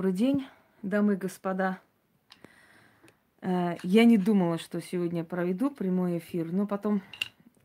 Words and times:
Добрый 0.00 0.14
день, 0.14 0.46
дамы 0.80 1.12
и 1.12 1.16
господа. 1.16 1.78
Э, 3.42 3.76
я 3.82 4.06
не 4.06 4.16
думала, 4.16 4.56
что 4.56 4.80
сегодня 4.80 5.24
проведу 5.24 5.70
прямой 5.70 6.16
эфир, 6.16 6.50
но 6.50 6.66
потом, 6.66 7.02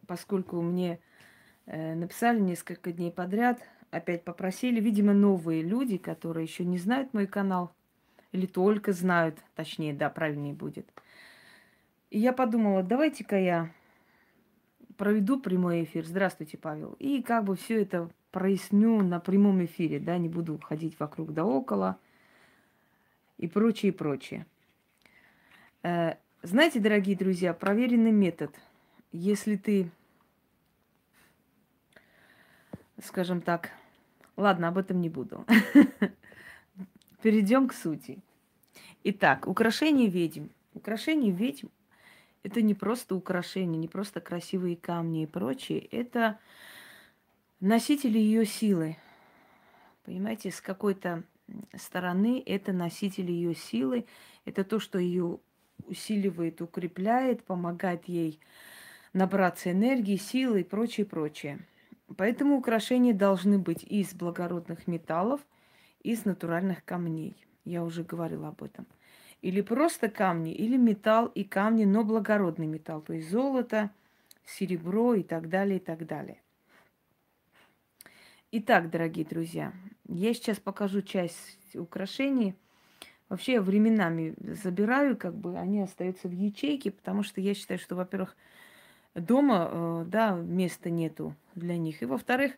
поскольку 0.05 0.61
мне 0.61 0.99
э, 1.65 1.95
написали 1.95 2.41
несколько 2.41 2.91
дней 2.91 3.09
подряд, 3.09 3.61
опять 3.89 4.25
попросили, 4.25 4.81
видимо, 4.81 5.13
новые 5.13 5.61
люди, 5.61 5.95
которые 5.95 6.43
еще 6.43 6.65
не 6.65 6.77
знают 6.77 7.13
мой 7.13 7.25
канал, 7.25 7.71
или 8.33 8.47
только 8.47 8.91
знают, 8.91 9.37
точнее, 9.55 9.93
да, 9.93 10.09
правильнее 10.09 10.53
будет. 10.53 10.91
И 12.09 12.19
я 12.19 12.33
подумала, 12.33 12.83
давайте-ка 12.83 13.39
я 13.39 13.71
проведу 14.97 15.39
прямой 15.39 15.85
эфир. 15.85 16.05
Здравствуйте, 16.05 16.57
Павел. 16.57 16.97
И 16.99 17.21
как 17.21 17.45
бы 17.45 17.55
все 17.55 17.81
это 17.81 18.09
проясню 18.31 19.01
на 19.03 19.21
прямом 19.21 19.63
эфире, 19.63 20.01
да, 20.01 20.17
не 20.17 20.27
буду 20.27 20.59
ходить 20.61 20.99
вокруг 20.99 21.31
да 21.31 21.45
около 21.45 21.97
и 23.37 23.47
прочее, 23.47 23.91
прочее. 23.91 24.45
Э, 25.83 26.15
знаете, 26.41 26.79
дорогие 26.79 27.15
друзья, 27.15 27.53
проверенный 27.53 28.11
метод. 28.11 28.53
Если 29.11 29.55
ты, 29.55 29.89
скажем 33.03 33.41
так, 33.41 33.71
ладно, 34.35 34.67
об 34.67 34.77
этом 34.77 35.01
не 35.01 35.09
буду. 35.09 35.45
Перейдем 37.21 37.67
к 37.67 37.73
сути. 37.73 38.19
Итак, 39.03 39.47
украшение 39.47 40.07
ведьм. 40.07 40.47
Украшение 40.73 41.31
ведьм– 41.31 41.67
это 42.45 42.61
не 42.61 42.75
просто 42.75 43.15
украшения, 43.15 43.79
не 43.79 43.87
просто 43.87 44.21
красивые 44.21 44.75
камни 44.75 45.23
и 45.23 45.25
прочее. 45.25 45.79
Это 45.79 46.37
носители 47.59 48.19
ее 48.19 48.45
силы. 48.45 48.97
Понимаете, 50.03 50.51
с 50.51 50.61
какой-то 50.61 51.23
стороны 51.75 52.41
это 52.45 52.73
носители 52.73 53.31
ее 53.31 53.55
силы, 53.55 54.05
это 54.45 54.63
то, 54.63 54.79
что 54.79 54.99
ее 54.99 55.39
усиливает, 55.85 56.61
укрепляет, 56.61 57.43
помогает 57.43 58.05
ей 58.05 58.39
набраться 59.13 59.71
энергии, 59.71 60.17
силы 60.17 60.61
и 60.61 60.63
прочее, 60.63 61.05
прочее. 61.05 61.59
Поэтому 62.17 62.57
украшения 62.57 63.13
должны 63.13 63.57
быть 63.57 63.83
из 63.83 64.13
благородных 64.13 64.87
металлов, 64.87 65.41
из 66.03 66.25
натуральных 66.25 66.83
камней. 66.85 67.45
Я 67.63 67.83
уже 67.83 68.03
говорила 68.03 68.49
об 68.49 68.61
этом. 68.63 68.85
Или 69.41 69.61
просто 69.61 70.09
камни, 70.09 70.53
или 70.53 70.77
металл 70.77 71.27
и 71.27 71.43
камни, 71.43 71.85
но 71.85 72.03
благородный 72.03 72.67
металл, 72.67 73.01
то 73.01 73.13
есть 73.13 73.29
золото, 73.29 73.91
серебро 74.45 75.15
и 75.15 75.23
так 75.23 75.49
далее, 75.49 75.77
и 75.77 75.79
так 75.79 76.05
далее. 76.05 76.41
Итак, 78.57 78.89
дорогие 78.89 79.25
друзья, 79.25 79.73
я 80.07 80.33
сейчас 80.33 80.61
покажу 80.61 81.01
часть 81.01 81.75
украшений. 81.75 82.55
Вообще 83.27 83.55
я 83.55 83.61
временами 83.61 84.33
забираю, 84.37 85.17
как 85.17 85.35
бы 85.35 85.57
они 85.57 85.81
остаются 85.81 86.29
в 86.29 86.31
ячейке, 86.31 86.91
потому 86.91 87.21
что 87.21 87.41
я 87.41 87.53
считаю, 87.53 87.81
что, 87.81 87.97
во-первых, 87.97 88.37
дома, 89.13 89.69
э, 89.69 90.05
да, 90.07 90.35
места 90.35 90.89
нету 90.89 91.35
для 91.53 91.75
них. 91.75 92.01
И, 92.01 92.05
во-вторых, 92.05 92.53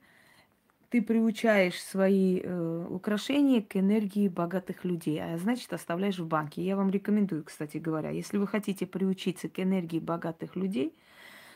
ты 0.90 1.02
приучаешь 1.02 1.82
свои 1.82 2.42
э, 2.44 2.88
украшения 2.92 3.64
к 3.64 3.76
энергии 3.76 4.28
богатых 4.28 4.86
людей, 4.86 5.20
а 5.20 5.36
значит 5.40 5.74
оставляешь 5.74 6.20
в 6.20 6.28
банке. 6.28 6.62
Я 6.62 6.76
вам 6.76 6.92
рекомендую, 6.92 7.44
кстати 7.44 7.80
говоря, 7.80 8.12
если 8.12 8.38
вы 8.38 8.46
хотите 8.46 8.86
приучиться 8.86 9.50
к 9.50 9.60
энергии 9.60 10.00
богатых 10.00 10.56
людей, 10.56 10.94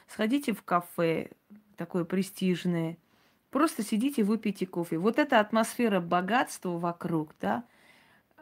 сходите 0.07 0.53
в 0.53 0.63
кафе 0.63 1.29
такое 1.77 2.05
престижное, 2.05 2.97
Просто 3.51 3.83
сидите, 3.83 4.23
выпейте 4.23 4.65
кофе. 4.65 4.97
Вот 4.97 5.19
эта 5.19 5.39
атмосфера 5.39 5.99
богатства 5.99 6.77
вокруг, 6.79 7.35
да, 7.39 7.65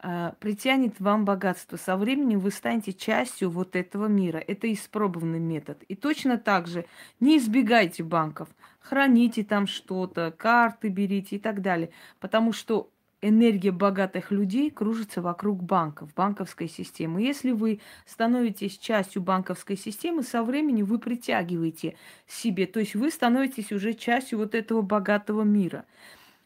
а, 0.02 0.34
притянет 0.40 0.98
вам 1.00 1.24
богатство. 1.24 1.76
Со 1.76 1.96
временем 1.96 2.38
вы 2.38 2.50
станете 2.52 2.92
частью 2.92 3.50
вот 3.50 3.76
этого 3.76 4.06
мира. 4.06 4.38
Это 4.38 4.72
испробованный 4.72 5.40
метод. 5.40 5.82
И 5.88 5.96
точно 5.96 6.38
так 6.38 6.68
же 6.68 6.86
не 7.18 7.36
избегайте 7.36 8.02
банков. 8.02 8.48
Храните 8.78 9.44
там 9.44 9.66
что-то, 9.66 10.30
карты 10.30 10.88
берите 10.88 11.36
и 11.36 11.38
так 11.38 11.60
далее. 11.60 11.90
Потому 12.20 12.52
что 12.52 12.90
энергия 13.22 13.70
богатых 13.70 14.30
людей 14.30 14.70
кружится 14.70 15.20
вокруг 15.20 15.62
банков, 15.62 16.14
банковской 16.14 16.68
системы. 16.68 17.22
Если 17.22 17.50
вы 17.50 17.80
становитесь 18.06 18.78
частью 18.78 19.22
банковской 19.22 19.76
системы, 19.76 20.22
со 20.22 20.42
временем 20.42 20.86
вы 20.86 20.98
притягиваете 20.98 21.96
себе, 22.26 22.66
то 22.66 22.80
есть 22.80 22.94
вы 22.94 23.10
становитесь 23.10 23.72
уже 23.72 23.92
частью 23.92 24.38
вот 24.38 24.54
этого 24.54 24.82
богатого 24.82 25.42
мира. 25.42 25.84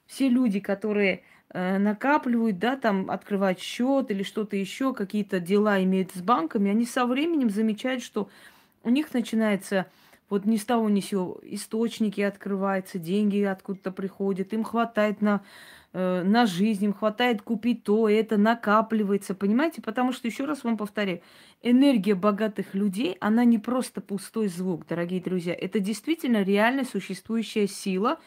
Все 0.07 0.29
люди, 0.29 0.61
которые 0.61 1.23
э, 1.51 1.79
накапливают, 1.79 2.59
да, 2.59 2.77
там 2.77 3.11
открывать 3.11 3.61
счет 3.61 4.11
или 4.11 4.23
что-то 4.23 4.57
еще, 4.57 4.93
какие-то 4.93 5.41
дела 5.41 5.83
имеют 5.83 6.11
с 6.13 6.21
банками, 6.21 6.71
они 6.71 6.85
со 6.85 7.07
временем 7.07 7.51
замечают, 7.51 8.03
что 8.03 8.29
у 8.83 8.91
них 8.91 9.15
начинается 9.15 9.87
вот 10.29 10.47
ни 10.47 10.57
с 10.57 10.65
того 10.65 10.89
ни 10.89 11.01
с 11.01 11.07
сего 11.07 11.39
источники 11.43 12.21
открываются, 12.21 12.99
деньги 12.99 13.41
откуда-то 13.43 13.93
приходят, 13.93 14.53
им 14.53 14.65
хватает 14.65 15.21
на 15.21 15.43
э, 15.95 16.23
на 16.23 16.45
жизнь, 16.45 16.85
им 16.85 16.93
хватает 16.93 17.41
купить 17.41 17.85
то, 17.85 18.09
это 18.09 18.37
накапливается, 18.37 19.35
понимаете? 19.35 19.81
Потому 19.81 20.13
что, 20.13 20.29
еще 20.29 20.45
раз 20.45 20.65
вам 20.65 20.77
повторяю, 20.77 21.23
энергия 21.63 22.15
богатых 22.15 22.75
людей, 22.75 23.17
она 23.21 23.45
не 23.45 23.59
просто 23.59 24.01
пустой 24.03 24.49
звук, 24.49 24.87
дорогие 24.87 25.23
друзья. 25.23 25.55
Это 25.59 25.81
действительно 25.81 26.43
реально 26.43 26.85
существующая 26.85 27.67
сила, 27.67 28.19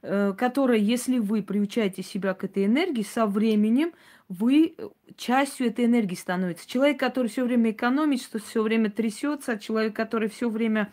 э, 0.00 0.32
которая, 0.38 0.78
если 0.78 1.18
вы 1.18 1.42
приучаете 1.42 2.02
себя 2.02 2.32
к 2.32 2.44
этой 2.44 2.64
энергии, 2.64 3.02
со 3.02 3.26
временем 3.26 3.92
вы 4.28 4.76
частью 5.16 5.66
этой 5.66 5.86
энергии 5.86 6.14
становитесь. 6.14 6.66
Человек, 6.66 7.00
который 7.00 7.26
все 7.26 7.44
время 7.44 7.72
экономит, 7.72 8.22
что 8.22 8.38
все 8.38 8.62
время 8.62 8.90
трясется, 8.90 9.58
человек, 9.58 9.96
который 9.96 10.28
все 10.28 10.48
время 10.48 10.90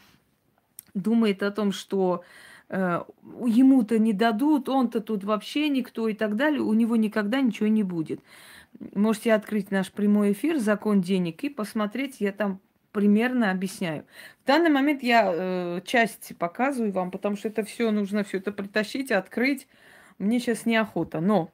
думает 0.94 1.44
о 1.44 1.52
том, 1.52 1.72
что 1.72 2.24
Э, 2.24 2.54
ему-то 2.70 4.00
не 4.00 4.14
дадут, 4.14 4.70
он-то 4.70 5.02
тут 5.02 5.24
вообще 5.24 5.70
никто 5.70 6.08
и 6.08 6.14
так 6.14 6.36
далее, 6.36 6.62
у 6.62 6.74
него 6.74 6.96
никогда 6.96 7.42
ничего 7.42 7.68
не 7.68 7.84
будет. 7.84 8.22
Можете 8.94 9.34
открыть 9.34 9.72
наш 9.72 9.92
прямой 9.92 10.34
эфир 10.34 10.58
«Закон 10.58 11.02
денег» 11.02 11.44
и 11.44 11.50
посмотреть, 11.50 12.18
я 12.20 12.31
там 12.31 12.59
примерно 12.92 13.52
объясняю. 13.52 14.06
В 14.44 14.48
данный 14.48 14.70
момент 14.70 15.03
я 15.03 15.30
э, 15.30 15.81
часть 15.86 16.31
показываю 16.38 16.94
вам, 16.94 17.12
потому 17.12 17.36
что 17.36 17.50
это 17.50 17.64
все 17.64 17.92
нужно 17.92 18.24
все 18.24 18.38
это 18.38 18.53
притащить, 18.53 19.12
открыть. 19.12 19.68
Мне 20.18 20.40
сейчас 20.40 20.66
неохота. 20.66 21.20
Но 21.20 21.52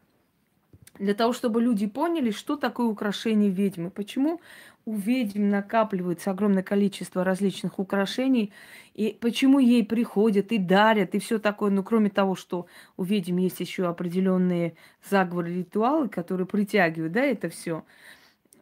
для 0.99 1.15
того, 1.15 1.33
чтобы 1.33 1.59
люди 1.61 1.87
поняли, 1.87 2.29
что 2.29 2.57
такое 2.57 2.85
украшение 2.85 3.49
ведьмы, 3.49 3.89
почему 3.89 4.39
у 4.85 4.95
ведьм 4.95 5.49
накапливается 5.49 6.31
огромное 6.31 6.63
количество 6.63 7.23
различных 7.23 7.79
украшений, 7.79 8.51
и 8.93 9.17
почему 9.19 9.59
ей 9.59 9.85
приходят 9.85 10.51
и 10.51 10.57
дарят, 10.57 11.15
и 11.15 11.19
все 11.19 11.39
такое. 11.39 11.71
Ну, 11.71 11.83
кроме 11.83 12.09
того, 12.09 12.35
что 12.35 12.65
у 12.97 13.03
ведьм 13.03 13.37
есть 13.37 13.59
еще 13.59 13.87
определенные 13.87 14.75
заговоры, 15.09 15.53
ритуалы, 15.53 16.09
которые 16.09 16.47
притягивают, 16.47 17.13
да, 17.13 17.21
это 17.21 17.49
все. 17.49 17.83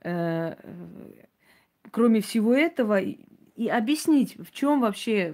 Э, 0.03 0.55
кроме 1.91 2.21
всего 2.21 2.53
этого, 2.53 2.99
и 2.99 3.67
объяснить, 3.67 4.37
в 4.37 4.51
чем 4.51 4.81
вообще 4.81 5.33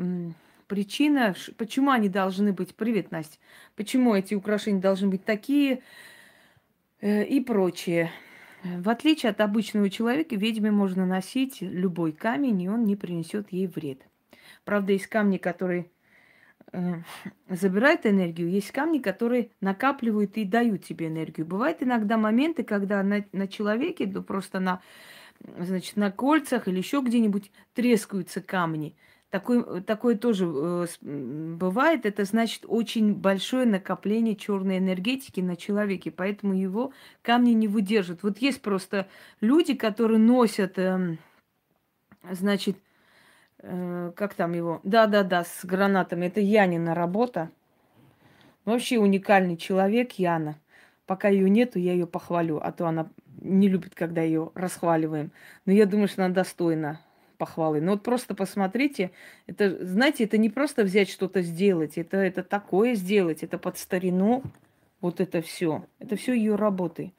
причина, 0.67 1.35
почему 1.57 1.91
они 1.91 2.09
должны 2.09 2.53
быть. 2.53 2.75
Привет, 2.75 3.11
Настя. 3.11 3.37
Почему 3.75 4.15
эти 4.15 4.33
украшения 4.33 4.81
должны 4.81 5.09
быть 5.09 5.23
такие 5.23 5.81
э, 7.01 7.23
и 7.23 7.39
прочее. 7.39 8.11
В 8.65 8.89
отличие 8.89 9.29
от 9.29 9.41
обычного 9.41 9.91
человека, 9.91 10.35
ведьме 10.35 10.71
можно 10.71 11.05
носить 11.05 11.61
любой 11.61 12.13
камень, 12.13 12.63
и 12.63 12.67
он 12.69 12.85
не 12.85 12.95
принесет 12.95 13.51
ей 13.51 13.67
вред. 13.67 14.01
Правда, 14.63 14.93
есть 14.93 15.05
камни, 15.05 15.37
которые 15.37 15.91
э, 16.71 16.95
забирают 17.47 18.07
энергию, 18.07 18.49
есть 18.49 18.71
камни, 18.71 18.97
которые 18.97 19.51
накапливают 19.61 20.35
и 20.37 20.45
дают 20.45 20.83
тебе 20.83 21.07
энергию. 21.07 21.45
Бывают 21.45 21.83
иногда 21.83 22.17
моменты, 22.17 22.63
когда 22.63 23.03
на, 23.03 23.23
на 23.33 23.47
человеке, 23.47 24.09
ну, 24.11 24.23
просто 24.23 24.59
на, 24.59 24.81
значит, 25.59 25.95
на 25.95 26.11
кольцах 26.11 26.67
или 26.67 26.77
еще 26.77 27.01
где-нибудь 27.01 27.51
трескаются 27.75 28.41
камни. 28.41 28.95
Такое, 29.29 29.81
такое 29.81 30.15
тоже 30.15 30.45
э, 30.45 30.85
бывает. 31.01 32.05
Это 32.05 32.23
значит 32.23 32.63
очень 32.67 33.13
большое 33.13 33.65
накопление 33.65 34.35
черной 34.35 34.77
энергетики 34.77 35.41
на 35.41 35.55
человеке, 35.55 36.11
поэтому 36.11 36.53
его 36.53 36.93
камни 37.21 37.51
не 37.51 37.67
выдержат. 37.67 38.23
Вот 38.23 38.37
есть 38.37 38.61
просто 38.61 39.07
люди, 39.41 39.73
которые 39.73 40.19
носят, 40.19 40.77
э, 40.77 41.17
значит, 42.31 42.77
э, 43.59 44.11
как 44.15 44.35
там 44.35 44.53
его? 44.53 44.79
Да-да-да, 44.83 45.43
с 45.43 45.65
гранатами. 45.65 46.27
Это 46.27 46.39
Янина 46.39 46.93
работа. 46.95 47.49
Вообще 48.63 48.99
уникальный 48.99 49.57
человек 49.57 50.13
Яна. 50.13 50.59
Пока 51.05 51.27
ее 51.27 51.49
нету, 51.49 51.77
я 51.77 51.93
ее 51.93 52.07
похвалю, 52.07 52.59
а 52.63 52.71
то 52.71 52.87
она 52.87 53.09
не 53.41 53.67
любит, 53.67 53.93
когда 53.95 54.21
ее 54.21 54.51
расхваливаем. 54.55 55.31
Но 55.65 55.71
я 55.71 55.85
думаю, 55.85 56.07
что 56.07 56.23
она 56.25 56.33
достойна 56.33 57.01
похвалы. 57.37 57.81
Но 57.81 57.93
вот 57.93 58.03
просто 58.03 58.35
посмотрите, 58.35 59.11
это, 59.47 59.85
знаете, 59.85 60.23
это 60.23 60.37
не 60.37 60.49
просто 60.49 60.83
взять 60.83 61.09
что-то 61.09 61.41
сделать, 61.41 61.97
это, 61.97 62.17
это 62.17 62.43
такое 62.43 62.95
сделать, 62.95 63.43
это 63.43 63.57
под 63.57 63.77
старину, 63.77 64.43
вот 65.01 65.19
это 65.19 65.41
все. 65.41 65.85
Это 65.99 66.15
все 66.15 66.33
ее 66.33 66.55
работы. 66.55 67.13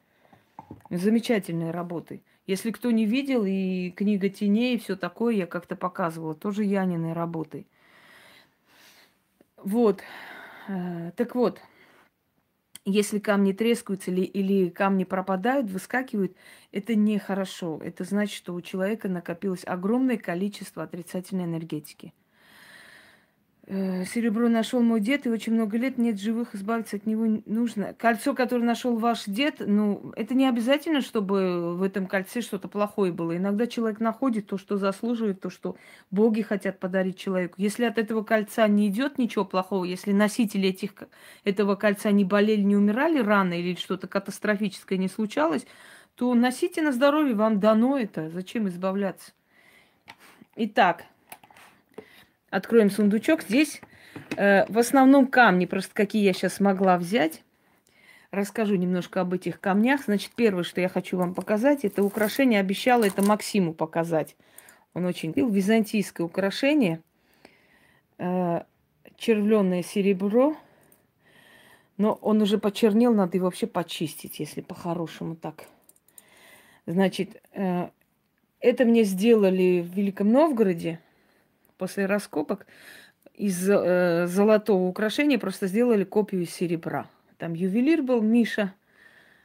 Замечательные 0.90 1.70
работы. 1.70 2.22
Если 2.46 2.70
кто 2.70 2.90
не 2.90 3.06
видел, 3.06 3.44
и 3.44 3.90
книга 3.90 4.28
теней, 4.28 4.76
и 4.76 4.78
все 4.78 4.96
такое, 4.96 5.34
я 5.34 5.46
как-то 5.46 5.76
показывала, 5.76 6.34
тоже 6.34 6.64
Яниной 6.64 7.12
работы. 7.12 7.66
Вот. 9.56 10.00
Э, 10.68 11.10
так 11.16 11.34
вот, 11.34 11.60
если 12.86 13.18
камни 13.18 13.52
трескаются 13.52 14.10
или, 14.10 14.22
или 14.22 14.70
камни 14.70 15.04
пропадают, 15.04 15.70
выскакивают, 15.70 16.36
это 16.72 16.94
нехорошо. 16.94 17.80
Это 17.82 18.04
значит, 18.04 18.36
что 18.36 18.54
у 18.54 18.60
человека 18.62 19.08
накопилось 19.08 19.64
огромное 19.66 20.16
количество 20.18 20.84
отрицательной 20.84 21.44
энергетики. 21.44 22.14
Э, 23.68 24.04
серебро 24.04 24.48
нашел 24.48 24.80
мой 24.80 25.00
дед, 25.00 25.26
и 25.26 25.28
очень 25.28 25.52
много 25.52 25.76
лет 25.76 25.98
нет 25.98 26.20
живых, 26.20 26.54
избавиться 26.54 26.96
от 26.96 27.06
него 27.06 27.42
нужно. 27.46 27.94
Кольцо, 27.94 28.32
которое 28.32 28.62
нашел 28.62 28.96
ваш 28.96 29.24
дед, 29.26 29.56
ну, 29.58 30.12
это 30.14 30.34
не 30.34 30.46
обязательно, 30.48 31.00
чтобы 31.00 31.76
в 31.76 31.82
этом 31.82 32.06
кольце 32.06 32.42
что-то 32.42 32.68
плохое 32.68 33.10
было. 33.10 33.36
Иногда 33.36 33.66
человек 33.66 33.98
находит 33.98 34.46
то, 34.46 34.56
что 34.56 34.76
заслуживает, 34.76 35.40
то, 35.40 35.50
что 35.50 35.76
боги 36.12 36.42
хотят 36.42 36.78
подарить 36.78 37.18
человеку. 37.18 37.54
Если 37.58 37.84
от 37.84 37.98
этого 37.98 38.22
кольца 38.22 38.68
не 38.68 38.86
идет 38.86 39.18
ничего 39.18 39.44
плохого, 39.44 39.84
если 39.84 40.12
носители 40.12 40.68
этих, 40.68 40.92
этого 41.42 41.74
кольца 41.74 42.12
не 42.12 42.24
болели, 42.24 42.62
не 42.62 42.76
умирали 42.76 43.18
рано 43.18 43.54
или 43.54 43.74
что-то 43.74 44.06
катастрофическое 44.06 44.96
не 44.96 45.08
случалось, 45.08 45.66
то 46.14 46.32
носите 46.34 46.82
на 46.82 46.92
здоровье, 46.92 47.34
вам 47.34 47.58
дано 47.58 47.98
это. 47.98 48.30
Зачем 48.30 48.68
избавляться? 48.68 49.32
Итак, 50.54 51.02
Откроем 52.50 52.90
сундучок. 52.90 53.42
Здесь 53.42 53.80
э, 54.36 54.70
в 54.70 54.78
основном 54.78 55.26
камни, 55.26 55.66
просто 55.66 55.94
какие 55.94 56.24
я 56.24 56.32
сейчас 56.32 56.54
смогла 56.54 56.96
взять. 56.96 57.42
Расскажу 58.30 58.76
немножко 58.76 59.20
об 59.20 59.34
этих 59.34 59.60
камнях. 59.60 60.04
Значит, 60.04 60.32
первое, 60.36 60.62
что 60.62 60.80
я 60.80 60.88
хочу 60.88 61.16
вам 61.16 61.34
показать, 61.34 61.84
это 61.84 62.02
украшение. 62.02 62.60
Обещала 62.60 63.04
это 63.04 63.22
Максиму 63.22 63.74
показать. 63.74 64.36
Он 64.94 65.04
очень 65.06 65.30
любил 65.30 65.48
византийское 65.48 66.26
украшение. 66.26 67.00
Э, 68.18 68.62
червленное 69.16 69.82
серебро. 69.82 70.56
Но 71.96 72.12
он 72.20 72.42
уже 72.42 72.58
почернел, 72.58 73.14
надо 73.14 73.38
его 73.38 73.46
вообще 73.46 73.66
почистить, 73.66 74.38
если 74.38 74.60
по-хорошему 74.60 75.34
так. 75.34 75.64
Значит, 76.84 77.42
э, 77.52 77.88
это 78.60 78.84
мне 78.84 79.04
сделали 79.04 79.80
в 79.80 79.94
Великом 79.94 80.30
Новгороде 80.30 81.00
после 81.76 82.06
раскопок 82.06 82.66
из 83.34 83.68
э, 83.68 84.26
золотого 84.26 84.84
украшения 84.84 85.38
просто 85.38 85.66
сделали 85.66 86.04
копию 86.04 86.42
из 86.42 86.50
серебра. 86.50 87.08
Там 87.38 87.52
ювелир 87.52 88.02
был 88.02 88.22
Миша, 88.22 88.74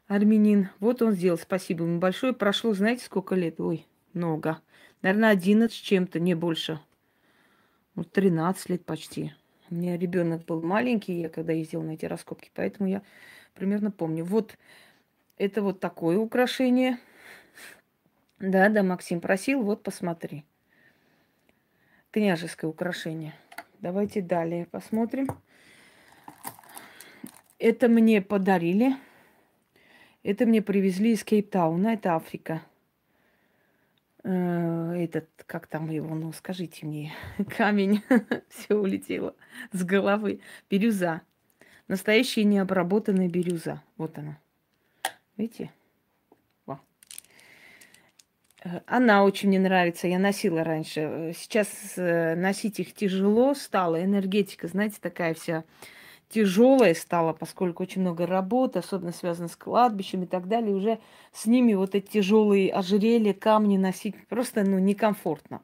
армянин. 0.08 0.70
Вот 0.80 1.02
он 1.02 1.14
сделал. 1.14 1.38
Спасибо 1.38 1.84
ему 1.84 2.00
большое. 2.00 2.34
Прошло, 2.34 2.74
знаете, 2.74 3.04
сколько 3.06 3.36
лет? 3.36 3.60
Ой, 3.60 3.86
много. 4.14 4.60
Наверное, 5.02 5.30
11 5.30 5.76
чем-то, 5.76 6.20
не 6.20 6.36
больше. 6.36 6.80
Ну, 7.96 8.04
13 8.04 8.70
лет 8.70 8.86
почти. 8.86 9.34
У 9.70 9.76
меня 9.76 9.98
ребенок 9.98 10.46
был 10.46 10.62
маленький, 10.62 11.20
я 11.20 11.30
когда 11.30 11.54
ездила 11.54 11.82
на 11.82 11.92
эти 11.92 12.06
раскопки, 12.06 12.52
поэтому 12.54 12.90
я 12.90 13.02
примерно 13.54 13.92
помню. 13.92 14.24
Вот 14.24 14.58
это 15.38 15.62
вот 15.62 15.80
такое 15.80 16.18
украшение. 16.18 16.98
Да, 18.40 18.70
да, 18.70 18.84
Максим 18.84 19.22
просил, 19.22 19.62
вот 19.62 19.84
посмотри 19.84 20.46
княжеское 22.12 22.70
украшение. 22.70 23.34
Давайте 23.80 24.22
далее 24.22 24.66
посмотрим. 24.66 25.28
Это 27.58 27.88
мне 27.88 28.22
подарили. 28.22 28.96
Это 30.24 30.46
мне 30.46 30.62
привезли 30.62 31.14
из 31.14 31.24
Кейптауна, 31.24 31.90
это 31.90 32.16
Африка. 32.16 32.62
Э, 34.24 34.94
этот, 34.94 35.28
как 35.48 35.66
там 35.66 35.90
его, 35.90 36.14
ну 36.14 36.32
скажите 36.32 36.86
мне, 36.86 37.12
камень, 37.58 38.04
все 38.50 38.76
улетело 38.76 39.36
с 39.72 39.84
головы. 39.84 40.42
Бирюза. 40.70 41.22
Настоящая 41.88 42.44
необработанная 42.44 43.28
бирюза. 43.28 43.82
Вот 43.98 44.18
она. 44.18 44.38
Видите? 45.38 45.72
Э, 48.64 48.82
она 48.86 49.24
очень 49.24 49.50
мне 49.50 49.60
нравится, 49.60 50.08
я 50.08 50.20
носила 50.20 50.64
раньше. 50.64 51.02
Э, 51.02 51.34
сейчас 51.36 51.68
э, 51.98 52.36
носить 52.36 52.80
их 52.80 52.94
тяжело 52.94 53.54
стало, 53.54 54.04
энергетика, 54.04 54.68
знаете, 54.68 54.98
такая 55.02 55.34
вся 55.34 55.64
тяжелая 56.30 56.94
стала, 56.94 57.34
поскольку 57.34 57.84
очень 57.84 58.02
много 58.02 58.26
работы, 58.26 58.80
особенно 58.80 59.12
связано 59.12 59.50
с 59.50 59.56
кладбищем 59.58 60.24
и 60.24 60.26
так 60.26 60.48
далее. 60.48 60.74
Уже 60.74 61.00
с 61.34 61.46
ними 61.46 61.74
вот 61.74 61.94
эти 61.94 62.08
тяжелые 62.08 62.72
ожерелья, 62.72 63.34
камни 63.34 63.78
носить 63.78 64.16
просто 64.28 64.64
ну, 64.64 64.80
некомфортно. 64.80 65.62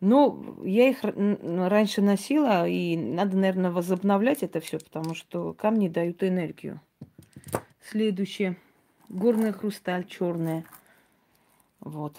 Но 0.00 0.42
я 0.64 0.88
их 0.88 0.98
раньше 1.02 2.02
носила, 2.02 2.66
и 2.66 2.96
надо, 2.96 3.36
наверное, 3.36 3.70
возобновлять 3.70 4.42
это 4.42 4.60
все, 4.60 4.78
потому 4.78 5.14
что 5.14 5.52
камни 5.52 5.88
дают 5.88 6.22
энергию. 6.22 6.80
Следующее. 7.90 8.56
Горная 9.08 9.52
хрусталь 9.52 10.06
черная. 10.06 10.64
Вот. 11.84 12.16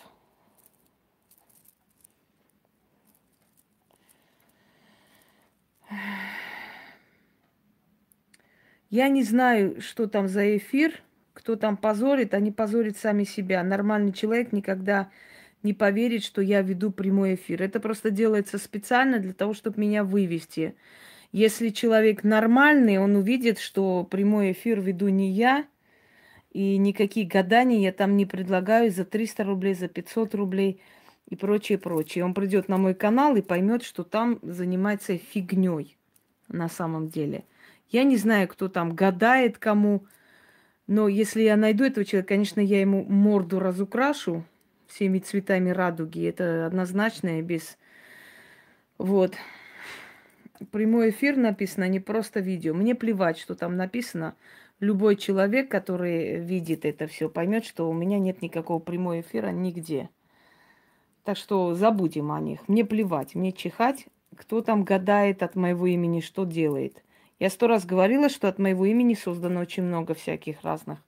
Я 8.89 9.09
не 9.09 9.23
знаю, 9.23 9.81
что 9.81 10.07
там 10.07 10.27
за 10.27 10.55
эфир, 10.57 11.01
кто 11.33 11.55
там 11.55 11.75
позорит, 11.75 12.33
они 12.33 12.51
позорят 12.51 12.97
сами 12.97 13.23
себя. 13.23 13.61
Нормальный 13.63 14.13
человек 14.13 14.53
никогда 14.53 15.09
не 15.63 15.73
поверит, 15.73 16.23
что 16.23 16.41
я 16.41 16.61
веду 16.61 16.91
прямой 16.91 17.35
эфир. 17.35 17.63
Это 17.63 17.79
просто 17.79 18.11
делается 18.11 18.57
специально 18.57 19.19
для 19.19 19.33
того, 19.33 19.53
чтобы 19.53 19.81
меня 19.81 20.03
вывести. 20.03 20.75
Если 21.31 21.69
человек 21.69 22.23
нормальный, 22.23 22.99
он 22.99 23.15
увидит, 23.15 23.59
что 23.59 24.03
прямой 24.03 24.53
эфир 24.53 24.79
веду 24.79 25.09
не 25.09 25.31
я, 25.31 25.65
и 26.55 26.77
никакие 26.77 27.27
гадания 27.27 27.81
я 27.81 27.91
там 27.91 28.15
не 28.15 28.25
предлагаю 28.25 28.89
за 28.89 29.03
300 29.03 29.43
рублей, 29.43 29.73
за 29.73 29.89
500 29.89 30.33
рублей 30.35 30.79
и 31.27 31.35
прочее, 31.35 31.77
прочее. 31.77 32.23
Он 32.23 32.33
придет 32.33 32.69
на 32.69 32.77
мой 32.77 32.93
канал 32.93 33.35
и 33.35 33.41
поймет, 33.41 33.83
что 33.83 34.05
там 34.05 34.39
занимается 34.41 35.17
фигней 35.17 35.97
на 36.47 36.69
самом 36.69 37.09
деле. 37.09 37.43
Я 37.89 38.05
не 38.05 38.15
знаю, 38.15 38.47
кто 38.47 38.69
там 38.69 38.95
гадает 38.95 39.57
кому, 39.57 40.05
но 40.87 41.09
если 41.09 41.41
я 41.41 41.57
найду 41.57 41.83
этого 41.83 42.05
человека, 42.05 42.29
конечно, 42.29 42.61
я 42.61 42.79
ему 42.79 43.03
морду 43.03 43.59
разукрашу 43.59 44.45
всеми 44.87 45.19
цветами 45.19 45.71
радуги. 45.71 46.25
Это 46.25 46.67
однозначно 46.67 47.39
и 47.39 47.41
без... 47.41 47.77
Вот. 48.97 49.35
Прямой 50.71 51.09
эфир 51.09 51.35
написано, 51.35 51.89
не 51.89 51.99
просто 51.99 52.39
видео. 52.39 52.73
Мне 52.73 52.95
плевать, 52.95 53.37
что 53.39 53.55
там 53.55 53.75
написано 53.75 54.35
любой 54.79 55.15
человек, 55.15 55.69
который 55.69 56.39
видит 56.39 56.85
это 56.85 57.07
все, 57.07 57.29
поймет, 57.29 57.65
что 57.65 57.89
у 57.89 57.93
меня 57.93 58.19
нет 58.19 58.41
никакого 58.41 58.79
прямого 58.79 59.21
эфира 59.21 59.49
нигде. 59.49 60.09
Так 61.23 61.37
что 61.37 61.73
забудем 61.73 62.31
о 62.31 62.39
них. 62.39 62.67
Мне 62.67 62.85
плевать, 62.85 63.35
мне 63.35 63.51
чихать, 63.51 64.05
кто 64.35 64.61
там 64.61 64.83
гадает 64.83 65.43
от 65.43 65.55
моего 65.55 65.87
имени, 65.87 66.19
что 66.19 66.45
делает. 66.45 67.03
Я 67.39 67.49
сто 67.49 67.67
раз 67.67 67.85
говорила, 67.85 68.29
что 68.29 68.47
от 68.47 68.59
моего 68.59 68.85
имени 68.85 69.13
создано 69.13 69.61
очень 69.61 69.83
много 69.83 70.13
всяких 70.13 70.63
разных 70.63 70.99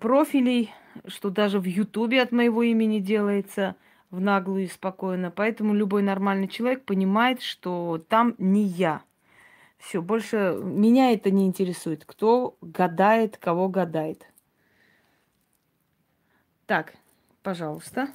профилей, 0.00 0.70
что 1.06 1.30
даже 1.30 1.60
в 1.60 1.64
Ютубе 1.64 2.22
от 2.22 2.32
моего 2.32 2.62
имени 2.62 2.98
делается 2.98 3.76
в 4.10 4.20
наглую 4.20 4.64
и 4.64 4.68
спокойно. 4.68 5.30
Поэтому 5.30 5.74
любой 5.74 6.02
нормальный 6.02 6.48
человек 6.48 6.84
понимает, 6.84 7.42
что 7.42 8.02
там 8.08 8.34
не 8.38 8.64
я– 8.64 9.02
все, 9.80 10.02
больше 10.02 10.60
меня 10.62 11.12
это 11.12 11.30
не 11.30 11.46
интересует. 11.46 12.04
Кто 12.04 12.56
гадает, 12.60 13.38
кого 13.38 13.68
гадает. 13.68 14.26
Так, 16.66 16.94
пожалуйста. 17.42 18.08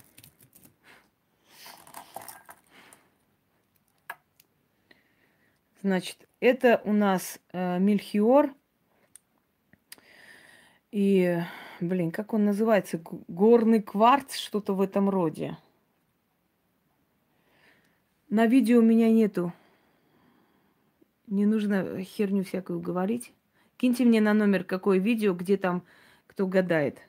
Значит, 5.82 6.28
это 6.40 6.82
у 6.86 6.94
нас 6.94 7.40
э, 7.52 7.80
Мельхиор. 7.80 8.54
И, 10.92 11.40
блин, 11.82 12.12
как 12.12 12.34
он 12.34 12.46
называется? 12.46 13.02
Горный 13.28 13.82
кварц, 13.82 14.36
что-то 14.36 14.74
в 14.74 14.82
этом 14.82 15.10
роде. 15.10 15.58
На 18.30 18.46
видео 18.46 18.80
у 18.80 18.84
меня 18.84 19.12
нету 19.12 19.52
не 21.28 21.46
нужно 21.46 22.02
херню 22.02 22.44
всякую 22.44 22.80
говорить. 22.80 23.34
Киньте 23.78 24.06
мне 24.06 24.22
на 24.22 24.34
номер 24.34 24.64
какое 24.64 25.00
видео, 25.00 25.34
где 25.34 25.58
там 25.58 25.84
кто 26.28 26.48
гадает. 26.48 27.00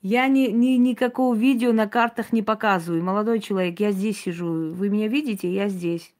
Я 0.00 0.28
ни, 0.28 0.48
ни, 0.48 0.76
никакого 0.76 1.34
видео 1.34 1.72
на 1.72 1.88
картах 1.88 2.32
не 2.32 2.42
показываю. 2.42 3.02
Молодой 3.02 3.40
человек, 3.40 3.80
я 3.80 3.90
здесь 3.90 4.20
сижу. 4.20 4.72
Вы 4.72 4.90
меня 4.90 5.08
видите? 5.08 5.52
Я 5.52 5.68
здесь. 5.68 6.14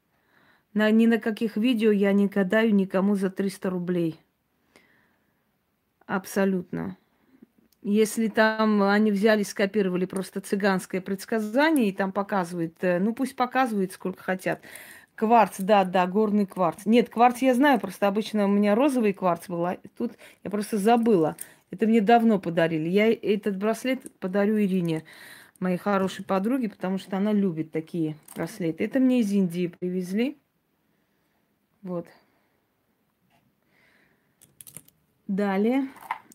На, 0.74 0.90
ни 0.90 1.06
на 1.06 1.18
каких 1.18 1.56
видео 1.56 1.92
я 1.92 2.12
не 2.12 2.26
гадаю 2.26 2.74
никому 2.74 3.14
за 3.14 3.30
300 3.30 3.70
рублей. 3.70 4.20
абсолютно. 6.06 6.96
Если 7.82 8.26
там 8.28 8.82
они 8.82 9.12
взяли, 9.12 9.44
скопировали 9.44 10.04
просто 10.04 10.40
цыганское 10.40 11.00
предсказание 11.00 11.88
и 11.88 11.92
там 11.92 12.10
показывают, 12.12 12.74
э, 12.80 12.98
ну 12.98 13.14
пусть 13.14 13.36
показывают 13.36 13.92
сколько 13.92 14.22
хотят. 14.22 14.60
Кварц, 15.18 15.56
да, 15.58 15.84
да, 15.84 16.06
горный 16.06 16.46
кварц. 16.46 16.86
Нет, 16.86 17.08
кварц 17.08 17.38
я 17.38 17.52
знаю, 17.52 17.80
просто 17.80 18.06
обычно 18.06 18.44
у 18.44 18.48
меня 18.48 18.76
розовый 18.76 19.12
кварц 19.12 19.48
был, 19.48 19.66
а 19.66 19.76
тут 19.96 20.12
я 20.44 20.50
просто 20.50 20.78
забыла. 20.78 21.36
Это 21.72 21.88
мне 21.88 22.00
давно 22.00 22.38
подарили. 22.38 22.88
Я 22.88 23.12
этот 23.12 23.56
браслет 23.56 24.00
подарю 24.20 24.60
Ирине, 24.60 25.02
моей 25.58 25.76
хорошей 25.76 26.24
подруге, 26.24 26.68
потому 26.68 26.98
что 26.98 27.16
она 27.16 27.32
любит 27.32 27.72
такие 27.72 28.14
браслеты. 28.36 28.84
Это 28.84 29.00
мне 29.00 29.18
из 29.18 29.32
Индии 29.32 29.66
привезли. 29.66 30.38
Вот. 31.82 32.06
Далее. 35.26 35.88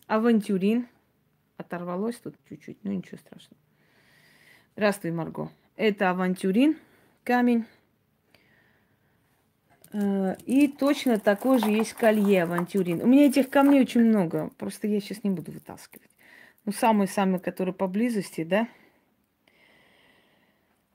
Авантюрин. 0.08 0.88
Оторвалось 1.56 2.16
тут 2.16 2.34
чуть-чуть, 2.50 2.84
но 2.84 2.92
ничего 2.92 3.16
страшного. 3.16 3.56
Здравствуй, 4.76 5.10
Марго. 5.12 5.48
Это 5.76 6.10
авантюрин, 6.10 6.76
камень. 7.22 7.64
Э, 9.94 10.34
и 10.44 10.66
точно 10.66 11.20
такой 11.20 11.60
же 11.60 11.70
есть 11.70 11.92
колье 11.92 12.42
авантюрин. 12.42 13.00
У 13.00 13.06
меня 13.06 13.26
этих 13.26 13.48
камней 13.48 13.80
очень 13.80 14.00
много, 14.00 14.50
просто 14.58 14.88
я 14.88 15.00
сейчас 15.00 15.22
не 15.22 15.30
буду 15.30 15.52
вытаскивать. 15.52 16.10
Ну, 16.64 16.72
самые-самые, 16.72 17.38
которые 17.38 17.74
поблизости, 17.74 18.42
да? 18.42 18.66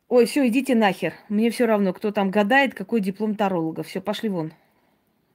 Ой, 0.09 0.25
все, 0.25 0.45
идите 0.47 0.75
нахер. 0.75 1.13
Мне 1.29 1.49
все 1.49 1.65
равно, 1.65 1.93
кто 1.93 2.11
там 2.11 2.29
гадает, 2.29 2.73
какой 2.73 2.99
диплом 2.99 3.35
таролога. 3.35 3.83
Все, 3.83 4.01
пошли 4.01 4.27
вон. 4.27 4.51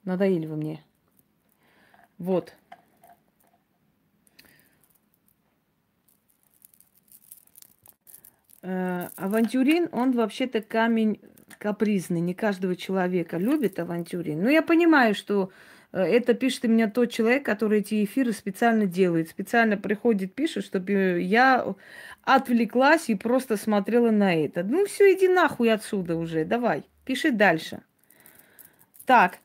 Надоели 0.04 0.44
вы 0.46 0.56
мне. 0.56 0.84
Вот. 2.18 2.52
Э, 8.60 9.08
авантюрин, 9.16 9.88
он 9.92 10.12
вообще-то 10.12 10.60
камень 10.60 11.18
капризный, 11.64 12.20
не 12.20 12.34
каждого 12.34 12.76
человека 12.76 13.38
любит 13.38 13.78
авантюрин. 13.78 14.42
Но 14.42 14.50
я 14.50 14.60
понимаю, 14.60 15.14
что 15.14 15.50
э, 15.92 16.02
это 16.02 16.34
пишет 16.34 16.64
меня 16.64 16.90
тот 16.90 17.10
человек, 17.10 17.42
который 17.42 17.80
эти 17.80 18.04
эфиры 18.04 18.32
специально 18.32 18.84
делает. 18.84 19.30
Специально 19.30 19.78
приходит, 19.78 20.34
пишет, 20.34 20.66
чтобы 20.66 21.22
я 21.22 21.74
отвлеклась 22.22 23.08
и 23.08 23.14
просто 23.14 23.56
смотрела 23.56 24.10
на 24.10 24.34
это. 24.34 24.62
Ну 24.62 24.84
все, 24.84 25.14
иди 25.14 25.26
нахуй 25.26 25.72
отсюда 25.72 26.16
уже, 26.16 26.44
давай, 26.44 26.84
пиши 27.06 27.30
дальше. 27.30 27.80
Так, 29.06 29.38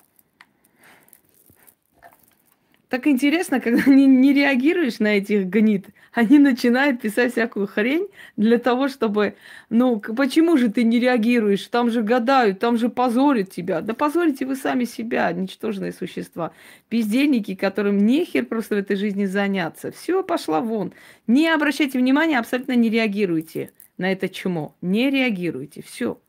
так 2.89 3.07
интересно, 3.07 3.61
когда 3.61 3.83
не, 3.89 4.05
не 4.07 4.33
реагируешь 4.33 4.99
на 4.99 5.19
этих 5.19 5.45
гнид, 5.45 5.85
они 6.13 6.39
начинают 6.39 7.01
писать 7.01 7.33
всякую 7.33 7.67
хрень 7.67 8.07
для 8.37 8.57
того, 8.57 8.87
чтобы, 8.87 9.35
ну, 9.69 9.99
почему 9.99 10.57
же 10.57 10.69
ты 10.69 10.83
не 10.83 10.99
реагируешь? 10.99 11.65
Там 11.67 11.89
же 11.89 12.01
гадают, 12.01 12.59
там 12.59 12.77
же 12.77 12.89
позорят 12.89 13.51
тебя. 13.51 13.81
Да 13.81 13.93
позорите 13.93 14.45
вы 14.45 14.55
сами 14.55 14.85
себя, 14.85 15.31
ничтожные 15.31 15.91
существа. 15.91 16.51
Бездельники, 16.89 17.55
которым 17.55 17.97
нехер 18.05 18.45
просто 18.45 18.75
в 18.75 18.79
этой 18.79 18.95
жизни 18.95 19.25
заняться. 19.25 19.91
Все, 19.91 20.23
пошла 20.23 20.61
вон. 20.61 20.93
Не 21.27 21.49
обращайте 21.49 21.99
внимания, 21.99 22.39
абсолютно 22.39 22.75
не 22.75 22.89
реагируйте 22.89 23.71
на 23.97 24.11
это 24.11 24.29
чмо. 24.29 24.75
Не 24.81 25.09
реагируйте. 25.09 25.83
Все. 25.83 26.19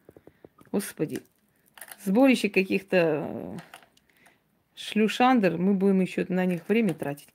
Господи. 0.72 1.20
Сборище 2.04 2.48
каких-то 2.48 3.58
шлюшандр, 4.74 5.56
мы 5.58 5.74
будем 5.74 6.00
еще 6.00 6.24
на 6.28 6.46
них 6.46 6.62
время 6.68 6.94
тратить. 6.94 7.28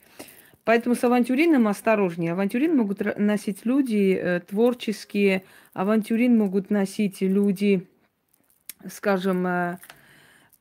Поэтому 0.65 0.95
с 0.95 1.03
авантюрином 1.03 1.67
осторожнее. 1.67 2.31
Авантюрин 2.31 2.75
могут 2.75 3.01
носить 3.17 3.65
люди 3.65 4.19
э, 4.19 4.39
творческие, 4.39 5.43
авантюрин 5.74 6.36
могут 6.36 6.72
носить 6.72 7.22
люди, 7.22 7.88
скажем, 8.89 9.45
э, 9.45 9.77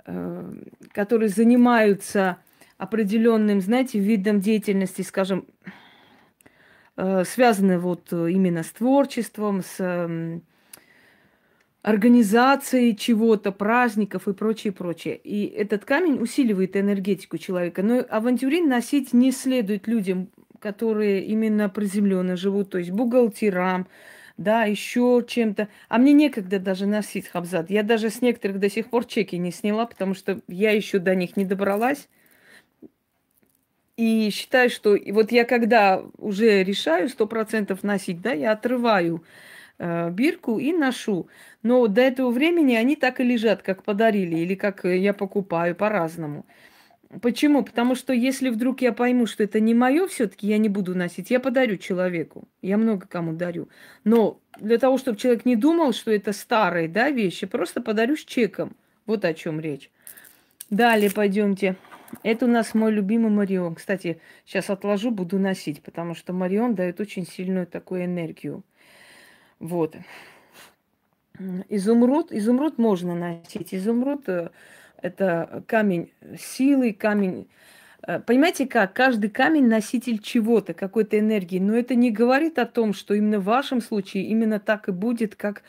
э, 0.05 0.53
которые 0.93 1.31
занимаются 1.31 2.37
определенным, 2.77 3.63
знаете, 3.63 3.99
видом 3.99 4.41
деятельности, 4.41 5.01
скажем, 5.01 5.47
э, 6.99 7.25
связанные 7.25 7.79
вот 7.79 8.13
именно 8.13 8.63
с 8.63 8.71
творчеством, 8.73 9.63
с 9.63 10.43
организации 11.85 12.93
чего-то, 12.93 13.53
праздников 13.53 14.27
и 14.27 14.33
прочее, 14.33 14.73
прочее. 14.73 15.21
И 15.23 15.45
этот 15.45 15.85
камень 15.85 16.19
усиливает 16.19 16.79
энергетику 16.79 17.37
человека. 17.37 17.83
Но 17.83 18.03
авантюрин 18.09 18.67
носить 18.67 19.13
не 19.13 19.31
следует 19.31 19.87
людям, 19.87 20.31
которые 20.61 21.23
именно 21.25 21.69
приземленно 21.69 22.37
живут, 22.37 22.71
то 22.71 22.79
есть 22.79 22.91
бухгалтерам, 22.91 23.87
да, 24.39 24.65
еще 24.65 25.23
чем-то. 25.29 25.69
А 25.91 25.99
мне 25.99 26.15
некогда 26.15 26.59
даже 26.59 26.87
носить 26.87 27.29
хабзат. 27.29 27.69
Я 27.69 27.83
даже 27.83 28.09
с 28.09 28.23
некоторых 28.23 28.59
до 28.61 28.71
сих 28.71 28.89
пор 28.89 29.05
чеки 29.05 29.37
не 29.37 29.53
сняла, 29.53 29.85
потому 29.85 30.15
что 30.15 30.41
я 30.49 30.71
еще 30.71 30.99
до 30.99 31.15
них 31.15 31.37
не 31.37 31.45
добралась. 31.45 32.09
И 33.99 34.31
считаю, 34.31 34.71
что 34.71 34.97
вот 35.11 35.33
я 35.33 35.45
когда 35.45 36.03
уже 36.17 36.65
решаю 36.65 37.11
сто 37.11 37.27
процентов 37.27 37.83
носить, 37.83 38.23
да, 38.23 38.33
я 38.33 38.53
отрываю 38.53 39.23
бирку 39.79 40.59
и 40.59 40.73
ношу. 40.73 41.29
Но 41.63 41.87
до 41.87 42.01
этого 42.01 42.31
времени 42.31 42.75
они 42.75 42.97
так 42.97 43.21
и 43.21 43.25
лежат, 43.25 43.63
как 43.63 43.83
подарили, 43.83 44.37
или 44.37 44.55
как 44.55 44.85
э, 44.85 44.99
я 44.99 45.13
покупаю 45.13 45.75
по-разному. 45.75 46.47
Почему? 47.21 47.63
Потому 47.63 47.95
что 47.95 48.13
если 48.13 48.49
вдруг 48.51 48.81
я 48.81 48.93
пойму, 48.93 49.27
что 49.27 49.45
это 49.45 49.61
не 49.61 49.75
мое, 49.75 50.07
все-таки 50.07 50.47
я 50.47 50.59
не 50.59 50.69
буду 50.69 50.95
носить, 50.95 51.31
я 51.31 51.41
подарю 51.41 51.77
человеку. 51.77 52.49
Я 52.61 52.77
много 52.77 53.07
кому 53.07 53.33
дарю. 53.33 53.69
Но 54.05 54.41
для 54.59 54.79
того, 54.79 54.99
чтобы 54.99 55.19
человек 55.19 55.45
не 55.45 55.57
думал, 55.57 55.93
что 55.93 56.11
это 56.11 56.33
старые 56.33 56.89
да, 56.89 57.11
вещи, 57.11 57.47
просто 57.47 57.81
подарю 57.81 58.17
с 58.17 58.25
чеком. 58.25 58.77
Вот 59.07 59.25
о 59.25 59.35
чем 59.35 59.61
речь. 59.61 59.91
Далее 60.71 61.11
пойдемте. 61.11 61.77
Это 62.23 62.47
у 62.47 62.49
нас 62.49 62.75
мой 62.75 62.93
любимый 62.93 63.31
Марион. 63.31 63.75
Кстати, 63.75 64.21
сейчас 64.45 64.71
отложу, 64.71 65.11
буду 65.11 65.39
носить, 65.39 65.83
потому 65.83 66.15
что 66.15 66.33
Марион 66.33 66.75
дает 66.75 67.01
очень 67.01 67.27
сильную 67.27 67.67
такую 67.67 68.05
энергию. 68.05 68.63
Вот. 69.61 69.97
Изумруд, 71.69 72.33
изумруд 72.33 72.79
можно 72.79 73.15
носить. 73.15 73.75
Изумруд 73.75 74.29
э, 74.29 74.51
это 75.03 75.65
камень 75.67 76.13
силы, 76.39 76.93
камень. 76.93 77.49
Э, 78.07 78.21
понимаете 78.21 78.67
как? 78.67 78.93
Каждый 78.93 79.31
камень 79.31 79.67
носитель 79.67 80.19
чего-то, 80.19 80.75
какой-то 80.75 81.19
энергии. 81.19 81.59
Но 81.59 81.75
это 81.75 81.95
не 81.95 82.11
говорит 82.11 82.59
о 82.59 82.67
том, 82.67 82.95
что 82.95 83.15
именно 83.15 83.41
в 83.41 83.45
вашем 83.45 83.81
случае 83.81 84.25
именно 84.25 84.61
так 84.61 84.89
и 84.89 84.93
будет, 84.93 85.35
как, 85.35 85.63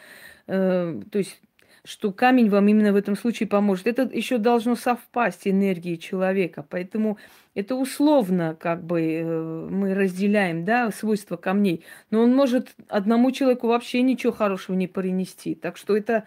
э, 0.47 1.01
то 1.11 1.17
есть 1.17 1.41
что 1.85 2.11
камень 2.11 2.49
вам 2.49 2.67
именно 2.67 2.91
в 2.91 2.95
этом 2.95 3.15
случае 3.15 3.47
поможет. 3.47 3.87
Это 3.87 4.01
еще 4.11 4.37
должно 4.37 4.75
совпасть 4.75 5.47
энергии 5.47 5.95
человека. 5.95 6.65
Поэтому 6.67 7.17
это 7.53 7.75
условно, 7.75 8.57
как 8.59 8.83
бы 8.83 9.01
э, 9.01 9.67
мы 9.69 9.93
разделяем, 9.93 10.65
да, 10.65 10.91
свойства 10.91 11.37
камней. 11.37 11.85
Но 12.09 12.21
он 12.21 12.35
может 12.35 12.75
одному 12.89 13.31
человеку 13.31 13.67
вообще 13.67 14.01
ничего 14.01 14.33
хорошего 14.33 14.75
не 14.75 14.87
принести. 14.87 15.55
Так 15.55 15.77
что 15.77 15.95
это 15.95 16.25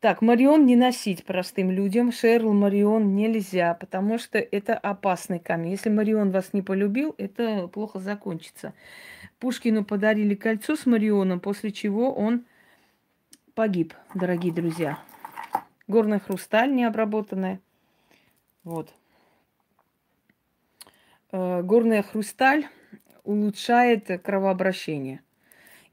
так, 0.00 0.22
Марион 0.22 0.66
не 0.66 0.76
носить 0.76 1.24
простым 1.24 1.70
людям. 1.70 2.12
Шерл, 2.12 2.52
Марион 2.52 3.16
нельзя, 3.16 3.74
потому 3.74 4.18
что 4.18 4.38
это 4.38 4.74
опасный 4.74 5.40
камень. 5.40 5.72
Если 5.72 5.90
Марион 5.90 6.30
вас 6.30 6.52
не 6.52 6.62
полюбил, 6.62 7.14
это 7.18 7.66
плохо 7.66 7.98
закончится. 7.98 8.72
Пушкину 9.40 9.84
подарили 9.84 10.34
кольцо 10.34 10.76
с 10.76 10.86
Марионом, 10.86 11.40
после 11.40 11.72
чего 11.72 12.12
он 12.12 12.44
погиб, 13.56 13.94
дорогие 14.14 14.52
друзья. 14.52 14.98
Горная 15.88 16.18
хрусталь 16.18 16.74
необработанная. 16.74 17.58
Вот. 18.64 18.92
Э, 21.32 21.62
горная 21.62 22.02
хрусталь 22.02 22.66
улучшает 23.24 24.20
кровообращение. 24.22 25.22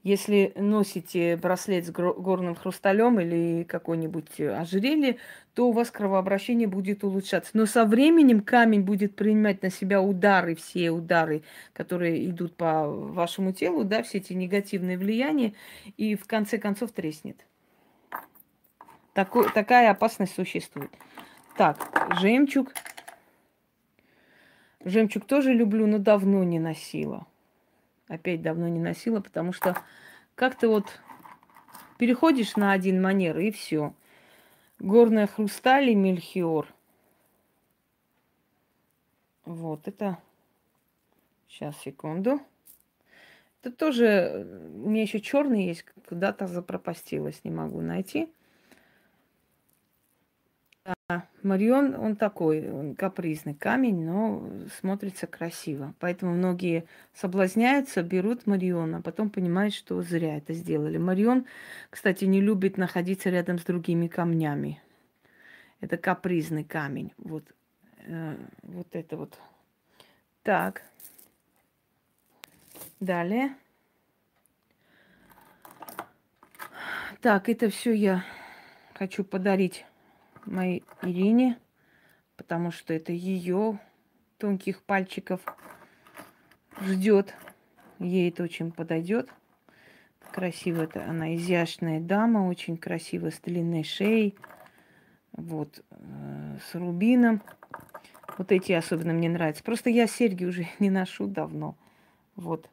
Если 0.02 0.52
носите 0.56 1.38
браслет 1.38 1.86
с 1.86 1.90
горным 1.90 2.54
хрусталем 2.54 3.18
или 3.18 3.64
какой-нибудь 3.64 4.38
ожерелье, 4.38 5.16
то 5.54 5.70
у 5.70 5.72
вас 5.72 5.90
кровообращение 5.90 6.68
будет 6.68 7.02
улучшаться. 7.02 7.52
Но 7.54 7.64
со 7.64 7.86
временем 7.86 8.42
камень 8.42 8.82
будет 8.82 9.16
принимать 9.16 9.62
на 9.62 9.70
себя 9.70 10.02
удары, 10.02 10.54
все 10.54 10.90
удары, 10.90 11.44
которые 11.72 12.28
идут 12.28 12.56
по 12.56 12.86
вашему 12.86 13.54
телу, 13.54 13.84
да, 13.84 14.02
все 14.02 14.18
эти 14.18 14.34
негативные 14.34 14.98
влияния, 14.98 15.54
и 15.96 16.14
в 16.14 16.26
конце 16.26 16.58
концов 16.58 16.92
треснет. 16.92 17.46
Такой, 19.14 19.50
такая 19.50 19.90
опасность 19.90 20.34
существует. 20.34 20.90
Так, 21.56 21.78
жемчуг. 22.20 22.72
Жемчуг 24.84 25.24
тоже 25.24 25.54
люблю, 25.54 25.86
но 25.86 25.98
давно 25.98 26.44
не 26.44 26.58
носила. 26.58 27.26
Опять 28.08 28.42
давно 28.42 28.68
не 28.68 28.80
носила, 28.80 29.20
потому 29.20 29.52
что 29.52 29.76
как-то 30.34 30.68
вот 30.68 31.00
переходишь 31.96 32.56
на 32.56 32.72
один 32.72 33.00
манер 33.00 33.38
и 33.38 33.50
все. 33.50 33.94
Горная 34.78 35.26
хрусталь 35.26 35.88
и 35.88 35.94
мельхиор. 35.94 36.66
Вот 39.46 39.88
это 39.88 40.18
Сейчас, 41.54 41.78
секунду. 41.82 42.40
Это 43.62 43.70
тоже 43.70 44.44
у 44.74 44.90
меня 44.90 45.02
еще 45.02 45.20
черный 45.20 45.66
есть, 45.66 45.84
куда-то 46.08 46.48
запропастилась, 46.48 47.44
не 47.44 47.52
могу 47.52 47.80
найти. 47.80 48.28
Да, 50.84 51.26
Марион, 51.42 51.94
он 51.94 52.14
такой, 52.14 52.70
он 52.70 52.94
капризный 52.94 53.54
камень, 53.54 54.04
но 54.04 54.46
смотрится 54.80 55.26
красиво. 55.26 55.94
Поэтому 55.98 56.34
многие 56.34 56.84
соблазняются, 57.14 58.02
берут 58.02 58.46
Марион, 58.46 58.96
а 58.96 59.00
потом 59.00 59.30
понимают, 59.30 59.72
что 59.72 60.02
зря 60.02 60.36
это 60.36 60.52
сделали. 60.52 60.98
Марион, 60.98 61.46
кстати, 61.88 62.26
не 62.26 62.42
любит 62.42 62.76
находиться 62.76 63.30
рядом 63.30 63.58
с 63.58 63.64
другими 63.64 64.08
камнями. 64.08 64.82
Это 65.80 65.96
капризный 65.96 66.64
камень. 66.64 67.14
Вот, 67.16 67.44
э, 68.06 68.36
вот 68.62 68.88
это 68.92 69.16
вот. 69.16 69.38
Так. 70.42 70.82
Далее. 73.00 73.54
Так, 77.22 77.48
это 77.48 77.70
все 77.70 77.92
я 77.92 78.24
хочу 78.94 79.24
подарить 79.24 79.86
моей 80.46 80.84
Ирине, 81.02 81.58
потому 82.36 82.70
что 82.70 82.92
это 82.94 83.12
ее 83.12 83.78
тонких 84.38 84.82
пальчиков 84.82 85.40
ждет. 86.80 87.34
Ей 87.98 88.30
это 88.30 88.42
очень 88.42 88.72
подойдет. 88.72 89.30
Красиво 90.32 90.82
это 90.82 91.04
она 91.08 91.36
изящная 91.36 92.00
дама, 92.00 92.48
очень 92.48 92.76
красиво 92.76 93.30
с 93.30 93.38
длинной 93.38 93.84
шеей. 93.84 94.36
Вот, 95.32 95.84
э, 95.90 96.58
с 96.70 96.74
рубином. 96.74 97.42
Вот 98.36 98.50
эти 98.50 98.72
особенно 98.72 99.12
мне 99.12 99.28
нравятся. 99.28 99.62
Просто 99.62 99.90
я 99.90 100.06
серьги 100.06 100.44
уже 100.44 100.66
не 100.78 100.90
ношу 100.90 101.26
давно. 101.26 101.76
Вот. 102.36 102.68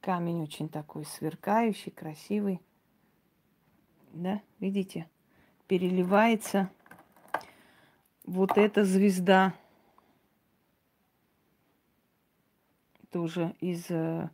Камень 0.00 0.42
очень 0.42 0.68
такой 0.68 1.04
сверкающий, 1.04 1.90
красивый. 1.90 2.60
Да, 4.12 4.40
видите? 4.60 5.08
Переливается 5.68 6.70
вот 8.24 8.56
эта 8.56 8.84
звезда. 8.84 9.54
Тоже 13.12 13.54
из 13.60 13.86
э, 13.90 14.28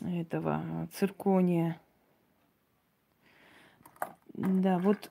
этого 0.00 0.88
циркония. 0.92 1.80
Да, 4.34 4.78
вот 4.78 5.10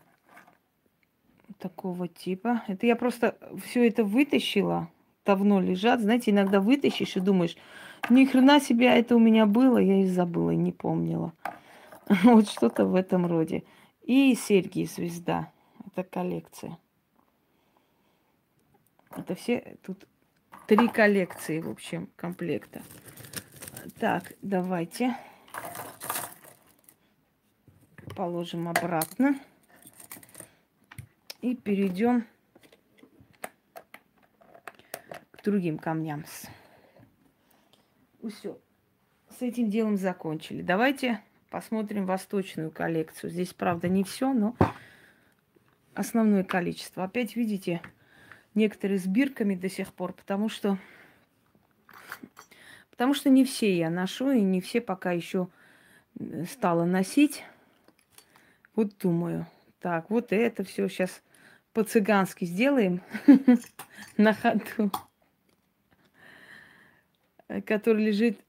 такого 1.60 2.08
типа. 2.08 2.64
Это 2.68 2.86
я 2.86 2.96
просто 2.96 3.38
все 3.66 3.88
это 3.88 4.04
вытащила. 4.04 4.90
Давно 5.26 5.62
лежат. 5.62 6.02
Знаете, 6.02 6.32
иногда 6.32 6.60
вытащишь 6.60 7.16
и 7.16 7.20
думаешь, 7.20 7.56
ни 8.10 8.26
хрена 8.26 8.60
себе, 8.60 8.88
это 8.88 9.16
у 9.16 9.20
меня 9.20 9.46
было, 9.46 9.78
я 9.78 10.02
и 10.02 10.06
забыла, 10.08 10.52
не 10.52 10.72
помнила. 10.72 11.34
Вот 12.24 12.50
что-то 12.50 12.86
в 12.86 12.96
этом 12.96 13.28
роде. 13.28 13.64
И 14.12 14.36
серьги 14.36 14.84
звезда. 14.84 15.54
Это 15.86 16.04
коллекция. 16.04 16.78
Это 19.16 19.36
все 19.36 19.78
тут 19.84 20.06
три 20.68 20.90
коллекции, 20.90 21.62
в 21.62 21.70
общем, 21.70 22.10
комплекта. 22.18 22.84
Так, 24.02 24.34
давайте 24.42 25.16
положим 28.14 28.68
обратно. 28.68 29.40
И 31.40 31.56
перейдем 31.56 32.28
к 35.32 35.42
другим 35.42 35.78
камням. 35.78 36.26
Все. 38.28 38.60
С 39.30 39.42
этим 39.42 39.70
делом 39.70 39.96
закончили. 39.96 40.62
Давайте 40.62 41.24
посмотрим 41.52 42.06
восточную 42.06 42.72
коллекцию. 42.72 43.30
Здесь, 43.30 43.54
правда, 43.54 43.90
не 43.90 44.04
все, 44.04 44.34
но 44.34 44.56
основное 45.94 46.44
количество. 46.44 47.04
Опять 47.04 47.36
видите, 47.36 47.82
некоторые 48.56 48.98
с 48.98 49.06
бирками 49.06 49.54
до 49.54 49.70
сих 49.70 49.94
пор, 49.94 50.14
потому 50.14 50.50
что 50.50 50.80
потому 52.90 53.14
что 53.14 53.30
не 53.30 53.44
все 53.44 53.78
я 53.78 53.90
ношу, 53.90 54.32
и 54.32 54.42
не 54.42 54.62
все 54.62 54.80
пока 54.80 55.12
еще 55.12 55.50
стала 56.50 56.86
носить. 56.86 57.44
Вот 58.76 58.98
думаю, 58.98 59.46
так, 59.82 60.10
вот 60.10 60.32
это 60.32 60.64
все 60.64 60.88
сейчас 60.88 61.22
по-цыгански 61.74 62.46
сделаем 62.46 63.02
на 64.18 64.34
ходу, 64.34 64.90
который 67.66 68.06
лежит 68.06 68.40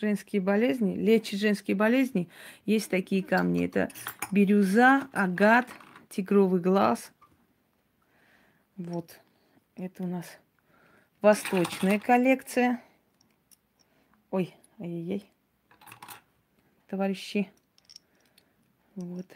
женские 0.00 0.40
болезни, 0.40 0.94
лечит 0.94 1.40
женские 1.40 1.76
болезни. 1.76 2.28
Есть 2.64 2.90
такие 2.90 3.22
камни. 3.22 3.64
Это 3.64 3.88
бирюза, 4.30 5.08
агат, 5.12 5.66
тигровый 6.08 6.60
глаз. 6.60 7.12
Вот. 8.76 9.18
Это 9.76 10.02
у 10.02 10.06
нас 10.06 10.26
восточная 11.20 11.98
коллекция. 11.98 12.82
Ой, 14.30 14.54
ай-яй-яй. 14.78 15.30
Товарищи. 16.88 17.50
Вот. 18.94 19.26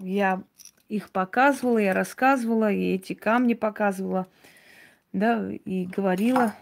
Я 0.00 0.42
их 0.88 1.10
показывала, 1.10 1.78
я 1.78 1.94
рассказывала, 1.94 2.70
и 2.70 2.94
эти 2.94 3.14
камни 3.14 3.54
показывала, 3.54 4.26
да, 5.12 5.50
и 5.50 5.84
говорила, 5.86 6.54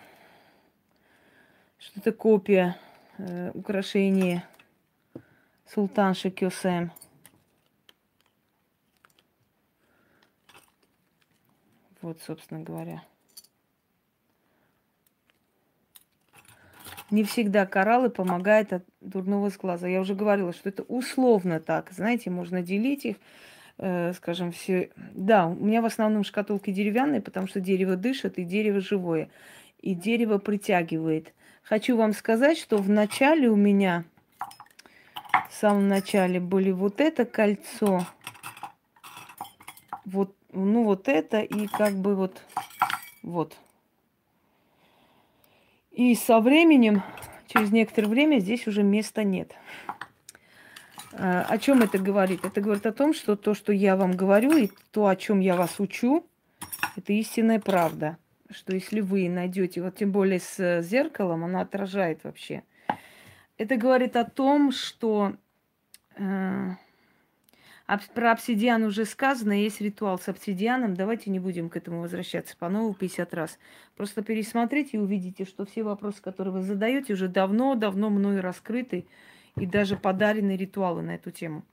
что 1.79 2.01
это 2.01 2.13
копия 2.13 2.77
э, 3.19 3.51
украшения 3.55 4.45
султанши 5.67 6.31
Кёсем. 6.31 6.93
Вот, 12.03 12.21
собственно 12.23 12.61
говоря. 12.61 13.03
Не 17.11 17.25
всегда 17.25 17.67
кораллы 17.67 18.09
помогают 18.09 18.73
от 18.73 18.85
дурного 19.01 19.51
сглаза. 19.51 19.89
Я 19.89 20.01
уже 20.01 20.15
говорила, 20.15 20.53
что 20.53 20.69
это 20.69 20.83
условно 20.85 21.61
так. 21.61 21.91
Знаете, 21.91 22.31
можно 22.31 22.63
делить 22.63 23.05
их, 23.05 23.17
скажем, 24.15 24.53
все. 24.53 24.91
Да, 25.15 25.47
у 25.47 25.55
меня 25.55 25.81
в 25.81 25.87
основном 25.87 26.25
шкатулки 26.25 26.71
деревянные, 26.71 27.21
потому 27.21 27.47
что 27.47 27.61
дерево 27.61 27.97
дышит 27.97 28.39
и 28.39 28.45
дерево 28.45 28.81
живое. 28.81 29.31
И 29.81 29.95
дерево 29.95 30.39
притягивает. 30.39 31.33
Хочу 31.63 31.97
вам 31.97 32.13
сказать, 32.13 32.59
что 32.59 32.77
в 32.77 32.91
начале 32.91 33.49
у 33.49 33.57
меня, 33.57 34.05
в 35.49 35.55
самом 35.55 35.89
начале 35.89 36.41
были 36.41 36.71
вот 36.71 37.01
это 37.01 37.25
кольцо, 37.25 38.07
вот, 40.05 40.35
ну 40.53 40.85
вот 40.85 41.09
это 41.09 41.41
и 41.41 41.67
как 41.67 41.95
бы 41.95 42.17
вот, 42.17 42.43
вот, 43.23 43.57
и 45.93 46.15
со 46.15 46.41
временем, 46.41 47.03
через 47.47 47.73
некоторое 47.73 48.09
время, 48.09 48.39
здесь 48.39 48.67
уже 48.67 48.83
места 48.83 49.25
нет. 49.25 49.55
А, 51.13 51.43
о 51.49 51.59
чем 51.59 51.83
это 51.83 51.99
говорит? 51.99 52.45
Это 52.45 52.61
говорит 52.61 52.87
о 52.87 52.93
том, 52.93 53.15
что 53.15 53.37
то, 53.37 53.55
что 53.55 53.73
я 53.73 53.97
вам 53.97 54.13
говорю, 54.13 54.57
и 54.57 54.71
то, 54.91 55.07
о 55.07 55.17
чем 55.17 55.41
я 55.41 55.57
вас 55.57 55.81
учу, 55.81 56.27
это 56.97 57.13
истинная 57.13 57.61
правда. 57.61 58.17
Что 58.51 58.75
если 58.75 59.01
вы 59.01 59.29
найдете, 59.29 59.83
вот 59.83 59.97
тем 59.97 60.13
более 60.13 60.41
с 60.41 60.83
зеркалом, 60.83 61.45
она 61.45 61.61
отражает 61.61 62.25
вообще. 62.25 62.63
Это 63.59 63.77
говорит 63.77 64.17
о 64.17 64.25
том, 64.25 64.73
что 64.73 65.35
э, 66.17 66.71
про 68.15 68.33
обсидиан 68.33 68.83
уже 68.85 69.05
сказано, 69.05 69.53
есть 69.53 69.81
ритуал 69.81 70.19
с 70.19 70.29
обсидианом. 70.29 70.95
Давайте 70.95 71.31
не 71.31 71.41
будем 71.41 71.69
к 71.69 71.77
этому 71.77 72.01
возвращаться 72.01 72.57
по 72.57 72.69
новому 72.69 72.95
50 72.95 73.35
раз. 73.35 73.59
Просто 73.97 74.23
пересмотрите 74.23 74.97
и 74.97 75.01
увидите, 75.01 75.45
что 75.45 75.67
все 75.67 75.83
вопросы, 75.83 76.23
которые 76.23 76.55
вы 76.55 76.63
задаете, 76.63 77.13
уже 77.13 77.29
давно-давно 77.29 78.11
мною 78.11 78.43
раскрыты 78.43 79.07
и 79.57 79.67
даже 79.67 79.97
подарены 79.97 80.57
ритуалы 80.57 81.03
на 81.03 81.15
эту 81.15 81.31
тему. 81.31 81.65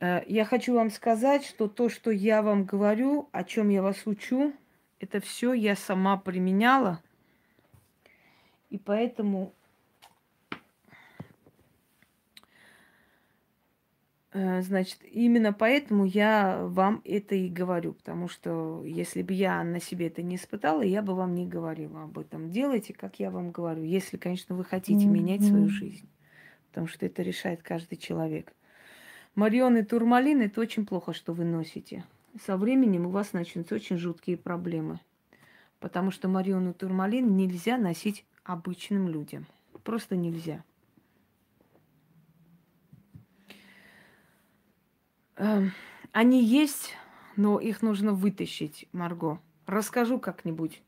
Э, 0.00 0.22
я 0.26 0.44
хочу 0.44 0.74
вам 0.74 0.90
сказать, 0.90 1.44
что 1.44 1.68
то, 1.68 1.88
что 1.88 2.10
я 2.10 2.42
вам 2.42 2.64
говорю, 2.64 3.28
о 3.32 3.44
чем 3.44 3.68
я 3.68 3.82
вас 3.82 4.06
учу, 4.06 4.52
это 5.00 5.20
все 5.20 5.52
я 5.52 5.76
сама 5.76 6.16
применяла. 6.16 7.00
И 8.70 8.78
поэтому 8.78 9.54
Э, 14.34 14.62
значит, 14.62 14.98
именно 15.04 15.52
поэтому 15.52 16.06
я 16.06 16.64
вам 16.66 17.02
это 17.04 17.34
и 17.34 17.48
говорю, 17.48 17.92
потому 17.92 18.28
что 18.28 18.82
если 18.84 19.22
бы 19.22 19.34
я 19.34 19.62
на 19.62 19.78
себе 19.78 20.06
это 20.06 20.22
не 20.22 20.36
испытала, 20.36 20.80
я 20.80 21.02
бы 21.02 21.14
вам 21.14 21.34
не 21.34 21.46
говорила 21.46 22.04
об 22.04 22.18
этом. 22.18 22.50
Делайте, 22.50 22.94
как 22.94 23.20
я 23.20 23.30
вам 23.30 23.50
говорю, 23.50 23.82
если, 23.82 24.16
конечно, 24.16 24.54
вы 24.54 24.64
хотите 24.64 25.04
mm-hmm. 25.04 25.10
менять 25.10 25.44
свою 25.44 25.68
жизнь, 25.68 26.08
потому 26.72 26.86
что 26.86 27.04
это 27.04 27.20
решает 27.20 27.62
каждый 27.62 27.98
человек. 27.98 28.54
Марион 29.34 29.76
и 29.76 29.82
турмалин– 29.82 30.40
это 30.42 30.62
очень 30.62 30.86
плохо, 30.86 31.12
что 31.12 31.34
вы 31.34 31.44
носите. 31.44 32.02
со 32.42 32.56
временем 32.56 33.06
у 33.06 33.10
вас 33.10 33.34
начнутся 33.34 33.74
очень 33.74 33.98
жуткие 33.98 34.38
проблемы. 34.38 34.98
Потому 35.80 36.10
что 36.10 36.28
Мариону 36.28 36.72
турмалин 36.72 37.36
нельзя 37.36 37.76
носить 37.76 38.24
обычным 38.42 39.06
людям. 39.06 39.46
Просто 39.84 40.16
нельзя. 40.16 40.64
Эм, 45.36 45.72
они 46.12 46.42
есть, 46.42 46.96
но 47.36 47.60
их 47.60 47.82
нужно 47.82 48.14
вытащить, 48.14 48.88
Марго. 48.92 49.40
Расскажу 49.66 50.18
как-нибудь. 50.18 50.82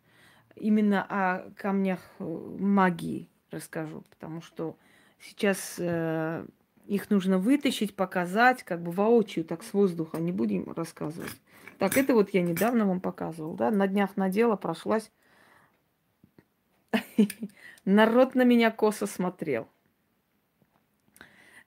Именно 0.57 1.03
о 1.03 1.51
камнях 1.51 2.01
э, 2.21 2.25
магии 2.59 3.29
расскажу, 3.51 4.03
потому 4.09 4.41
что 4.41 4.79
сейчас 5.25 5.77
э, 5.79 6.47
их 6.87 7.11
нужно 7.11 7.39
вытащить, 7.39 7.97
показать, 7.97 8.63
как 8.63 8.83
бы 8.83 8.93
воочию, 8.93 9.45
так 9.45 9.63
с 9.63 9.73
воздуха, 9.73 10.19
не 10.19 10.33
будем 10.33 10.73
рассказывать. 10.73 11.35
Так, 11.79 11.97
это 11.97 12.15
вот 12.15 12.31
я 12.31 12.43
недавно 12.43 12.87
вам 12.87 13.01
показывал, 13.01 13.55
да, 13.55 13.71
на 13.71 13.87
днях 13.87 14.17
надела, 14.17 14.57
прошлась. 14.57 15.11
Народ 17.85 18.35
на 18.35 18.45
меня 18.45 18.71
косо 18.71 19.07
смотрел. 19.07 19.69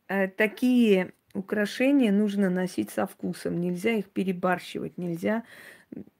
Э, 0.07 0.27
такие 0.27 1.13
украшения 1.33 2.11
нужно 2.11 2.49
носить 2.49 2.89
со 2.89 3.05
вкусом. 3.05 3.59
Нельзя 3.59 3.91
их 3.91 4.09
перебарщивать, 4.09 4.97
нельзя 4.97 5.43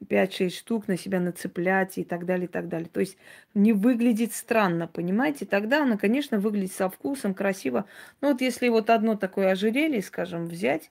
5-6 0.08 0.50
штук 0.50 0.88
на 0.88 0.98
себя 0.98 1.20
нацеплять 1.20 1.98
и 1.98 2.04
так 2.04 2.26
далее, 2.26 2.46
и 2.46 2.50
так 2.50 2.68
далее. 2.68 2.90
То 2.92 3.00
есть 3.00 3.18
не 3.54 3.74
выглядит 3.74 4.34
странно, 4.34 4.88
понимаете? 4.88 5.46
Тогда 5.46 5.84
оно, 5.84 5.98
конечно, 5.98 6.40
выглядит 6.40 6.74
со 6.74 6.90
вкусом, 6.90 7.34
красиво. 7.34 7.86
Ну 8.22 8.32
вот 8.32 8.42
если 8.42 8.70
вот 8.70 8.90
одно 8.90 9.16
такое 9.16 9.52
ожерелье, 9.52 10.02
скажем, 10.02 10.48
взять, 10.48 10.90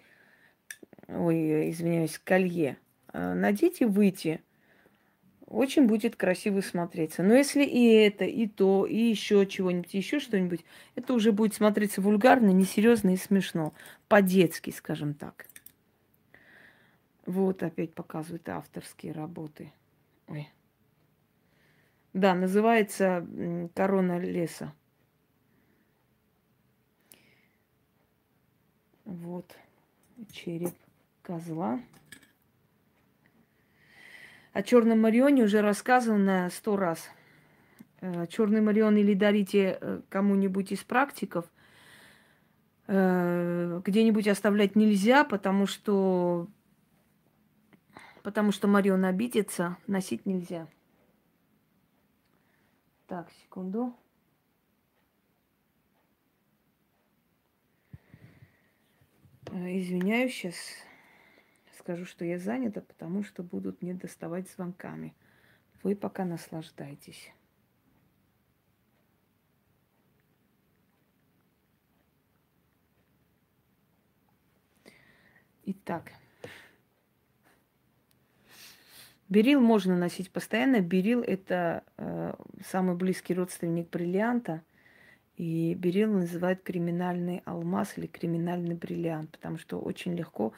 ой, 1.08 1.70
извиняюсь, 1.70 2.20
колье, 2.22 2.76
э, 3.12 3.34
надеть 3.34 3.80
и 3.80 3.84
выйти, 3.84 4.40
очень 5.46 5.86
будет 5.86 6.16
красиво 6.16 6.60
смотреться. 6.60 7.22
Но 7.22 7.34
если 7.34 7.64
и 7.64 7.86
это, 7.94 8.24
и 8.24 8.48
то, 8.48 8.84
и 8.84 8.96
еще 8.96 9.46
чего-нибудь, 9.46 9.94
еще 9.94 10.18
что-нибудь, 10.18 10.64
это 10.96 11.14
уже 11.14 11.32
будет 11.32 11.54
смотреться 11.54 12.00
вульгарно, 12.00 12.50
несерьезно 12.50 13.14
и 13.14 13.16
смешно. 13.16 13.72
По-детски, 14.08 14.70
скажем 14.70 15.14
так. 15.14 15.46
Вот 17.26 17.62
опять 17.62 17.92
показывают 17.92 18.48
авторские 18.48 19.12
работы. 19.12 19.72
Ой. 20.28 20.48
Да, 22.12 22.34
называется 22.34 23.26
«Корона 23.74 24.18
леса». 24.18 24.72
Вот 29.04 29.54
череп 30.32 30.74
козла. 31.22 31.80
О 34.52 34.62
черном 34.62 35.02
Марионе 35.02 35.44
уже 35.44 35.60
рассказано 35.60 36.48
сто 36.50 36.76
раз. 36.76 37.10
Э, 38.00 38.26
Черный 38.28 38.60
Марион 38.60 38.96
или 38.96 39.14
дарите 39.14 39.78
э, 39.80 40.00
кому-нибудь 40.08 40.72
из 40.72 40.82
практиков, 40.82 41.44
э, 42.86 43.80
где-нибудь 43.84 44.28
оставлять 44.28 44.76
нельзя, 44.76 45.24
потому 45.24 45.66
что 45.66 46.48
потому 48.26 48.50
что 48.50 48.66
Марион 48.66 49.04
обидится, 49.04 49.78
носить 49.86 50.26
нельзя. 50.26 50.66
Так, 53.06 53.30
секунду. 53.30 53.94
Извиняюсь, 59.52 60.34
сейчас 60.34 60.56
скажу, 61.78 62.04
что 62.04 62.24
я 62.24 62.40
занята, 62.40 62.80
потому 62.80 63.22
что 63.22 63.44
будут 63.44 63.80
мне 63.80 63.94
доставать 63.94 64.50
звонками. 64.50 65.14
Вы 65.84 65.94
пока 65.94 66.24
наслаждайтесь. 66.24 67.32
Итак, 75.62 76.10
берил 79.28 79.60
можно 79.60 79.96
носить 79.96 80.30
постоянно. 80.30 80.80
Берил 80.80 81.22
это 81.22 81.84
э, 81.96 82.34
самый 82.66 82.96
близкий 82.96 83.34
родственник 83.34 83.90
бриллианта. 83.90 84.62
И 85.36 85.74
берил 85.74 86.12
называют 86.12 86.62
криминальный 86.62 87.42
алмаз 87.44 87.98
или 87.98 88.06
криминальный 88.06 88.74
бриллиант, 88.74 89.32
потому 89.32 89.58
что 89.58 89.78
очень 89.78 90.14
легко 90.14 90.54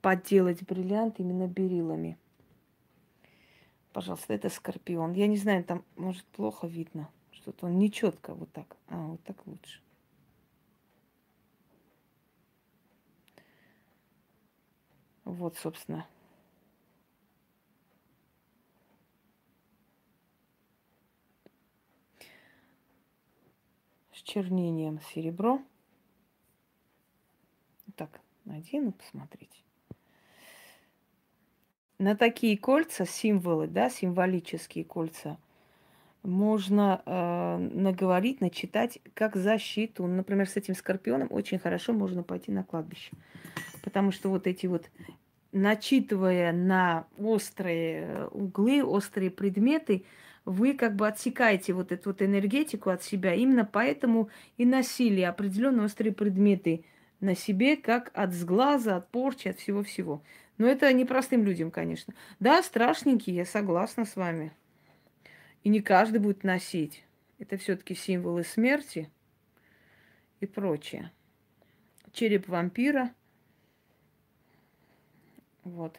подделать 0.00 0.62
бриллиант 0.62 1.20
именно 1.20 1.46
берилами. 1.46 2.16
Пожалуйста, 3.92 4.32
это 4.32 4.48
скорпион. 4.48 5.12
Я 5.12 5.26
не 5.26 5.36
знаю, 5.36 5.64
там, 5.64 5.84
может, 5.96 6.24
плохо 6.24 6.66
видно. 6.66 7.10
Что-то 7.30 7.66
он 7.66 7.78
нечетко 7.78 8.32
вот 8.32 8.50
так. 8.52 8.76
А, 8.88 8.96
вот 9.06 9.22
так 9.22 9.36
лучше. 9.46 9.80
Вот, 15.24 15.56
собственно. 15.58 16.06
Чернением 24.22 25.00
серебро. 25.12 25.60
Так, 27.96 28.20
надену, 28.44 28.92
посмотрите 28.92 29.62
на 32.02 32.16
такие 32.16 32.58
кольца, 32.58 33.06
символы, 33.06 33.68
да, 33.68 33.88
символические 33.88 34.84
кольца, 34.84 35.38
можно 36.24 37.00
э, 37.06 37.56
наговорить, 37.72 38.40
начитать 38.40 38.98
как 39.14 39.36
защиту. 39.36 40.06
Например, 40.06 40.48
с 40.48 40.56
этим 40.56 40.74
скорпионом 40.74 41.28
очень 41.30 41.58
хорошо 41.58 41.92
можно 41.92 42.22
пойти 42.22 42.50
на 42.50 42.64
кладбище. 42.64 43.12
Потому 43.82 44.10
что 44.10 44.30
вот 44.30 44.46
эти 44.46 44.66
вот, 44.66 44.90
начитывая 45.52 46.52
на 46.52 47.06
острые 47.18 48.02
э, 48.02 48.26
углы, 48.28 48.84
острые 48.84 49.30
предметы, 49.30 50.04
вы 50.44 50.74
как 50.74 50.96
бы 50.96 51.06
отсекаете 51.06 51.72
вот 51.72 51.92
эту 51.92 52.10
вот 52.10 52.22
энергетику 52.22 52.90
от 52.90 53.02
себя. 53.02 53.34
Именно 53.34 53.64
поэтому 53.64 54.28
и 54.56 54.66
носили 54.66 55.20
определенные 55.20 55.84
острые 55.84 56.12
предметы 56.12 56.84
на 57.20 57.34
себе, 57.34 57.76
как 57.76 58.10
от 58.14 58.32
сглаза, 58.32 58.96
от 58.96 59.08
порчи, 59.10 59.48
от 59.48 59.58
всего-всего. 59.58 60.22
Но 60.58 60.66
это 60.66 60.92
не 60.92 61.04
простым 61.04 61.44
людям, 61.44 61.70
конечно. 61.70 62.14
Да, 62.40 62.62
страшненький, 62.62 63.32
я 63.32 63.44
согласна 63.44 64.04
с 64.04 64.16
вами. 64.16 64.52
И 65.62 65.68
не 65.68 65.80
каждый 65.80 66.18
будет 66.18 66.42
носить. 66.42 67.04
Это 67.38 67.56
все-таки 67.56 67.94
символы 67.94 68.44
смерти 68.44 69.10
и 70.40 70.46
прочее. 70.46 71.10
Череп 72.12 72.48
вампира. 72.48 73.12
Вот. 75.64 75.98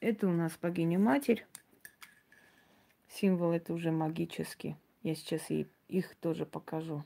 Это 0.00 0.28
у 0.28 0.32
нас 0.32 0.56
богиня-матерь. 0.60 1.44
Символ 3.08 3.50
это 3.50 3.72
уже 3.72 3.90
магический. 3.90 4.76
Я 5.02 5.16
сейчас 5.16 5.50
ей 5.50 5.66
их 5.88 6.14
тоже 6.16 6.46
покажу. 6.46 7.02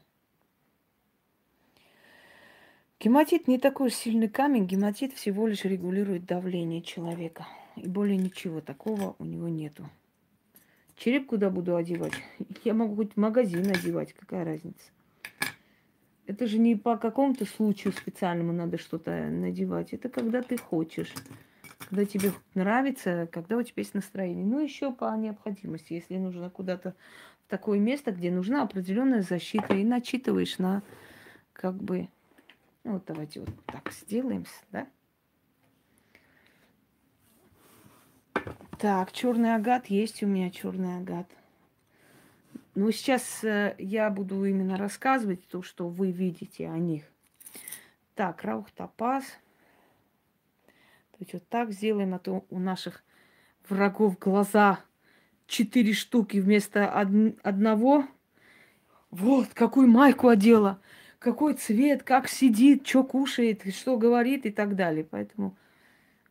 Гематит 3.00 3.48
не 3.48 3.59
такой 3.59 3.88
уж 3.88 3.94
сильный 3.94 4.28
камень. 4.28 4.66
Гематит 4.66 5.14
всего 5.14 5.46
лишь 5.46 5.64
регулирует 5.64 6.26
давление 6.26 6.83
человека. 6.83 7.46
И 7.76 7.88
более 7.88 8.18
ничего 8.18 8.61
такого 8.61 9.16
у 9.18 9.24
него 9.24 9.48
нету. 9.48 9.88
Череп 10.96 11.28
куда 11.28 11.48
буду 11.48 11.74
одевать? 11.74 12.12
Я 12.62 12.74
могу 12.74 12.96
хоть 12.96 13.14
в 13.14 13.16
магазин 13.16 13.70
одевать, 13.70 14.12
какая 14.12 14.44
разница. 14.44 14.90
Это 16.26 16.46
же 16.46 16.59
не 16.59 16.76
по 16.76 16.98
какому-то 16.98 17.46
случаю 17.46 17.92
специальному 17.94 18.52
надо 18.52 18.78
что-то 18.78 19.11
надевать. 19.28 19.94
Это 19.94 20.11
когда 20.11 20.42
ты 20.42 20.59
хочешь. 20.59 21.12
Когда 21.88 22.05
тебе 22.05 22.33
нравится, 22.55 23.29
когда 23.31 23.57
у 23.57 23.62
тебя 23.62 23.75
есть 23.77 23.95
настроение. 23.95 24.45
Ну, 24.45 24.61
еще 24.61 24.92
по 24.92 25.14
необходимости, 25.16 25.92
если 25.95 26.16
нужно 26.16 26.51
куда-то 26.51 26.95
такое 27.49 27.79
место, 27.79 28.12
где 28.12 28.31
нужна 28.31 28.62
определенная 28.62 29.23
защита, 29.23 29.75
и 29.75 29.85
начитываешь 29.85 30.59
на 30.59 30.83
как 31.53 31.75
бы... 31.75 32.09
Ну, 32.85 32.92
вот 32.95 33.05
давайте 33.07 33.40
вот 33.40 33.51
так 33.66 33.92
сделаем, 33.92 34.45
да? 34.71 34.87
Так, 38.79 39.12
черный 39.12 39.55
агат 39.55 39.87
есть 39.87 40.23
у 40.23 40.27
меня 40.27 40.51
черный 40.51 40.97
агат. 40.97 41.29
Ну, 42.75 42.90
сейчас 42.90 43.45
э, 43.45 43.77
я 43.79 44.11
буду 44.11 44.45
именно 44.45 44.77
рассказывать 44.77 45.47
то, 45.47 45.62
что 45.62 45.88
вы 45.88 46.11
видите 46.11 46.68
о 46.68 46.79
них. 46.79 47.05
Так, 48.14 48.42
раух 48.42 48.71
топаз. 48.71 49.25
Есть 51.22 51.35
вот 51.35 51.48
так 51.48 51.70
сделаем, 51.70 52.14
а 52.14 52.18
то 52.18 52.44
у 52.50 52.58
наших 52.58 53.04
врагов 53.68 54.18
глаза 54.18 54.80
четыре 55.46 55.92
штуки 55.92 56.38
вместо 56.38 56.92
од- 56.92 57.38
одного. 57.44 58.08
Вот, 59.12 59.50
какую 59.54 59.87
майку 59.87 60.26
одела, 60.26 60.80
какой 61.20 61.54
цвет, 61.54 62.02
как 62.02 62.26
сидит, 62.26 62.88
что 62.88 63.04
кушает, 63.04 63.62
что 63.72 63.96
говорит 63.98 64.46
и 64.46 64.50
так 64.50 64.74
далее. 64.74 65.04
Поэтому 65.08 65.56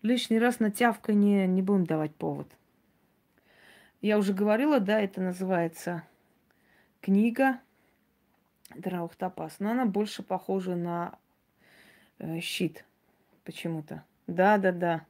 лишний 0.02 0.40
раз 0.40 0.60
на 0.60 0.72
тявка 0.72 1.14
не, 1.14 1.48
не 1.48 1.62
будем 1.62 1.86
давать 1.86 2.14
повод. 2.14 2.52
Я 4.02 4.18
уже 4.18 4.34
говорила, 4.34 4.82
да, 4.82 5.00
это 5.00 5.22
называется 5.22 6.04
книга 7.00 7.62
Драухтапас, 8.76 9.56
но 9.60 9.72
она 9.72 9.86
больше 9.86 10.22
похожа 10.22 10.76
на 10.76 11.18
э, 12.20 12.42
щит 12.42 12.84
почему-то. 13.46 14.04
Да, 14.28 14.58
да, 14.58 14.72
да. 14.72 15.06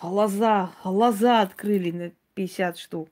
Глаза, 0.00 0.72
глаза 0.84 1.42
открыли 1.42 1.90
на 1.90 2.12
50 2.34 2.78
штук. 2.78 3.08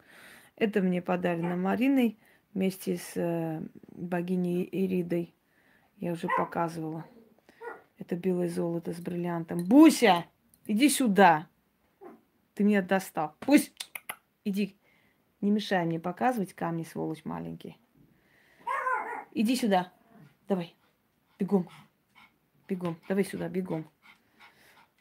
Это 0.57 0.81
мне 0.81 1.03
подарено 1.03 1.57
Мариной 1.57 2.19
вместе 2.55 2.97
с 2.97 3.13
э, 3.17 3.63
богиней 3.89 4.69
Иридой. 4.71 5.35
Я 5.99 6.13
уже 6.13 6.29
показывала. 6.37 7.05
Это 7.99 8.15
белое 8.17 8.49
золото 8.49 8.93
с 8.93 9.01
бриллиантом. 9.01 9.65
Буся, 9.65 10.27
иди 10.67 10.89
сюда. 10.89 11.47
Ты 12.55 12.65
меня 12.65 12.83
достал. 12.83 13.35
Пусть 13.41 13.73
Иди, 14.47 14.77
не 15.41 15.51
мешай 15.51 15.85
мне 15.85 15.99
показывать 15.99 16.55
камни, 16.55 16.85
сволочь 16.85 17.25
маленький. 17.25 17.77
Иди 19.33 19.57
сюда. 19.57 19.93
Давай. 20.47 20.77
Бегом. 21.37 21.69
Бегом. 22.69 22.97
Давай 23.09 23.25
сюда, 23.25 23.49
бегом. 23.49 23.91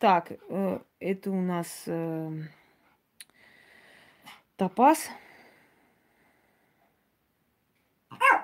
Так, 0.05 0.33
э, 0.49 0.79
это 0.99 1.31
у 1.31 1.41
нас 1.41 1.85
э, 1.87 2.31
топаз. 4.55 5.09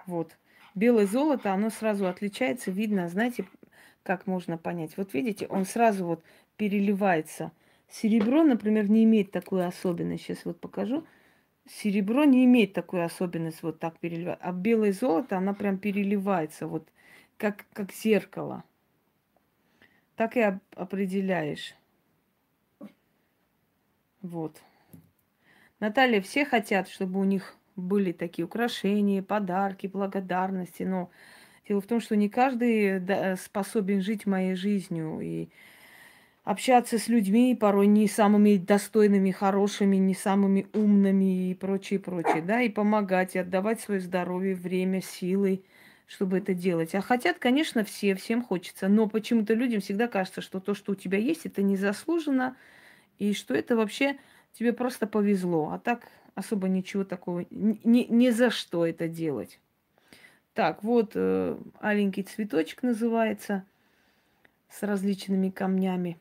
Вот. 0.08 0.36
Белое 0.74 1.06
золото, 1.06 1.54
оно 1.54 1.70
сразу 1.70 2.08
отличается, 2.08 2.72
видно, 2.72 3.08
знаете, 3.10 3.46
как 4.02 4.26
можно 4.26 4.58
понять. 4.58 4.98
Вот 4.98 5.14
видите, 5.14 5.46
он 5.46 5.66
сразу 5.66 6.04
вот 6.08 6.24
переливается– 6.58 7.52
Серебро, 7.92 8.44
например, 8.44 8.90
не 8.90 9.04
имеет 9.04 9.32
такой 9.32 9.66
особенности. 9.66 10.28
Сейчас 10.28 10.46
вот 10.46 10.60
покажу. 10.60 11.06
Серебро 11.68 12.24
не 12.24 12.46
имеет 12.46 12.74
такой 12.74 13.04
особенности 13.04 13.60
вот 13.64 13.80
так 13.80 14.00
переливать. 14.00 14.40
А 14.42 14.52
белое 14.52 14.94
золото, 14.94 15.38
она 15.38 15.54
прям 15.54 15.78
переливается, 15.78 16.68
вот 16.68 16.88
как, 17.38 17.66
как 17.74 17.92
зеркало. 17.92 18.64
Так 20.22 20.38
и 20.38 20.42
определяешь. 20.76 21.74
Вот. 24.22 24.62
Наталья, 25.80 26.22
все 26.22 26.46
хотят, 26.46 26.88
чтобы 26.88 27.20
у 27.20 27.24
них 27.24 27.56
были 27.76 28.12
такие 28.12 28.46
украшения, 28.46 29.24
подарки, 29.24 29.88
благодарности. 29.88 30.84
Но 30.84 31.10
дело 31.68 31.82
в 31.82 31.88
том, 31.88 32.02
что 32.02 32.16
не 32.16 32.30
каждый 32.30 33.02
способен 33.36 34.02
жить 34.04 34.28
моей 34.28 34.54
жизнью. 34.54 35.22
И 35.22 35.50
общаться 36.44 37.00
с 37.00 37.08
людьми, 37.08 37.58
порой 37.60 37.88
не 37.88 38.08
самыми 38.08 38.58
достойными, 38.58 39.32
хорошими, 39.32 39.96
не 39.96 40.14
самыми 40.14 40.68
умными 40.76 41.50
и 41.50 41.56
прочее, 41.56 42.00
прочее, 42.00 42.44
да, 42.44 42.62
и 42.62 42.70
помогать, 42.70 43.34
и 43.34 43.40
отдавать 43.40 43.82
свое 43.82 44.00
здоровье, 44.00 44.54
время, 44.54 45.02
силы, 45.02 45.64
чтобы 46.12 46.40
это 46.40 46.54
делать. 46.54 46.94
А 46.94 47.02
хотят, 47.02 47.40
конечно, 47.40 47.86
все, 47.86 48.16
всем 48.16 48.44
хочется, 48.44 48.90
но 48.90 49.08
почему-то 49.08 49.54
людям 49.54 49.80
всегда 49.80 50.10
кажется, 50.10 50.42
что 50.42 50.60
то, 50.60 50.74
что 50.74 50.92
у 50.92 50.96
тебя 50.96 51.18
есть, 51.18 51.46
это 51.46 51.62
незаслуженно, 51.62 52.58
и 53.18 53.34
что 53.34 53.54
это 53.54 53.78
вообще 53.78 54.18
тебе 54.52 54.74
просто 54.74 55.08
повезло, 55.08 55.72
а 55.72 55.80
так 55.80 56.10
особо 56.36 56.68
ничего 56.68 57.06
такого, 57.06 57.46
ни, 57.50 58.06
ни 58.10 58.30
за 58.30 58.50
что 58.50 58.86
это 58.86 59.08
делать. 59.08 59.62
Так, 60.54 60.84
вот 60.84 61.14
э, 61.16 61.58
аленький 61.80 62.24
цветочек 62.24 62.84
называется 62.84 63.64
с 64.70 64.84
различными 64.84 65.50
камнями. 65.50 66.20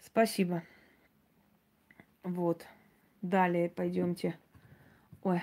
Спасибо. 0.00 0.62
Вот. 2.22 2.64
Далее 3.20 3.68
пойдемте. 3.68 4.38
Ой. 5.22 5.42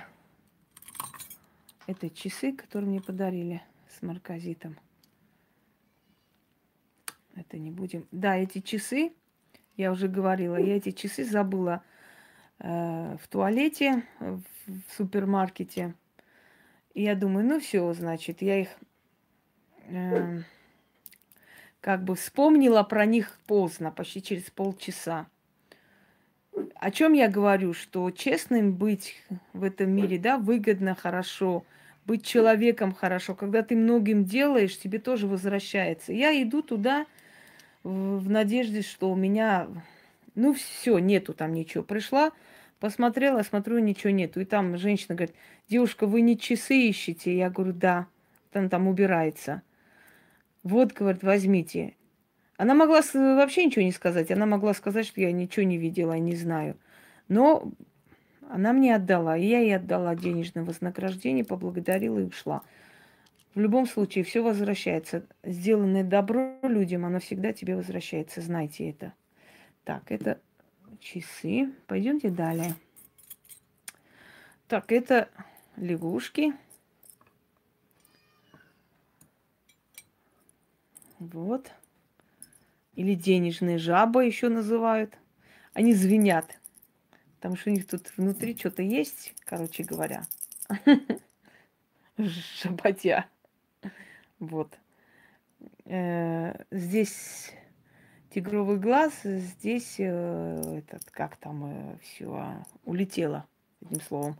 Это 1.89 2.07
часы, 2.11 2.51
которые 2.51 2.87
мне 2.87 3.01
подарили 3.01 3.63
с 3.87 4.03
марказитом. 4.03 4.77
Это 7.35 7.57
не 7.57 7.71
будем. 7.71 8.07
Да, 8.11 8.37
эти 8.37 8.61
часы, 8.61 9.11
я 9.75 9.91
уже 9.91 10.07
говорила, 10.07 10.55
я 10.55 10.77
эти 10.77 10.91
часы 10.91 11.23
забыла 11.23 11.81
э, 12.59 13.17
в 13.19 13.27
туалете, 13.27 14.03
в, 14.19 14.43
в 14.67 14.81
супермаркете. 14.97 15.95
И 16.93 17.01
я 17.01 17.15
думаю, 17.15 17.47
ну 17.47 17.59
все, 17.59 17.91
значит, 17.93 18.43
я 18.43 18.61
их 18.61 18.69
э, 19.87 20.43
как 21.81 22.03
бы 22.03 22.13
вспомнила 22.13 22.83
про 22.83 23.07
них 23.07 23.35
поздно, 23.47 23.89
почти 23.89 24.21
через 24.21 24.51
полчаса. 24.51 25.25
О 26.75 26.91
чем 26.91 27.13
я 27.13 27.29
говорю, 27.29 27.73
что 27.73 28.11
честным 28.11 28.75
быть 28.75 29.15
в 29.53 29.63
этом 29.63 29.89
мире, 29.89 30.19
да, 30.19 30.37
выгодно, 30.37 30.93
хорошо, 30.93 31.65
быть 32.09 32.25
человеком 32.25 32.91
хорошо. 32.91 33.35
Когда 33.35 33.61
ты 33.61 33.75
многим 33.75 34.25
делаешь, 34.25 34.79
тебе 34.79 34.97
тоже 34.97 35.27
возвращается. 35.27 36.11
Я 36.11 36.41
иду 36.41 36.63
туда 36.63 37.05
в, 37.83 38.27
надежде, 38.27 38.81
что 38.81 39.11
у 39.11 39.15
меня, 39.15 39.67
ну 40.33 40.55
все, 40.55 40.97
нету 40.97 41.35
там 41.35 41.53
ничего. 41.53 41.83
Пришла, 41.83 42.31
посмотрела, 42.79 43.43
смотрю, 43.43 43.77
ничего 43.77 44.09
нету. 44.09 44.41
И 44.41 44.45
там 44.45 44.75
женщина 44.79 45.13
говорит, 45.13 45.35
девушка, 45.69 46.07
вы 46.07 46.21
не 46.21 46.35
часы 46.35 46.77
ищете? 46.77 47.37
Я 47.37 47.51
говорю, 47.51 47.73
да. 47.73 48.07
Там 48.51 48.69
там 48.69 48.87
убирается. 48.87 49.61
Вот, 50.63 50.93
говорит, 50.93 51.21
возьмите. 51.21 51.93
Она 52.57 52.73
могла 52.73 53.01
вообще 53.13 53.65
ничего 53.65 53.85
не 53.85 53.91
сказать. 53.91 54.31
Она 54.31 54.47
могла 54.47 54.73
сказать, 54.73 55.05
что 55.05 55.21
я 55.21 55.31
ничего 55.31 55.63
не 55.63 55.77
видела, 55.77 56.13
не 56.13 56.35
знаю. 56.35 56.75
Но 57.27 57.71
она 58.49 58.73
мне 58.73 58.95
отдала. 58.95 59.37
И 59.37 59.45
я 59.45 59.59
ей 59.59 59.75
отдала 59.75 60.15
денежное 60.15 60.63
вознаграждение, 60.63 61.45
поблагодарила 61.45 62.19
и 62.19 62.23
ушла. 62.23 62.63
В 63.53 63.59
любом 63.59 63.85
случае, 63.85 64.23
все 64.23 64.41
возвращается. 64.41 65.25
Сделанное 65.43 66.03
добро 66.03 66.57
людям, 66.63 67.05
оно 67.05 67.19
всегда 67.19 67.53
тебе 67.53 67.75
возвращается. 67.75 68.41
Знайте 68.41 68.89
это. 68.89 69.13
Так, 69.83 70.11
это 70.11 70.41
часы. 70.99 71.71
Пойдемте 71.85 72.29
далее. 72.29 72.73
Так, 74.67 74.91
это 74.91 75.29
лягушки. 75.77 76.53
Вот. 81.19 81.71
Или 82.95 83.13
денежные 83.13 83.77
жабы 83.77 84.25
еще 84.25 84.49
называют. 84.49 85.17
Они 85.73 85.93
звенят. 85.93 86.58
Потому 87.39 87.55
что 87.55 87.69
у 87.69 87.73
них 87.73 87.87
тут 87.87 88.11
внутри 88.17 88.53
что-то 88.57 88.81
есть, 88.81 89.33
короче 89.45 89.83
говоря. 89.83 90.27
Жаботя. 92.17 93.27
Вот. 94.39 94.77
Э, 95.85 96.65
здесь 96.69 97.53
тигровый 98.29 98.77
глаз, 98.77 99.13
здесь 99.23 99.95
э, 99.99 100.79
этот, 100.79 101.09
как 101.11 101.37
там 101.37 101.65
э, 101.65 101.97
все 102.01 102.33
а, 102.33 102.65
улетело, 102.83 103.47
этим 103.79 104.01
словом. 104.01 104.37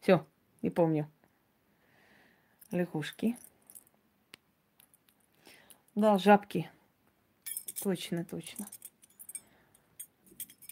Все, 0.00 0.26
не 0.62 0.70
помню. 0.70 1.06
Лягушки. 2.70 3.36
Да, 5.94 6.16
жабки. 6.16 6.70
Точно, 7.82 8.24
точно. 8.24 8.66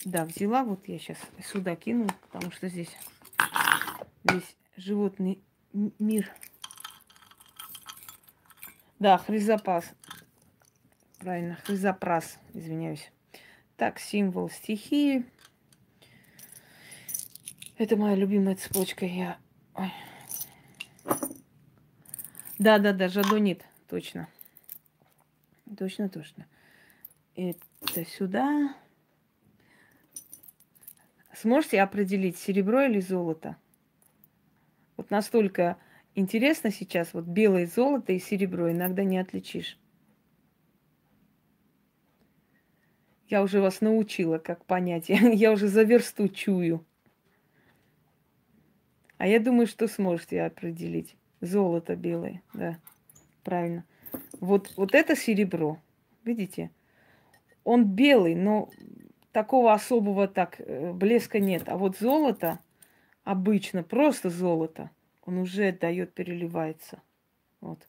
Да, 0.04 0.24
взяла, 0.24 0.64
вот 0.64 0.88
я 0.88 0.98
сейчас 0.98 1.18
сюда 1.44 1.76
кину, 1.76 2.08
потому 2.22 2.50
что 2.50 2.68
здесь 2.68 2.90
весь 4.24 4.56
животный 4.76 5.42
мир. 5.72 6.30
Да, 8.98 9.18
хризопас. 9.18 9.84
Правильно, 11.18 11.56
хризопрас, 11.64 12.38
извиняюсь. 12.52 13.12
Так, 13.76 14.00
символ 14.00 14.50
стихии. 14.50 15.24
Это 17.78 17.96
моя 17.96 18.16
любимая 18.16 18.56
цепочка. 18.56 19.06
Я... 19.06 19.38
Да, 22.58 22.78
да, 22.78 22.92
да, 22.92 23.08
жадонит, 23.08 23.64
точно. 23.88 24.28
Точно, 25.78 26.08
точно. 26.08 26.46
Это 27.34 28.04
сюда. 28.04 28.74
Сможете 31.34 31.80
определить, 31.80 32.36
серебро 32.36 32.82
или 32.82 33.00
золото? 33.00 33.56
Вот 34.96 35.10
настолько 35.10 35.78
интересно 36.14 36.70
сейчас, 36.70 37.14
вот 37.14 37.24
белое 37.24 37.66
золото 37.66 38.12
и 38.12 38.18
серебро 38.18 38.70
иногда 38.70 39.02
не 39.02 39.18
отличишь. 39.18 39.78
Я 43.28 43.42
уже 43.42 43.62
вас 43.62 43.80
научила, 43.80 44.36
как 44.36 44.66
понять. 44.66 45.08
Я 45.08 45.52
уже 45.52 45.68
за 45.68 45.84
версту 45.84 46.28
чую. 46.28 46.84
А 49.16 49.26
я 49.26 49.40
думаю, 49.40 49.66
что 49.66 49.88
сможете 49.88 50.42
определить. 50.42 51.16
Золото 51.40 51.96
белое, 51.96 52.42
да, 52.52 52.78
правильно. 53.42 53.84
Вот, 54.40 54.74
вот 54.76 54.94
это 54.94 55.16
серебро, 55.16 55.78
видите? 56.24 56.70
Он 57.64 57.84
белый, 57.84 58.34
но 58.34 58.68
такого 59.32 59.72
особого 59.72 60.28
так 60.28 60.60
э, 60.60 60.92
блеска 60.92 61.40
нет. 61.40 61.68
А 61.68 61.76
вот 61.76 61.96
золото 61.96 62.60
обычно, 63.24 63.82
просто 63.82 64.30
золото, 64.30 64.90
он 65.24 65.38
уже 65.38 65.72
дает, 65.72 66.14
переливается. 66.14 67.02
Вот. 67.60 67.86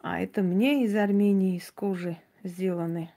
А 0.00 0.20
это 0.20 0.42
мне 0.42 0.84
из 0.84 0.94
Армении, 0.94 1.56
из 1.56 1.70
кожи 1.72 2.16
сделаны. 2.44 3.10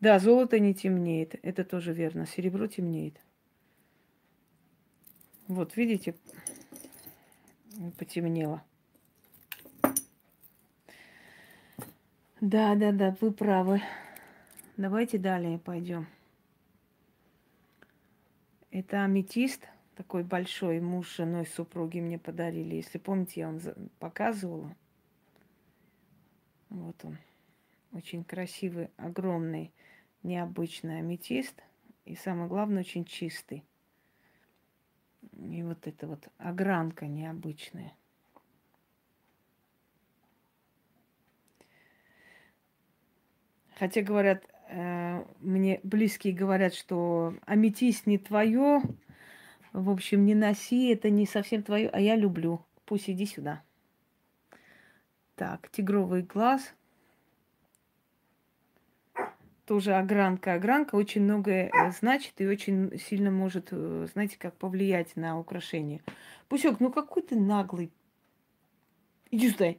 Да, 0.00 0.18
золото 0.18 0.58
не 0.60 0.74
темнеет. 0.74 1.34
Это 1.42 1.64
тоже 1.64 1.92
верно. 1.92 2.26
Серебро 2.26 2.66
темнеет. 2.66 3.18
Вот, 5.48 5.76
видите, 5.76 6.14
потемнело. 7.98 8.62
Да, 12.40 12.76
да, 12.76 12.92
да, 12.92 13.16
вы 13.20 13.32
правы. 13.32 13.82
Давайте 14.76 15.18
далее 15.18 15.58
пойдем. 15.58 16.06
Это 18.70 19.02
аметист, 19.02 19.66
такой 19.96 20.22
большой, 20.22 20.80
муж 20.80 21.08
с 21.08 21.16
женой 21.16 21.46
супруги 21.46 21.98
мне 21.98 22.16
подарили. 22.16 22.76
Если 22.76 22.98
помните, 22.98 23.40
я 23.40 23.48
вам 23.48 23.58
показывала. 23.98 24.72
Вот 26.68 27.04
он. 27.04 27.18
Очень 27.90 28.22
красивый, 28.22 28.90
огромный, 28.98 29.72
необычный 30.22 31.00
аметист. 31.00 31.60
И 32.04 32.14
самое 32.14 32.48
главное, 32.48 32.82
очень 32.82 33.04
чистый. 33.04 33.64
И 35.32 35.64
вот 35.64 35.88
эта 35.88 36.06
вот 36.06 36.28
огранка 36.38 37.08
необычная. 37.08 37.94
Хотя 43.78 44.02
говорят, 44.02 44.44
э, 44.68 45.24
мне 45.40 45.80
близкие 45.84 46.34
говорят, 46.34 46.74
что 46.74 47.34
аметист 47.46 48.06
не 48.06 48.18
твое, 48.18 48.82
в 49.72 49.90
общем, 49.90 50.24
не 50.24 50.34
носи, 50.34 50.88
это 50.88 51.10
не 51.10 51.26
совсем 51.26 51.62
твое, 51.62 51.88
а 51.88 52.00
я 52.00 52.16
люблю. 52.16 52.64
Пусть 52.84 53.08
иди 53.08 53.26
сюда. 53.26 53.62
Так, 55.36 55.70
тигровый 55.70 56.22
глаз. 56.22 56.74
Тоже 59.64 59.94
огранка. 59.94 60.54
Огранка 60.54 60.96
очень 60.96 61.22
многое 61.22 61.70
э, 61.72 61.92
значит 61.92 62.40
и 62.40 62.46
очень 62.46 62.98
сильно 62.98 63.30
может, 63.30 63.68
э, 63.70 64.08
знаете, 64.12 64.38
как 64.38 64.56
повлиять 64.56 65.14
на 65.14 65.38
украшение. 65.38 66.02
Пусек, 66.48 66.80
ну 66.80 66.90
какой 66.90 67.22
ты 67.22 67.36
наглый. 67.36 67.92
Иди 69.30 69.50
сюда. 69.50 69.74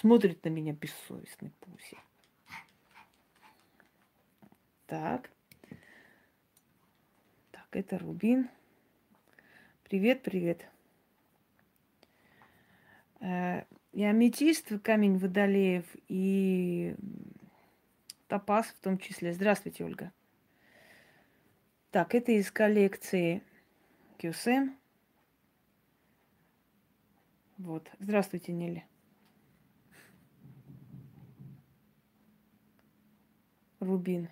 Смотрит 0.00 0.42
на 0.44 0.48
меня 0.48 0.72
бессовестный 0.72 1.50
пусик. 1.60 1.98
Так. 4.92 5.30
Так, 7.50 7.66
это 7.70 7.98
рубин. 7.98 8.50
Привет, 9.84 10.22
привет. 10.22 10.68
Э, 13.20 13.64
и 13.92 14.04
аметист, 14.04 14.70
камень 14.82 15.16
водолеев, 15.16 15.86
и 16.08 16.94
топаз 18.28 18.66
в 18.66 18.80
том 18.80 18.98
числе. 18.98 19.32
Здравствуйте, 19.32 19.82
Ольга. 19.86 20.12
Так, 21.90 22.14
это 22.14 22.32
из 22.32 22.52
коллекции 22.52 23.42
Кюсем. 24.18 24.76
Вот. 27.56 27.90
Здравствуйте, 27.98 28.52
Нелли. 28.52 28.84
Рубин. 33.80 34.28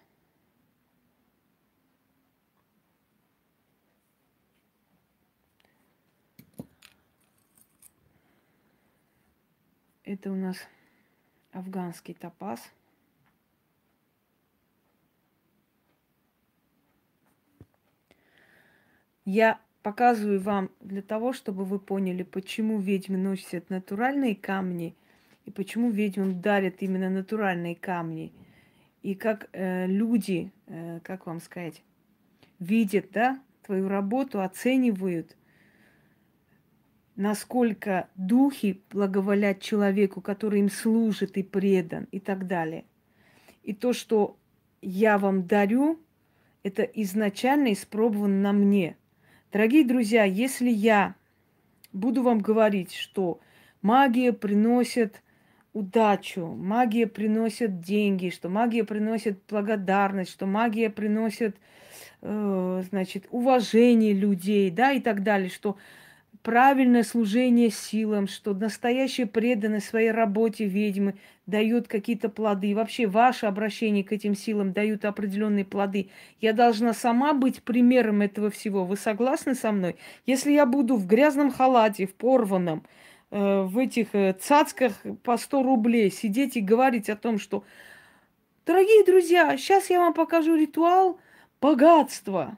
Это 10.13 10.33
у 10.33 10.35
нас 10.35 10.57
афганский 11.53 12.15
топаз. 12.15 12.61
Я 19.25 19.61
показываю 19.85 20.41
вам 20.41 20.73
для 20.81 21.01
того, 21.01 21.33
чтобы 21.33 21.65
вы 21.65 21.79
поняли, 21.79 22.25
почему 22.25 22.81
ведьмы 22.81 23.19
носят 23.19 23.71
натуральные 23.71 24.35
камни 24.35 24.97
и 25.45 25.53
почему 25.53 25.93
ведьмам 25.93 26.41
дарят 26.41 26.83
именно 26.83 27.09
натуральные 27.09 27.77
камни. 27.77 28.33
И 29.03 29.15
как 29.15 29.49
э, 29.53 29.87
люди, 29.87 30.51
э, 30.67 30.99
как 31.05 31.27
вам 31.27 31.39
сказать, 31.39 31.85
видят, 32.59 33.13
да, 33.13 33.41
твою 33.63 33.87
работу, 33.87 34.43
оценивают 34.43 35.37
насколько 37.21 38.09
духи 38.17 38.83
благоволят 38.91 39.61
человеку, 39.61 40.23
который 40.23 40.61
им 40.61 40.71
служит 40.71 41.37
и 41.37 41.43
предан 41.43 42.05
и 42.13 42.19
так 42.19 42.47
далее. 42.47 42.87
И 43.63 43.75
то, 43.75 43.93
что 43.93 44.39
я 44.81 45.19
вам 45.19 45.47
дарю, 45.47 46.01
это 46.63 46.83
изначально 46.83 47.75
испробовано 47.75 48.41
на 48.41 48.53
мне. 48.55 48.97
Дорогие 49.53 49.85
друзья, 49.85 50.25
если 50.25 50.71
я 50.71 51.15
буду 51.93 52.23
вам 52.23 52.39
говорить, 52.39 52.95
что 52.95 53.41
магия 53.83 54.33
приносит 54.33 55.23
удачу, 55.75 56.47
магия 56.47 57.07
приносит 57.07 57.83
деньги, 57.83 58.31
что 58.31 58.49
магия 58.49 58.83
приносит 58.83 59.41
благодарность, 59.47 60.31
что 60.31 60.47
магия 60.47 60.89
приносит, 60.89 61.59
э, 62.23 62.83
значит, 62.89 63.27
уважение 63.31 64.15
людей, 64.15 64.71
да, 64.71 64.93
и 64.93 65.01
так 65.01 65.23
далее, 65.23 65.51
что 65.51 65.77
правильное 66.43 67.03
служение 67.03 67.71
силам, 67.71 68.27
что 68.27 68.55
настоящая 68.55 69.27
преданность 69.27 69.89
своей 69.89 70.11
работе 70.11 70.65
ведьмы 70.65 71.17
дает 71.47 71.89
какие-то 71.89 72.29
плоды. 72.29 72.69
И 72.69 72.75
вообще 72.75 73.07
ваше 73.07 73.47
обращение 73.47 74.05
к 74.05 74.13
этим 74.13 74.35
силам 74.35 74.73
дают 74.73 75.05
определенные 75.05 75.65
плоды. 75.65 76.11
Я 76.41 76.53
должна 76.53 76.95
сама 76.95 77.33
быть 77.35 77.63
примером 77.63 78.23
этого 78.23 78.51
всего. 78.51 78.85
Вы 78.85 78.97
согласны 78.97 79.55
со 79.55 79.73
мной? 79.73 79.97
Если 80.27 80.53
я 80.53 80.67
буду 80.67 80.97
в 80.97 81.07
грязном 81.07 81.51
халате, 81.51 82.07
в 82.07 82.15
порванном, 82.15 82.85
э, 83.31 83.63
в 83.63 83.77
этих 83.79 84.15
э, 84.15 84.33
цацках 84.33 84.93
по 85.23 85.37
100 85.37 85.63
рублей 85.63 86.11
сидеть 86.11 86.57
и 86.57 86.61
говорить 86.61 87.11
о 87.11 87.17
том, 87.17 87.39
что, 87.39 87.65
дорогие 88.65 89.05
друзья, 89.05 89.57
сейчас 89.57 89.91
я 89.91 90.01
вам 90.01 90.15
покажу 90.15 90.55
ритуал 90.55 91.19
богатства. 91.61 92.57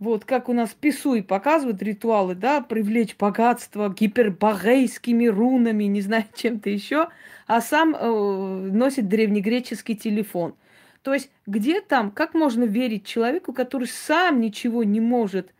Вот 0.00 0.24
как 0.24 0.48
у 0.48 0.54
нас 0.54 0.70
Писуй 0.70 1.22
показывают 1.22 1.82
ритуалы, 1.82 2.34
да, 2.34 2.62
привлечь 2.62 3.14
богатство 3.18 3.90
гипербогейскими 3.90 5.26
рунами, 5.26 5.84
не 5.84 6.00
знаю, 6.00 6.24
чем-то 6.34 6.70
еще, 6.70 7.10
а 7.46 7.60
сам 7.60 7.94
э, 7.94 8.70
носит 8.72 9.08
древнегреческий 9.08 9.94
телефон. 9.94 10.54
То 11.02 11.12
есть 11.12 11.30
где 11.46 11.82
там, 11.82 12.10
как 12.10 12.32
можно 12.32 12.64
верить 12.64 13.04
человеку, 13.04 13.52
который 13.52 13.88
сам 13.88 14.40
ничего 14.40 14.84
не 14.84 15.00
может 15.00 15.52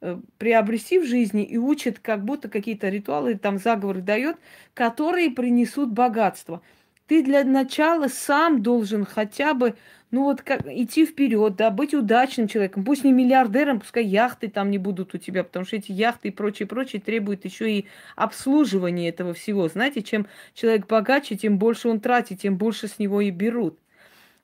э, 0.00 0.18
приобрести 0.38 0.98
в 0.98 1.04
жизни 1.04 1.44
и 1.44 1.58
учит 1.58 1.98
как 1.98 2.24
будто 2.24 2.48
какие-то 2.48 2.88
ритуалы, 2.88 3.36
там 3.36 3.58
заговоры 3.58 4.00
дает, 4.00 4.38
которые 4.72 5.30
принесут 5.30 5.90
богатство. 5.90 6.62
Ты 7.08 7.22
для 7.22 7.44
начала 7.44 8.08
сам 8.08 8.62
должен 8.62 9.04
хотя 9.04 9.52
бы 9.52 9.74
ну 10.12 10.24
вот 10.24 10.42
как 10.42 10.66
идти 10.66 11.06
вперед, 11.06 11.56
да, 11.56 11.70
быть 11.70 11.94
удачным 11.94 12.46
человеком, 12.46 12.84
пусть 12.84 13.02
не 13.02 13.12
миллиардером, 13.12 13.80
пускай 13.80 14.04
яхты 14.04 14.48
там 14.48 14.70
не 14.70 14.76
будут 14.76 15.14
у 15.14 15.18
тебя, 15.18 15.42
потому 15.42 15.64
что 15.64 15.76
эти 15.76 15.90
яхты 15.90 16.28
и 16.28 16.30
прочее, 16.30 16.68
прочее 16.68 17.00
требуют 17.00 17.46
еще 17.46 17.72
и 17.72 17.86
обслуживания 18.14 19.08
этого 19.08 19.32
всего. 19.32 19.66
Знаете, 19.68 20.02
чем 20.02 20.26
человек 20.52 20.86
богаче, 20.86 21.36
тем 21.36 21.56
больше 21.56 21.88
он 21.88 21.98
тратит, 21.98 22.42
тем 22.42 22.58
больше 22.58 22.88
с 22.88 22.98
него 22.98 23.22
и 23.22 23.30
берут. 23.30 23.78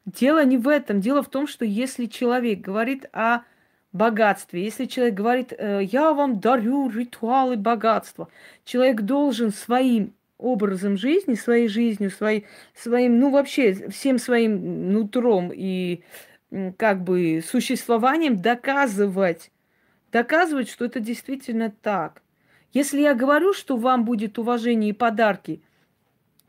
Дело 0.07 0.43
не 0.43 0.57
в 0.57 0.69
этом. 0.69 1.03
Дело 1.03 1.23
в 1.23 1.29
том, 1.29 1.47
что 1.47 1.67
если 1.67 2.07
человек 2.07 2.61
говорит 2.61 3.05
о 3.13 3.43
богатстве, 3.93 4.65
если 4.65 4.87
человек 4.87 5.15
говорит, 5.15 5.53
«Э, 5.53 5.81
я 5.83 6.15
вам 6.15 6.41
дарю 6.41 6.89
ритуалы 6.89 7.59
богатства, 7.59 8.29
человек 8.65 9.03
должен 9.03 9.51
своим 9.51 10.15
образом 10.39 10.97
жизни, 10.97 11.35
своей 11.35 11.69
жизнью, 11.69 12.11
своей, 12.11 12.47
своим, 12.75 13.19
ну 13.19 13.31
вообще 13.31 13.91
всем 13.91 14.19
своим 14.19 14.93
нутром 14.93 15.51
и 15.55 16.03
как 16.77 17.03
бы 17.03 17.43
существованием 17.47 18.37
доказывать, 18.37 19.51
доказывать, 20.11 20.71
что 20.71 20.85
это 20.87 21.01
действительно 21.01 21.71
так. 21.83 22.23
Если 22.73 23.01
я 23.01 23.15
говорю, 23.15 23.53
что 23.53 23.77
вам 23.77 24.05
будет 24.05 24.39
уважение 24.39 24.91
и 24.91 24.95
подарки, 24.95 25.63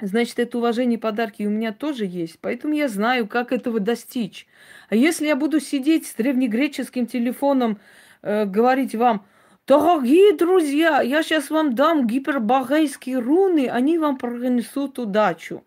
Значит, 0.01 0.39
это 0.39 0.57
уважение 0.57 0.97
и 0.97 1.01
подарки 1.01 1.43
у 1.43 1.49
меня 1.49 1.73
тоже 1.73 2.05
есть. 2.05 2.39
Поэтому 2.39 2.73
я 2.73 2.87
знаю, 2.87 3.27
как 3.27 3.51
этого 3.51 3.81
достичь. 3.81 4.47
А 4.87 4.95
если 4.95 5.27
я 5.27 5.35
буду 5.35 5.59
сидеть 5.59 6.07
с 6.07 6.13
древнегреческим 6.13 7.05
телефоном, 7.05 7.79
э, 8.21 8.45
говорить 8.45 8.95
вам, 8.95 9.25
дорогие 9.69 10.35
друзья, 10.35 10.99
я 10.99 11.21
сейчас 11.21 11.51
вам 11.51 11.75
дам 11.75 12.07
гипербагайские 12.07 13.19
руны, 13.19 13.69
они 13.69 13.99
вам 13.99 14.17
принесут 14.17 14.97
удачу. 14.97 15.63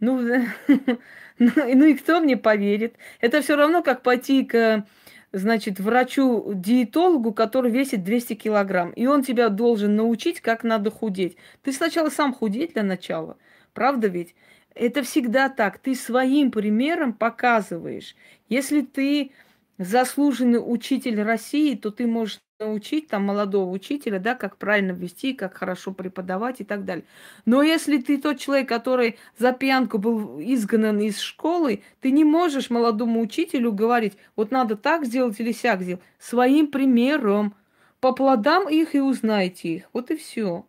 Ну, 0.00 0.20
ну, 1.38 1.50
ну 1.54 1.84
и 1.84 1.94
кто 1.94 2.20
мне 2.20 2.36
поверит? 2.36 2.96
Это 3.20 3.42
все 3.42 3.54
равно, 3.54 3.84
как 3.84 4.02
пойти 4.02 4.44
к 4.44 4.84
значит, 5.30 5.78
врачу-диетологу, 5.78 7.32
который 7.32 7.70
весит 7.70 8.02
200 8.02 8.34
килограмм. 8.34 8.90
И 8.90 9.06
он 9.06 9.22
тебя 9.22 9.48
должен 9.50 9.94
научить, 9.94 10.40
как 10.40 10.64
надо 10.64 10.90
худеть. 10.90 11.36
Ты 11.62 11.72
сначала 11.72 12.10
сам 12.10 12.34
худеть 12.34 12.72
для 12.72 12.82
начала. 12.82 13.36
Правда 13.72 14.08
ведь? 14.08 14.34
Это 14.74 15.04
всегда 15.04 15.48
так. 15.48 15.78
Ты 15.78 15.94
своим 15.94 16.50
примером 16.50 17.12
показываешь. 17.12 18.16
Если 18.48 18.80
ты 18.80 19.30
заслуженный 19.78 20.58
учитель 20.58 21.22
России, 21.22 21.74
то 21.74 21.90
ты 21.90 22.06
можешь 22.06 22.40
научить 22.60 23.08
там 23.08 23.24
молодого 23.24 23.70
учителя, 23.70 24.18
да, 24.18 24.34
как 24.34 24.56
правильно 24.56 24.92
вести, 24.92 25.34
как 25.34 25.54
хорошо 25.54 25.92
преподавать 25.92 26.60
и 26.60 26.64
так 26.64 26.84
далее. 26.84 27.04
Но 27.44 27.62
если 27.62 27.98
ты 27.98 28.18
тот 28.18 28.38
человек, 28.38 28.68
который 28.68 29.18
за 29.36 29.52
пьянку 29.52 29.98
был 29.98 30.40
изгнан 30.40 31.00
из 31.00 31.18
школы, 31.18 31.82
ты 32.00 32.10
не 32.10 32.24
можешь 32.24 32.70
молодому 32.70 33.20
учителю 33.20 33.72
говорить, 33.72 34.14
вот 34.36 34.50
надо 34.50 34.76
так 34.76 35.04
сделать 35.04 35.38
или 35.40 35.52
сяк 35.52 35.82
сделать. 35.82 36.02
Своим 36.18 36.68
примером. 36.68 37.54
По 38.00 38.12
плодам 38.12 38.68
их 38.68 38.94
и 38.94 39.00
узнайте 39.00 39.68
их. 39.76 39.84
Вот 39.94 40.10
и 40.10 40.16
все. 40.16 40.66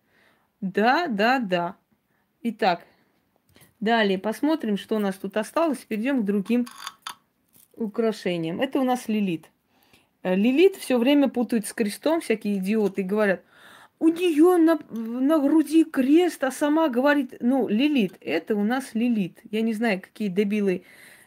Да, 0.62 1.08
да, 1.08 1.40
да. 1.40 1.76
Итак, 2.44 2.82
далее 3.82 4.18
посмотрим, 4.18 4.78
что 4.78 4.96
у 4.96 5.00
нас 5.00 5.16
тут 5.16 5.36
осталось. 5.36 5.80
Перейдем 5.80 6.22
к 6.22 6.26
другим 6.26 6.66
украшениям. 7.76 8.62
Это 8.62 8.80
у 8.80 8.84
нас 8.84 9.08
лилит. 9.08 9.50
Э, 10.26 10.36
Лилит 10.36 10.76
все 10.76 10.98
время 10.98 11.30
путают 11.30 11.68
с 11.68 11.74
крестом, 11.74 12.20
всякие 12.20 12.58
идиоты, 12.58 13.04
говорят, 13.04 13.44
у 14.00 14.08
нее 14.08 14.58
на, 14.58 14.80
на 14.90 15.40
груди 15.40 15.84
крест, 15.84 16.44
а 16.44 16.52
сама 16.52 16.90
говорит, 16.90 17.36
ну, 17.40 17.68
Лилит, 17.68 18.18
это 18.22 18.56
у 18.56 18.64
нас 18.64 18.96
Лилит. 18.96 19.40
Я 19.52 19.62
не 19.62 19.74
знаю, 19.74 20.02
какие 20.02 20.30
дебилы 20.30 20.84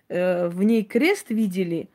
э, 0.09 0.49
в 0.49 0.64
ней 0.64 0.82
крест 0.82 1.30
видели, 1.30 1.88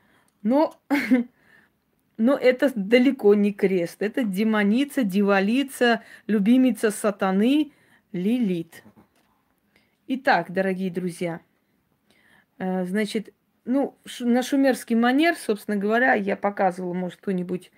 но, 0.44 0.80
но 2.18 2.36
это 2.38 2.72
далеко 2.74 3.36
не 3.36 3.52
крест. 3.52 4.02
Это 4.02 4.24
демоница, 4.24 5.04
дивалица, 5.04 6.04
любимица 6.26 6.90
сатаны 6.90 7.74
Лилит. 8.14 8.84
Итак, 10.08 10.52
дорогие 10.52 10.90
друзья, 10.90 11.42
э, 12.60 12.86
значит, 12.86 13.34
ну, 13.66 13.96
на 14.20 14.44
шумерский 14.44 14.96
манер, 14.96 15.36
собственно 15.36 15.78
говоря, 15.78 16.14
я 16.14 16.36
показывала, 16.36 16.94
может, 16.94 17.20
кто-нибудь 17.20 17.72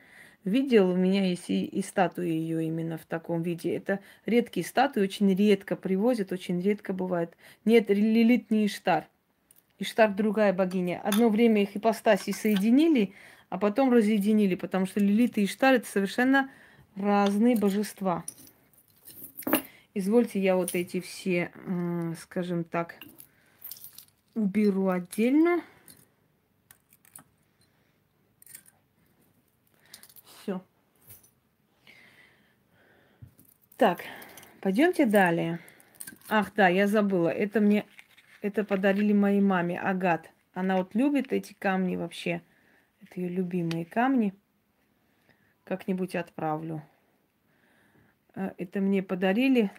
видел, 0.44 0.92
у 0.92 0.96
меня 0.96 1.26
есть 1.28 1.50
и, 1.50 1.66
и 1.66 1.82
статуи 1.82 2.30
ее 2.30 2.66
именно 2.66 2.98
в 2.98 3.06
таком 3.06 3.44
виде. 3.44 3.76
Это 3.76 4.00
редкие 4.26 4.66
статуи, 4.66 5.02
очень 5.02 5.34
редко 5.34 5.76
привозят, 5.76 6.32
очень 6.32 6.62
редко 6.62 6.94
бывает. 6.94 7.36
Нет, 7.66 7.90
Лилит 7.90 8.52
не 8.52 8.68
Иштар. 8.68 9.06
Иштар 9.78 10.14
другая 10.14 10.54
богиня. 10.54 11.02
Одно 11.04 11.30
время 11.30 11.64
их 11.64 11.76
ипостаси 11.76 12.32
соединили, 12.32 13.14
а 13.50 13.58
потом 13.58 13.92
разъединили, 13.92 14.56
потому 14.56 14.86
что 14.86 15.00
Лилит 15.00 15.38
и 15.38 15.46
Иштар 15.46 15.76
это 15.76 15.88
совершенно 15.88 16.50
разные 16.96 17.58
божества. 17.58 18.24
Извольте, 19.94 20.40
я 20.40 20.56
вот 20.56 20.76
эти 20.76 21.00
все, 21.00 21.52
скажем 22.22 22.64
так, 22.64 22.96
уберу 24.34 24.90
отдельно. 24.90 25.62
Так, 33.78 34.06
пойдемте 34.62 35.06
далее. 35.06 35.60
Ах, 36.30 36.54
да, 36.56 36.70
я 36.70 36.88
забыла. 36.88 37.28
Это 37.28 37.60
мне, 37.60 37.86
это 38.42 38.64
подарили 38.64 39.12
моей 39.12 39.42
маме, 39.42 39.78
Агат. 39.78 40.32
Она 40.54 40.78
вот 40.78 40.96
любит 40.96 41.34
эти 41.34 41.52
камни 41.52 41.98
вообще. 41.98 42.42
Это 43.02 43.20
ее 43.20 43.28
любимые 43.28 43.84
камни. 43.84 44.34
Как-нибудь 45.66 46.16
отправлю. 46.16 46.84
Э, 48.34 48.54
это 48.58 48.80
мне 48.80 49.04
подарили 49.04 49.70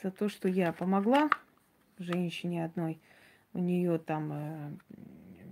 за 0.00 0.12
то, 0.12 0.28
что 0.28 0.48
я 0.48 0.72
помогла 0.72 1.28
женщине 1.98 2.64
одной. 2.64 3.00
У 3.52 3.58
нее 3.58 3.98
там 3.98 4.32
э, 4.32 4.72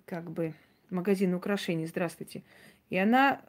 как 0.06 0.30
бы 0.30 0.54
магазин 0.88 1.34
украшений, 1.34 1.86
здравствуйте. 1.86 2.44
И 2.90 2.96
она 2.96 3.42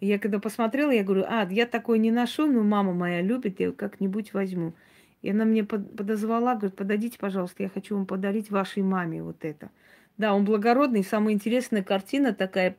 я 0.00 0.18
когда 0.18 0.38
посмотрела, 0.38 0.90
я 0.90 1.04
говорю, 1.04 1.24
а, 1.26 1.46
я 1.50 1.66
такой 1.66 1.98
не 1.98 2.10
ношу, 2.10 2.46
но 2.46 2.62
мама 2.62 2.92
моя 2.92 3.22
любит, 3.22 3.60
я 3.60 3.72
как-нибудь 3.72 4.34
возьму. 4.34 4.74
И 5.22 5.30
она 5.30 5.44
мне 5.44 5.64
подозвала, 5.64 6.54
говорит, 6.54 6.76
подадите, 6.76 7.18
пожалуйста, 7.18 7.62
я 7.62 7.68
хочу 7.68 7.96
вам 7.96 8.04
подарить 8.04 8.50
вашей 8.50 8.82
маме 8.82 9.22
вот 9.22 9.44
это. 9.44 9.70
Да, 10.18 10.34
он 10.34 10.44
благородный. 10.44 11.02
Самая 11.02 11.34
интересная 11.34 11.82
картина 11.82 12.34
такая 12.34 12.76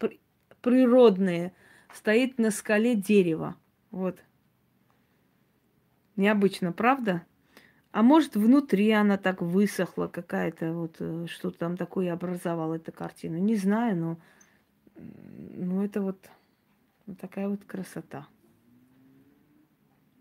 природная. 0.62 1.54
Стоит 1.92 2.38
на 2.38 2.52
скале 2.52 2.96
дерево. 2.96 3.56
Вот. 3.90 4.20
Необычно, 6.16 6.72
правда? 6.72 7.24
А 7.92 8.04
может, 8.04 8.36
внутри 8.36 8.92
она 8.92 9.18
так 9.18 9.42
высохла, 9.42 10.08
какая-то 10.08 10.74
вот, 10.74 10.98
э, 11.00 11.28
что 11.28 11.50
там 11.50 11.78
такое 11.78 12.12
образовала 12.12 12.76
эта 12.76 12.92
картина. 12.92 13.38
Не 13.38 13.56
знаю, 13.56 13.96
но, 13.96 14.18
ну, 14.98 15.84
это 15.84 16.02
вот 16.02 16.18
вот 17.06 17.20
такая 17.20 17.48
вот 17.48 17.64
красота, 17.66 18.28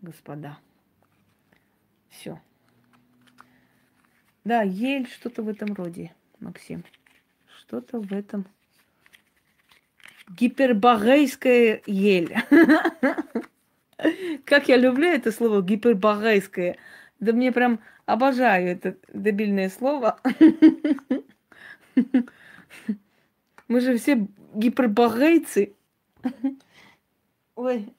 господа. 0.01 0.59
Все. 2.09 2.39
Да, 4.43 4.61
ель, 4.61 5.07
что-то 5.07 5.41
в 5.41 5.49
этом 5.49 5.73
роде, 5.73 6.13
Максим. 6.39 6.83
Что-то 7.59 7.99
в 7.99 8.13
этом. 8.13 8.45
Гиперборейская 10.29 11.81
ель. 11.85 12.35
Как 14.45 14.67
я 14.67 14.77
люблю 14.77 15.07
это 15.07 15.31
слово 15.31 15.61
гиперборейское. 15.63 16.77
Да 17.19 17.31
мне 17.33 17.51
прям 17.51 17.79
обожаю 18.05 18.67
это 18.67 18.97
дебильное 19.13 19.69
слово. 19.69 20.19
Мы 23.67 23.79
же 23.81 23.97
все 23.97 24.27
гиперборейцы. 24.53 25.73
Ой. 27.55 27.93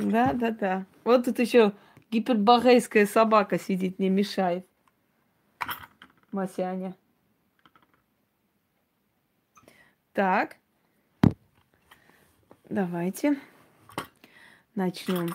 Да, 0.00 0.32
да, 0.32 0.50
да. 0.50 0.86
Вот 1.04 1.24
тут 1.24 1.38
еще 1.38 1.72
гиперборейская 2.10 3.06
собака 3.06 3.58
сидит, 3.58 3.98
не 3.98 4.08
мешает. 4.08 4.66
Масяня. 6.32 6.96
Так. 10.12 10.56
Давайте 12.68 13.38
начнем. 14.74 15.34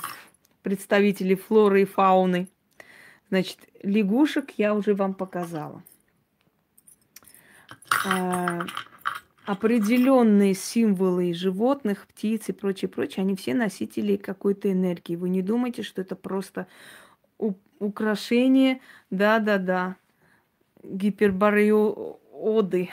Представители 0.64 1.36
флоры 1.36 1.82
и 1.82 1.86
фауны. 1.86 2.50
Значит, 3.30 3.60
лягушек 3.84 4.52
я 4.58 4.74
уже 4.74 4.94
вам 4.94 5.14
показала. 5.14 5.84
Определенные 9.46 10.56
символы 10.56 11.34
животных, 11.36 12.08
птиц 12.08 12.50
и 12.50 12.52
прочее, 12.52 12.89
прочее, 12.89 13.24
они 13.24 13.36
все 13.36 13.54
носители 13.54 14.16
какой-то 14.16 14.72
энергии. 14.72 15.16
Вы 15.16 15.30
не 15.30 15.43
думайте, 15.43 15.84
что 15.84 16.02
это 16.02 16.16
просто 16.16 16.66
украшение, 17.78 18.82
да-да-да, 19.12 19.98
гипербореоды. 20.82 22.89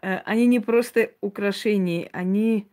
Э, 0.00 0.16
они 0.24 0.46
не 0.46 0.60
просто 0.60 1.10
украшения, 1.20 2.08
они 2.12 2.66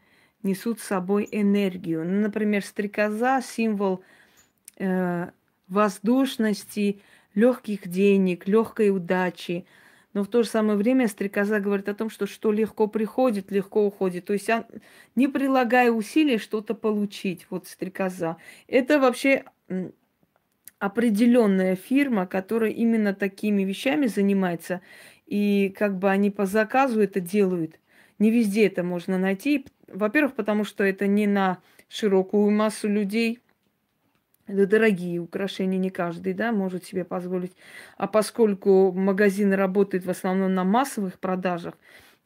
несут 0.44 0.80
с 0.80 0.84
собой 0.84 1.28
энергию. 1.30 2.06
Ну, 2.06 2.22
например, 2.22 2.64
стрекоза– 2.64 3.42
символ 3.44 4.02
э, 4.78 5.28
воздушности, 5.68 7.02
легких 7.36 7.86
денег, 7.86 8.48
легкой 8.48 8.92
удачи– 8.92 9.66
но 10.18 10.24
в 10.24 10.30
то 10.30 10.42
же 10.42 10.50
самое 10.50 10.80
время 10.80 11.08
стрекоза 11.08 11.60
говорит 11.60 11.88
о 11.90 11.94
том, 11.94 12.10
что 12.10 12.26
что 12.26 12.52
легко 12.52 12.88
приходит, 12.88 13.52
легко 13.52 13.86
уходит. 13.86 14.26
То 14.26 14.34
есть 14.34 14.50
не 15.16 15.28
прилагая 15.28 15.92
усилий 15.92 16.40
что-то 16.40 16.74
получить. 16.74 17.46
Вот 17.52 17.68
стрекоза. 17.68 18.38
Это 18.68 19.00
вообще 19.00 19.44
определенная 20.80 21.76
фирма, 21.76 22.26
которая 22.26 22.72
именно 22.72 23.14
такими 23.14 23.62
вещами 23.62 24.08
занимается. 24.08 24.82
И 25.28 25.72
как 25.78 26.00
бы 26.00 26.10
они 26.10 26.32
по 26.32 26.48
заказу 26.48 27.00
это 27.00 27.20
делают. 27.20 27.80
Не 28.18 28.32
везде 28.32 28.66
это 28.66 28.82
можно 28.82 29.20
найти. 29.20 29.68
Во-первых, 29.88 30.34
потому 30.34 30.64
что 30.64 30.84
это 30.84 31.06
не 31.06 31.28
на 31.28 31.60
широкую 31.90 32.50
массу 32.50 32.88
людей. 32.90 33.38
Это 34.48 34.66
дорогие 34.66 35.20
украшения, 35.20 35.78
не 35.78 35.90
каждый, 35.90 36.34
да, 36.34 36.54
может 36.54 36.86
себе 36.86 37.04
позволить. 37.04 37.52
А 37.98 38.08
поскольку 38.08 38.94
магазин 38.94 39.54
работает 39.54 40.06
в 40.06 40.10
основном 40.10 40.54
на 40.54 40.64
массовых 40.64 41.20
продажах, 41.20 41.78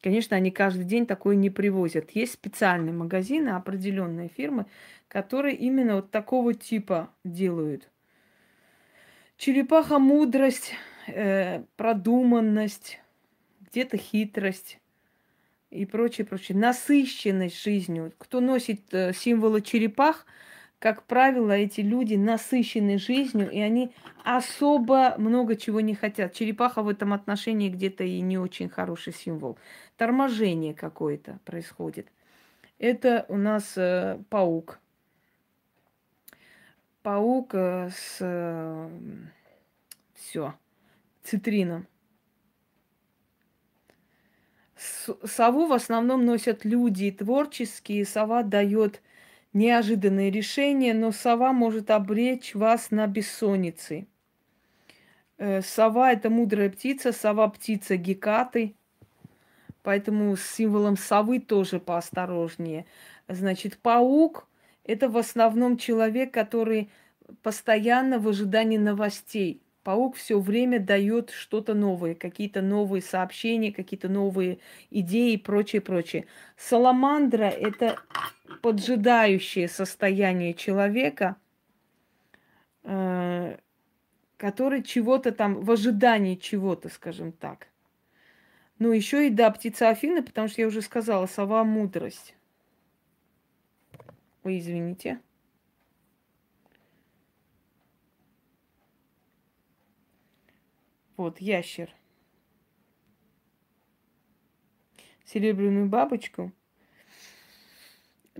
конечно, 0.02 0.38
они 0.38 0.52
каждый 0.52 0.86
день 0.86 1.08
такое 1.08 1.36
не 1.36 1.50
привозят. 1.50 2.12
Есть 2.12 2.34
специальные 2.34 2.94
магазины, 2.94 3.50
определенные 3.50 4.30
фирмы, 4.30 4.68
которые 5.08 5.56
именно 5.56 5.96
вот 5.96 6.12
такого 6.12 6.54
типа 6.54 7.10
делают. 7.24 7.90
Черепаха 9.38 9.98
мудрость, 9.98 10.76
э, 11.08 11.64
продуманность, 11.76 13.00
где-то 13.72 13.98
хитрость 13.98 14.80
и 15.72 15.88
прочее, 15.88 16.28
прочее. 16.28 16.56
Насыщенность 16.56 17.60
жизнью. 17.64 18.14
Кто 18.20 18.42
носит 18.42 18.94
э, 18.94 19.12
символы 19.14 19.62
черепах, 19.62 20.28
как 20.82 21.04
правило, 21.04 21.52
эти 21.52 21.82
люди 21.82 22.16
насыщены 22.16 22.98
жизнью, 22.98 23.52
и 23.52 23.60
они 23.60 23.94
особо 24.24 25.14
много 25.20 25.56
чего 25.56 25.80
не 25.80 25.94
хотят. 25.94 26.34
Черепаха 26.34 26.82
в 26.82 26.90
этом 26.90 27.14
отношении 27.14 27.70
где-то 27.70 28.04
и 28.04 28.20
не 28.20 28.40
очень 28.40 28.68
хороший 28.68 29.14
символ. 29.14 29.60
Торможение 29.96 30.74
какое-то 30.74 31.38
происходит. 31.46 32.08
Это 32.80 33.28
у 33.28 33.38
нас 33.38 33.78
э, 33.78 34.18
паук. 34.32 34.80
Паук 37.04 37.54
э, 37.54 37.90
с 37.96 38.18
э, 38.22 38.90
все 40.16 40.56
цитрином. 41.22 41.86
Сову 44.76 45.68
в 45.68 45.74
основном 45.74 46.26
носят 46.26 46.66
люди 46.66 47.12
творческие. 47.12 48.04
Сова 48.04 48.42
дает 48.42 49.00
неожиданные 49.54 50.32
решения, 50.32 50.94
но 50.94 51.12
сова 51.12 51.54
может 51.54 51.92
обречь 51.92 52.56
вас 52.56 52.92
на 52.92 53.08
бессонницы. 53.08 54.08
Э, 55.38 55.62
сова– 55.62 56.12
это 56.14 56.30
мудрая 56.30 56.70
птица, 56.70 57.12
сова– 57.12 57.48
птица 57.50 57.98
Гекаты, 57.98 58.76
поэтому 59.84 60.36
с 60.36 60.44
символом 60.44 60.98
совы 60.98 61.40
тоже 61.40 61.80
поосторожнее. 61.80 62.86
Значит, 63.28 63.78
паук– 63.78 64.48
это 64.86 65.10
в 65.10 65.18
основном 65.18 65.78
человек, 65.78 66.34
который 66.34 66.90
постоянно 67.42 68.20
в 68.20 68.28
ожидании 68.28 68.78
новостей– 68.78 69.62
Паук 69.84 70.16
все 70.16 70.40
время 70.40 70.80
дает 70.80 71.32
что-то 71.32 71.74
новое, 71.74 72.14
какие-то 72.14 72.62
новые 72.62 73.02
сообщения, 73.02 73.72
какие-то 73.72 74.10
новые 74.10 74.60
идеи 74.92 75.34
и 75.34 75.38
прочее, 75.38 75.82
прочее. 75.82 76.28
Саламандра– 76.56 77.46
это 77.46 77.98
поджидающее 78.62 79.68
состояние 79.68 80.54
человека, 80.54 81.36
э, 82.84 83.58
который 84.38 84.84
чего-то 84.84 85.32
там, 85.32 85.62
в 85.62 85.72
ожидании 85.72 86.36
чего-то, 86.36 86.90
скажем 86.90 87.32
так. 87.32 87.68
Ну, 88.80 88.92
еще 88.92 89.28
и 89.28 89.30
да, 89.30 89.52
птица 89.52 89.90
Афины, 89.90 90.24
потому 90.24 90.48
что 90.48 90.62
я 90.62 90.68
уже 90.68 90.82
сказала, 90.82 91.28
сова 91.28 91.64
мудрость. 91.64 92.36
Ой, 94.44 94.58
извините. 94.58 95.22
Вот, 101.16 101.40
ящер. 101.40 101.94
Серебряную 105.24 105.88
бабочку. 105.88 106.52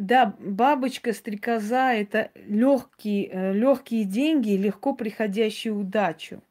Да, 0.02 0.36
бабочка, 0.40 1.14
стрекоза– 1.14 1.94
это 1.94 2.32
легкие, 2.34 3.28
э, 3.28 3.54
легкие 3.54 4.04
деньги, 4.04 4.50
легко 4.54 4.96
приходящие 4.96 5.74
удачу. 5.74 6.42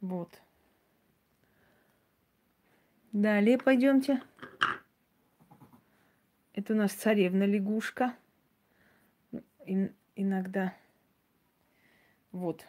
Вот. 0.00 0.40
Далее 3.12 3.58
пойдемте. 3.58 4.22
Это 6.54 6.72
у 6.72 6.76
нас 6.76 6.92
царевна 6.92 7.44
лягушка. 7.44 8.16
И, 9.66 9.90
иногда. 10.16 10.74
Вот. 12.32 12.66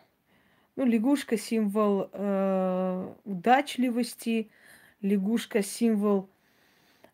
Ну, 0.75 0.85
лягушка 0.85 1.37
символ 1.37 2.09
э, 2.11 3.13
удачливости, 3.23 4.49
лягушка 5.01 5.61
символ 5.61 6.29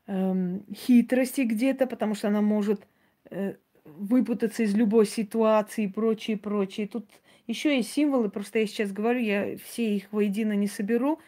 э, 0.07 0.59
хитрости 0.73 1.41
где-то, 1.41 1.85
потому 1.85 2.15
что 2.15 2.29
она 2.29 2.41
может 2.41 2.87
э, 3.29 3.55
выпутаться 3.83 4.63
из 4.63 4.73
любой 4.73 5.05
ситуации 5.05 5.83
и 5.83 5.91
прочее, 5.91 6.37
прочее. 6.37 6.87
Тут 6.87 7.07
еще 7.45 7.75
есть 7.75 7.91
символы, 7.91 8.29
просто 8.29 8.59
я 8.59 8.65
сейчас 8.65 8.91
говорю, 8.91 9.19
я 9.19 9.57
все 9.57 9.95
их 9.95 10.11
воедино 10.11 10.53
не 10.53 10.67
соберу. 10.67 11.19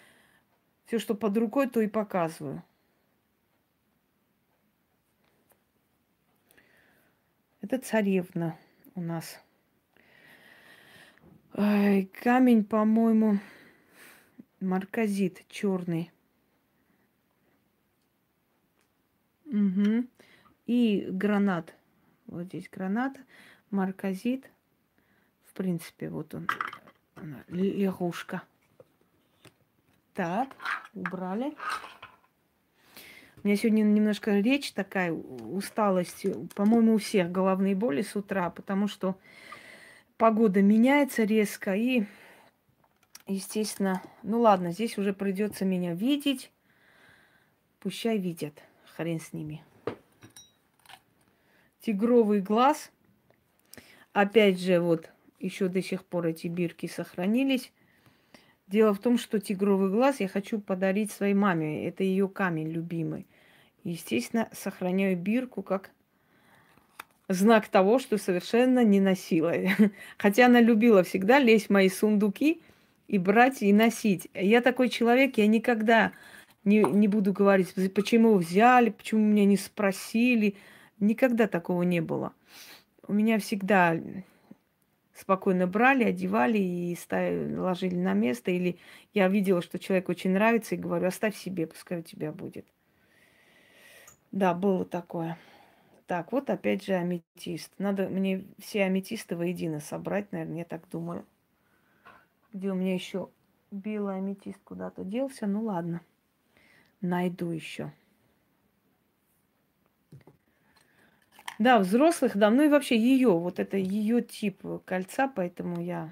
Все, 0.86 1.00
что 1.00 1.16
под 1.16 1.38
рукой, 1.38 1.70
то 1.70 1.82
и 1.82 1.88
показываю. 1.88 2.64
Это 7.62 7.78
царевна 7.78 8.58
у 8.96 9.02
нас. 9.02 9.43
Ой, 11.56 12.10
камень, 12.24 12.64
по-моему, 12.64 13.38
марказит 14.60 15.46
черный. 15.50 16.12
Угу. 19.46 20.08
И 20.66 21.08
гранат. 21.12 21.76
Вот 22.26 22.46
здесь 22.46 22.68
гранат, 22.72 23.20
марказит. 23.70 24.50
В 25.46 25.54
принципе, 25.54 26.10
вот 26.10 26.34
он, 26.34 26.48
лягушка. 27.50 28.42
Так, 30.16 30.50
убрали. 30.96 31.56
У 33.44 33.48
меня 33.48 33.58
сегодня 33.58 33.84
немножко 33.84 34.40
речь 34.40 34.72
такая, 34.72 35.12
усталость. 35.12 36.26
По-моему, 36.56 36.96
у 36.96 36.98
всех 36.98 37.32
головные 37.32 37.76
боли 37.76 38.02
с 38.02 38.16
утра, 38.16 38.50
потому 38.50 38.88
что 38.88 39.16
погода 40.24 40.62
меняется 40.62 41.26
резко. 41.26 41.76
И, 41.76 42.06
естественно, 43.28 44.02
ну 44.22 44.40
ладно, 44.40 44.72
здесь 44.72 44.98
уже 44.98 45.12
придется 45.12 45.66
меня 45.66 45.94
видеть. 45.94 46.50
Пущай 47.82 48.18
видят. 48.18 48.54
Хрен 48.96 49.20
с 49.20 49.34
ними. 49.34 49.66
Тигровый 51.82 52.40
глаз. 52.40 52.90
Опять 54.14 54.62
же, 54.62 54.80
вот 54.80 55.12
еще 55.40 55.68
до 55.68 55.82
сих 55.82 56.06
пор 56.06 56.28
эти 56.28 56.48
бирки 56.48 56.88
сохранились. 56.88 57.74
Дело 58.68 58.94
в 58.94 59.00
том, 59.00 59.18
что 59.18 59.42
тигровый 59.42 59.92
глаз 59.92 60.22
я 60.22 60.30
хочу 60.30 60.62
подарить 60.62 61.12
своей 61.12 61.34
маме. 61.34 61.86
Это 61.86 62.06
ее 62.06 62.30
камень 62.30 62.70
любимый. 62.70 63.28
Естественно, 63.84 64.48
сохраняю 64.54 65.18
бирку 65.18 65.64
как 65.64 65.92
знак 67.30 67.68
того, 67.68 68.00
что 68.00 68.18
совершенно 68.18 68.84
не 68.84 69.00
носила. 69.00 69.54
Хотя 70.18 70.48
она 70.48 70.62
любила 70.62 71.04
всегда 71.04 71.40
лезть 71.40 71.68
в 71.68 71.70
мои 71.72 71.90
сундуки 71.90 72.62
и 73.08 73.18
брать 73.18 73.62
и 73.62 73.72
носить. 73.74 74.30
Я 74.34 74.62
такой 74.62 74.90
человек, 74.90 75.38
я 75.38 75.48
никогда 75.48 76.12
не, 76.64 76.80
не 76.80 77.08
буду 77.08 77.34
говорить, 77.34 77.74
почему 77.94 78.36
взяли, 78.38 78.90
почему 78.90 79.22
меня 79.22 79.46
не 79.46 79.58
спросили. 79.58 80.56
Никогда 81.00 81.48
такого 81.48 81.84
не 81.84 82.02
было. 82.02 82.34
У 83.08 83.14
меня 83.14 83.40
всегда 83.40 84.00
спокойно 85.14 85.68
брали, 85.68 86.04
одевали 86.04 86.58
и 86.58 86.96
ставили, 86.96 87.56
ложили 87.56 87.96
на 87.96 88.14
место. 88.14 88.52
Или 88.52 88.78
я 89.14 89.28
видела, 89.28 89.62
что 89.62 89.80
человек 89.80 90.10
очень 90.10 90.32
нравится, 90.32 90.76
и 90.76 90.78
говорю, 90.78 91.08
оставь 91.08 91.36
себе, 91.36 91.68
пускай 91.68 92.00
у 92.00 92.04
тебя 92.04 92.32
будет. 92.32 92.66
Да, 94.32 94.54
было 94.54 94.86
такое. 94.86 95.38
Так, 96.08 96.32
вот 96.32 96.50
опять 96.50 96.84
же 96.84 96.94
аметист. 96.94 97.74
Надо 97.78 98.10
мне 98.10 98.46
все 98.60 98.84
аметисты 98.84 99.36
воедино 99.36 99.80
собрать, 99.80 100.32
наверное, 100.32 100.60
я 100.60 100.66
так 100.66 100.90
думаю. 100.90 101.26
Где 102.52 102.72
у 102.72 102.76
меня 102.76 102.94
еще 102.94 103.30
белый 103.72 104.18
аметист 104.18 104.60
куда-то 104.64 105.04
делся? 105.04 105.48
Ну 105.48 105.64
ладно, 105.64 106.02
найду 107.02 107.50
еще. 107.50 107.92
Да, 111.60 111.80
взрослых, 111.80 112.36
да, 112.36 112.50
ну 112.50 112.64
и 112.64 112.68
вообще 112.68 112.98
ее, 112.98 113.30
вот 113.30 113.60
это 113.60 113.78
ее 113.78 114.22
тип 114.22 114.64
кольца, 114.86 115.28
поэтому 115.28 115.82
я... 115.82 116.10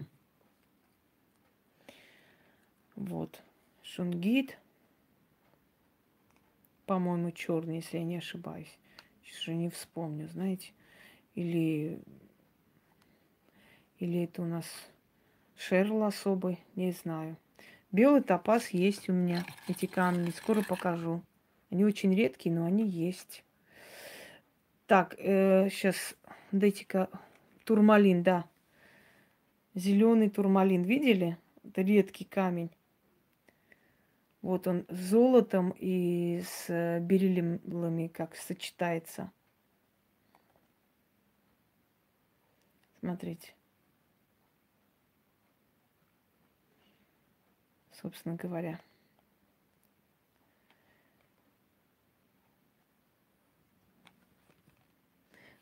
Вот, 2.96 3.42
шунгит 3.82 4.58
по-моему, 6.92 7.32
черный, 7.32 7.78
если 7.78 8.00
я 8.00 8.04
не 8.04 8.18
ошибаюсь. 8.18 8.78
Уже 9.32 9.56
не 9.56 9.70
вспомню, 9.70 10.28
знаете. 10.28 10.72
Или, 11.36 12.00
или 14.00 14.24
это 14.24 14.42
у 14.42 14.46
нас 14.46 14.66
Шерл 15.56 16.04
особый, 16.04 16.60
не 16.76 16.92
знаю. 16.92 17.38
Белый 17.92 18.22
топаз 18.22 18.70
есть 18.70 19.10
у 19.10 19.14
меня, 19.14 19.46
эти 19.68 19.86
камни. 19.86 20.32
Скоро 20.32 20.62
покажу. 20.62 21.22
Они 21.70 21.86
очень 21.86 22.14
редкие, 22.14 22.54
но 22.54 22.66
они 22.66 22.88
есть. 22.88 23.44
Так, 24.88 25.16
э, 25.18 25.70
сейчас 25.70 26.16
дайте-ка 26.52 27.10
турмалин, 27.64 28.24
да. 28.24 28.46
Зеленый 29.76 30.30
турмалин, 30.30 30.84
видели? 30.84 31.38
Это 31.64 31.82
редкий 31.82 32.26
камень. 32.26 32.72
Вот 34.42 34.68
он 34.68 34.86
с 34.90 34.98
золотом 34.98 35.74
и 35.78 36.42
с 36.42 36.66
э, 36.70 37.00
бериллами 37.00 38.08
как 38.08 38.36
сочетается. 38.36 39.32
Смотрите. 43.00 43.54
Собственно 48.02 48.36
говоря. 48.36 48.80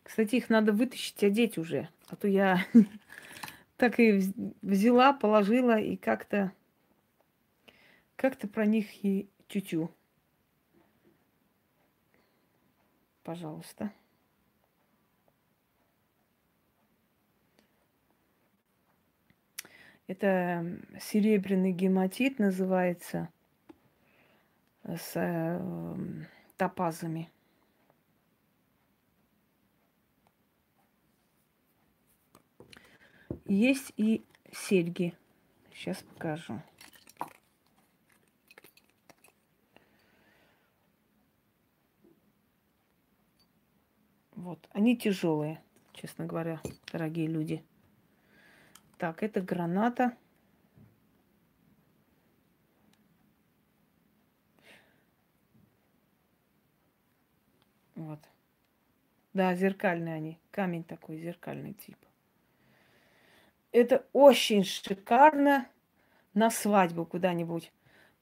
Кстати, 0.04 0.36
их 0.38 0.50
надо 0.50 0.72
вытащить, 0.72 1.24
одеть 1.24 1.58
уже. 1.58 1.90
А 2.08 2.16
то 2.16 2.28
я 2.28 2.66
так 3.78 4.00
и 4.00 4.22
взяла, 4.62 5.14
положила 5.14 5.80
и 5.80 5.98
как-то 5.98 6.52
как-то 8.20 8.50
про 8.50 8.66
них 8.66 9.06
и 9.06 9.30
тютю. 9.48 9.90
Пожалуйста. 13.24 13.94
Это 20.08 20.82
серебряный 21.00 21.72
гематит 21.72 22.40
называется 22.40 23.30
с 24.84 25.14
э, 25.16 26.26
топазами. 26.58 27.32
Есть 33.46 33.94
и 33.96 34.26
серьги. 34.52 35.14
Сейчас 35.74 36.04
покажу. 36.04 36.62
Вот. 44.40 44.70
Они 44.72 44.96
тяжелые, 44.96 45.62
честно 45.92 46.26
говоря, 46.26 46.62
дорогие 46.94 47.28
люди. 47.28 47.62
Так, 48.98 49.22
это 49.22 49.42
граната. 49.42 50.16
Вот. 57.96 58.20
Да, 59.34 59.54
зеркальные 59.56 60.16
они. 60.16 60.40
Камень 60.52 60.86
такой, 60.86 61.18
зеркальный 61.18 61.74
тип. 61.74 61.98
Это 63.74 64.08
очень 64.14 64.64
шикарно 64.64 65.68
на 66.34 66.50
свадьбу 66.50 67.06
куда-нибудь. 67.06 67.74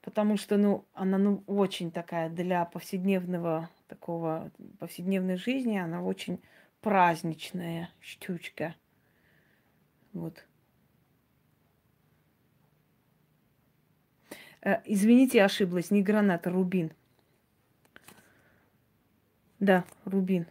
Потому 0.01 0.37
что, 0.37 0.57
ну, 0.57 0.83
она, 0.93 1.19
ну, 1.19 1.43
очень 1.45 1.91
такая 1.91 2.31
для 2.31 2.65
повседневного 2.65 3.69
такого 3.87 4.51
повседневной 4.79 5.37
жизни, 5.37 5.77
она 5.77 6.03
очень 6.03 6.41
праздничная 6.81 7.89
штучка. 7.99 8.75
Вот. 10.13 10.45
Э, 14.61 14.81
извините, 14.85 15.43
ошиблась, 15.43 15.91
не 15.91 16.03
граната, 16.03 16.49
рубин. 16.49 16.91
Да, 19.59 19.85
рубин. 20.05 20.45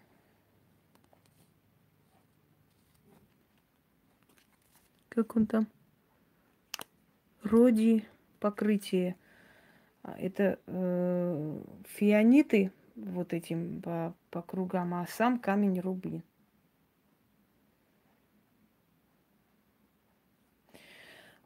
Как 5.09 5.37
он 5.37 5.47
там? 5.47 5.66
Роди 7.43 8.05
покрытие. 8.41 9.16
А, 10.03 10.14
это 10.18 10.59
э, 10.66 11.62
фианиты 11.87 12.72
вот 12.97 13.32
этим 13.32 13.80
по, 13.82 14.14
по 14.30 14.42
кругам, 14.42 14.94
а 14.94 15.07
сам 15.07 15.38
камень 15.38 15.80
рубин. 15.80 16.22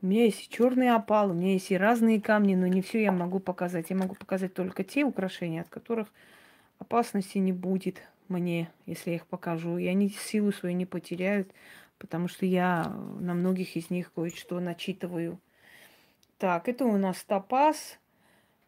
У 0.03 0.07
меня 0.07 0.25
есть 0.25 0.49
черный 0.49 0.89
опал, 0.91 1.31
у 1.31 1.35
меня 1.35 1.53
есть 1.53 1.71
и 1.71 1.77
разные 1.77 2.23
камни, 2.23 2.55
но 2.55 2.67
не 2.67 2.81
все 2.81 3.03
я 3.03 3.13
могу 3.13 3.39
показать. 3.39 3.91
Я 3.91 3.97
могу 3.97 4.15
показать 4.15 4.55
только 4.55 4.83
те 4.83 5.05
украшения, 5.05 5.61
от 5.61 5.69
которых 5.69 6.09
опасности 6.79 7.37
не 7.37 7.53
будет 7.53 8.03
мне, 8.29 8.71
если 8.87 9.11
я 9.11 9.17
их 9.17 9.27
покажу. 9.27 9.77
И 9.77 9.87
они 9.87 10.09
силу 10.09 10.53
свою 10.53 10.75
не 10.75 10.87
потеряют, 10.87 11.53
потому 11.99 12.29
что 12.29 12.47
я 12.47 12.85
на 13.21 13.35
многих 13.35 13.77
из 13.77 13.91
них 13.91 14.11
кое-что 14.15 14.59
начитываю. 14.61 15.39
Так, 16.39 16.69
это 16.69 16.87
у 16.87 16.97
нас 16.97 17.23
топаз, 17.23 17.99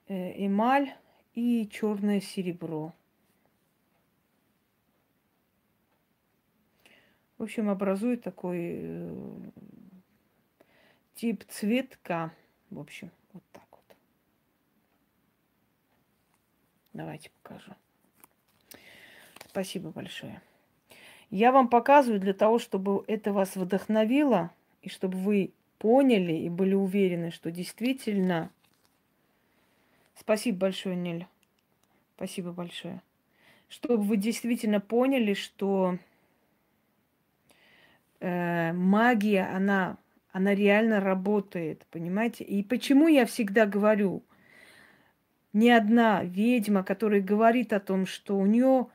э, 0.08 0.44
эмаль, 0.44 0.92
и 1.34 1.68
черное 1.70 2.20
серебро. 2.20 2.92
В 7.38 7.42
общем, 7.42 7.70
образует 7.70 8.22
такой 8.22 8.58
э, 8.60 9.40
тип 11.14 11.44
цветка. 11.48 12.32
В 12.70 12.78
общем, 12.78 13.10
вот 13.32 13.42
так 13.52 13.66
вот. 13.70 13.96
Давайте 16.92 17.30
покажу. 17.42 17.72
Спасибо 19.48 19.90
большое. 19.90 20.40
Я 21.30 21.50
вам 21.50 21.68
показываю 21.68 22.20
для 22.20 22.34
того, 22.34 22.58
чтобы 22.58 23.04
это 23.06 23.32
вас 23.32 23.56
вдохновило, 23.56 24.50
и 24.82 24.88
чтобы 24.88 25.18
вы 25.18 25.52
поняли 25.78 26.34
и 26.34 26.48
были 26.48 26.74
уверены, 26.74 27.30
что 27.30 27.50
действительно 27.50 28.50
Спасибо 30.22 30.58
большое, 30.58 30.94
Нель. 30.94 31.26
Спасибо 32.16 32.52
большое. 32.52 33.02
Чтобы 33.68 34.04
вы 34.04 34.16
действительно 34.16 34.80
поняли, 34.80 35.34
что 35.34 35.98
э, 38.20 38.72
магия, 38.72 39.50
она, 39.52 39.96
она 40.30 40.54
реально 40.54 41.00
работает, 41.00 41.84
понимаете? 41.90 42.44
И 42.44 42.62
почему 42.62 43.08
я 43.08 43.26
всегда 43.26 43.66
говорю, 43.66 44.22
ни 45.52 45.68
одна 45.68 46.22
ведьма, 46.22 46.84
которая 46.84 47.20
говорит 47.20 47.72
о 47.72 47.80
том, 47.80 48.06
что 48.06 48.38
у 48.38 48.46
нее 48.46 48.86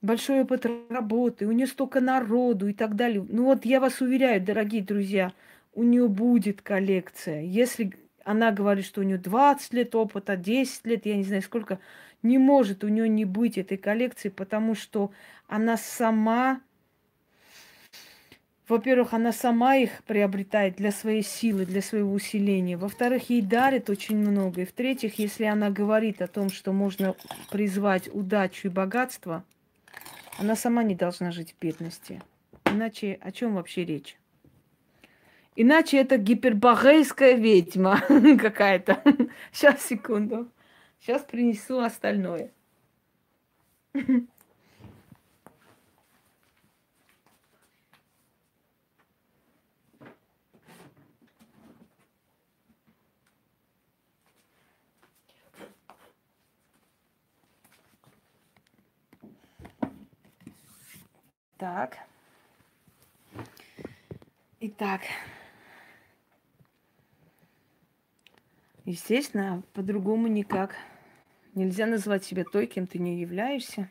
большой 0.00 0.42
опыт 0.42 0.64
работы, 0.90 1.46
у 1.46 1.52
нее 1.52 1.66
столько 1.66 2.00
народу 2.00 2.68
и 2.68 2.72
так 2.72 2.94
далее. 2.94 3.26
Ну 3.28 3.46
вот 3.46 3.64
я 3.64 3.80
вас 3.80 4.00
уверяю, 4.00 4.40
дорогие 4.40 4.82
друзья, 4.82 5.32
у 5.74 5.82
нее 5.82 6.06
будет 6.06 6.62
коллекция. 6.62 7.42
Если 7.42 7.92
она 8.24 8.50
говорит, 8.52 8.84
что 8.84 9.00
у 9.00 9.04
нее 9.04 9.18
20 9.18 9.72
лет 9.74 9.94
опыта, 9.94 10.36
10 10.36 10.86
лет, 10.86 11.06
я 11.06 11.16
не 11.16 11.24
знаю 11.24 11.42
сколько. 11.42 11.78
Не 12.22 12.38
может 12.38 12.84
у 12.84 12.88
нее 12.88 13.08
не 13.08 13.24
быть 13.24 13.58
этой 13.58 13.76
коллекции, 13.76 14.28
потому 14.28 14.74
что 14.74 15.10
она 15.48 15.76
сама, 15.76 16.60
во-первых, 18.68 19.12
она 19.12 19.32
сама 19.32 19.76
их 19.76 20.04
приобретает 20.04 20.76
для 20.76 20.92
своей 20.92 21.22
силы, 21.22 21.66
для 21.66 21.82
своего 21.82 22.12
усиления. 22.12 22.76
Во-вторых, 22.76 23.28
ей 23.30 23.42
дарит 23.42 23.90
очень 23.90 24.16
много. 24.16 24.62
И 24.62 24.64
в-третьих, 24.64 25.18
если 25.18 25.44
она 25.44 25.70
говорит 25.70 26.22
о 26.22 26.28
том, 26.28 26.48
что 26.48 26.72
можно 26.72 27.16
призвать 27.50 28.08
удачу 28.14 28.68
и 28.68 28.70
богатство, 28.70 29.44
она 30.38 30.54
сама 30.54 30.82
не 30.84 30.94
должна 30.94 31.32
жить 31.32 31.54
в 31.58 31.62
бедности. 31.62 32.22
Иначе 32.66 33.18
о 33.20 33.32
чем 33.32 33.54
вообще 33.54 33.84
речь? 33.84 34.16
Иначе 35.54 35.98
это 35.98 36.16
гиперборейская 36.16 37.34
ведьма 37.34 38.00
какая-то. 38.40 39.02
Сейчас, 39.52 39.84
секунду. 39.84 40.50
Сейчас 40.98 41.22
принесу 41.22 41.78
остальное. 41.80 42.50
Так. 61.58 61.98
Итак. 64.58 65.02
Естественно, 68.84 69.62
по-другому 69.74 70.26
никак. 70.26 70.74
Нельзя 71.54 71.86
назвать 71.86 72.24
себя 72.24 72.44
той, 72.44 72.66
кем 72.66 72.86
ты 72.86 72.98
не 72.98 73.20
являешься. 73.20 73.90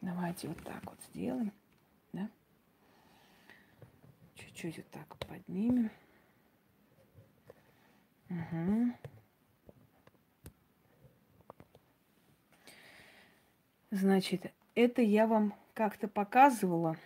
Давайте 0.00 0.48
вот 0.48 0.62
так 0.62 0.84
вот 0.84 0.98
сделаем. 1.08 1.52
Да? 2.12 2.28
Чуть-чуть 4.34 4.76
вот 4.76 4.90
так 4.90 5.16
поднимем. 5.18 5.90
Угу. 8.28 8.92
Значит, 13.90 14.52
это 14.74 15.00
я 15.00 15.26
вам 15.26 15.54
как-то 15.76 16.08
показывала. 16.08 16.96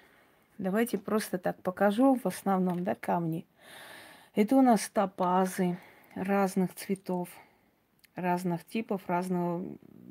Давайте 0.57 0.97
просто 0.97 1.39
так 1.39 1.61
покажу 1.61 2.15
в 2.15 2.25
основном, 2.25 2.85
да, 2.85 2.95
камни. 2.95 3.45
Это 4.37 4.55
у 4.55 4.63
нас 4.63 4.89
топазы 4.89 5.77
разных 6.15 6.73
цветов, 6.77 7.29
разных 8.15 8.65
типов, 8.65 9.03
разного 9.09 9.67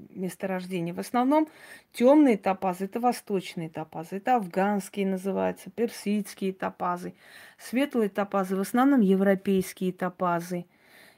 месторождения. 0.10 0.94
В 0.94 1.00
основном 1.00 1.48
темные 1.94 2.38
топазы 2.38 2.86
это 2.86 3.00
восточные 3.00 3.70
топазы, 3.70 4.18
это 4.18 4.36
афганские 4.36 5.08
называются, 5.08 5.72
персидские 5.72 6.52
топазы. 6.52 7.14
Светлые 7.58 8.10
топазы 8.10 8.58
в 8.58 8.62
основном 8.62 9.00
европейские 9.00 9.94
топазы. 9.94 10.66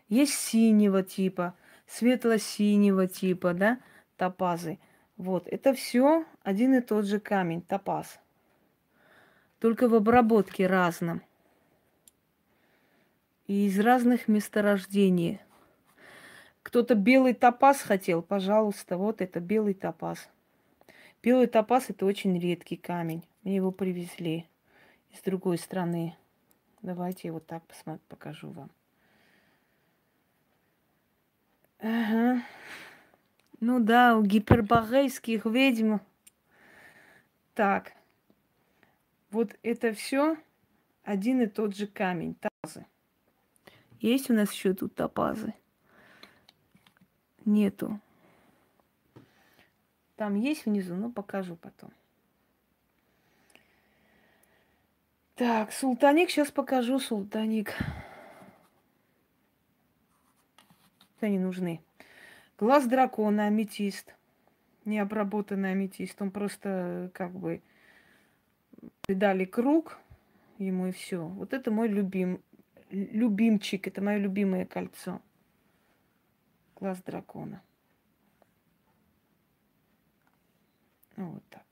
Есть 0.10 0.36
синего 0.36 1.02
типа, 1.02 1.56
светло-синего 1.88 3.08
типа, 3.08 3.54
да, 3.54 3.80
топазы. 4.16 4.78
Вот, 5.22 5.48
это 5.48 5.76
все 5.76 6.26
один 6.42 6.74
и 6.74 6.82
тот 6.82 7.06
же 7.06 7.20
камень, 7.20 7.62
топаз. 7.62 8.20
Только 9.60 9.88
в 9.88 9.94
обработке 9.94 10.66
разном. 10.66 11.22
И 13.46 13.68
из 13.68 13.80
разных 13.80 14.28
месторождений. 14.28 15.40
Кто-то 16.64 16.96
белый 16.96 17.36
топаз 17.36 17.84
хотел, 17.84 18.24
пожалуйста, 18.24 18.98
вот 18.98 19.22
это 19.22 19.40
белый 19.40 19.76
топаз. 19.76 20.28
Белый 21.22 21.46
топаз 21.46 21.92
это 21.92 22.08
очень 22.08 22.40
редкий 22.40 22.78
камень. 22.78 23.24
Мне 23.44 23.58
его 23.58 23.72
привезли 23.72 24.48
из 25.12 25.22
другой 25.22 25.60
страны. 25.60 26.18
Давайте 26.82 27.28
я 27.28 27.34
вот 27.34 27.46
так 27.46 27.64
посмотрю, 27.68 28.02
покажу 28.10 28.50
вам. 28.50 28.72
Ага. 31.78 32.42
Ну 33.62 33.80
да, 33.80 34.18
у 34.18 34.24
гиперборейских 34.24 35.46
ведьм. 35.46 35.98
Так. 37.54 37.94
Вот 39.30 39.56
это 39.62 39.94
все 39.94 40.36
один 41.04 41.42
и 41.42 41.46
тот 41.46 41.76
же 41.76 41.86
камень, 41.86 42.36
тазы. 42.36 42.88
Есть 44.00 44.32
у 44.32 44.34
нас 44.34 44.52
еще 44.52 44.74
тут 44.74 44.96
топазы? 44.96 45.54
Нету. 47.46 48.00
Там 50.16 50.36
есть 50.36 50.66
внизу, 50.66 50.96
но 50.96 51.12
покажу 51.12 51.56
потом. 51.56 51.92
Так, 55.36 55.72
султаник, 55.72 56.32
сейчас 56.32 56.52
покажу 56.52 57.00
султаник. 57.00 57.76
Не 61.22 61.38
нужны. 61.38 61.80
Глаз 62.62 62.86
дракона, 62.86 63.48
аметист. 63.48 64.14
Необработанный 64.86 65.72
аметист. 65.72 66.22
Он 66.22 66.30
просто 66.30 67.10
как 67.12 67.32
бы 67.32 67.64
придали 69.02 69.46
круг 69.46 69.98
ему 70.60 70.86
и 70.86 70.92
все. 70.92 71.26
Вот 71.26 71.54
это 71.54 71.72
мой 71.72 71.88
любим, 71.88 72.40
любимчик, 72.92 73.88
это 73.88 74.04
мое 74.04 74.20
любимое 74.20 74.68
кольцо. 74.68 75.24
Глаз 76.76 77.02
дракона. 77.02 77.64
Вот 81.16 81.44
так. 81.50 81.66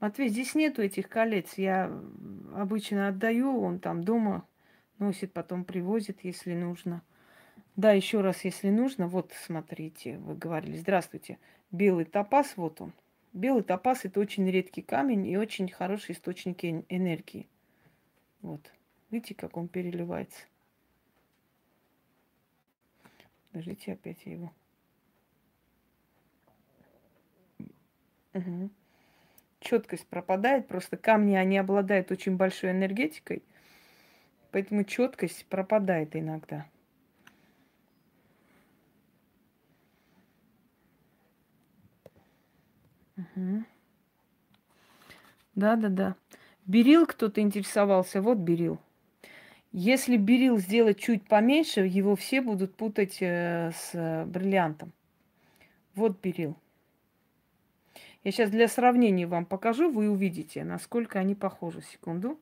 Матвей, 0.00 0.30
здесь 0.30 0.54
нету 0.54 0.82
этих 0.82 1.10
колец. 1.10 1.58
Я 1.58 1.92
обычно 2.54 3.08
отдаю, 3.08 3.60
он 3.60 3.78
там 3.78 4.02
дома 4.02 4.46
носит, 4.98 5.32
потом 5.32 5.64
привозит, 5.64 6.24
если 6.24 6.54
нужно. 6.54 7.02
Да, 7.76 7.92
еще 7.92 8.22
раз, 8.22 8.44
если 8.44 8.70
нужно, 8.70 9.06
вот 9.06 9.32
смотрите, 9.44 10.16
вы 10.18 10.34
говорили, 10.34 10.76
здравствуйте, 10.76 11.38
белый 11.70 12.06
топаз, 12.06 12.56
вот 12.56 12.80
он. 12.80 12.92
Белый 13.32 13.62
топаз 13.62 14.04
это 14.04 14.20
очень 14.20 14.50
редкий 14.50 14.82
камень 14.82 15.26
и 15.26 15.36
очень 15.36 15.68
хороший 15.68 16.12
источник 16.14 16.64
энергии. 16.64 17.46
Вот. 18.40 18.72
Видите, 19.10 19.34
как 19.34 19.56
он 19.56 19.68
переливается. 19.68 20.46
Подождите, 23.52 23.92
опять 23.92 24.24
я 24.24 24.32
его. 24.32 24.52
Угу 28.32 28.70
четкость 29.60 30.06
пропадает. 30.06 30.66
Просто 30.66 30.96
камни, 30.96 31.36
они 31.36 31.58
обладают 31.58 32.10
очень 32.10 32.36
большой 32.36 32.72
энергетикой. 32.72 33.42
Поэтому 34.50 34.84
четкость 34.84 35.46
пропадает 35.46 36.16
иногда. 36.16 36.66
Угу. 43.16 43.64
Да, 45.54 45.76
да, 45.76 45.88
да. 45.88 46.16
Берил 46.66 47.06
кто-то 47.06 47.40
интересовался. 47.40 48.22
Вот 48.22 48.38
берил. 48.38 48.80
Если 49.72 50.16
берил 50.16 50.58
сделать 50.58 50.98
чуть 50.98 51.28
поменьше, 51.28 51.82
его 51.82 52.16
все 52.16 52.40
будут 52.40 52.74
путать 52.74 53.18
э, 53.20 53.70
с 53.72 54.24
бриллиантом. 54.26 54.92
Вот 55.94 56.20
берил. 56.20 56.56
Я 58.22 58.32
сейчас 58.32 58.50
для 58.50 58.68
сравнения 58.68 59.26
вам 59.26 59.46
покажу, 59.46 59.90
вы 59.90 60.10
увидите, 60.10 60.62
насколько 60.62 61.18
они 61.18 61.34
похожи. 61.34 61.80
Секунду. 61.80 62.38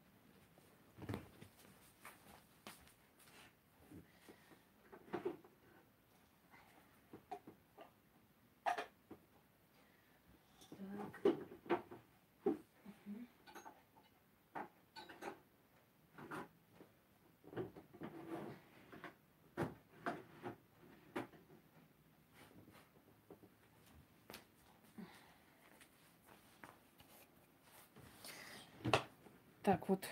Вот, 29.89 30.07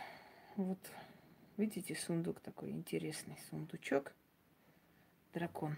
вот, 0.57 0.79
видите, 1.59 1.95
сундук 1.95 2.41
такой 2.41 2.71
интересный, 2.71 3.39
сундучок, 3.51 4.15
дракон. 5.35 5.77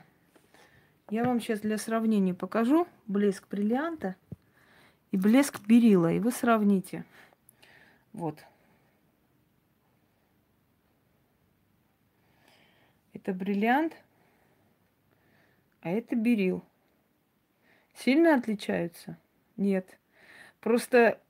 Я 1.11 1.24
вам 1.24 1.40
сейчас 1.40 1.59
для 1.61 1.78
сравнения 1.78 2.32
покажу 2.32 2.86
блеск 3.09 3.49
бриллианта 3.49 4.14
и 5.11 5.16
блеск 5.16 5.61
берила, 5.66 6.12
и 6.12 6.20
вы 6.20 6.30
сравните. 6.30 7.05
Вот. 8.12 8.38
Это 13.14 13.32
бриллиант, 13.32 13.96
а 15.80 15.90
это 15.90 16.14
берил. 16.14 16.64
Сильно 17.94 18.36
отличаются? 18.36 19.18
Нет. 19.57 19.99
Просто 20.61 21.20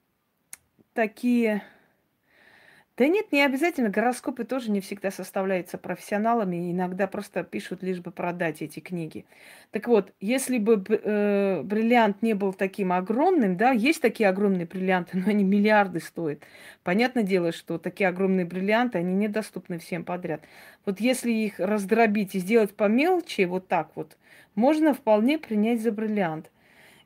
такие 0.92 1.64
да 2.98 3.06
нет, 3.06 3.30
не 3.30 3.44
обязательно. 3.44 3.90
Гороскопы 3.90 4.42
тоже 4.42 4.72
не 4.72 4.80
всегда 4.80 5.12
составляются 5.12 5.78
профессионалами. 5.78 6.72
Иногда 6.72 7.06
просто 7.06 7.44
пишут 7.44 7.84
лишь 7.84 8.00
бы 8.00 8.10
продать 8.10 8.60
эти 8.60 8.80
книги. 8.80 9.24
Так 9.70 9.86
вот, 9.86 10.12
если 10.20 10.58
бы 10.58 10.84
э, 10.88 11.62
бриллиант 11.62 12.22
не 12.22 12.34
был 12.34 12.52
таким 12.52 12.90
огромным, 12.90 13.56
да, 13.56 13.70
есть 13.70 14.02
такие 14.02 14.28
огромные 14.28 14.66
бриллианты, 14.66 15.16
но 15.16 15.28
они 15.28 15.44
миллиарды 15.44 16.00
стоят. 16.00 16.42
Понятное 16.82 17.22
дело, 17.22 17.52
что 17.52 17.78
такие 17.78 18.08
огромные 18.08 18.44
бриллианты, 18.44 18.98
они 18.98 19.14
недоступны 19.14 19.78
всем 19.78 20.02
подряд. 20.02 20.42
Вот 20.84 20.98
если 20.98 21.30
их 21.30 21.60
раздробить 21.60 22.34
и 22.34 22.40
сделать 22.40 22.74
по 22.74 22.88
мелочи, 22.88 23.42
вот 23.42 23.68
так 23.68 23.92
вот, 23.94 24.16
можно 24.56 24.92
вполне 24.92 25.38
принять 25.38 25.80
за 25.80 25.92
бриллиант. 25.92 26.50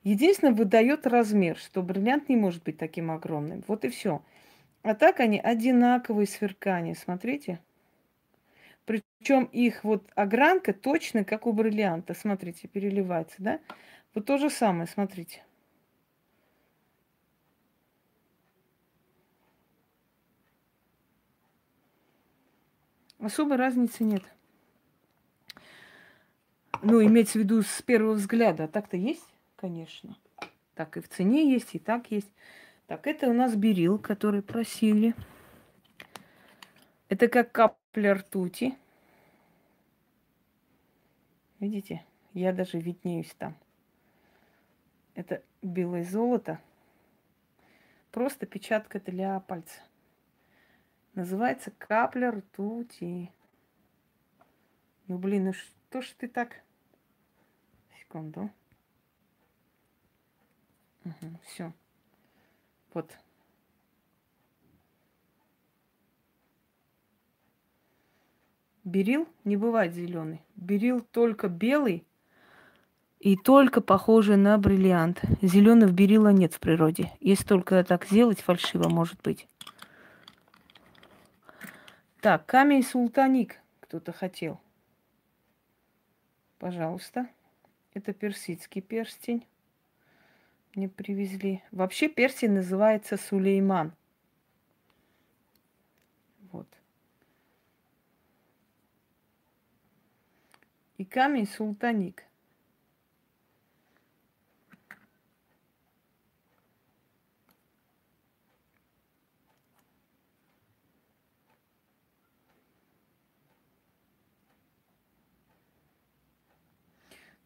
Единственное, 0.04 0.54
выдает 0.54 1.06
размер, 1.06 1.58
что 1.58 1.82
бриллиант 1.82 2.30
не 2.30 2.36
может 2.36 2.62
быть 2.62 2.78
таким 2.78 3.10
огромным. 3.10 3.62
Вот 3.68 3.84
и 3.84 3.90
все. 3.90 4.22
А 4.82 4.94
так 4.94 5.20
они 5.20 5.38
одинаковые 5.38 6.26
сверкания, 6.26 6.94
смотрите. 6.94 7.60
Причем 8.84 9.44
их 9.44 9.84
вот 9.84 10.04
огранка 10.16 10.72
точно 10.72 11.24
как 11.24 11.46
у 11.46 11.52
бриллианта, 11.52 12.14
смотрите, 12.14 12.66
переливается, 12.66 13.36
да? 13.38 13.60
Вот 14.14 14.26
то 14.26 14.38
же 14.38 14.50
самое, 14.50 14.88
смотрите. 14.88 15.44
Особой 23.20 23.56
разницы 23.56 24.02
нет. 24.02 24.24
Ну, 26.82 27.00
имеется 27.04 27.38
в 27.38 27.42
виду 27.42 27.62
с 27.62 27.80
первого 27.82 28.14
взгляда. 28.14 28.66
Так-то 28.66 28.96
есть, 28.96 29.24
конечно. 29.54 30.16
Так 30.74 30.96
и 30.96 31.00
в 31.00 31.08
цене 31.08 31.48
есть, 31.52 31.76
и 31.76 31.78
так 31.78 32.10
есть. 32.10 32.30
Так, 32.92 33.06
это 33.06 33.30
у 33.30 33.32
нас 33.32 33.56
берил, 33.56 33.98
который 33.98 34.42
просили. 34.42 35.14
Это 37.08 37.26
как 37.28 37.50
капля 37.50 38.12
ртути. 38.12 38.76
Видите? 41.58 42.04
Я 42.34 42.52
даже 42.52 42.78
виднеюсь 42.78 43.34
там. 43.38 43.56
Это 45.14 45.42
белое 45.62 46.04
золото. 46.04 46.60
Просто 48.10 48.44
печатка 48.44 49.00
для 49.00 49.40
пальца. 49.40 49.80
Называется 51.14 51.70
капля 51.70 52.30
ртути. 52.30 53.32
Ну, 55.06 55.16
блин, 55.16 55.46
ну 55.46 55.52
что 55.54 56.02
ж 56.02 56.12
ты 56.18 56.28
так... 56.28 56.60
Секунду. 57.98 58.50
Угу, 61.06 61.38
все. 61.46 61.72
Вот. 62.94 63.10
Берил 68.84 69.28
не 69.44 69.56
бывает 69.56 69.94
зеленый. 69.94 70.42
Берил 70.56 71.00
только 71.00 71.48
белый 71.48 72.04
и 73.20 73.36
только 73.36 73.80
похожий 73.80 74.36
на 74.36 74.58
бриллиант. 74.58 75.22
Зеленого 75.40 75.90
берила 75.90 76.30
нет 76.30 76.54
в 76.54 76.60
природе. 76.60 77.12
Если 77.20 77.44
только 77.44 77.82
так 77.84 78.04
сделать, 78.06 78.40
фальшиво 78.40 78.88
может 78.88 79.20
быть. 79.22 79.46
Так, 82.20 82.46
камень 82.46 82.82
султаник 82.82 83.60
кто-то 83.80 84.12
хотел. 84.12 84.60
Пожалуйста. 86.58 87.28
Это 87.94 88.12
персидский 88.12 88.80
перстень. 88.80 89.46
Мне 90.74 90.88
привезли. 90.88 91.62
Вообще 91.70 92.08
перстень 92.08 92.52
называется 92.52 93.18
Сулейман. 93.18 93.92
Вот. 96.50 96.66
И 100.96 101.04
камень 101.04 101.46
султаник. 101.46 102.24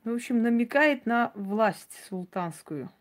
Ну, 0.04 0.12
в 0.12 0.14
общем, 0.14 0.40
намекает 0.40 1.04
на 1.04 1.32
власть 1.34 1.92
султанскую, 2.08 2.92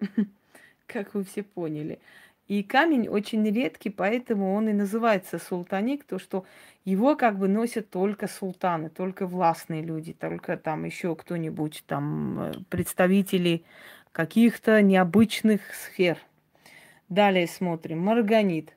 как 0.86 1.14
вы 1.14 1.24
все 1.24 1.42
поняли. 1.42 2.00
И 2.48 2.62
камень 2.62 3.08
очень 3.08 3.44
редкий, 3.44 3.90
поэтому 3.90 4.54
он 4.54 4.70
и 4.70 4.72
называется 4.72 5.38
султаник, 5.38 6.04
то 6.04 6.18
что 6.18 6.46
его 6.86 7.14
как 7.14 7.38
бы 7.38 7.46
носят 7.46 7.90
только 7.90 8.26
султаны, 8.26 8.88
только 8.88 9.26
властные 9.26 9.82
люди, 9.82 10.14
только 10.14 10.56
там 10.56 10.84
еще 10.84 11.14
кто-нибудь, 11.14 11.84
там 11.86 12.40
э, 12.40 12.52
представители 12.70 13.64
каких-то 14.12 14.80
необычных 14.80 15.60
сфер. 15.74 16.18
Далее 17.10 17.46
смотрим. 17.46 18.00
Марганит. 18.00 18.74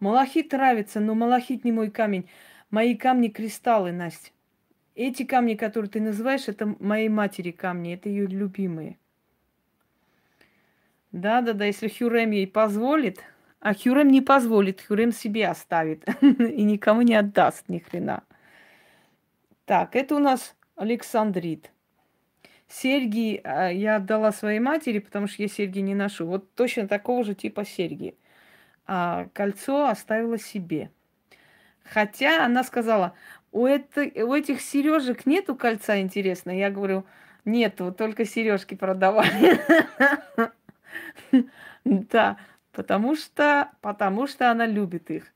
Малахит 0.00 0.52
нравится, 0.52 1.00
но 1.00 1.14
малахит 1.14 1.64
не 1.64 1.72
мой 1.72 1.90
камень. 1.90 2.28
Мои 2.70 2.94
камни 2.94 3.28
кристаллы, 3.28 3.92
Настя. 3.92 4.32
Эти 4.94 5.24
камни, 5.24 5.54
которые 5.54 5.90
ты 5.90 6.00
называешь, 6.00 6.48
это 6.48 6.74
моей 6.78 7.08
матери 7.08 7.50
камни, 7.50 7.94
это 7.94 8.08
ее 8.08 8.26
любимые. 8.26 8.98
Да-да-да, 11.12 11.64
если 11.66 11.88
Хюрем 11.88 12.30
ей 12.30 12.46
позволит, 12.46 13.20
а 13.60 13.74
Хюрем 13.74 14.08
не 14.08 14.20
позволит, 14.20 14.82
Хюрем 14.82 15.12
себе 15.12 15.48
оставит 15.48 16.04
и 16.22 16.62
никому 16.62 17.02
не 17.02 17.14
отдаст 17.14 17.68
ни 17.68 17.78
хрена. 17.78 18.22
Так, 19.64 19.96
это 19.96 20.16
у 20.16 20.18
нас 20.18 20.54
Александрит. 20.76 21.70
Серьги 22.68 23.40
а, 23.44 23.68
я 23.68 23.96
отдала 23.96 24.32
своей 24.32 24.58
матери, 24.58 24.98
потому 24.98 25.26
что 25.26 25.42
я 25.42 25.48
серьги 25.48 25.80
не 25.80 25.94
ношу. 25.94 26.26
Вот 26.26 26.54
точно 26.54 26.88
такого 26.88 27.24
же 27.24 27.34
типа 27.34 27.64
серьги 27.64 28.16
а 28.86 29.28
кольцо 29.32 29.86
оставила 29.86 30.38
себе. 30.38 30.90
Хотя 31.84 32.44
она 32.44 32.64
сказала, 32.64 33.14
у, 33.52 33.66
это, 33.66 34.00
у 34.24 34.34
этих 34.34 34.60
сережек 34.60 35.26
нету 35.26 35.54
кольца, 35.54 36.00
интересно. 36.00 36.50
Я 36.50 36.70
говорю, 36.70 37.04
нету, 37.44 37.92
только 37.92 38.24
сережки 38.24 38.74
продавали. 38.74 39.60
Да, 41.84 42.36
потому 42.70 43.16
что, 43.16 43.72
потому 43.80 44.28
что 44.28 44.50
она 44.50 44.66
любит 44.66 45.10
их. 45.10 45.32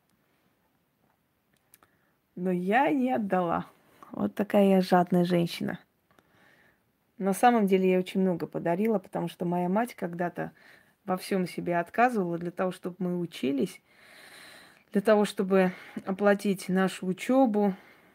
Но 2.36 2.52
я 2.52 2.90
не 2.90 3.10
отдала. 3.10 3.66
Вот 4.12 4.34
такая 4.34 4.68
я 4.68 4.80
жадная 4.80 5.24
женщина. 5.24 5.80
На 7.18 7.32
самом 7.32 7.66
деле 7.66 7.90
я 7.90 7.98
очень 7.98 8.20
много 8.20 8.46
подарила, 8.46 8.98
потому 8.98 9.28
что 9.28 9.44
моя 9.44 9.68
мать 9.68 9.94
когда-то 9.94 10.52
во 11.04 11.16
всем 11.16 11.48
себе 11.48 11.78
отказывала 11.78 12.38
для 12.38 12.50
того, 12.50 12.72
чтобы 12.72 12.96
мы 12.98 13.18
учились, 13.18 13.80
для 14.92 15.00
того, 15.00 15.24
чтобы 15.24 15.72
оплатить 16.04 16.68
нашу 16.68 17.06
учебу. 17.06 17.74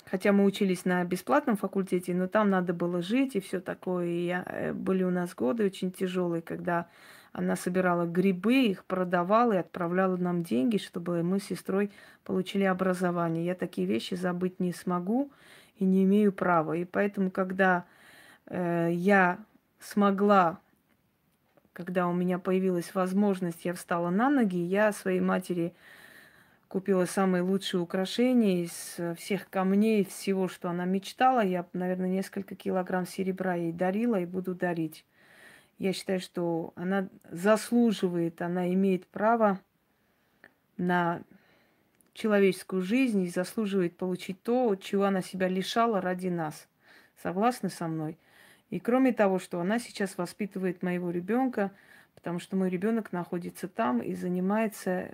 Хотя 0.10 0.32
мы 0.32 0.44
учились 0.44 0.86
на 0.86 1.04
бесплатном 1.04 1.56
факультете, 1.56 2.14
но 2.14 2.28
там 2.28 2.50
надо 2.50 2.74
было 2.74 3.02
жить 3.02 3.36
и 3.36 3.40
все 3.40 3.60
такое. 3.62 4.08
И 4.08 4.26
я, 4.26 4.44
э, 4.46 4.74
были 4.74 5.04
у 5.04 5.10
нас 5.10 5.34
годы 5.34 5.66
очень 5.66 5.92
тяжелые, 5.92 6.42
когда 6.42 6.88
она 7.32 7.56
собирала 7.56 8.06
грибы, 8.06 8.66
их 8.66 8.84
продавала 8.84 9.54
и 9.54 9.58
отправляла 9.58 10.18
нам 10.18 10.44
деньги, 10.44 10.78
чтобы 10.78 11.24
мы 11.24 11.40
с 11.40 11.46
сестрой 11.46 11.92
получили 12.26 12.64
образование. 12.64 13.46
Я 13.46 13.56
такие 13.56 13.88
вещи 13.88 14.16
забыть 14.16 14.60
не 14.60 14.74
смогу 14.74 15.32
и 15.78 15.86
не 15.86 16.04
имею 16.04 16.34
права. 16.34 16.74
И 16.74 16.84
поэтому, 16.84 17.32
когда 17.32 17.86
э, 18.48 18.90
я 18.92 19.40
смогла 19.80 20.60
когда 21.74 22.08
у 22.08 22.14
меня 22.14 22.38
появилась 22.38 22.94
возможность, 22.94 23.66
я 23.66 23.74
встала 23.74 24.10
на 24.10 24.30
ноги, 24.30 24.58
я 24.58 24.92
своей 24.92 25.22
матери 25.22 25.74
купила 26.72 27.04
самые 27.04 27.44
лучшие 27.44 27.82
украшения 27.82 28.64
из 28.64 28.98
всех 29.18 29.50
камней, 29.50 30.06
всего, 30.06 30.48
что 30.48 30.70
она 30.70 30.86
мечтала. 30.86 31.42
Я, 31.42 31.66
наверное, 31.74 32.08
несколько 32.08 32.56
килограмм 32.56 33.06
серебра 33.06 33.56
ей 33.56 33.74
дарила 33.74 34.22
и 34.22 34.26
буду 34.26 34.56
дарить. 34.56 35.06
Я 35.80 35.92
считаю, 35.92 36.22
что 36.22 36.72
она 36.78 37.10
заслуживает, 37.30 38.42
она 38.42 38.74
имеет 38.74 39.06
право 39.08 39.60
на 40.78 41.24
человеческую 42.14 42.84
жизнь 42.84 43.24
и 43.24 43.28
заслуживает 43.28 43.98
получить 43.98 44.42
то, 44.42 44.74
чего 44.78 45.04
она 45.04 45.22
себя 45.22 45.50
лишала 45.50 46.00
ради 46.00 46.30
нас. 46.30 46.70
Согласны 47.22 47.68
со 47.70 47.90
мной? 47.90 48.18
И 48.70 48.80
кроме 48.80 49.12
того, 49.12 49.40
что 49.40 49.60
она 49.60 49.78
сейчас 49.78 50.18
воспитывает 50.18 50.84
моего 50.84 51.12
ребенка, 51.12 51.72
потому 52.16 52.40
что 52.40 52.56
мой 52.56 52.70
ребенок 52.70 53.12
находится 53.12 53.68
там 53.68 54.02
и 54.02 54.16
занимается 54.16 55.12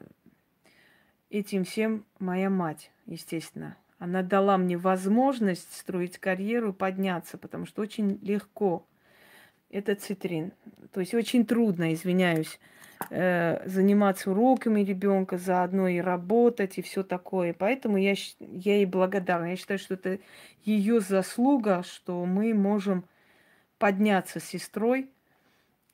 этим 1.30 1.64
всем 1.64 2.06
моя 2.20 2.50
мать, 2.50 2.92
естественно. 3.06 3.78
Она 4.00 4.22
дала 4.22 4.58
мне 4.58 4.78
возможность 4.78 5.76
строить 5.76 6.18
карьеру, 6.20 6.74
подняться, 6.74 7.38
потому 7.38 7.66
что 7.66 7.82
очень 7.82 8.20
легко. 8.22 8.86
Это 9.70 9.96
цитрин. 9.96 10.54
То 10.94 11.00
есть 11.00 11.14
очень 11.14 11.46
трудно, 11.46 11.94
извиняюсь, 11.94 12.60
э, 13.10 13.68
заниматься 13.68 14.32
уроками 14.32 14.82
ребенка, 14.82 15.38
заодно 15.38 15.88
и 15.88 16.00
работать, 16.00 16.78
и 16.78 16.82
все 16.82 17.04
такое. 17.04 17.54
Поэтому 17.54 17.98
я, 17.98 18.14
я 18.40 18.76
ей 18.76 18.86
благодарна. 18.86 19.46
Я 19.46 19.56
считаю, 19.56 19.80
что 19.80 19.96
это 19.96 20.20
ее 20.64 21.00
заслуга, 21.00 21.84
что 21.84 22.24
мы 22.26 22.54
можем 22.54 23.04
подняться 23.80 24.40
с 24.40 24.46
сестрой, 24.46 25.10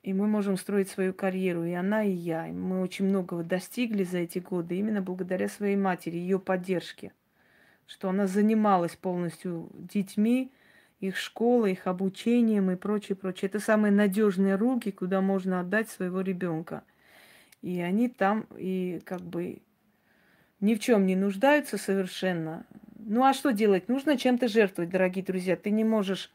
и 0.04 0.14
мы 0.14 0.28
можем 0.28 0.58
строить 0.58 0.90
свою 0.90 1.14
карьеру, 1.14 1.64
и 1.64 1.72
она, 1.72 2.04
и 2.04 2.12
я. 2.12 2.44
Мы 2.48 2.82
очень 2.82 3.06
многого 3.06 3.44
достигли 3.44 4.04
за 4.04 4.20
эти 4.20 4.40
годы 4.40 4.78
именно 4.78 5.02
благодаря 5.02 5.48
своей 5.48 5.78
матери, 5.78 6.18
ее 6.18 6.40
поддержке, 6.40 7.14
что 7.88 8.10
она 8.10 8.28
занималась 8.28 8.98
полностью 8.98 9.70
детьми, 9.74 10.52
их 11.00 11.16
школой, 11.18 11.72
их 11.72 11.88
обучением 11.88 12.70
и 12.70 12.76
прочее, 12.76 13.16
прочее. 13.16 13.48
Это 13.48 13.60
самые 13.60 13.92
надежные 13.94 14.56
руки, 14.56 14.92
куда 14.92 15.22
можно 15.22 15.62
отдать 15.62 15.90
своего 15.90 16.20
ребенка. 16.22 16.84
И 17.62 17.80
они 17.80 18.10
там 18.10 18.46
и 18.58 19.02
как 19.06 19.22
бы 19.22 19.62
ни 20.60 20.76
в 20.76 20.80
чем 20.80 21.06
не 21.06 21.16
нуждаются 21.16 21.78
совершенно. 21.78 22.66
Ну 22.98 23.24
а 23.24 23.34
что 23.34 23.52
делать? 23.52 23.88
Нужно 23.88 24.18
чем-то 24.18 24.50
жертвовать, 24.50 24.92
дорогие 24.92 25.24
друзья. 25.24 25.56
Ты 25.56 25.72
не 25.72 25.84
можешь 25.86 26.32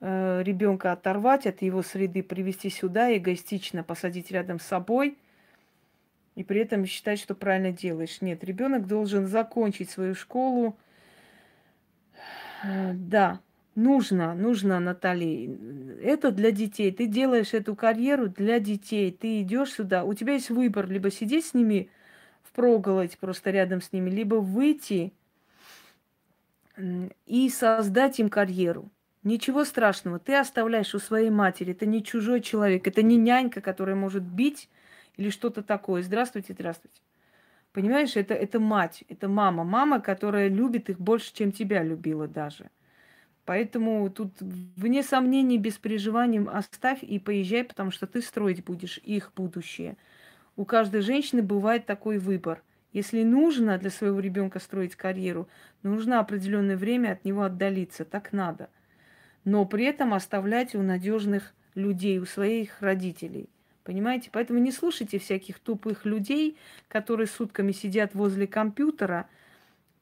ребенка 0.00 0.92
оторвать 0.92 1.46
от 1.46 1.62
его 1.62 1.82
среды, 1.82 2.22
привести 2.22 2.70
сюда, 2.70 3.16
эгоистично 3.16 3.82
посадить 3.82 4.30
рядом 4.30 4.60
с 4.60 4.64
собой 4.64 5.18
и 6.38 6.44
при 6.44 6.60
этом 6.60 6.86
считать, 6.86 7.18
что 7.18 7.34
правильно 7.34 7.72
делаешь. 7.72 8.20
Нет, 8.20 8.44
ребенок 8.44 8.86
должен 8.86 9.26
закончить 9.26 9.90
свою 9.90 10.14
школу. 10.14 10.78
Э, 12.62 12.92
да, 12.94 13.40
нужно, 13.74 14.34
нужно, 14.34 14.78
Наталья. 14.78 15.50
Это 16.00 16.30
для 16.30 16.52
детей. 16.52 16.92
Ты 16.92 17.06
делаешь 17.06 17.54
эту 17.54 17.74
карьеру 17.74 18.28
для 18.28 18.60
детей. 18.60 19.10
Ты 19.10 19.42
идешь 19.42 19.72
сюда. 19.72 20.04
У 20.04 20.14
тебя 20.14 20.34
есть 20.34 20.50
выбор, 20.50 20.88
либо 20.88 21.10
сидеть 21.10 21.46
с 21.46 21.54
ними 21.54 21.90
впроголодь 22.44 23.18
просто 23.18 23.50
рядом 23.50 23.80
с 23.80 23.92
ними, 23.92 24.08
либо 24.08 24.36
выйти 24.36 25.12
и 27.26 27.48
создать 27.50 28.20
им 28.20 28.28
карьеру. 28.28 28.92
Ничего 29.28 29.66
страшного. 29.66 30.18
Ты 30.18 30.36
оставляешь 30.36 30.94
у 30.94 30.98
своей 30.98 31.28
матери. 31.28 31.72
Это 31.72 31.84
не 31.84 32.02
чужой 32.02 32.40
человек. 32.40 32.86
Это 32.86 33.02
не 33.02 33.16
нянька, 33.16 33.60
которая 33.60 33.94
может 33.94 34.22
бить 34.22 34.70
или 35.18 35.28
что-то 35.28 35.62
такое. 35.62 36.02
Здравствуйте, 36.02 36.54
здравствуйте. 36.54 37.02
Понимаешь, 37.74 38.16
это, 38.16 38.32
это 38.32 38.58
мать, 38.58 39.04
это 39.06 39.28
мама. 39.28 39.64
Мама, 39.64 40.00
которая 40.00 40.48
любит 40.48 40.88
их 40.88 40.98
больше, 40.98 41.34
чем 41.34 41.52
тебя 41.52 41.82
любила 41.82 42.26
даже. 42.26 42.70
Поэтому 43.44 44.08
тут 44.08 44.32
вне 44.40 45.02
сомнений, 45.02 45.58
без 45.58 45.74
переживаний 45.74 46.42
оставь 46.50 47.02
и 47.02 47.18
поезжай, 47.18 47.64
потому 47.64 47.90
что 47.90 48.06
ты 48.06 48.22
строить 48.22 48.64
будешь 48.64 48.96
их 48.96 49.32
будущее. 49.36 49.98
У 50.56 50.64
каждой 50.64 51.02
женщины 51.02 51.42
бывает 51.42 51.84
такой 51.84 52.16
выбор. 52.16 52.62
Если 52.94 53.24
нужно 53.24 53.76
для 53.76 53.90
своего 53.90 54.20
ребенка 54.20 54.58
строить 54.58 54.96
карьеру, 54.96 55.48
нужно 55.82 56.18
определенное 56.18 56.78
время 56.78 57.12
от 57.12 57.26
него 57.26 57.42
отдалиться. 57.42 58.06
Так 58.06 58.32
надо. 58.32 58.70
Но 59.48 59.64
при 59.64 59.86
этом 59.86 60.12
оставлять 60.12 60.74
у 60.74 60.82
надежных 60.82 61.54
людей, 61.74 62.18
у 62.18 62.26
своих 62.26 62.82
родителей. 62.82 63.48
Понимаете? 63.82 64.28
Поэтому 64.30 64.58
не 64.58 64.70
слушайте 64.70 65.18
всяких 65.18 65.58
тупых 65.58 66.04
людей, 66.04 66.58
которые 66.86 67.26
сутками 67.26 67.72
сидят 67.72 68.14
возле 68.14 68.46
компьютера, 68.46 69.26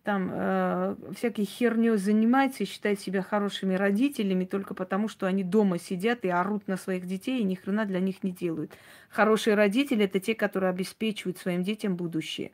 там 0.02 0.30
э, 0.32 0.96
всякой 1.14 1.44
херней 1.44 1.96
занимаются 1.96 2.64
и 2.64 2.66
считают 2.66 2.98
себя 2.98 3.22
хорошими 3.22 3.74
родителями 3.74 4.44
только 4.44 4.74
потому, 4.74 5.06
что 5.06 5.26
они 5.26 5.44
дома 5.44 5.78
сидят 5.78 6.24
и 6.24 6.28
орут 6.28 6.66
на 6.66 6.76
своих 6.76 7.06
детей 7.06 7.38
и 7.40 7.44
ни 7.44 7.54
хрена 7.54 7.84
для 7.84 8.00
них 8.00 8.24
не 8.24 8.32
делают. 8.32 8.72
Хорошие 9.10 9.54
родители 9.54 10.06
это 10.06 10.18
те, 10.18 10.34
которые 10.34 10.70
обеспечивают 10.70 11.38
своим 11.38 11.62
детям 11.62 11.94
будущее. 11.94 12.50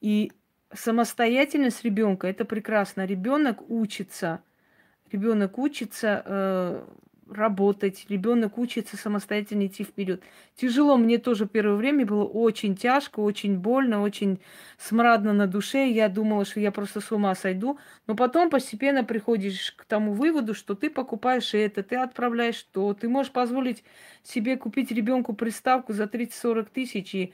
И 0.00 0.32
самостоятельность 0.72 1.84
ребенка 1.84 2.26
это 2.26 2.46
прекрасно. 2.46 3.04
Ребенок 3.04 3.68
учится, 3.68 4.40
ребенок 5.10 5.58
учится 5.58 6.22
э, 6.24 6.84
работать, 7.30 8.06
ребенок 8.08 8.58
учится 8.58 8.96
самостоятельно 8.96 9.66
идти 9.66 9.84
вперед. 9.84 10.22
Тяжело 10.56 10.96
мне 10.96 11.18
тоже 11.18 11.46
первое 11.46 11.76
время 11.76 12.06
было 12.06 12.24
очень 12.24 12.76
тяжко, 12.76 13.20
очень 13.20 13.58
больно, 13.58 14.02
очень 14.02 14.40
смрадно 14.78 15.32
на 15.32 15.46
душе. 15.46 15.88
Я 15.88 16.08
думала, 16.08 16.44
что 16.44 16.60
я 16.60 16.70
просто 16.72 17.00
с 17.00 17.10
ума 17.12 17.34
сойду. 17.34 17.78
Но 18.06 18.14
потом 18.14 18.50
постепенно 18.50 19.04
приходишь 19.04 19.72
к 19.72 19.84
тому 19.84 20.12
выводу, 20.12 20.54
что 20.54 20.74
ты 20.74 20.90
покупаешь 20.90 21.54
это, 21.54 21.82
ты 21.82 21.96
отправляешь 21.96 22.62
то, 22.72 22.94
ты 22.94 23.08
можешь 23.08 23.32
позволить 23.32 23.84
себе 24.22 24.56
купить 24.56 24.90
ребенку 24.90 25.34
приставку 25.34 25.92
за 25.92 26.04
30-40 26.04 26.68
тысяч 26.72 27.14
и 27.14 27.32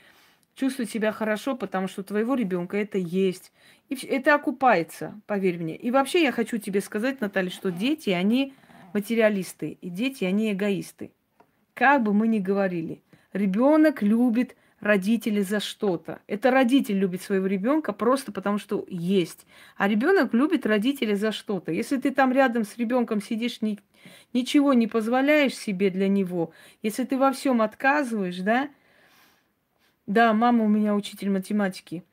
чувствовать 0.54 0.90
себя 0.90 1.12
хорошо, 1.12 1.56
потому 1.56 1.88
что 1.88 2.02
у 2.02 2.04
твоего 2.04 2.34
ребенка 2.34 2.76
это 2.76 2.98
есть. 2.98 3.52
И 3.90 4.06
это 4.06 4.34
окупается, 4.34 5.20
поверь 5.26 5.58
мне. 5.58 5.76
И 5.76 5.90
вообще 5.90 6.22
я 6.22 6.32
хочу 6.32 6.58
тебе 6.58 6.80
сказать, 6.80 7.20
Наталья, 7.20 7.50
что 7.50 7.70
дети, 7.70 8.10
они 8.10 8.54
материалисты, 8.94 9.78
и 9.80 9.90
дети, 9.90 10.24
они 10.24 10.52
эгоисты. 10.52 11.10
Как 11.74 12.02
бы 12.02 12.14
мы 12.14 12.28
ни 12.28 12.38
говорили, 12.38 13.02
ребенок 13.32 14.00
любит 14.02 14.54
родителей 14.78 15.42
за 15.42 15.58
что-то. 15.58 16.20
Это 16.28 16.52
родитель 16.52 16.98
любит 16.98 17.20
своего 17.22 17.46
ребенка 17.46 17.92
просто 17.92 18.30
потому, 18.30 18.58
что 18.58 18.86
есть. 18.88 19.44
А 19.76 19.88
ребенок 19.88 20.32
любит 20.34 20.66
родителей 20.66 21.16
за 21.16 21.32
что-то. 21.32 21.72
Если 21.72 21.96
ты 21.96 22.12
там 22.12 22.32
рядом 22.32 22.64
с 22.64 22.76
ребенком 22.76 23.20
сидишь, 23.20 23.60
ни, 23.60 23.78
ничего 24.32 24.72
не 24.72 24.86
позволяешь 24.86 25.56
себе 25.56 25.90
для 25.90 26.08
него, 26.08 26.52
если 26.80 27.04
ты 27.04 27.18
во 27.18 27.32
всем 27.32 27.60
отказываешь, 27.60 28.38
да, 28.38 28.70
да, 30.06 30.32
мама 30.32 30.64
у 30.64 30.68
меня 30.68 30.94
учитель 30.94 31.30
математики. 31.30 32.04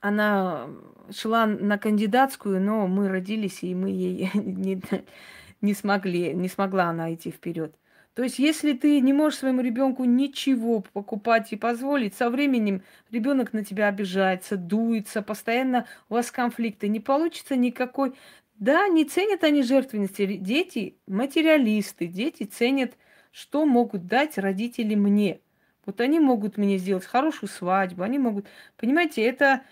Она 0.00 0.68
шла 1.10 1.46
на 1.46 1.78
кандидатскую, 1.78 2.60
но 2.60 2.86
мы 2.86 3.08
родились, 3.08 3.62
и 3.62 3.74
мы 3.74 3.90
ей 3.90 4.30
не, 4.34 4.80
не 5.60 5.74
смогли, 5.74 6.32
не 6.34 6.48
смогла 6.48 6.84
она 6.84 7.12
идти 7.14 7.30
вперед. 7.30 7.74
То 8.14 8.24
есть, 8.24 8.38
если 8.38 8.72
ты 8.72 9.00
не 9.00 9.12
можешь 9.12 9.38
своему 9.38 9.62
ребенку 9.62 10.04
ничего 10.04 10.80
покупать 10.80 11.52
и 11.52 11.56
позволить, 11.56 12.14
со 12.14 12.28
временем 12.28 12.82
ребенок 13.10 13.52
на 13.52 13.64
тебя 13.64 13.88
обижается, 13.88 14.56
дуется, 14.56 15.22
постоянно 15.22 15.86
у 16.08 16.14
вас 16.14 16.30
конфликты, 16.30 16.88
не 16.88 17.00
получится 17.00 17.54
никакой. 17.56 18.14
Да, 18.56 18.88
не 18.88 19.04
ценят 19.04 19.44
они 19.44 19.62
жертвенности. 19.62 20.26
Дети 20.36 20.98
материалисты, 21.06 22.08
дети 22.08 22.42
ценят, 22.42 22.94
что 23.30 23.64
могут 23.64 24.06
дать 24.06 24.38
родители 24.38 24.96
мне. 24.96 25.40
Вот 25.86 26.00
они 26.00 26.20
могут 26.20 26.58
мне 26.58 26.76
сделать 26.78 27.06
хорошую 27.06 27.48
свадьбу, 27.48 28.02
они 28.02 28.18
могут... 28.18 28.46
Понимаете, 28.76 29.22
это, 29.22 29.62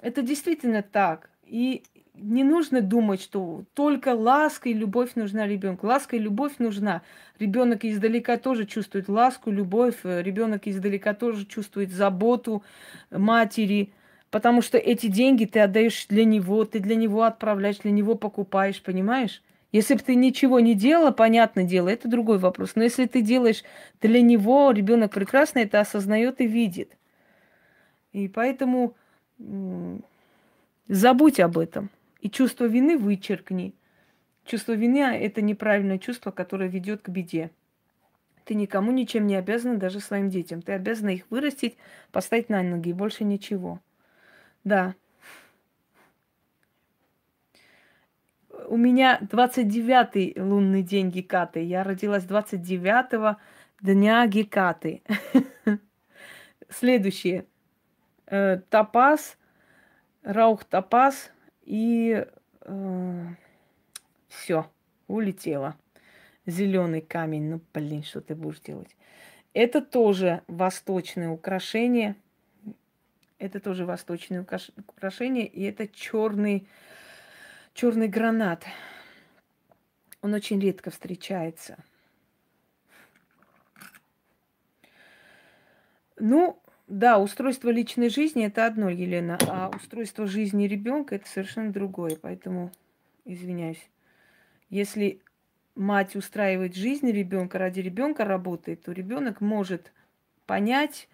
это 0.00 0.22
действительно 0.22 0.82
так. 0.82 1.30
И 1.44 1.82
не 2.14 2.44
нужно 2.44 2.80
думать, 2.80 3.22
что 3.22 3.64
только 3.74 4.14
ласка 4.14 4.68
и 4.68 4.74
любовь 4.74 5.10
нужна 5.14 5.46
ребенку. 5.46 5.86
Ласка 5.86 6.16
и 6.16 6.18
любовь 6.18 6.54
нужна. 6.58 7.02
Ребенок 7.38 7.84
издалека 7.84 8.36
тоже 8.36 8.66
чувствует 8.66 9.08
ласку, 9.08 9.50
любовь. 9.50 9.96
Ребенок 10.02 10.66
издалека 10.66 11.14
тоже 11.14 11.46
чувствует 11.46 11.90
заботу 11.90 12.62
матери. 13.10 13.92
Потому 14.30 14.60
что 14.60 14.76
эти 14.76 15.06
деньги 15.06 15.46
ты 15.46 15.60
отдаешь 15.60 16.06
для 16.06 16.24
него, 16.24 16.64
ты 16.64 16.80
для 16.80 16.96
него 16.96 17.22
отправляешь, 17.22 17.78
для 17.78 17.92
него 17.92 18.14
покупаешь, 18.14 18.82
понимаешь? 18.82 19.42
Если 19.72 19.94
бы 19.94 20.00
ты 20.00 20.14
ничего 20.14 20.60
не 20.60 20.74
делала, 20.74 21.10
понятное 21.10 21.64
дело, 21.64 21.88
это 21.88 22.08
другой 22.08 22.38
вопрос. 22.38 22.72
Но 22.74 22.82
если 22.82 23.06
ты 23.06 23.22
делаешь 23.22 23.64
для 24.00 24.20
него, 24.22 24.70
ребенок 24.70 25.12
прекрасно 25.12 25.60
это 25.60 25.80
осознает 25.80 26.40
и 26.40 26.46
видит. 26.46 26.96
И 28.12 28.28
поэтому 28.28 28.96
забудь 30.88 31.40
об 31.40 31.58
этом. 31.58 31.90
И 32.20 32.30
чувство 32.30 32.64
вины 32.64 32.98
вычеркни. 32.98 33.74
Чувство 34.44 34.72
вины– 34.72 34.98
это 35.20 35.42
неправильное 35.42 35.98
чувство, 35.98 36.30
которое 36.30 36.68
ведет 36.68 37.02
к 37.02 37.08
беде. 37.08 37.50
Ты 38.44 38.54
никому 38.54 38.92
ничем 38.92 39.26
не 39.26 39.36
обязана, 39.36 39.76
даже 39.76 40.00
своим 40.00 40.30
детям. 40.30 40.62
Ты 40.62 40.72
обязана 40.72 41.10
их 41.10 41.24
вырастить, 41.28 41.76
поставить 42.10 42.48
на 42.48 42.62
ноги, 42.62 42.88
и 42.88 42.94
больше 42.94 43.24
ничего. 43.24 43.78
Да. 44.64 44.94
У 48.68 48.76
меня 48.78 49.20
29-й 49.20 50.40
лунный 50.40 50.82
день 50.82 51.10
Гекаты. 51.10 51.62
Я 51.62 51.84
родилась 51.84 52.24
29-го 52.24 53.36
дня 53.82 54.26
Гекаты. 54.26 55.02
Следующее. 56.70 57.44
Э, 58.30 58.60
топаз, 58.70 59.36
раух 60.22 60.64
топаз– 60.64 61.30
и 61.68 62.26
э, 62.62 63.26
все, 64.28 64.70
улетела. 65.06 65.76
Зеленый 66.46 67.02
камень, 67.02 67.50
ну 67.50 67.60
блин, 67.74 68.02
что 68.02 68.22
ты 68.22 68.34
будешь 68.34 68.60
делать? 68.60 68.96
Это 69.52 69.82
тоже 69.82 70.42
восточное 70.48 71.28
украшение. 71.28 72.16
Это 73.38 73.60
тоже 73.60 73.84
восточное 73.84 74.40
украшение, 74.40 75.46
и 75.46 75.62
это 75.64 75.86
черный, 75.88 76.66
черный 77.74 78.08
гранат. 78.08 78.64
Он 80.22 80.32
очень 80.32 80.58
редко 80.58 80.90
встречается. 80.90 81.76
Ну, 86.16 86.58
да, 86.88 87.18
устройство 87.18 87.68
личной 87.68 88.08
жизни 88.08 88.46
это 88.46 88.66
одно, 88.66 88.88
Елена, 88.88 89.38
а 89.46 89.70
устройство 89.74 90.26
жизни 90.26 90.64
ребенка 90.66 91.16
это 91.16 91.28
совершенно 91.28 91.70
другое. 91.70 92.16
Поэтому 92.16 92.72
извиняюсь. 93.24 93.90
Если 94.70 95.20
мать 95.74 96.16
устраивает 96.16 96.74
жизнь 96.74 97.10
ребенка 97.10 97.58
ради 97.58 97.80
ребенка 97.80 98.24
работает, 98.24 98.82
то 98.82 98.92
ребенок 98.92 99.40
может 99.40 99.92
понять 100.46 101.08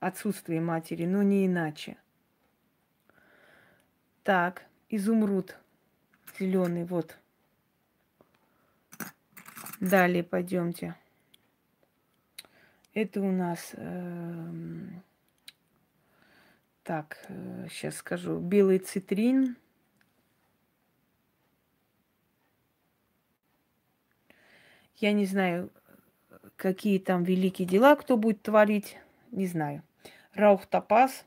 отсутствие 0.00 0.60
матери, 0.60 1.04
но 1.04 1.22
не 1.22 1.46
иначе. 1.46 1.98
Так, 4.24 4.64
изумруд 4.88 5.56
зеленый, 6.38 6.84
вот. 6.84 7.18
Далее 9.80 10.24
пойдемте. 10.24 10.96
Это 12.94 13.20
у 13.20 13.30
нас 13.30 13.72
э, 13.74 14.50
так, 16.88 17.18
сейчас 17.68 17.96
э, 17.96 17.98
скажу. 17.98 18.38
Белый 18.38 18.78
цитрин. 18.78 19.58
Я 24.96 25.12
не 25.12 25.26
знаю, 25.26 25.70
какие 26.56 26.98
там 26.98 27.24
великие 27.24 27.68
дела 27.68 27.94
кто 27.94 28.16
будет 28.16 28.40
творить. 28.40 28.96
Не 29.32 29.46
знаю. 29.46 29.82
Раух 30.32 30.64
топаз. 30.64 31.26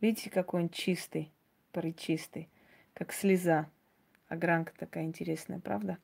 Видите, 0.00 0.30
какой 0.30 0.62
он 0.62 0.70
чистый, 0.70 1.30
причистый, 1.70 2.48
как 2.94 3.12
слеза. 3.12 3.68
Огранка 4.28 4.72
такая 4.78 5.04
интересная, 5.04 5.60
правда? 5.60 5.98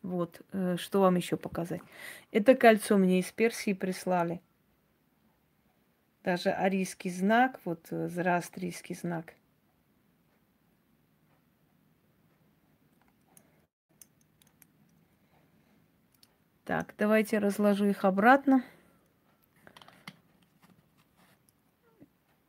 Вот, 0.00 0.40
э, 0.52 0.78
что 0.78 1.02
вам 1.02 1.16
еще 1.16 1.36
показать? 1.36 1.82
Это 2.32 2.54
кольцо 2.54 2.96
мне 2.96 3.20
из 3.20 3.30
Персии 3.30 3.74
прислали. 3.74 4.40
Даже 6.26 6.50
арийский 6.50 7.08
знак, 7.10 7.60
вот 7.64 7.86
э, 7.92 8.08
зороастрийский 8.08 8.96
знак. 8.96 9.34
Так, 16.64 16.94
давайте 16.98 17.38
разложу 17.38 17.84
их 17.84 18.04
обратно. 18.04 18.64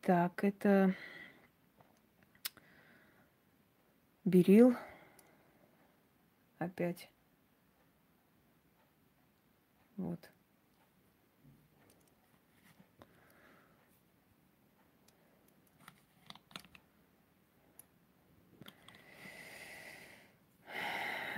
Так, 0.02 0.44
это 0.44 0.96
берил 4.26 4.76
опять. 6.58 7.12
Вот. 9.98 10.32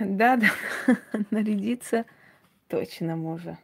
Да, 0.00 0.36
да, 0.38 0.48
нарядиться 1.30 2.06
точно 2.68 3.16
можно. 3.16 3.58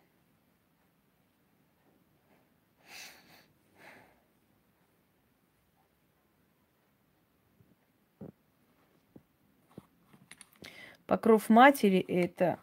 Покров 11.06 11.48
матери– 11.48 12.00
это 12.08 12.58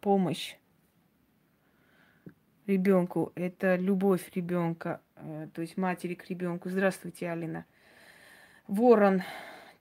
помощь 0.00 0.56
ребенку, 2.66 3.30
это 3.36 3.76
любовь 3.76 4.32
ребенка, 4.34 5.00
э, 5.14 5.46
то 5.54 5.60
есть 5.62 5.76
матери 5.76 6.14
к 6.14 6.28
ребенку. 6.28 6.70
Здравствуйте, 6.70 7.30
Алина. 7.30 7.66
Ворон, 8.66 9.22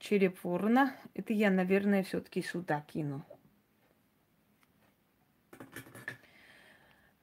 череп 0.02 0.44
ворона. 0.44 0.94
Это 1.14 1.34
я, 1.34 1.50
наверное, 1.50 2.04
все-таки 2.04 2.42
сюда 2.42 2.84
кину. 2.92 3.24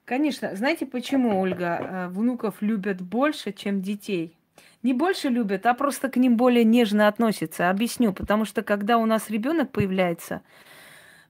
Конечно, 0.05 0.55
знаете 0.55 0.87
почему, 0.87 1.39
Ольга, 1.39 1.79
э, 1.79 2.07
внуков 2.07 2.63
любят 2.63 2.99
больше, 2.99 3.51
чем 3.51 3.81
детей? 3.81 4.35
Не 4.81 4.93
больше 4.93 5.27
любят, 5.29 5.65
а 5.67 5.75
просто 5.75 6.09
к 6.09 6.17
ним 6.17 6.35
более 6.35 6.63
нежно 6.63 7.07
относятся. 7.07 7.69
Объясню, 7.69 8.13
потому 8.13 8.45
что 8.45 8.63
когда 8.63 8.97
у 8.97 9.05
нас 9.05 9.29
ребенок 9.29 9.71
появляется, 9.71 10.41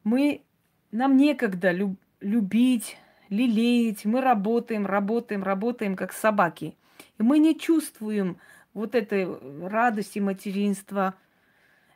мы 0.05 0.43
нам 0.91 1.17
некогда 1.17 1.71
люб, 1.71 1.99
любить, 2.21 2.97
лелеять, 3.29 4.05
мы 4.05 4.21
работаем, 4.21 4.85
работаем, 4.85 5.43
работаем, 5.43 5.95
как 5.95 6.13
собаки. 6.13 6.77
И 7.17 7.23
мы 7.23 7.39
не 7.39 7.59
чувствуем 7.59 8.37
вот 8.73 8.95
этой 8.95 9.27
радости 9.67 10.19
материнства, 10.19 11.15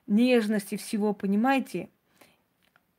нежности 0.07 0.77
всего, 0.77 1.13
понимаете? 1.13 1.89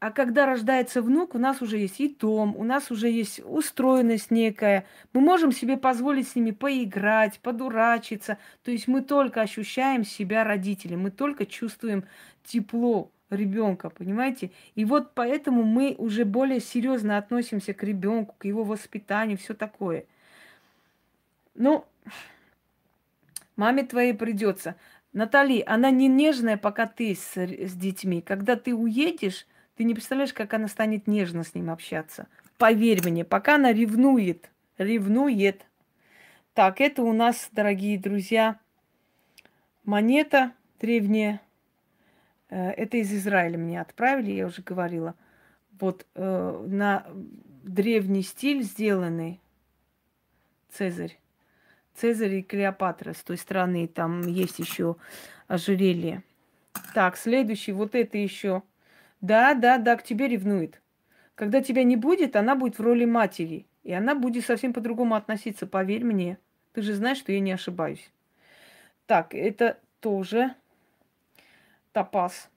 А 0.05 0.11
когда 0.11 0.45
рождается 0.45 1.01
внук, 1.01 1.35
у 1.35 1.39
нас 1.39 1.63
уже 1.63 1.79
есть 1.79 1.99
и 1.99 2.15
дом, 2.15 2.55
у 2.57 2.63
нас 2.65 2.91
уже 2.91 3.09
есть 3.09 3.41
устроенность 3.43 4.31
некая. 4.31 4.85
Мы 5.15 5.23
можем 5.23 5.51
себе 5.51 5.79
позволить 5.79 6.29
с 6.29 6.35
ними 6.35 6.51
поиграть, 6.51 7.41
подурачиться. 7.41 8.37
То 8.63 8.71
есть 8.71 8.87
мы 8.87 9.01
только 9.01 9.41
ощущаем 9.41 10.05
себя 10.05 10.45
родителем, 10.45 11.01
мы 11.01 11.11
только 11.11 11.47
чувствуем 11.47 12.05
тепло, 12.45 13.11
ребенка, 13.31 13.91
понимаете? 13.91 14.51
И 14.75 14.85
вот 14.85 15.15
поэтому 15.15 15.63
мы 15.63 15.95
уже 15.97 16.25
более 16.25 16.61
серьезно 16.61 17.17
относимся 17.17 17.73
к 17.73 17.83
ребенку, 17.83 18.35
к 18.39 18.45
его 18.45 18.65
воспитанию, 18.65 19.39
все 19.39 19.55
такое. 19.55 20.05
Ну, 21.55 21.87
маме 23.57 23.85
твоей 23.85 24.13
придется. 24.13 24.77
Натали, 25.15 25.63
она 25.67 25.91
не 25.91 26.09
нежная, 26.09 26.59
пока 26.59 26.87
ты 26.87 27.15
с, 27.15 27.37
с 27.37 27.73
детьми. 27.73 28.21
Когда 28.21 28.57
ты 28.57 28.75
уедешь, 28.75 29.47
ты 29.77 29.85
не 29.85 29.95
представляешь, 29.95 30.35
как 30.35 30.53
она 30.53 30.69
станет 30.69 31.07
нежно 31.07 31.43
с 31.43 31.55
ним 31.55 31.71
общаться. 31.71 32.27
Поверь 32.59 33.03
мне, 33.03 33.25
пока 33.25 33.55
она 33.55 33.73
ревнует, 33.73 34.51
ревнует. 34.77 35.65
Так, 36.53 36.83
это 36.83 37.03
у 37.03 37.15
нас, 37.15 37.49
дорогие 37.53 37.99
друзья, 37.99 38.61
монета 39.85 40.53
древняя, 40.79 41.41
Э, 42.55 42.71
это 42.71 42.99
из 42.99 43.13
Израиля 43.13 43.59
мне 43.59 43.81
отправили, 43.81 44.31
я 44.31 44.47
уже 44.47 44.63
говорила. 44.63 45.15
Вот 45.81 46.07
э, 46.15 46.65
на 46.69 47.07
древний 47.65 48.23
стиль 48.23 48.63
сделанный 48.63 49.41
Цезарь. 50.71 51.19
Цезарь 51.95 52.35
и 52.35 52.43
Клеопатра 52.43 53.13
с 53.13 53.23
той 53.23 53.37
стороны. 53.37 53.87
Там 53.87 54.23
есть 54.23 54.59
еще 54.59 54.97
ожерелье. 55.47 56.23
Так, 56.93 57.17
следующий, 57.17 57.73
вот 57.73 57.95
это 57.95 58.19
еще. 58.19 58.63
Да, 59.21 59.55
да, 59.55 59.79
да, 59.79 59.97
к 59.97 60.03
тебе 60.03 60.29
ревнует. 60.29 60.81
Когда 61.35 61.63
тебя 61.63 61.83
не 61.85 61.97
будет, 61.97 62.37
она 62.37 62.55
будет 62.55 62.79
в 62.79 62.83
роли 62.83 63.05
матери. 63.05 63.67
И 63.83 63.93
она 63.93 64.15
будет 64.15 64.45
совсем 64.45 64.73
по-другому 64.73 65.15
относиться, 65.15 65.67
поверь 65.67 66.05
мне. 66.05 66.39
Ты 66.73 66.83
же 66.83 66.95
знаешь, 66.95 67.19
что 67.19 67.33
я 67.33 67.41
не 67.41 67.53
ошибаюсь. 67.53 68.11
Так, 69.07 69.35
это 69.35 69.79
тоже 70.01 70.55
топаз. 71.93 72.51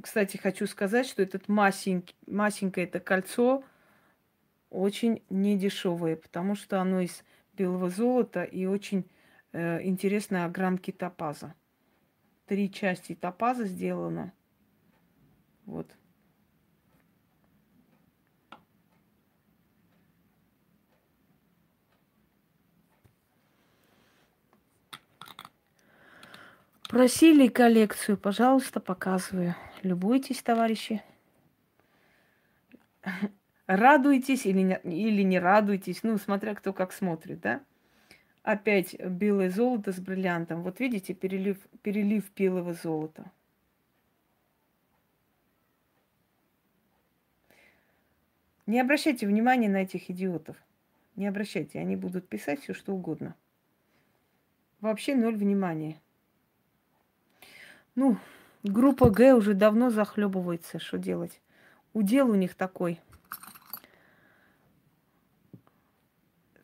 Кстати, 0.00 0.36
хочу 0.36 0.66
сказать, 0.66 1.06
что 1.06 1.22
этот 1.22 1.48
масенький, 1.48 2.14
масенькое 2.26 2.86
это 2.86 2.98
кольцо 3.00 3.62
очень 4.70 5.22
недешевое, 5.28 6.16
потому 6.16 6.54
что 6.54 6.80
оно 6.80 7.00
из 7.00 7.22
белого 7.62 7.90
золота 7.90 8.42
и 8.42 8.66
очень 8.66 9.08
э, 9.52 9.86
интересной 9.86 10.44
огранки 10.44 10.90
топаза. 10.90 11.54
Три 12.46 12.68
части 12.68 13.14
топаза 13.14 13.66
сделано. 13.66 14.32
Вот. 15.64 15.86
Просили 26.88 27.46
коллекцию, 27.46 28.18
пожалуйста, 28.18 28.80
показываю. 28.80 29.54
Любуйтесь, 29.84 30.42
товарищи. 30.42 31.00
Радуйтесь 33.74 34.44
или 34.44 34.60
не, 34.60 34.78
или 34.84 35.22
не 35.22 35.38
радуйтесь, 35.38 36.02
ну, 36.02 36.18
смотря 36.18 36.54
кто 36.54 36.74
как 36.74 36.92
смотрит, 36.92 37.40
да? 37.40 37.62
Опять 38.42 38.94
белое 39.00 39.48
золото 39.48 39.92
с 39.92 39.98
бриллиантом. 39.98 40.62
Вот 40.62 40.78
видите, 40.78 41.14
перелив, 41.14 41.56
перелив 41.80 42.30
белого 42.34 42.74
золота. 42.74 43.30
Не 48.66 48.78
обращайте 48.78 49.26
внимания 49.26 49.70
на 49.70 49.78
этих 49.78 50.10
идиотов. 50.10 50.58
Не 51.16 51.26
обращайте, 51.26 51.78
они 51.78 51.96
будут 51.96 52.28
писать 52.28 52.60
все, 52.60 52.74
что 52.74 52.92
угодно. 52.92 53.34
Вообще 54.82 55.14
ноль 55.14 55.36
внимания. 55.36 55.96
Ну, 57.94 58.18
группа 58.64 59.08
Г 59.08 59.32
уже 59.32 59.54
давно 59.54 59.88
захлебывается. 59.88 60.78
Что 60.78 60.98
делать? 60.98 61.40
Удел 61.94 62.28
у 62.28 62.34
них 62.34 62.54
такой. 62.54 63.00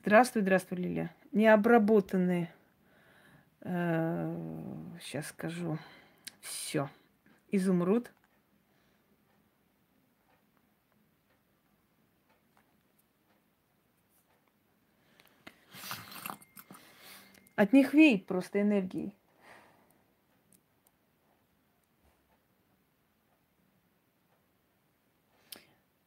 Здравствуй, 0.09 0.41
здравствуй, 0.41 0.79
Лиля. 0.79 1.15
Необработанные. 1.33 2.51
Э, 3.61 4.35
сейчас 5.03 5.27
скажу. 5.27 5.79
Все. 6.41 6.89
Изумруд. 7.51 8.11
От 17.55 17.75
них 17.75 17.93
веет 17.93 18.25
просто 18.25 18.63
энергией. 18.63 19.15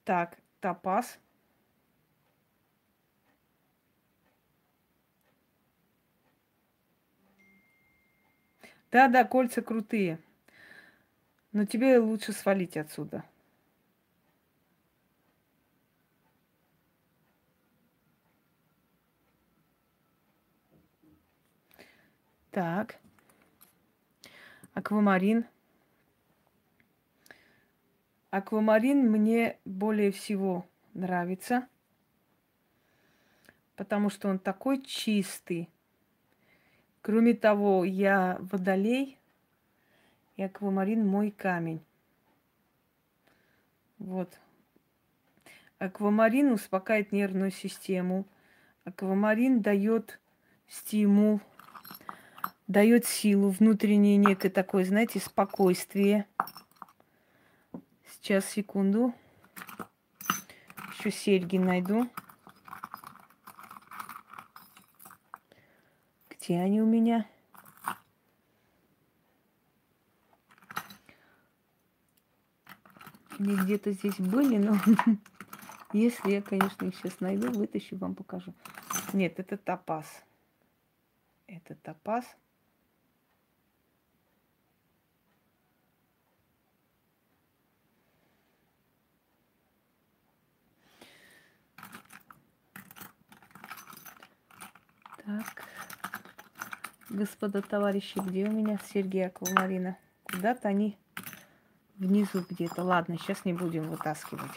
Так, 0.03 0.39
топаз. 0.59 1.19
Да-да, 8.91 9.23
кольца 9.23 9.61
крутые. 9.61 10.19
Но 11.53 11.65
тебе 11.65 11.97
лучше 11.97 12.33
свалить 12.33 12.77
отсюда. 12.77 13.23
Так. 22.51 22.97
Аквамарин. 24.73 25.45
Аквамарин 28.29 29.09
мне 29.09 29.57
более 29.65 30.11
всего 30.11 30.65
нравится, 30.93 31.67
потому 33.75 34.09
что 34.09 34.27
он 34.29 34.39
такой 34.39 34.81
чистый. 34.81 35.69
Кроме 37.01 37.33
того, 37.33 37.83
я 37.83 38.37
водолей, 38.39 39.17
и 40.35 40.43
аквамарин 40.43 41.05
мой 41.05 41.31
камень. 41.31 41.81
Вот. 43.97 44.39
Аквамарин 45.79 46.51
успокаивает 46.51 47.11
нервную 47.11 47.51
систему. 47.51 48.27
Аквамарин 48.85 49.61
дает 49.61 50.19
стимул, 50.67 51.41
дает 52.67 53.05
силу, 53.05 53.49
внутреннее 53.49 54.17
некое 54.17 54.49
такое, 54.49 54.85
знаете, 54.85 55.19
спокойствие. 55.19 56.27
Сейчас, 58.07 58.45
секунду. 58.45 59.13
Еще 60.97 61.11
серьги 61.11 61.57
найду. 61.57 62.07
Где 66.41 66.59
они 66.59 66.81
у 66.81 66.87
меня? 66.87 67.27
Они 73.37 73.55
где-то 73.55 73.91
здесь 73.91 74.17
были, 74.17 74.57
но 74.57 74.75
если 75.93 76.31
я, 76.31 76.41
конечно, 76.41 76.85
их 76.85 76.95
сейчас 76.95 77.19
найду, 77.19 77.51
вытащу, 77.51 77.95
вам 77.97 78.15
покажу. 78.15 78.55
Нет, 79.13 79.39
это 79.39 79.55
топаз. 79.55 80.07
Это 81.45 81.75
топаз. 81.75 82.25
Так. 95.23 95.70
Господа 97.11 97.61
товарищи, 97.61 98.17
где 98.19 98.45
у 98.47 98.51
меня 98.51 98.79
Сергей 98.93 99.27
Аквамарина? 99.27 99.97
Куда-то 100.23 100.69
они 100.69 100.97
внизу 101.97 102.45
где-то. 102.49 102.83
Ладно, 102.85 103.17
сейчас 103.17 103.43
не 103.43 103.51
будем 103.51 103.89
вытаскивать. 103.89 104.51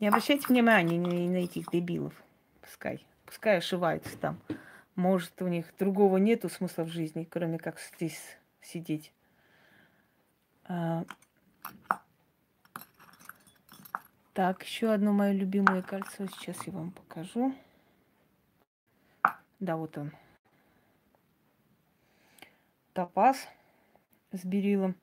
Не 0.00 0.08
обращайте 0.08 0.48
внимания 0.48 0.98
на 0.98 1.36
этих 1.36 1.70
дебилов. 1.70 2.12
Пускай. 2.60 3.06
Пускай 3.24 3.58
ошиваются 3.58 4.18
там. 4.18 4.40
Может, 4.96 5.40
у 5.42 5.46
них 5.46 5.72
другого 5.78 6.16
нету 6.16 6.48
смысла 6.48 6.82
в 6.82 6.88
жизни, 6.88 7.22
кроме 7.22 7.58
как 7.58 7.78
здесь 7.78 8.20
сидеть. 8.60 9.12
А... 10.64 11.04
Так, 14.32 14.64
еще 14.64 14.92
одно 14.92 15.12
мое 15.12 15.30
любимое 15.30 15.82
кольцо. 15.82 16.26
Сейчас 16.26 16.66
я 16.66 16.72
вам 16.72 16.90
покажу. 16.90 17.54
Да, 19.60 19.76
вот 19.76 19.96
он. 19.98 20.10
Топаз 22.96 23.46
с 24.32 24.42
берилом. 24.46 24.96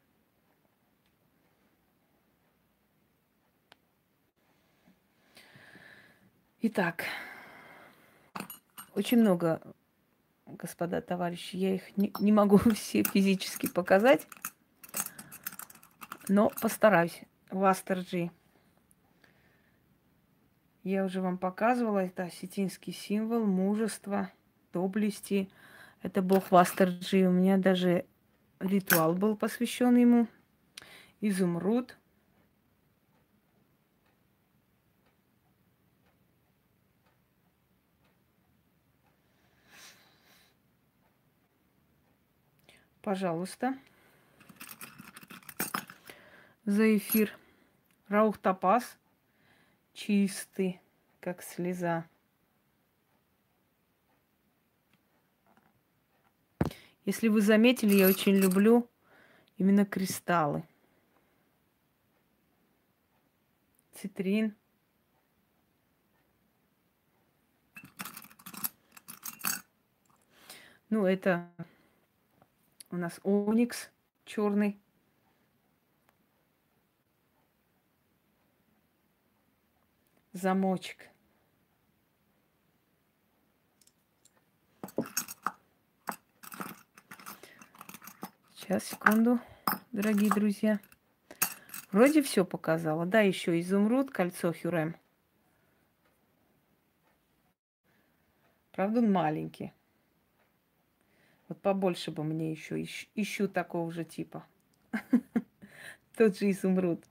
Итак, 6.62 7.04
очень 8.96 9.20
много, 9.20 9.62
господа 10.48 11.02
товарищи, 11.02 11.56
я 11.56 11.76
их 11.76 11.96
не, 11.96 12.12
не 12.20 12.32
могу 12.32 12.58
все 12.74 13.04
физически 13.04 13.70
показать, 13.70 14.26
но 16.28 16.50
постараюсь. 16.50 17.22
Вастерджи. 17.52 18.32
Я 20.82 21.06
уже 21.06 21.22
вам 21.22 21.38
показывала, 21.38 22.00
это 22.00 22.24
осетинский 22.24 22.92
символ 22.92 23.46
мужества, 23.46 24.32
доблести. 24.72 25.48
Это 26.04 26.22
бог 26.22 26.52
Вастерджи. 26.52 27.26
У 27.28 27.32
меня 27.32 27.58
даже 27.58 28.06
ритуал 28.60 29.16
был 29.16 29.36
посвящен 29.36 29.96
ему. 29.96 30.28
Изумруд– 31.22 31.98
Пожалуйста. 43.04 43.78
За 46.64 46.98
эфир. 46.98 47.38
Раух 48.08 48.38
Топаз. 48.38 48.98
Чистый, 49.94 50.80
как 51.20 51.44
слеза. 51.44 52.06
Если 57.06 57.28
вы 57.28 57.42
заметили, 57.42 57.96
я 57.96 58.08
очень 58.08 58.36
люблю 58.36 58.90
именно 59.58 59.86
кристаллы. 59.86 60.64
Цитрин. 63.94 64.56
Ну, 70.90 71.06
это 71.06 71.50
у 72.90 72.96
нас 72.96 73.20
оникс 73.24 73.90
черный. 74.24 74.80
Замочек. 80.32 81.13
Сейчас, 88.74 88.86
секунду, 88.86 89.40
дорогие 89.92 90.32
друзья. 90.32 90.80
Вроде 91.92 92.24
все 92.24 92.44
показала. 92.44 93.06
Да, 93.06 93.22
еще 93.22 93.60
изумруд, 93.60 94.10
кольцо 94.10 94.52
Хюрем. 94.52 94.96
Правда, 98.72 99.02
он 99.02 99.12
маленький. 99.12 99.74
Вот 101.48 101.62
побольше 101.62 102.10
бы 102.10 102.24
мне 102.24 102.52
еще 102.52 102.82
ищу, 102.82 103.08
ищу 103.14 103.48
такого 103.48 103.92
же 103.92 104.06
типа. 104.06 104.44
Тот 106.18 106.40
же 106.40 106.50
изумруд. 106.50 107.06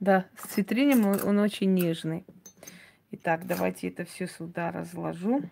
Да, 0.00 0.26
с 0.38 0.48
цитринем 0.48 1.04
он, 1.04 1.20
он 1.22 1.38
очень 1.40 1.74
нежный. 1.74 2.24
Итак, 3.14 3.46
давайте 3.46 3.88
это 3.88 4.06
все 4.06 4.26
сюда 4.26 4.72
разложу. 4.72 5.42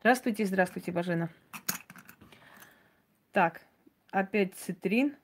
Здравствуйте, 0.00 0.46
здравствуйте, 0.46 0.92
Бажена. 0.92 1.28
Так, 3.32 3.60
опять 4.10 4.54
цитрин. 4.54 5.14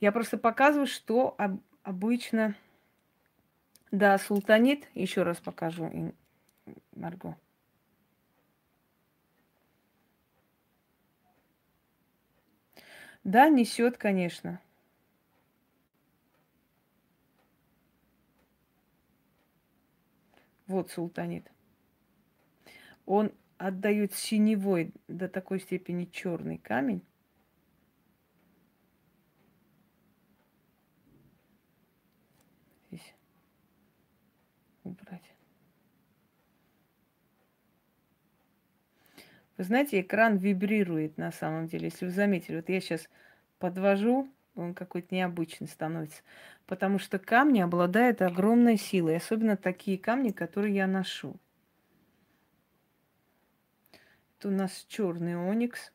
Я 0.00 0.10
просто 0.10 0.36
показываю, 0.36 0.88
что 0.88 1.36
об, 1.38 1.60
обычно... 1.84 2.56
Да, 3.92 4.18
султанит. 4.18 4.88
Еще 4.94 5.22
раз 5.22 5.38
покажу, 5.38 6.12
Марго. 6.96 7.38
Да, 13.28 13.50
несет, 13.50 13.98
конечно. 13.98 14.58
Вот 20.66 20.90
султанит. 20.90 21.50
Он 23.04 23.32
отдает 23.58 24.14
синевой 24.14 24.94
до 25.08 25.28
такой 25.28 25.60
степени 25.60 26.06
черный 26.06 26.56
камень. 26.56 27.02
Вы 39.58 39.64
знаете, 39.64 40.00
экран 40.00 40.36
вибрирует 40.36 41.18
на 41.18 41.32
самом 41.32 41.66
деле. 41.66 41.86
Если 41.86 42.04
вы 42.04 42.12
заметили, 42.12 42.56
вот 42.56 42.68
я 42.68 42.80
сейчас 42.80 43.08
подвожу, 43.58 44.32
он 44.54 44.72
какой-то 44.72 45.12
необычный 45.12 45.66
становится. 45.66 46.22
Потому 46.66 47.00
что 47.00 47.18
камни 47.18 47.60
обладают 47.60 48.22
огромной 48.22 48.76
силой. 48.76 49.16
Особенно 49.16 49.56
такие 49.56 49.98
камни, 49.98 50.30
которые 50.30 50.76
я 50.76 50.86
ношу. 50.86 51.36
Это 54.38 54.48
у 54.48 54.52
нас 54.52 54.86
черный 54.88 55.36
оникс. 55.36 55.92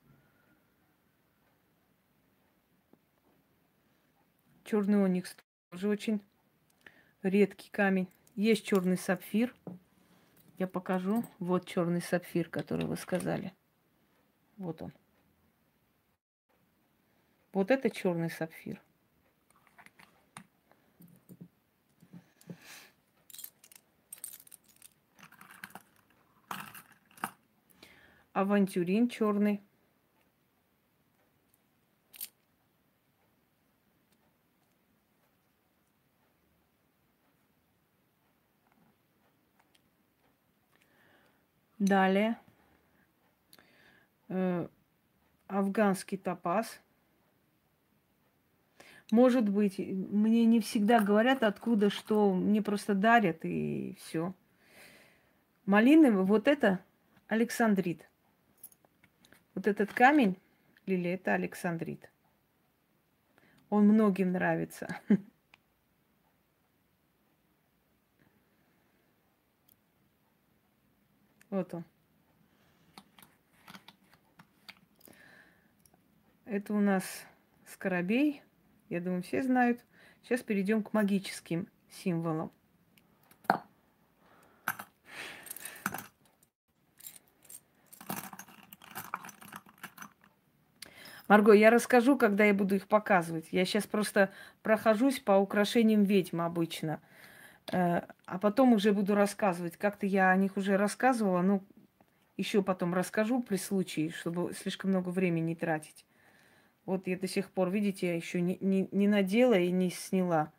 Черный 4.66 5.02
оникс 5.02 5.38
тоже 5.70 5.88
очень 5.88 6.22
редкий 7.22 7.70
камень. 7.72 8.10
Есть 8.36 8.66
черный 8.66 8.98
сапфир. 8.98 9.56
Я 10.58 10.68
покажу. 10.68 11.24
Вот 11.40 11.66
черный 11.66 12.02
сапфир, 12.02 12.50
который 12.50 12.86
вы 12.86 12.96
сказали. 12.96 13.54
Вот 14.58 14.82
он. 14.82 14.94
Вот 17.52 17.72
это 17.72 17.90
черный 17.90 18.30
сапфир. 18.30 18.82
Авантюрин 28.34 29.10
черный. 29.10 29.62
Далее. 41.84 42.38
Э, 44.30 44.70
афганский 45.48 46.16
топаз. 46.16 46.80
Может 49.12 49.50
быть, 49.50 49.78
мне 49.80 50.46
не 50.46 50.62
всегда 50.62 51.02
говорят, 51.02 51.44
откуда 51.44 51.90
что, 51.90 52.34
мне 52.34 52.62
просто 52.62 52.94
дарят 52.94 53.44
и 53.44 53.98
все. 54.00 54.34
Малиновый, 55.66 56.24
вот 56.24 56.48
это 56.48 56.80
Александрит. 57.28 58.08
Вот 59.54 59.68
этот 59.68 59.92
камень, 59.92 60.38
Лили, 60.86 61.10
это 61.10 61.34
Александрит. 61.34 62.10
Он 63.70 63.90
многим 63.90 64.32
нравится. 64.32 64.88
Вот 71.54 71.72
он. 71.72 71.84
Это 76.46 76.74
у 76.74 76.80
нас 76.80 77.04
скоробей. 77.68 78.42
Я 78.90 79.00
думаю, 79.00 79.22
все 79.22 79.44
знают. 79.44 79.80
Сейчас 80.24 80.42
перейдем 80.42 80.82
к 80.82 80.94
магическим 80.94 81.68
символам. 81.92 82.52
Марго, 91.28 91.52
я 91.52 91.70
расскажу, 91.70 92.18
когда 92.18 92.46
я 92.46 92.56
буду 92.56 92.78
их 92.78 92.88
показывать. 92.88 93.46
Я 93.52 93.64
сейчас 93.66 93.86
просто 93.86 94.34
прохожусь 94.64 95.20
по 95.20 95.34
украшениям 95.34 96.04
ведьм 96.04 96.42
обычно– 96.42 97.00
а 97.72 98.40
потом 98.42 98.74
уже 98.74 98.94
буду 98.94 99.16
рассказывать. 99.16 99.78
Как-то 99.78 100.06
я 100.06 100.30
о 100.30 100.36
них 100.36 100.58
уже 100.58 100.78
рассказывала, 100.78 101.42
ну, 101.42 101.64
еще 102.38 102.64
потом 102.64 102.94
расскажу 102.94 103.42
при 103.42 103.58
случае, 103.58 104.12
чтобы 104.12 104.54
слишком 104.54 104.90
много 104.90 105.10
времени 105.10 105.54
тратить. 105.54 106.06
Вот 106.86 107.08
я 107.08 107.18
до 107.18 107.28
сих 107.28 107.50
пор, 107.50 107.70
видите, 107.70 108.08
я 108.08 108.16
еще 108.16 108.42
не, 108.42 108.58
не, 108.60 108.90
не 108.92 109.08
надела 109.08 109.58
и 109.58 109.72
не 109.72 109.90
сняла. 109.90 110.52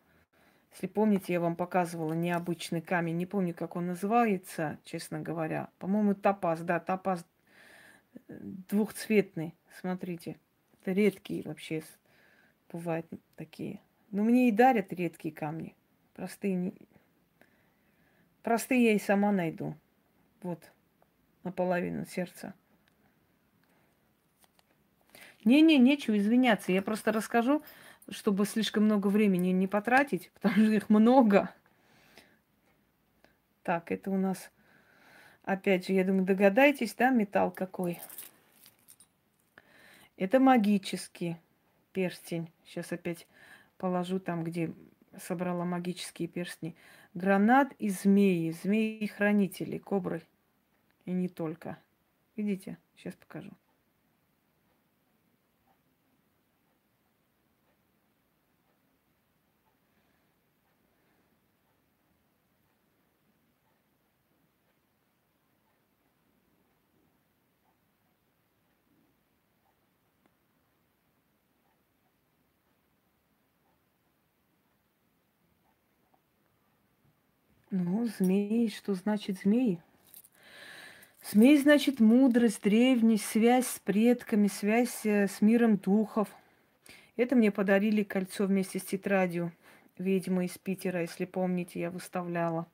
Если 0.73 0.87
помните, 0.87 1.33
я 1.33 1.41
вам 1.41 1.55
показывала 1.55 2.15
необычный 2.15 2.81
камень. 2.81 3.17
Не 3.17 3.27
помню, 3.27 3.55
как 3.55 3.77
он 3.77 3.87
называется, 3.87 4.79
честно 4.85 5.21
говоря. 5.21 5.69
По-моему, 5.79 6.15
топаз, 6.15 6.63
да, 6.63 6.81
топаз 6.81 7.25
э, 8.29 8.39
двухцветный. 8.71 9.55
Смотрите. 9.81 10.37
Это 10.81 10.93
редкие 10.93 11.43
вообще 11.43 11.83
бывают 12.73 13.07
такие. 13.37 13.81
Но 14.11 14.25
мне 14.25 14.49
и 14.49 14.53
дарят 14.53 14.93
редкие 14.93 15.35
камни. 15.35 15.77
Простые 16.15 16.73
Простые 18.45 18.85
я 18.85 18.93
и 18.93 18.99
сама 18.99 19.33
найду. 19.33 19.75
Вот, 20.43 20.71
наполовину 21.45 22.05
сердца. 22.05 22.53
Не-не, 25.45 25.79
нечего 25.79 26.19
извиняться. 26.19 26.71
Я 26.71 26.83
просто 26.83 27.11
расскажу, 27.11 27.63
чтобы 28.11 28.45
слишком 28.45 28.85
много 28.85 29.09
времени 29.09 29.49
не 29.49 29.67
потратить, 29.67 30.31
потому 30.35 30.57
что 30.57 30.75
их 30.75 30.91
много. 30.91 31.55
Так, 33.63 33.91
это 33.91 34.11
у 34.11 34.19
нас, 34.19 34.51
опять 35.45 35.87
же, 35.87 35.95
я 35.95 36.05
думаю, 36.05 36.27
догадаетесь, 36.27 36.95
да, 36.95 37.09
металл 37.09 37.51
какой? 37.51 37.99
Это 40.19 40.39
магический 40.39 41.39
перстень. 41.95 42.53
Сейчас 42.67 42.93
опять 42.93 43.27
положу 43.79 44.21
там, 44.21 44.45
где 44.45 44.71
собрала 45.19 45.65
магические 45.65 46.29
перстни. 46.29 46.77
Гранат 47.15 47.73
и 47.79 47.91
змеи, 47.91 48.51
змеи-хранители, 48.51 49.79
кобры. 49.79 50.23
И 51.05 51.13
не 51.13 51.29
только. 51.29 51.79
Видите? 52.37 52.79
Сейчас 52.97 53.15
покажу. 53.15 53.51
Ну, 77.77 78.07
змеи, 78.07 78.69
что 78.69 78.95
значит 78.95 79.41
змеи? 79.41 79.83
Змей 81.29 81.59
значит 81.59 81.99
мудрость, 81.99 82.63
древность, 82.63 83.25
связь 83.25 83.67
с 83.67 83.81
предками, 83.81 84.47
связь 84.47 85.05
э, 85.05 85.27
с 85.27 85.41
миром 85.41 85.77
духов. 85.79 86.29
Это 87.17 87.35
мне 87.35 87.51
подарили 87.51 88.05
кольцо 88.05 88.47
вместе 88.47 88.79
с 88.79 88.85
тетрадью 88.85 89.51
ведьмы 89.99 90.45
из 90.45 90.57
Питера, 90.57 91.01
если 91.01 91.25
помните, 91.25 91.81
я 91.81 91.91
выставляла. 91.91 92.69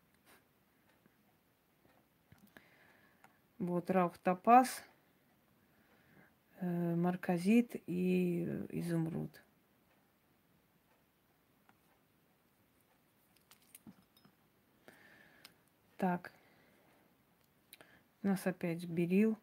Вот 3.59 3.90
Раух 3.90 4.18
Топаз, 4.18 4.85
э, 6.60 6.94
Марказит 6.94 7.74
и 7.86 8.44
э, 8.47 8.66
Изумруд. 8.68 9.31
Так. 16.01 16.32
У 18.22 18.28
нас 18.28 18.47
опять 18.47 18.86
берил. 18.86 19.36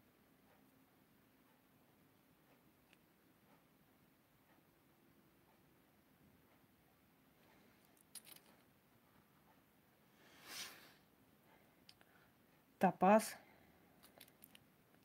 Топаз 12.79 13.37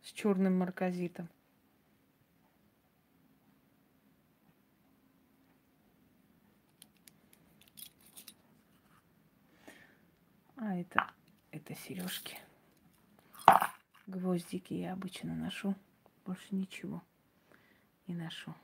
с 0.00 0.10
черным 0.12 0.58
марказитом. 0.58 1.28
А 10.56 10.76
это 10.76 11.12
это 11.52 11.76
сережки. 11.76 12.38
Гвоздики 14.06 14.74
я 14.74 14.94
обычно 14.94 15.34
ношу. 15.34 15.76
Больше 16.26 16.46
ничего 16.50 17.02
не 18.06 18.14
ношу. 18.14 18.54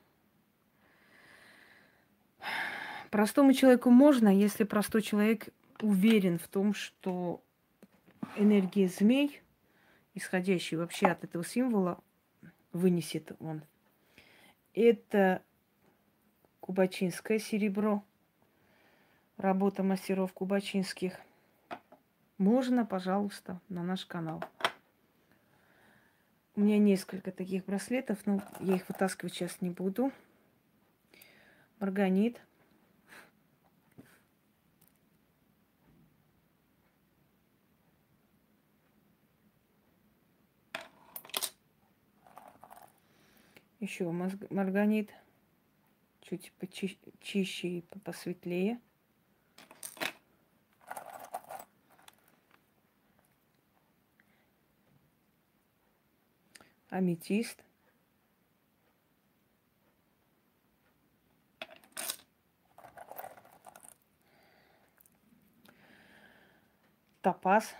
Простому 3.11 3.53
человеку 3.53 3.91
можно, 3.91 4.29
если 4.29 4.65
простой 4.65 5.03
человек 5.03 5.49
уверен 5.81 6.39
в 6.39 6.49
том, 6.49 6.75
что 6.75 7.43
энергия 8.37 8.89
змей, 8.89 9.41
исходящая 10.15 10.81
вообще 10.81 11.07
от 11.07 11.25
этого 11.25 11.45
символа, 11.45 12.03
вынесет 12.73 13.33
он. 13.41 13.63
Это 14.75 15.43
кубачинское 16.61 17.39
серебро, 17.39 18.05
работа 19.37 19.83
мастеров 19.83 20.33
кубачинских 20.33 21.19
можно, 22.39 22.87
пожалуйста, 22.87 23.61
на 23.69 23.83
наш 23.83 24.07
канал. 24.07 24.43
У 26.55 26.61
меня 26.61 26.79
несколько 26.79 27.31
таких 27.31 27.65
браслетов, 27.65 28.27
но 28.27 28.43
я 28.61 28.77
их 28.77 28.89
вытаскивать 28.89 29.35
сейчас 29.35 29.61
не 29.61 29.71
буду. 29.71 30.13
Марганит. 31.79 32.41
Еще 43.81 44.11
марганит. 44.11 45.11
Чуть 46.21 46.53
почище 46.59 47.69
и 47.69 47.81
посветлее. 48.05 48.81
Аметист. 56.91 57.63
Топаз. 67.21 67.75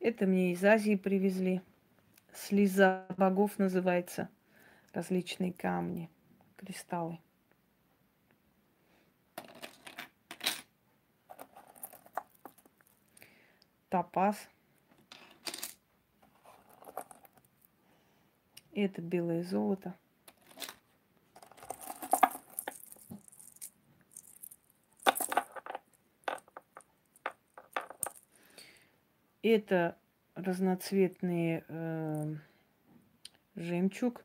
Это 0.00 0.26
мне 0.26 0.52
из 0.52 0.64
Азии 0.64 0.96
привезли. 0.96 1.60
Слеза 2.32 3.06
богов 3.16 3.58
называется. 3.58 4.28
Различные 4.92 5.52
камни, 5.52 6.10
кристаллы. 6.56 7.18
Топаз. 13.88 14.36
Это 18.72 19.00
белое 19.00 19.42
золото. 19.42 19.94
Это 29.42 29.96
разноцветный 30.34 31.64
э, 31.66 32.34
жемчуг. 33.56 34.24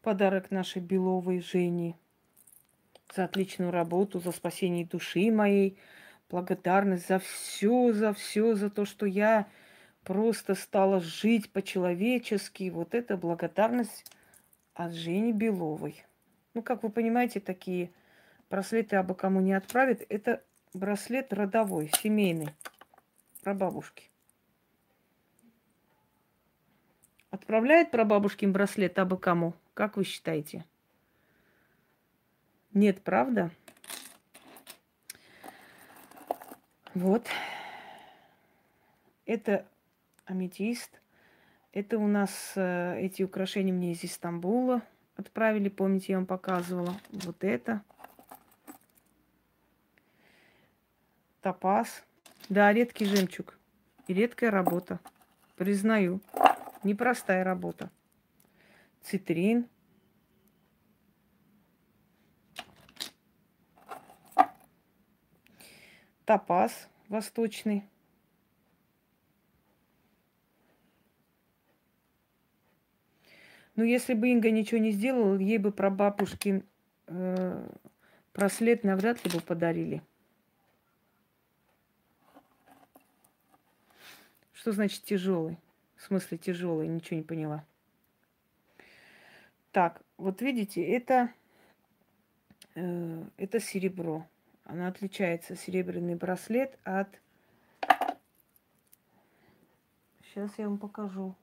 Подарок 0.00 0.50
нашей 0.50 0.80
Беловой 0.80 1.40
Жени 1.40 1.96
за 3.14 3.24
отличную 3.24 3.70
работу, 3.70 4.20
за 4.20 4.32
спасение 4.32 4.86
души 4.86 5.30
моей. 5.30 5.78
Благодарность 6.30 7.08
за 7.08 7.18
все, 7.18 7.92
за 7.92 8.12
все, 8.12 8.54
за 8.54 8.68
то, 8.70 8.84
что 8.84 9.06
я 9.06 9.48
просто 10.02 10.54
стала 10.54 11.00
жить 11.00 11.50
по-человечески. 11.50 12.70
Вот 12.70 12.94
это 12.94 13.16
благодарность 13.16 14.04
от 14.74 14.92
Жени 14.92 15.32
Беловой. 15.32 16.04
Ну, 16.54 16.62
как 16.62 16.82
вы 16.82 16.90
понимаете, 16.90 17.40
такие 17.40 17.90
браслеты 18.50 18.96
абы 18.96 19.14
кому 19.14 19.40
не 19.40 19.52
отправят. 19.52 20.02
Это 20.08 20.42
браслет 20.74 21.32
родовой, 21.32 21.90
семейный, 22.00 22.50
про 23.42 23.54
бабушки. 23.54 24.10
Отправляет 27.30 27.90
прабабушкин 27.90 28.52
браслет 28.52 28.98
абы 28.98 29.18
кому? 29.18 29.54
Как 29.74 29.96
вы 29.96 30.04
считаете? 30.04 30.64
Нет, 32.72 33.02
правда? 33.02 33.50
Вот. 36.94 37.26
Это 39.26 39.66
аметист. 40.24 41.00
Это 41.72 41.98
у 41.98 42.06
нас 42.06 42.52
э, 42.56 42.98
эти 43.00 43.22
украшения 43.22 43.72
мне 43.72 43.92
из 43.92 44.02
Истамбула 44.02 44.82
отправили. 45.16 45.68
Помните, 45.68 46.12
я 46.12 46.18
вам 46.18 46.26
показывала. 46.26 46.94
Вот 47.10 47.44
это. 47.44 47.82
Топаз. 51.42 52.04
Да, 52.48 52.72
редкий 52.72 53.04
жемчуг. 53.04 53.58
И 54.06 54.14
редкая 54.14 54.50
работа. 54.50 55.00
Признаю. 55.56 56.20
Непростая 56.82 57.44
работа. 57.44 57.90
Цитрин. 59.02 59.68
Топаз 66.28 66.90
восточный. 67.08 67.88
Но 73.76 73.82
если 73.82 74.12
бы 74.12 74.28
Инга 74.28 74.50
ничего 74.50 74.78
не 74.78 74.90
сделала, 74.90 75.38
ей 75.38 75.56
бы 75.56 75.72
про 75.72 75.88
бабушкин 75.88 76.64
э, 77.06 77.70
браслет 78.34 78.84
навряд 78.84 79.24
ли 79.24 79.32
бы 79.32 79.40
подарили. 79.40 80.02
Что 84.52 84.72
значит 84.72 85.04
тяжелый? 85.04 85.56
В 85.96 86.02
смысле 86.02 86.36
тяжелый, 86.36 86.88
ничего 86.88 87.16
не 87.16 87.22
поняла. 87.22 87.64
Так, 89.72 90.02
вот 90.18 90.42
видите, 90.42 90.84
это, 90.84 91.32
э, 92.74 93.24
это 93.38 93.60
серебро. 93.60 94.26
Она 94.68 94.88
отличается, 94.88 95.56
серебряный 95.56 96.14
браслет, 96.14 96.78
от... 96.84 97.08
Сейчас 100.22 100.58
я 100.58 100.68
вам 100.68 100.76
покажу, 100.76 101.34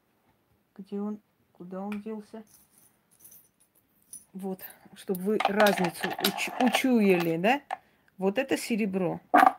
где 0.78 1.02
он, 1.02 1.20
куда 1.52 1.82
он 1.82 2.02
делся. 2.02 2.44
Вот, 4.34 4.62
чтобы 4.94 5.22
вы 5.22 5.38
разницу 5.40 6.08
уч 6.08 6.50
учуяли, 6.60 7.38
да? 7.38 7.64
Вот 8.20 8.38
это 8.38 8.58
серебро, 8.58 9.20
а 9.32 9.58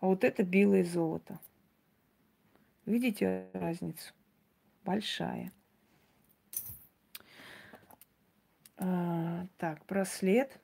вот 0.00 0.22
это 0.22 0.42
белое 0.42 0.84
золото. 0.84 1.40
Видите 2.84 3.48
разницу? 3.54 4.12
Большая. 4.84 5.50
А, 8.76 9.46
так, 9.56 9.82
браслет, 9.86 10.60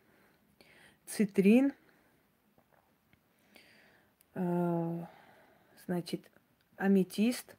цитрин, 1.11 1.73
а, 4.35 5.09
значит, 5.87 6.31
аметист. 6.77 7.57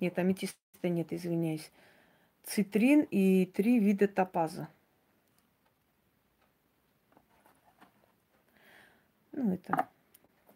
Нет, 0.00 0.18
аметиста 0.18 0.58
нет, 0.82 1.12
извиняюсь. 1.12 1.70
Цитрин 2.44 3.06
и 3.10 3.46
три 3.46 3.78
вида 3.78 4.06
топаза. 4.06 4.68
Ну, 9.32 9.54
это 9.54 9.88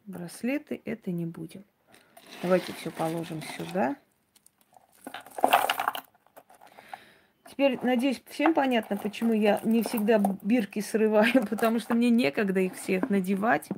браслеты, 0.04 0.82
это 0.84 1.10
не 1.12 1.24
будем. 1.24 1.64
Давайте 2.42 2.72
все 2.74 2.90
положим 2.90 3.40
сюда. 3.56 3.96
Теперь, 7.56 7.78
надеюсь, 7.82 8.22
всем 8.26 8.52
понятно, 8.52 8.98
почему 8.98 9.32
я 9.32 9.62
не 9.64 9.82
всегда 9.82 10.18
бирки 10.42 10.80
срываю, 10.80 11.46
потому 11.50 11.78
что 11.78 11.94
мне 11.94 12.10
некогда 12.10 12.60
их 12.60 12.74
всех 12.74 13.08
надевать. 13.08 13.70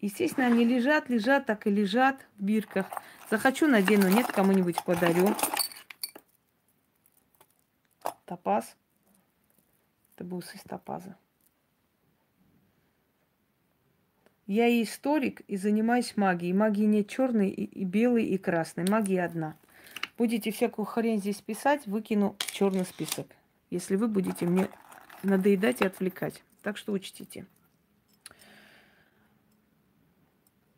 Естественно, 0.00 0.46
они 0.46 0.64
лежат, 0.64 1.08
лежат, 1.08 1.46
так 1.46 1.66
и 1.66 1.70
лежат 1.70 2.24
в 2.38 2.44
бирках. 2.44 2.86
Захочу, 3.28 3.66
надену, 3.66 4.08
нет, 4.08 4.28
кому-нибудь 4.28 4.84
подарю. 4.84 5.34
Топаз. 8.24 8.76
Это 10.14 10.22
бусы 10.22 10.56
из 10.56 10.62
топаза. 10.62 11.16
Я 14.46 14.68
и 14.68 14.84
историк, 14.84 15.40
и 15.48 15.56
занимаюсь 15.56 16.16
магией. 16.16 16.52
Магии 16.52 16.84
нет 16.84 17.08
черной, 17.08 17.48
и, 17.48 17.64
и 17.64 17.84
белой, 17.84 18.26
и 18.26 18.38
красной. 18.38 18.88
Магия 18.88 19.24
одна. 19.24 19.56
Будете 20.18 20.50
всякую 20.50 20.86
хрень 20.86 21.20
здесь 21.20 21.42
писать, 21.42 21.86
выкину 21.86 22.36
черный 22.52 22.84
список. 22.84 23.26
Если 23.70 23.96
вы 23.96 24.08
будете 24.08 24.46
мне 24.46 24.68
надоедать 25.22 25.82
и 25.82 25.86
отвлекать. 25.86 26.42
Так 26.62 26.76
что 26.76 26.92
учтите. 26.92 27.46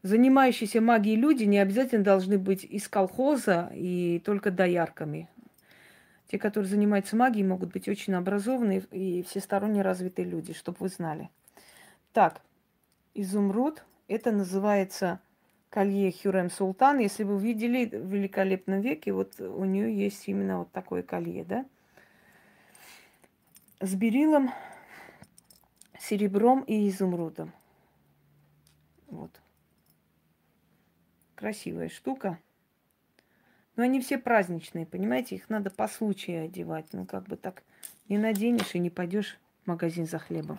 Занимающиеся 0.02 0.80
магией 0.80 1.16
люди 1.16 1.44
не 1.44 1.58
обязательно 1.58 2.04
должны 2.04 2.38
быть 2.38 2.64
из 2.64 2.88
колхоза 2.88 3.70
и 3.74 4.20
только 4.24 4.50
доярками. 4.50 5.28
Те, 6.28 6.38
которые 6.38 6.68
занимаются 6.68 7.16
магией, 7.16 7.46
могут 7.46 7.72
быть 7.72 7.88
очень 7.88 8.14
образованные 8.14 8.80
и 8.90 9.22
всесторонне 9.22 9.82
развитые 9.82 10.26
люди, 10.28 10.52
чтобы 10.52 10.78
вы 10.80 10.88
знали. 10.88 11.30
Так, 12.12 12.42
изумруд. 13.14 13.84
Это 14.08 14.32
называется 14.32 15.20
колье 15.70 16.12
Хюрем 16.12 16.50
Султан. 16.50 16.98
Если 16.98 17.24
вы 17.24 17.38
видели 17.38 17.86
в 17.86 18.12
великолепном 18.12 18.80
веке, 18.80 19.12
вот 19.12 19.40
у 19.40 19.64
нее 19.64 19.96
есть 19.96 20.28
именно 20.28 20.60
вот 20.60 20.72
такое 20.72 21.02
колье, 21.02 21.44
да? 21.44 21.66
С 23.80 23.94
берилом, 23.94 24.50
серебром 25.98 26.62
и 26.62 26.88
изумрудом. 26.88 27.52
Вот. 29.08 29.30
Красивая 31.34 31.88
штука. 31.88 32.38
Но 33.76 33.84
они 33.84 34.00
все 34.00 34.18
праздничные, 34.18 34.86
понимаете? 34.86 35.36
Их 35.36 35.48
надо 35.48 35.70
по 35.70 35.86
случаю 35.86 36.46
одевать. 36.46 36.86
Ну, 36.92 37.06
как 37.06 37.24
бы 37.24 37.36
так 37.36 37.62
не 38.08 38.18
наденешь 38.18 38.74
и 38.74 38.80
не 38.80 38.90
пойдешь 38.90 39.38
в 39.62 39.68
магазин 39.68 40.06
за 40.06 40.18
хлебом. 40.18 40.58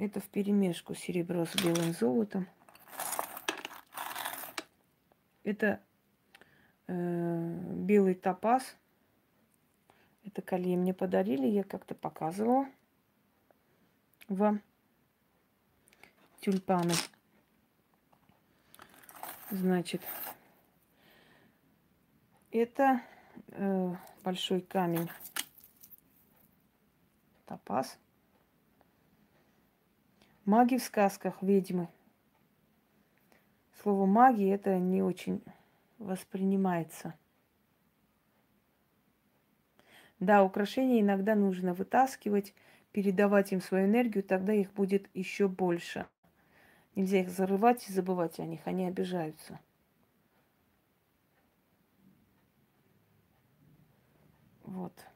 Это 0.00 0.18
в 0.18 0.30
перемешку 0.30 0.94
серебро 0.94 1.44
с 1.44 1.54
белым 1.56 1.92
золотом. 1.92 2.48
Это 5.44 5.78
э, 6.86 7.74
белый 7.74 8.14
топаз. 8.14 8.78
Это 10.24 10.40
колье 10.40 10.78
мне 10.78 10.94
подарили, 10.94 11.46
я 11.46 11.64
как-то 11.64 11.94
показывала 11.94 12.66
вам 14.28 14.62
тюльпаны. 16.40 16.94
Значит, 19.50 20.00
это 22.52 23.02
э, 23.48 23.94
большой 24.24 24.62
камень 24.62 25.10
топаз. 27.44 27.98
Маги 30.50 30.78
в 30.78 30.82
сказках, 30.82 31.40
ведьмы. 31.42 31.86
Слово 33.80 34.04
маги 34.04 34.48
это 34.48 34.80
не 34.80 35.00
очень 35.00 35.44
воспринимается. 35.98 37.14
Да, 40.18 40.42
украшения 40.42 41.02
иногда 41.02 41.36
нужно 41.36 41.72
вытаскивать, 41.72 42.52
передавать 42.90 43.52
им 43.52 43.60
свою 43.60 43.86
энергию, 43.86 44.24
тогда 44.24 44.52
их 44.52 44.72
будет 44.72 45.08
еще 45.14 45.46
больше. 45.46 46.08
Нельзя 46.96 47.20
их 47.20 47.30
зарывать 47.30 47.88
и 47.88 47.92
забывать 47.92 48.40
о 48.40 48.44
них, 48.44 48.62
они 48.64 48.88
обижаются. 48.88 49.60
Вот. 54.64 55.09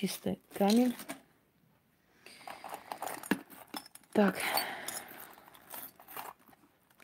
Чистый 0.00 0.38
камень. 0.54 0.94
Так, 4.12 4.36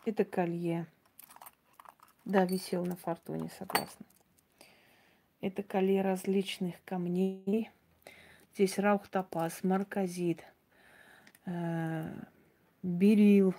это 0.05 0.25
колье. 0.25 0.87
Да, 2.25 2.45
висел 2.45 2.87
на 2.87 2.95
фортуне, 2.95 3.51
согласна. 3.59 4.07
Это 5.41 5.65
колье 5.65 6.03
различных 6.03 6.77
камней. 6.85 7.69
Здесь 8.55 8.79
раух 8.79 9.09
топаз, 9.09 9.65
марказит, 9.65 10.45
э, 11.47 12.15
берил, 12.85 13.57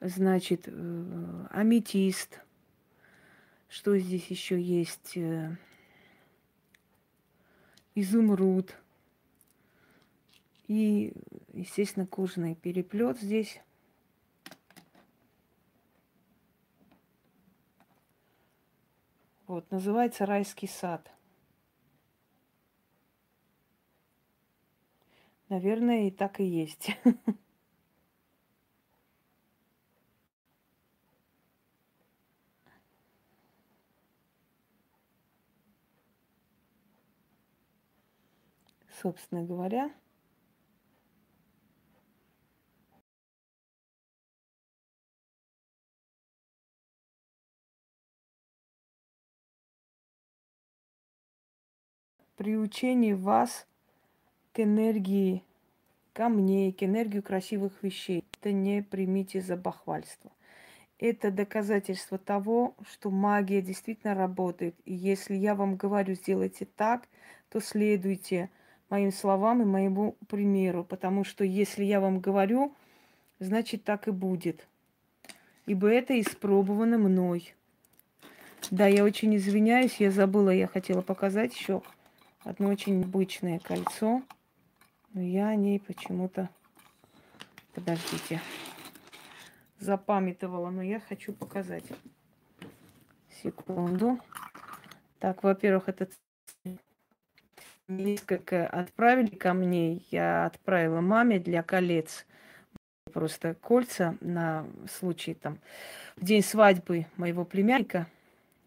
значит, 0.00 0.62
э, 0.68 1.46
аметист. 1.50 2.40
Что 3.68 3.98
здесь 3.98 4.26
еще 4.28 4.58
есть? 4.58 5.18
Э, 5.18 5.54
изумруд. 7.94 8.74
И, 10.68 11.12
естественно, 11.52 12.06
кожаный 12.06 12.54
переплет 12.54 13.18
здесь. 13.18 13.60
Вот, 19.46 19.68
называется 19.72 20.26
райский 20.26 20.68
сад. 20.68 21.10
Наверное, 25.48 26.06
и 26.06 26.10
так 26.12 26.38
и 26.38 26.44
есть. 26.44 26.96
собственно 39.00 39.42
говоря, 39.42 39.90
приучение 52.36 53.14
вас 53.14 53.66
к 54.52 54.60
энергии 54.60 55.44
камней, 56.12 56.72
к 56.72 56.82
энергии 56.82 57.20
красивых 57.20 57.82
вещей. 57.82 58.24
Это 58.40 58.52
не 58.52 58.82
примите 58.82 59.40
за 59.40 59.56
бахвальство. 59.56 60.30
Это 60.98 61.30
доказательство 61.30 62.18
того, 62.18 62.74
что 62.86 63.10
магия 63.10 63.62
действительно 63.62 64.14
работает. 64.14 64.74
И 64.84 64.92
если 64.92 65.34
я 65.34 65.54
вам 65.54 65.76
говорю, 65.76 66.14
сделайте 66.14 66.66
так, 66.66 67.08
то 67.48 67.60
следуйте 67.60 68.50
моим 68.90 69.12
словам 69.12 69.62
и 69.62 69.64
моему 69.64 70.16
примеру, 70.28 70.84
потому 70.84 71.24
что 71.24 71.44
если 71.44 71.84
я 71.84 72.00
вам 72.00 72.20
говорю, 72.20 72.74
значит 73.38 73.84
так 73.84 74.08
и 74.08 74.10
будет. 74.10 74.66
Ибо 75.66 75.88
это 75.88 76.20
испробовано 76.20 76.98
мной. 76.98 77.54
Да, 78.70 78.86
я 78.86 79.04
очень 79.04 79.34
извиняюсь, 79.36 79.96
я 80.00 80.10
забыла, 80.10 80.50
я 80.50 80.66
хотела 80.66 81.00
показать 81.00 81.54
еще 81.54 81.82
одно 82.40 82.68
очень 82.68 83.02
обычное 83.02 83.58
кольцо, 83.58 84.22
но 85.12 85.22
я 85.22 85.48
о 85.48 85.54
ней 85.54 85.80
почему-то... 85.80 86.50
Подождите. 87.72 88.40
Запамятовала, 89.78 90.70
но 90.70 90.82
я 90.82 90.98
хочу 90.98 91.32
показать. 91.32 91.84
Секунду. 93.42 94.18
Так, 95.20 95.44
во-первых, 95.44 95.88
этот 95.88 96.12
несколько 97.90 98.66
отправили 98.66 99.34
ко 99.34 99.52
мне. 99.52 100.02
Я 100.10 100.46
отправила 100.46 101.00
маме 101.00 101.38
для 101.38 101.62
колец. 101.62 102.26
Просто 103.12 103.54
кольца 103.54 104.16
на 104.20 104.66
случай 104.88 105.34
там 105.34 105.58
в 106.16 106.24
день 106.24 106.42
свадьбы 106.42 107.06
моего 107.16 107.44
племянника. 107.44 108.06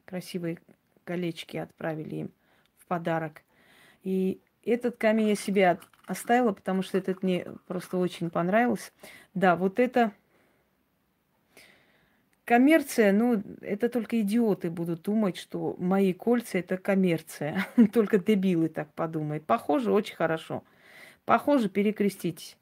Красивые 0.05 0.59
колечки 1.05 1.57
отправили 1.57 2.15
им 2.15 2.31
в 2.77 2.85
подарок. 2.87 3.41
И 4.03 4.41
этот 4.65 4.97
камень 4.97 5.29
я 5.29 5.35
себе 5.35 5.79
оставила, 6.05 6.51
потому 6.51 6.81
что 6.81 6.97
этот 6.97 7.23
мне 7.23 7.45
просто 7.67 7.97
очень 7.97 8.29
понравился. 8.29 8.91
Да, 9.33 9.55
вот 9.55 9.79
это 9.79 10.11
Коммерция, 12.45 13.13
ну, 13.13 13.41
это 13.61 13.87
только 13.87 14.19
идиоты 14.19 14.69
будут 14.69 15.03
думать, 15.03 15.37
что 15.37 15.75
мои 15.79 16.11
кольца 16.11 16.57
это 16.57 16.77
коммерция. 16.77 17.65
только 17.93 18.17
дебилы 18.17 18.67
так 18.67 18.93
подумают. 18.93 19.45
Похоже, 19.45 19.93
очень 19.93 20.15
хорошо. 20.15 20.63
Похоже, 21.23 21.69
перекреститесь. 21.69 22.57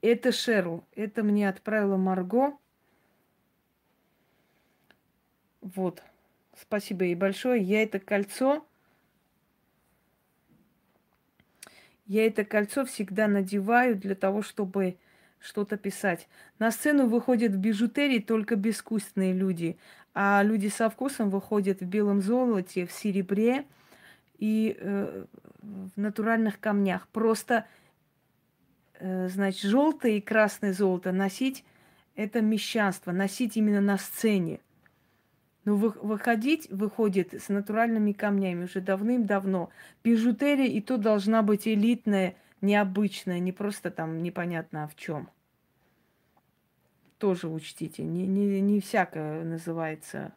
Это 0.00 0.30
Шеру. 0.30 0.84
Это 0.94 1.24
мне 1.24 1.48
отправила 1.48 1.96
Марго. 1.96 2.56
Вот. 5.60 6.02
Спасибо 6.56 7.04
ей 7.04 7.16
большое. 7.16 7.60
Я 7.62 7.82
это 7.82 7.98
кольцо... 7.98 8.64
Я 12.06 12.26
это 12.26 12.44
кольцо 12.44 12.84
всегда 12.84 13.28
надеваю 13.28 13.96
для 13.96 14.14
того, 14.14 14.42
чтобы 14.42 14.98
что-то 15.44 15.76
писать. 15.76 16.26
На 16.58 16.70
сцену 16.70 17.06
выходят 17.06 17.52
в 17.52 17.58
бижутерии 17.58 18.18
только 18.18 18.56
безвкусные 18.56 19.32
люди, 19.32 19.76
а 20.14 20.42
люди 20.42 20.68
со 20.68 20.88
вкусом 20.88 21.28
выходят 21.28 21.80
в 21.80 21.84
белом 21.84 22.22
золоте, 22.22 22.86
в 22.86 22.92
серебре 22.92 23.64
и 24.38 24.76
э, 24.78 25.24
в 25.62 26.00
натуральных 26.00 26.58
камнях. 26.58 27.06
Просто, 27.08 27.66
э, 28.98 29.28
значит, 29.28 29.62
желтое 29.62 30.18
и 30.18 30.20
красное 30.20 30.72
золото 30.72 31.12
носить 31.12 31.64
это 32.16 32.40
мещанство, 32.40 33.12
носить 33.12 33.56
именно 33.56 33.80
на 33.80 33.98
сцене. 33.98 34.60
Но 35.64 35.76
вы, 35.76 35.90
выходить 35.90 36.68
выходит 36.70 37.34
с 37.34 37.48
натуральными 37.48 38.12
камнями 38.12 38.64
уже 38.64 38.80
давным-давно. 38.80 39.70
Бижутерия 40.02 40.66
и 40.66 40.80
то 40.80 40.96
должна 40.96 41.42
быть 41.42 41.66
элитная, 41.66 42.34
необычная, 42.64 43.38
не 43.38 43.52
просто 43.52 43.90
там 43.90 44.22
непонятно 44.22 44.88
в 44.88 44.96
чем 44.96 45.30
тоже 47.24 47.48
учтите. 47.48 48.02
Не, 48.02 48.26
не, 48.26 48.60
не 48.60 48.80
всякое 48.80 49.44
называется. 49.44 50.34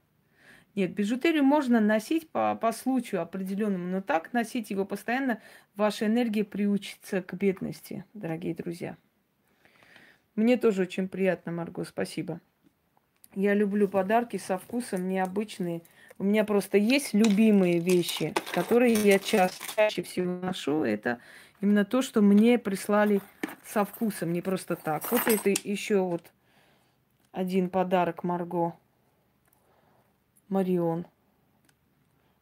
Нет, 0.73 0.93
бижутерию 0.93 1.43
можно 1.43 1.81
носить 1.81 2.29
по, 2.29 2.55
по 2.55 2.71
случаю 2.71 3.21
определенному, 3.21 3.87
но 3.87 4.01
так 4.01 4.31
носить 4.31 4.69
его 4.69 4.85
постоянно, 4.85 5.41
ваша 5.75 6.05
энергия 6.05 6.45
приучится 6.45 7.21
к 7.21 7.33
бедности, 7.33 8.05
дорогие 8.13 8.55
друзья. 8.55 8.95
Мне 10.35 10.55
тоже 10.55 10.83
очень 10.83 11.09
приятно, 11.09 11.51
Марго, 11.51 11.83
спасибо. 11.83 12.39
Я 13.35 13.53
люблю 13.53 13.89
подарки 13.89 14.37
со 14.37 14.57
вкусом 14.57 15.09
необычные. 15.09 15.81
У 16.19 16.23
меня 16.23 16.45
просто 16.45 16.77
есть 16.77 17.13
любимые 17.13 17.79
вещи, 17.79 18.33
которые 18.53 18.93
я 18.93 19.19
чаще 19.19 20.03
всего 20.03 20.39
ношу. 20.39 20.83
Это 20.83 21.19
именно 21.61 21.85
то, 21.85 22.01
что 22.01 22.21
мне 22.21 22.57
прислали 22.57 23.21
со 23.65 23.85
вкусом, 23.85 24.33
не 24.33 24.41
просто 24.41 24.75
так. 24.75 25.11
Вот 25.11 25.27
это 25.27 25.49
еще 25.49 26.01
вот 26.01 26.23
один 27.31 27.69
подарок 27.69 28.23
Марго. 28.23 28.73
Марион. 30.49 31.05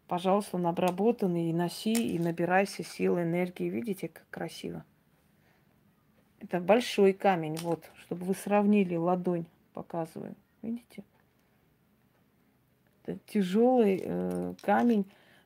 Пожалуйста, 0.08 0.58
он 0.58 0.68
обработанный, 0.68 1.50
и 1.50 1.54
носи, 1.54 2.16
и 2.16 2.20
набирайся 2.20 2.84
силы, 2.84 3.24
энергии. 3.24 3.70
Видите, 3.70 4.08
как 4.08 4.30
красиво. 4.30 4.86
Это 6.40 6.60
большой 6.60 7.14
камень, 7.14 7.58
вот, 7.58 7.90
чтобы 8.02 8.26
вы 8.26 8.36
сравнили 8.36 8.96
ладонь, 8.96 9.46
показываю. 9.74 10.36
Видите? 10.62 11.04
Это 13.04 13.18
тяжелый 13.26 14.02
э, 14.04 14.54
камень, 14.62 15.06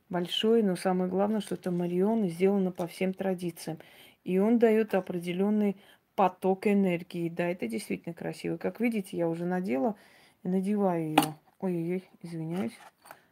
большой, 0.10 0.64
но 0.64 0.76
самое 0.76 1.10
главное, 1.10 1.41
что 1.41 1.56
это 1.56 1.72
Марион 1.72 2.27
сделано 2.27 2.72
по 2.72 2.88
всем 2.88 3.14
традициям. 3.14 3.80
И 4.23 4.38
он 4.40 4.60
дает 4.60 4.95
определенный 4.95 5.77
поток 6.15 6.68
энергии. 6.68 7.30
Да, 7.30 7.48
это 7.48 7.68
действительно 7.68 8.14
красиво. 8.14 8.57
Как 8.57 8.80
видите, 8.80 9.15
я 9.15 9.30
уже 9.30 9.45
надела 9.45 9.95
и 10.44 10.49
надеваю 10.49 11.10
ее. 11.10 11.36
Ой-ой-ой, 11.60 12.10
извиняюсь. 12.22 12.77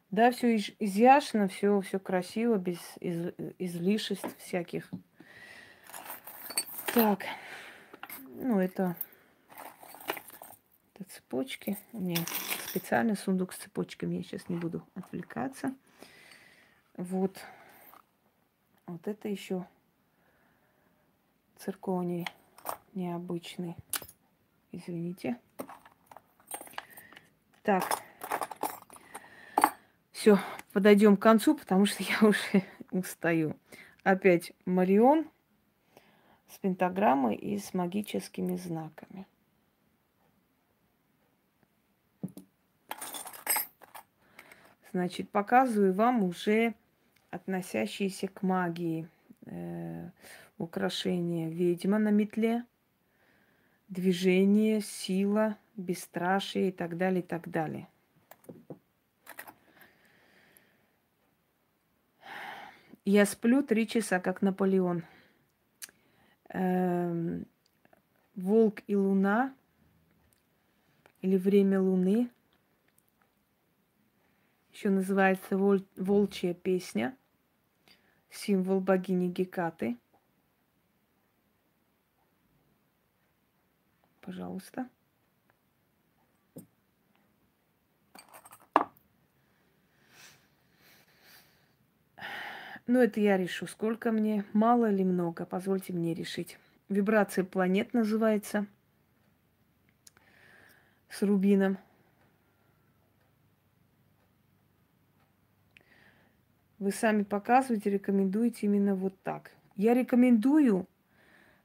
Да, 0.09 0.31
все 0.31 0.55
изящно, 0.55 1.49
все, 1.49 1.81
все 1.81 1.99
красиво, 1.99 2.55
без 2.55 2.79
из, 3.01 3.33
излишеств 3.59 4.29
всяких. 4.37 4.89
Так, 6.93 7.25
ну 8.35 8.59
это, 8.59 8.95
это 10.93 11.09
цепочки. 11.09 11.77
У 11.91 11.99
меня 11.99 12.21
специальный 12.69 13.17
сундук 13.17 13.53
с 13.53 13.57
цепочками. 13.57 14.15
Я 14.15 14.23
сейчас 14.23 14.47
не 14.47 14.55
буду 14.55 14.87
отвлекаться. 14.95 15.75
Вот. 16.97 17.39
Вот 18.87 19.07
это 19.07 19.29
еще 19.29 19.65
цирконий 21.57 22.27
необычный. 22.93 23.75
Извините. 24.71 25.39
Так, 27.61 27.83
все, 30.11 30.39
подойдем 30.73 31.15
к 31.15 31.21
концу, 31.21 31.55
потому 31.55 31.85
что 31.85 32.01
я 32.01 32.17
уже 32.27 32.63
устаю. 32.91 33.55
Опять 34.03 34.53
Марион 34.65 35.29
с 36.49 36.57
пентаграммой 36.57 37.35
и 37.35 37.59
с 37.59 37.73
магическими 37.73 38.55
знаками. 38.55 39.27
Значит, 44.91 45.29
показываю 45.29 45.93
вам 45.93 46.23
уже 46.23 46.73
относящиеся 47.29 48.27
к 48.27 48.41
магии 48.41 49.07
э, 49.45 50.09
украшения 50.57 51.49
ведьма 51.49 51.99
на 51.99 52.09
метле, 52.09 52.65
движение, 53.89 54.81
сила, 54.81 55.57
бесстрашие 55.75 56.69
и 56.69 56.71
так 56.71 56.97
далее, 56.97 57.21
и 57.21 57.25
так 57.25 57.49
далее. 57.49 57.87
Я 63.05 63.25
сплю 63.25 63.63
три 63.63 63.87
часа, 63.87 64.19
как 64.19 64.41
Наполеон. 64.41 65.05
Эм, 66.49 67.45
волк 68.35 68.81
и 68.87 68.97
луна 68.97 69.53
или 71.21 71.37
время 71.37 71.79
луны. 71.79 72.29
Еще 74.77 74.91
называется 74.91 75.57
волчья 75.57 76.53
песня. 76.53 77.17
Символ 78.29 78.79
богини 78.79 79.27
Гекаты. 79.27 79.97
Пожалуйста. 84.21 84.87
Ну, 92.85 92.99
это 92.99 93.19
я 93.19 93.35
решу, 93.35 93.65
сколько 93.65 94.11
мне, 94.11 94.45
мало 94.53 94.91
или 94.91 95.03
много, 95.03 95.47
позвольте 95.47 95.91
мне 95.91 96.13
решить. 96.13 96.59
Вибрация 96.87 97.43
планет 97.43 97.95
называется. 97.95 98.67
С 101.09 101.23
рубином. 101.23 101.79
Вы 106.87 106.93
сами 106.93 107.23
показываете, 107.23 107.89
рекомендуете 107.89 108.59
именно 108.61 108.95
вот 108.95 109.21
так. 109.21 109.51
Я 109.75 109.93
рекомендую 109.93 110.87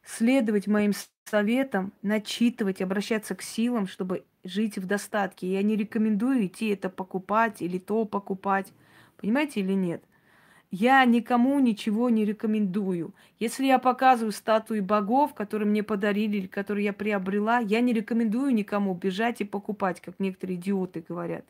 следовать 0.05 0.67
моим 0.67 0.91
советам, 1.27 1.93
начитывать, 2.03 2.83
обращаться 2.83 3.37
к 3.37 3.43
силам, 3.43 3.87
чтобы 3.87 4.25
жить 4.43 4.79
в 4.79 4.87
достатке. 4.87 5.47
Я 5.47 5.63
не 5.63 5.77
рекомендую 5.77 6.47
идти 6.47 6.71
это 6.71 6.91
покупать 6.91 7.63
или 7.63 7.79
то 7.79 8.05
покупать. 8.05 8.73
Понимаете 9.17 9.61
или 9.61 9.75
нет? 9.75 10.03
Я 10.73 11.05
никому 11.05 11.61
ничего 11.61 12.11
не 12.11 12.25
рекомендую. 12.25 13.15
Если 13.39 13.67
я 13.67 13.79
показываю 13.79 14.33
статуи 14.33 14.81
богов, 14.81 15.35
которые 15.35 15.69
мне 15.69 15.85
подарили 15.85 16.39
или 16.39 16.47
которые 16.49 16.87
я 16.87 16.93
приобрела, 16.93 17.61
я 17.61 17.81
не 17.81 17.93
рекомендую 17.93 18.53
никому 18.53 18.93
бежать 18.93 19.41
и 19.41 19.45
покупать, 19.45 20.01
как 20.01 20.19
некоторые 20.19 20.59
идиоты 20.59 21.05
говорят. 21.09 21.45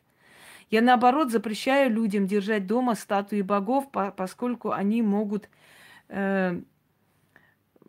Я 0.69 0.81
наоборот 0.81 1.31
запрещаю 1.31 1.91
людям 1.91 2.27
держать 2.27 2.67
дома 2.67 2.95
статуи 2.95 3.41
богов, 3.41 3.89
поскольку 4.15 4.71
они 4.71 5.01
могут 5.01 5.49
э, 6.09 6.61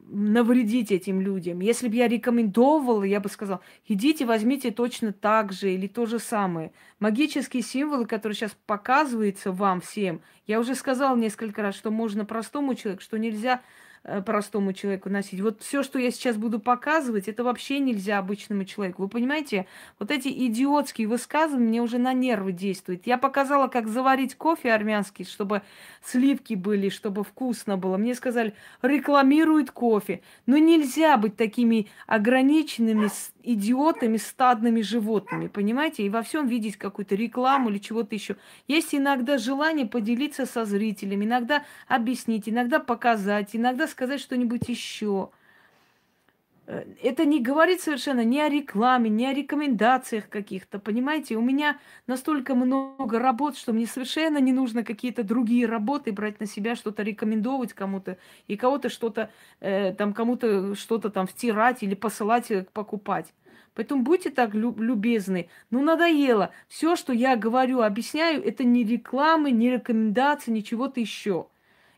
навредить 0.06 0.92
этим 0.92 1.20
людям. 1.20 1.60
Если 1.60 1.88
бы 1.88 1.96
я 1.96 2.08
рекомендовала, 2.08 3.04
я 3.04 3.20
бы 3.20 3.28
сказала, 3.28 3.60
идите, 3.86 4.26
возьмите 4.26 4.70
точно 4.70 5.12
так 5.12 5.52
же 5.52 5.72
или 5.72 5.86
то 5.86 6.06
же 6.06 6.18
самое. 6.18 6.72
Магические 6.98 7.62
символы, 7.62 8.06
которые 8.06 8.36
сейчас 8.36 8.56
показываются 8.66 9.50
вам 9.50 9.80
всем, 9.80 10.20
я 10.46 10.60
уже 10.60 10.74
сказала 10.74 11.16
несколько 11.16 11.62
раз, 11.62 11.74
что 11.74 11.90
можно 11.90 12.24
простому 12.24 12.74
человеку, 12.74 13.02
что 13.02 13.18
нельзя 13.18 13.62
простому 14.26 14.72
человеку 14.72 15.08
носить. 15.08 15.40
Вот 15.40 15.62
все, 15.62 15.82
что 15.82 15.98
я 15.98 16.10
сейчас 16.10 16.36
буду 16.36 16.60
показывать, 16.60 17.28
это 17.28 17.42
вообще 17.42 17.78
нельзя 17.78 18.18
обычному 18.18 18.64
человеку. 18.64 19.02
Вы 19.02 19.08
понимаете, 19.08 19.66
вот 19.98 20.10
эти 20.10 20.28
идиотские 20.28 21.08
высказывания 21.08 21.68
мне 21.68 21.82
уже 21.82 21.98
на 21.98 22.12
нервы 22.12 22.52
действуют. 22.52 23.06
Я 23.06 23.16
показала, 23.16 23.68
как 23.68 23.88
заварить 23.88 24.34
кофе 24.34 24.72
армянский, 24.72 25.24
чтобы 25.24 25.62
сливки 26.02 26.54
были, 26.54 26.90
чтобы 26.90 27.24
вкусно 27.24 27.78
было. 27.78 27.96
Мне 27.96 28.14
сказали, 28.14 28.54
рекламирует 28.82 29.70
кофе. 29.70 30.20
Но 30.46 30.58
нельзя 30.58 31.16
быть 31.16 31.36
такими 31.36 31.88
ограниченными 32.06 33.08
идиотами, 33.42 34.16
стадными 34.16 34.80
животными, 34.80 35.48
понимаете? 35.48 36.02
И 36.04 36.08
во 36.08 36.22
всем 36.22 36.46
видеть 36.46 36.76
какую-то 36.76 37.14
рекламу 37.14 37.70
или 37.70 37.78
чего-то 37.78 38.14
еще. 38.14 38.36
Есть 38.68 38.94
иногда 38.94 39.38
желание 39.38 39.86
поделиться 39.86 40.46
со 40.46 40.64
зрителями, 40.64 41.24
иногда 41.24 41.64
объяснить, 41.86 42.48
иногда 42.48 42.80
показать, 42.80 43.54
иногда 43.54 43.86
сказать 43.94 44.20
что-нибудь 44.20 44.68
еще. 44.68 45.30
Э, 46.66 46.84
это 47.00 47.24
не 47.24 47.40
говорит 47.40 47.80
совершенно 47.80 48.24
ни 48.24 48.38
о 48.38 48.48
рекламе, 48.48 49.08
ни 49.08 49.24
о 49.24 49.32
рекомендациях 49.32 50.28
каких-то, 50.28 50.80
понимаете? 50.80 51.36
У 51.36 51.40
меня 51.40 51.78
настолько 52.08 52.56
много 52.56 53.20
работ, 53.20 53.56
что 53.56 53.72
мне 53.72 53.86
совершенно 53.86 54.38
не 54.38 54.52
нужно 54.52 54.82
какие-то 54.82 55.22
другие 55.22 55.66
работы 55.66 56.12
брать 56.12 56.40
на 56.40 56.46
себя, 56.46 56.74
что-то 56.74 57.04
рекомендовать 57.04 57.72
кому-то 57.72 58.18
и 58.48 58.56
кого-то 58.56 58.88
что-то, 58.88 59.30
э, 59.60 59.94
там 59.94 60.12
кому-то 60.12 60.74
что-то 60.74 61.10
там 61.10 61.28
втирать 61.28 61.84
или 61.84 61.94
посылать 61.94 62.50
э, 62.50 62.66
покупать. 62.72 63.32
Поэтому 63.74 64.02
будьте 64.02 64.30
так 64.30 64.54
любезны. 64.54 65.48
Ну, 65.70 65.82
надоело. 65.82 66.50
Все, 66.68 66.96
что 66.96 67.12
я 67.12 67.36
говорю, 67.36 67.82
объясняю, 67.82 68.44
это 68.44 68.64
не 68.64 68.84
рекламы, 68.84 69.50
не 69.50 69.70
рекомендации, 69.70 70.52
ничего-то 70.52 71.00
еще. 71.00 71.48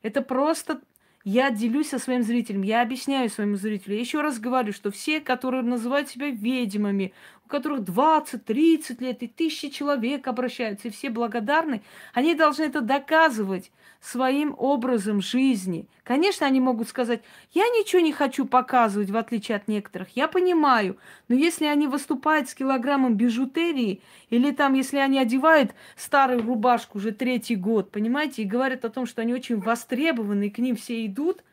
Это 0.02 0.22
просто 0.22 0.80
я 1.28 1.50
делюсь 1.50 1.88
со 1.88 1.98
своим 1.98 2.22
зрителем, 2.22 2.62
я 2.62 2.82
объясняю 2.82 3.28
своему 3.28 3.56
зрителю. 3.56 3.94
Я 3.94 4.00
еще 4.00 4.20
раз 4.20 4.38
говорю, 4.38 4.72
что 4.72 4.92
все, 4.92 5.20
которые 5.20 5.64
называют 5.64 6.08
себя 6.08 6.30
ведьмами, 6.30 7.12
у 7.46 7.48
которых 7.48 7.84
20, 7.84 8.44
30 8.44 9.00
лет 9.00 9.22
и 9.22 9.28
тысячи 9.28 9.68
человек 9.68 10.26
обращаются, 10.26 10.88
и 10.88 10.90
все 10.90 11.10
благодарны, 11.10 11.82
они 12.12 12.34
должны 12.34 12.64
это 12.64 12.80
доказывать 12.80 13.70
своим 14.00 14.54
образом 14.58 15.22
жизни. 15.22 15.88
Конечно, 16.02 16.46
они 16.46 16.60
могут 16.60 16.88
сказать, 16.88 17.22
я 17.52 17.64
ничего 17.68 18.02
не 18.02 18.12
хочу 18.12 18.46
показывать, 18.46 19.10
в 19.10 19.16
отличие 19.16 19.56
от 19.56 19.68
некоторых. 19.68 20.08
Я 20.16 20.26
понимаю, 20.26 20.98
но 21.28 21.36
если 21.36 21.66
они 21.66 21.86
выступают 21.86 22.48
с 22.48 22.54
килограммом 22.54 23.14
бижутерии, 23.14 24.02
или 24.28 24.50
там, 24.50 24.74
если 24.74 24.98
они 24.98 25.18
одевают 25.18 25.72
старую 25.96 26.42
рубашку 26.42 26.98
уже 26.98 27.12
третий 27.12 27.56
год, 27.56 27.92
понимаете, 27.92 28.42
и 28.42 28.46
говорят 28.46 28.84
о 28.84 28.90
том, 28.90 29.06
что 29.06 29.22
они 29.22 29.32
очень 29.32 29.60
востребованы, 29.60 30.48
и 30.48 30.50
к 30.50 30.58
ним 30.58 30.74
все 30.76 31.06
идут, 31.06 31.44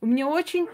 у 0.00 0.06
меня 0.06 0.28
очень 0.28 0.68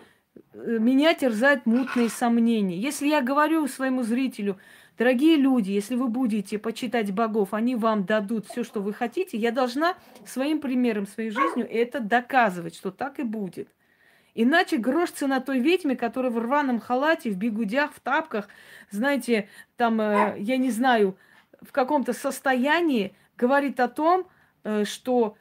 меня 0.55 1.15
терзают 1.15 1.67
мутные 1.67 2.09
сомнения. 2.09 2.77
Если 2.77 3.07
я 3.09 3.23
говорю 3.23 3.67
своему 3.69 4.03
зрителю, 4.03 4.59
Дорогие 4.99 5.37
люди, 5.37 5.73
если 5.73 5.95
вы 5.95 6.09
будете 6.09 6.59
почитать 6.59 7.13
богов, 7.13 7.53
они 7.53 7.77
вам 7.77 8.07
дадут 8.07 8.47
все, 8.47 8.65
что 8.65 8.81
вы 8.81 8.95
хотите, 8.95 9.37
я 9.37 9.51
должна 9.53 9.95
своим 10.25 10.59
примером, 10.59 11.07
своей 11.07 11.31
жизнью 11.31 11.69
это 11.71 12.01
доказывать, 12.01 12.75
что 12.75 12.91
так 12.91 13.19
и 13.19 13.23
будет. 13.23 13.69
Иначе 14.35 14.79
грош 14.79 15.11
цена 15.11 15.41
той 15.41 15.61
ведьме, 15.61 15.97
которая 15.97 16.31
в 16.31 16.39
рваном 16.39 16.81
халате, 16.81 17.31
в 17.31 17.37
бегудях, 17.37 17.93
в 17.93 18.01
тапках, 18.01 18.49
знаете, 18.91 19.49
там, 19.77 20.01
э, 20.01 20.37
я 20.39 20.57
не 20.57 20.71
знаю, 20.71 21.17
в 21.61 21.73
каком-то 21.73 22.13
состоянии 22.13 23.15
говорит 23.37 23.81
о 23.81 23.89
том, 23.89 24.27
э, 24.65 24.85
что 24.85 25.37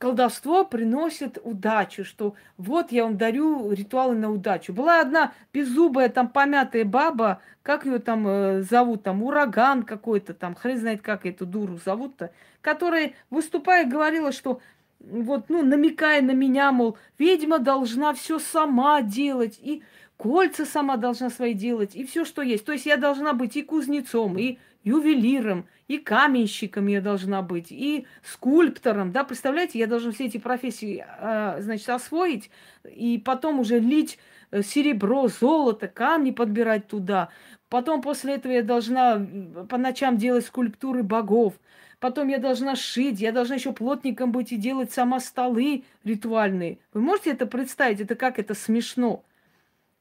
колдовство 0.00 0.64
приносит 0.64 1.38
удачу, 1.44 2.06
что 2.06 2.34
вот 2.56 2.90
я 2.90 3.04
вам 3.04 3.18
дарю 3.18 3.70
ритуалы 3.70 4.16
на 4.16 4.32
удачу. 4.32 4.72
Была 4.72 5.00
одна 5.00 5.34
беззубая 5.52 6.08
там 6.08 6.28
помятая 6.30 6.86
баба, 6.86 7.42
как 7.62 7.84
ее 7.84 7.98
там 7.98 8.26
э, 8.26 8.62
зовут, 8.62 9.02
там 9.02 9.22
ураган 9.22 9.82
какой-то 9.82 10.32
там, 10.32 10.54
хрен 10.54 10.78
знает 10.78 11.02
как 11.02 11.26
эту 11.26 11.44
дуру 11.44 11.78
зовут-то, 11.84 12.32
которая, 12.62 13.12
выступая, 13.28 13.84
говорила, 13.84 14.32
что 14.32 14.62
вот, 15.00 15.50
ну, 15.50 15.62
намекая 15.62 16.22
на 16.22 16.32
меня, 16.32 16.72
мол, 16.72 16.96
ведьма 17.18 17.58
должна 17.58 18.14
все 18.14 18.38
сама 18.38 19.02
делать, 19.02 19.58
и 19.60 19.82
кольца 20.16 20.64
сама 20.64 20.96
должна 20.96 21.28
свои 21.28 21.52
делать, 21.52 21.94
и 21.94 22.06
все, 22.06 22.24
что 22.24 22.40
есть. 22.40 22.64
То 22.64 22.72
есть 22.72 22.86
я 22.86 22.96
должна 22.96 23.34
быть 23.34 23.54
и 23.54 23.62
кузнецом, 23.62 24.38
и 24.38 24.56
ювелиром, 24.82 25.66
и 25.88 25.98
каменщиком 25.98 26.86
я 26.86 27.00
должна 27.00 27.42
быть, 27.42 27.70
и 27.70 28.06
скульптором, 28.22 29.12
да, 29.12 29.24
представляете, 29.24 29.78
я 29.78 29.86
должна 29.86 30.12
все 30.12 30.26
эти 30.26 30.38
профессии, 30.38 31.04
а, 31.18 31.60
значит, 31.60 31.88
освоить, 31.88 32.50
и 32.84 33.18
потом 33.18 33.60
уже 33.60 33.78
лить 33.78 34.18
э, 34.50 34.62
серебро, 34.62 35.28
золото, 35.28 35.88
камни 35.88 36.30
подбирать 36.30 36.86
туда. 36.86 37.30
Потом 37.68 38.02
после 38.02 38.34
этого 38.34 38.52
я 38.52 38.62
должна 38.62 39.26
по 39.68 39.78
ночам 39.78 40.16
делать 40.16 40.44
скульптуры 40.46 41.02
богов. 41.02 41.54
Потом 42.00 42.28
я 42.28 42.38
должна 42.38 42.76
шить, 42.76 43.20
я 43.20 43.30
должна 43.30 43.56
еще 43.56 43.72
плотником 43.72 44.32
быть 44.32 44.52
и 44.52 44.56
делать 44.56 44.90
сама 44.90 45.20
столы 45.20 45.84
ритуальные. 46.02 46.78
Вы 46.94 47.02
можете 47.02 47.30
это 47.30 47.46
представить? 47.46 48.00
Это 48.00 48.14
как 48.16 48.38
это 48.38 48.54
смешно. 48.54 49.22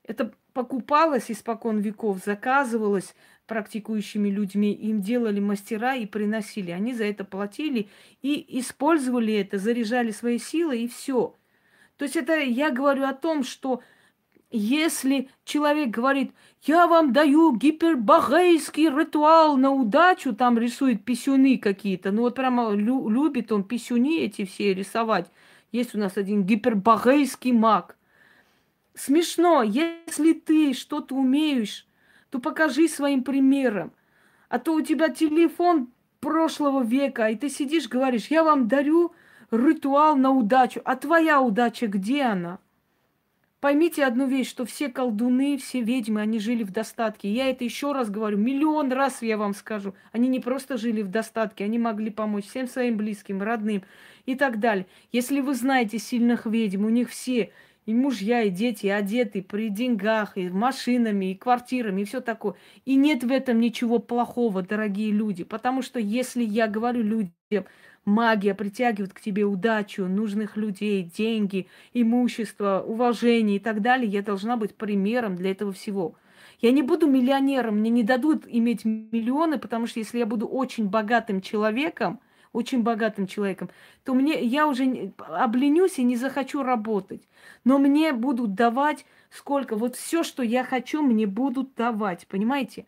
Это 0.03 0.31
покупалось 0.53 1.30
испокон 1.30 1.80
веков, 1.80 2.19
заказывалось 2.26 3.14
практикующими 3.49 4.30
людьми, 4.30 4.71
им 4.71 5.01
делали 5.01 5.41
мастера 5.41 5.95
и 5.95 6.05
приносили. 6.05 6.71
Они 6.71 6.93
за 6.93 7.03
это 7.03 7.26
платили 7.26 7.89
и 8.21 8.59
использовали 8.59 9.34
это, 9.34 9.57
заряжали 9.57 10.11
свои 10.11 10.38
силы 10.38 10.77
и 10.77 10.88
все. 10.88 11.35
То 11.97 12.05
есть 12.05 12.15
это 12.15 12.39
я 12.39 12.69
говорю 12.69 13.03
о 13.03 13.13
том, 13.13 13.43
что 13.43 13.81
если 14.51 15.30
человек 15.43 15.89
говорит, 15.89 16.31
я 16.63 16.88
вам 16.88 17.11
даю 17.11 17.55
гипербагейский 17.55 18.89
ритуал 18.89 19.57
на 19.57 19.71
удачу, 19.71 20.34
там 20.34 20.57
рисует 20.57 21.03
писюны 21.03 21.57
какие-то, 21.57 22.11
ну 22.11 22.21
вот 22.21 22.35
прямо 22.35 22.71
лю- 22.71 23.09
любит 23.09 23.51
он 23.51 23.63
писюни 23.63 24.21
эти 24.21 24.45
все 24.45 24.73
рисовать. 24.73 25.30
Есть 25.71 25.95
у 25.95 25.99
нас 25.99 26.17
один 26.17 26.43
гипербагейский 26.43 27.51
маг. 27.51 27.97
Смешно, 28.93 29.63
если 29.63 30.34
ты 30.34 30.73
что-то 30.73 31.15
умеешь, 31.15 31.88
то 32.30 32.39
покажи 32.39 32.88
своим 32.88 33.23
примером. 33.23 33.91
А 34.49 34.60
то 34.60 34.73
у 34.73 34.81
тебя 34.81 35.10
телефон 35.10 35.89
прошлого 36.19 36.84
века, 36.84 37.30
и 37.30 37.35
ты 37.35 37.49
сидишь, 37.49 37.88
говоришь, 37.88 38.27
я 38.27 38.43
вам 38.43 38.68
дарю 38.68 39.14
ритуал 39.51 40.15
на 40.15 40.31
удачу. 40.31 40.81
А 40.85 40.95
твоя 40.95 41.41
удача 41.41 41.88
где 41.88 42.23
она? 42.23 42.60
Поймите 43.60 44.06
одну 44.06 44.26
вещь, 44.26 44.49
что 44.49 44.64
все 44.64 44.88
колдуны, 44.88 45.57
все 45.57 45.81
ведьмы, 45.81 46.22
они 46.22 46.39
жили 46.39 46.64
в 46.64 46.72
достатке. 46.72 47.30
Я 47.30 47.49
это 47.49 47.65
еще 47.65 47.91
раз 47.91 48.10
говорю, 48.10 48.38
миллион 48.38 48.93
раз 48.93 49.22
я 49.22 49.38
вам 49.38 49.53
скажу. 49.53 49.93
Они 50.14 50.30
не 50.30 50.39
просто 50.39 50.77
жили 50.77 51.01
в 51.01 51.10
достатке, 51.10 51.65
они 51.65 51.77
могли 51.77 52.10
помочь 52.10 52.45
всем 52.45 52.68
своим 52.68 52.95
близким, 52.95 53.41
родным 53.41 53.84
и 54.26 54.35
так 54.35 54.60
далее. 54.60 54.85
Если 55.11 55.41
вы 55.41 55.56
знаете 55.56 55.99
сильных 55.99 56.45
ведьм, 56.45 56.85
у 56.85 56.89
них 56.89 57.10
все 57.10 57.51
и 57.89 57.93
мужья, 57.95 58.43
и 58.43 58.51
дети 58.51 58.85
одеты 58.85 59.41
при 59.41 59.69
деньгах, 59.69 60.37
и 60.37 60.47
машинами, 60.47 61.31
и 61.31 61.35
квартирами, 61.35 62.01
и 62.01 62.05
все 62.05 62.21
такое. 62.21 62.53
И 62.85 62.93
нет 62.95 63.23
в 63.23 63.31
этом 63.31 63.59
ничего 63.59 63.97
плохого, 63.97 64.61
дорогие 64.61 65.11
люди. 65.11 65.43
Потому 65.43 65.81
что 65.81 65.99
если 65.99 66.43
я 66.43 66.67
говорю 66.67 67.01
людям, 67.01 67.65
Магия 68.05 68.53
притягивает 68.53 69.13
к 69.13 69.19
тебе 69.19 69.43
удачу, 69.43 70.05
нужных 70.05 70.55
людей, 70.55 71.01
деньги, 71.01 71.65
имущество, 71.91 72.85
уважение 72.85 73.55
и 73.55 73.59
так 73.59 73.81
далее. 73.81 74.07
Я 74.07 74.21
должна 74.21 74.55
быть 74.55 74.75
примером 74.75 75.35
для 75.35 75.49
этого 75.49 75.73
всего. 75.73 76.13
Я 76.61 76.71
не 76.71 76.83
буду 76.83 77.07
миллионером, 77.07 77.79
мне 77.79 77.89
не 77.89 78.03
дадут 78.03 78.43
иметь 78.47 78.85
миллионы, 78.85 79.57
потому 79.57 79.87
что 79.87 79.99
если 79.99 80.19
я 80.19 80.27
буду 80.27 80.45
очень 80.45 80.89
богатым 80.89 81.41
человеком, 81.41 82.19
очень 82.51 82.81
богатым 82.81 83.27
человеком, 83.27 83.69
то 84.03 84.13
мне 84.13 84.43
я 84.43 84.67
уже 84.67 85.13
обленюсь 85.17 85.99
и 85.99 86.03
не 86.03 86.15
захочу 86.15 86.63
работать. 86.63 87.27
Но 87.63 87.77
мне 87.77 88.13
будут 88.13 88.55
давать 88.55 89.05
сколько, 89.30 89.76
вот 89.76 89.95
все, 89.95 90.23
что 90.23 90.43
я 90.43 90.63
хочу, 90.63 91.01
мне 91.01 91.27
будут 91.27 91.76
давать, 91.76 92.27
понимаете? 92.27 92.85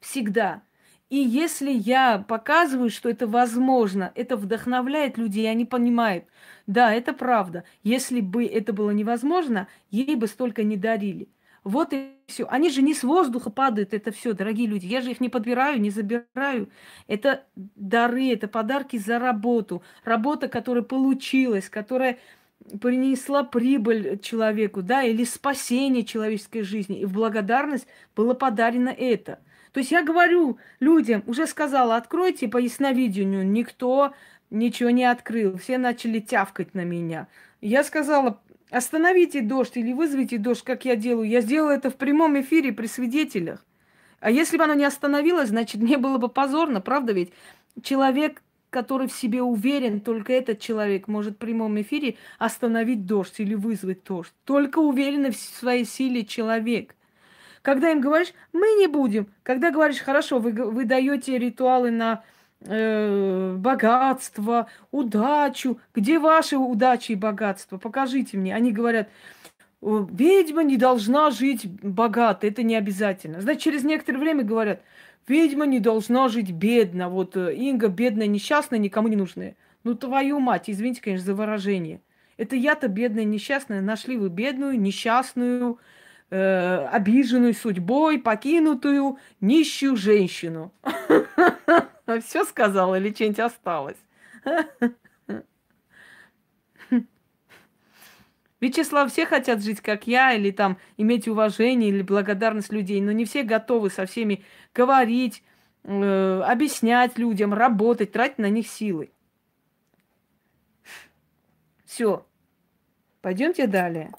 Всегда. 0.00 0.62
И 1.08 1.16
если 1.16 1.70
я 1.70 2.24
показываю, 2.26 2.88
что 2.88 3.10
это 3.10 3.26
возможно, 3.26 4.12
это 4.14 4.36
вдохновляет 4.36 5.18
людей, 5.18 5.50
они 5.50 5.66
понимают, 5.66 6.24
да, 6.66 6.92
это 6.94 7.12
правда. 7.12 7.64
Если 7.82 8.20
бы 8.20 8.46
это 8.46 8.72
было 8.72 8.90
невозможно, 8.90 9.68
ей 9.90 10.16
бы 10.16 10.26
столько 10.26 10.62
не 10.62 10.76
дарили. 10.76 11.28
Вот 11.64 11.92
и 11.92 12.16
все. 12.26 12.46
Они 12.48 12.70
же 12.70 12.82
не 12.82 12.94
с 12.94 13.02
воздуха 13.02 13.50
падают, 13.50 13.94
это 13.94 14.10
все, 14.10 14.32
дорогие 14.32 14.66
люди. 14.66 14.86
Я 14.86 15.00
же 15.00 15.10
их 15.10 15.20
не 15.20 15.28
подбираю, 15.28 15.80
не 15.80 15.90
забираю. 15.90 16.70
Это 17.06 17.44
дары, 17.54 18.32
это 18.32 18.48
подарки 18.48 18.96
за 18.96 19.18
работу. 19.18 19.82
Работа, 20.04 20.48
которая 20.48 20.82
получилась, 20.82 21.68
которая 21.68 22.18
принесла 22.80 23.44
прибыль 23.44 24.18
человеку, 24.20 24.82
да, 24.82 25.02
или 25.02 25.24
спасение 25.24 26.04
человеческой 26.04 26.62
жизни. 26.62 27.00
И 27.00 27.04
в 27.04 27.12
благодарность 27.12 27.86
было 28.14 28.34
подарено 28.34 28.88
это– 28.88 29.38
то 29.72 29.80
есть 29.80 29.90
я 29.90 30.02
говорю 30.02 30.58
людям, 30.80 31.24
уже 31.26 31.46
сказала, 31.46 31.96
откройте 31.96 32.46
по 32.48 32.58
ясновидению. 32.58 33.46
Никто 33.46 34.14
ничего 34.50 34.90
не 34.90 35.04
открыл. 35.04 35.56
Все 35.56 35.78
начали 35.78 36.20
тявкать 36.20 36.74
на 36.74 36.84
меня. 36.84 37.26
Я 37.60 37.82
сказала, 37.82 38.40
остановите 38.72 39.40
дождь 39.40 39.76
или 39.76 39.92
вызовите 39.92 40.38
дождь, 40.38 40.64
как 40.64 40.84
я 40.84 40.96
делаю. 40.96 41.28
Я 41.28 41.40
сделала 41.40 41.70
это 41.70 41.90
в 41.90 41.96
прямом 41.96 42.40
эфире 42.40 42.72
при 42.72 42.86
свидетелях. 42.86 43.64
А 44.20 44.30
если 44.30 44.56
бы 44.56 44.64
оно 44.64 44.74
не 44.74 44.84
остановилось, 44.84 45.48
значит, 45.48 45.80
мне 45.80 45.98
было 45.98 46.18
бы 46.18 46.28
позорно, 46.28 46.80
правда 46.80 47.12
ведь? 47.12 47.32
Человек, 47.82 48.42
который 48.70 49.08
в 49.08 49.12
себе 49.12 49.42
уверен, 49.42 50.00
только 50.00 50.32
этот 50.32 50.60
человек 50.60 51.08
может 51.08 51.34
в 51.34 51.38
прямом 51.38 51.80
эфире 51.80 52.16
остановить 52.38 53.06
дождь 53.06 53.38
или 53.38 53.54
вызвать 53.54 54.04
дождь. 54.04 54.32
Только 54.44 54.78
уверенный 54.78 55.30
в 55.30 55.36
своей 55.36 55.84
силе 55.84 56.24
человек– 56.24 56.96
когда 57.62 57.92
им 57.92 58.00
говоришь, 58.00 58.34
мы 58.52 58.66
не 58.74 58.88
будем. 58.88 59.28
Когда 59.44 59.70
говоришь, 59.70 60.00
хорошо, 60.00 60.40
вы, 60.40 60.52
вы 60.52 60.84
даете 60.84 61.38
ритуалы 61.38 61.90
на 61.92 62.24
э, 62.64 63.54
богатство, 63.58 64.68
удачу. 64.90 65.78
Где 65.94 66.18
ваши 66.18 66.56
удачи 66.56 67.12
и 67.12 67.16
богатство? 67.16 67.78
Покажите 67.78 68.36
мне. 68.36 68.54
Они 68.54 68.72
говорят, 68.72 69.08
ведьма 69.80 70.62
не 70.62 70.76
должна 70.76 71.30
жить 71.30 71.66
богато, 71.82 72.46
это 72.46 72.62
не 72.62 72.76
обязательно. 72.76 73.40
Значит, 73.40 73.62
через 73.62 73.84
некоторое 73.84 74.18
время 74.18 74.44
говорят, 74.44 74.82
ведьма 75.26 75.66
не 75.66 75.80
должна 75.80 76.28
жить 76.28 76.52
бедно. 76.52 77.08
Вот 77.08 77.36
э, 77.36 77.54
Инга 77.54 77.88
бедная, 77.88 78.26
несчастная, 78.26 78.78
никому 78.78 79.08
не 79.08 79.16
нужная. 79.16 79.56
Ну, 79.84 79.94
твою 79.94 80.38
мать, 80.38 80.70
извините, 80.70 81.02
конечно, 81.02 81.26
за 81.26 81.34
выражение. 81.34 82.00
Это 82.36 82.56
я-то 82.56 82.88
бедная, 82.88 83.24
несчастная. 83.24 83.80
Нашли 83.80 84.16
вы 84.16 84.28
бедную, 84.28 84.80
несчастную, 84.80 85.78
э, 86.30 86.86
обиженную 86.86 87.54
судьбой, 87.54 88.18
покинутую, 88.18 89.18
нищую 89.40 89.96
женщину. 89.96 90.72
Все 92.20 92.44
сказала 92.44 92.96
или 92.98 93.12
что-нибудь 93.12 93.40
осталось? 93.40 93.98
Вячеслав, 98.60 99.10
все 99.10 99.26
хотят 99.26 99.60
жить, 99.60 99.80
как 99.80 100.06
я, 100.06 100.34
или 100.34 100.52
там 100.52 100.78
иметь 100.96 101.26
уважение 101.26 101.88
или 101.90 102.02
благодарность 102.02 102.72
людей, 102.72 103.00
но 103.00 103.10
не 103.10 103.24
все 103.24 103.42
готовы 103.42 103.90
со 103.90 104.06
всеми 104.06 104.44
говорить, 104.72 105.42
э, 105.82 106.42
объяснять 106.46 107.18
людям, 107.18 107.52
работать, 107.52 108.12
тратить 108.12 108.38
на 108.38 108.48
них 108.48 108.68
силы. 108.68 109.10
Все. 111.84 112.24
Пойдемте 113.20 113.66
далее. 113.66 114.12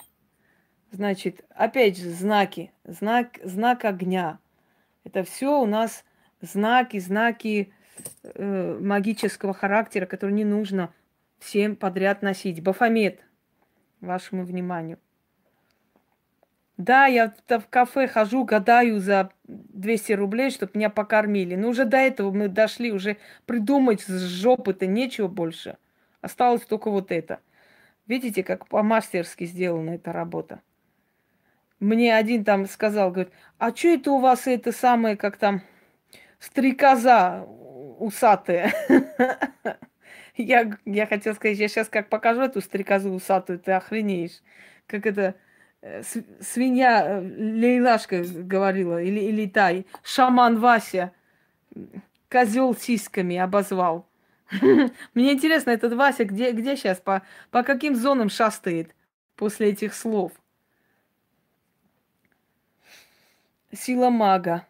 Значит, 0.91 1.45
опять 1.49 1.98
же, 1.98 2.11
знаки. 2.11 2.72
Знак, 2.84 3.40
знак 3.44 3.86
огня. 3.86 4.40
Это 5.06 5.24
все 5.24 5.60
у 5.60 5.65
нас 5.65 6.03
знаки, 6.41 6.99
знаки 6.99 7.74
э, 8.24 8.80
магического 8.82 9.53
характера, 9.53 10.06
которые 10.06 10.36
не 10.36 10.45
нужно 10.45 10.94
всем 11.40 11.76
подряд 11.76 12.22
носить. 12.22 12.64
Бафомет, 12.64 13.20
вашему 14.02 14.45
вниманию. 14.45 14.99
Да, 16.78 17.06
я 17.06 17.34
в 17.48 17.68
кафе 17.70 18.07
хожу, 18.07 18.45
гадаю 18.45 18.99
за 18.99 19.30
200 19.44 20.14
рублей, 20.14 20.49
чтобы 20.49 20.72
меня 20.76 20.90
покормили. 20.90 21.56
Но 21.56 21.70
уже 21.70 21.86
до 21.86 21.98
этого 21.98 22.32
мы 22.32 22.48
дошли, 22.48 22.91
уже 22.91 23.18
придумать 23.45 24.02
с 24.02 24.22
жопы-то 24.22 24.88
нечего 24.88 25.28
больше. 25.28 25.78
Осталось 26.22 26.61
только 26.61 26.90
вот 26.90 27.11
это. 27.11 27.40
Видите, 28.07 28.44
как 28.44 28.68
по-мастерски 28.68 29.45
сделана 29.45 29.91
эта 29.91 30.11
работа. 30.11 30.61
Мне 31.80 32.15
один 32.15 32.44
там 32.44 32.65
сказал, 32.65 33.11
говорит, 33.11 33.34
а 33.60 33.76
что 33.76 33.90
это 33.90 34.11
у 34.11 34.20
вас 34.20 34.48
это 34.48 34.72
самое, 34.72 35.15
как 35.15 35.38
там, 35.38 35.61
стрекоза 36.40 37.45
усатая? 38.03 38.73
Я, 40.35 40.77
я 40.85 41.05
хотела 41.05 41.35
сказать, 41.35 41.59
я 41.59 41.67
сейчас 41.67 41.89
как 41.89 42.09
покажу 42.09 42.41
эту 42.41 42.59
стрекозу 42.59 43.11
усатую, 43.11 43.59
ты 43.59 43.71
охренеешь. 43.73 44.41
Как 44.88 45.05
это 45.05 45.35
э, 45.81 46.01
свинья 46.41 47.05
э, 47.05 47.21
Лейлашка 47.21 48.23
говорила, 48.23 48.99
или, 48.99 49.19
или 49.19 49.45
та, 49.45 49.71
шаман 50.01 50.59
Вася, 50.59 51.11
козел 52.30 52.75
сиськами 52.75 53.38
обозвал. 53.38 54.07
Мне 55.13 55.34
интересно, 55.34 55.69
этот 55.69 55.93
Вася 55.93 56.25
где, 56.25 56.51
где 56.51 56.75
сейчас, 56.75 56.99
по, 56.99 57.21
по 57.51 57.61
каким 57.61 57.95
зонам 57.95 58.30
шастает 58.30 58.95
после 59.35 59.69
этих 59.69 59.93
слов? 59.93 60.31
Сила 63.71 64.09
мага. 64.09 64.65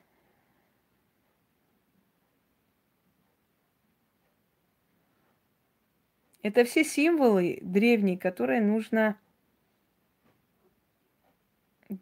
Это 6.43 6.65
все 6.65 6.83
символы 6.83 7.57
древние, 7.61 8.17
которые 8.17 8.61
нужно... 8.61 9.17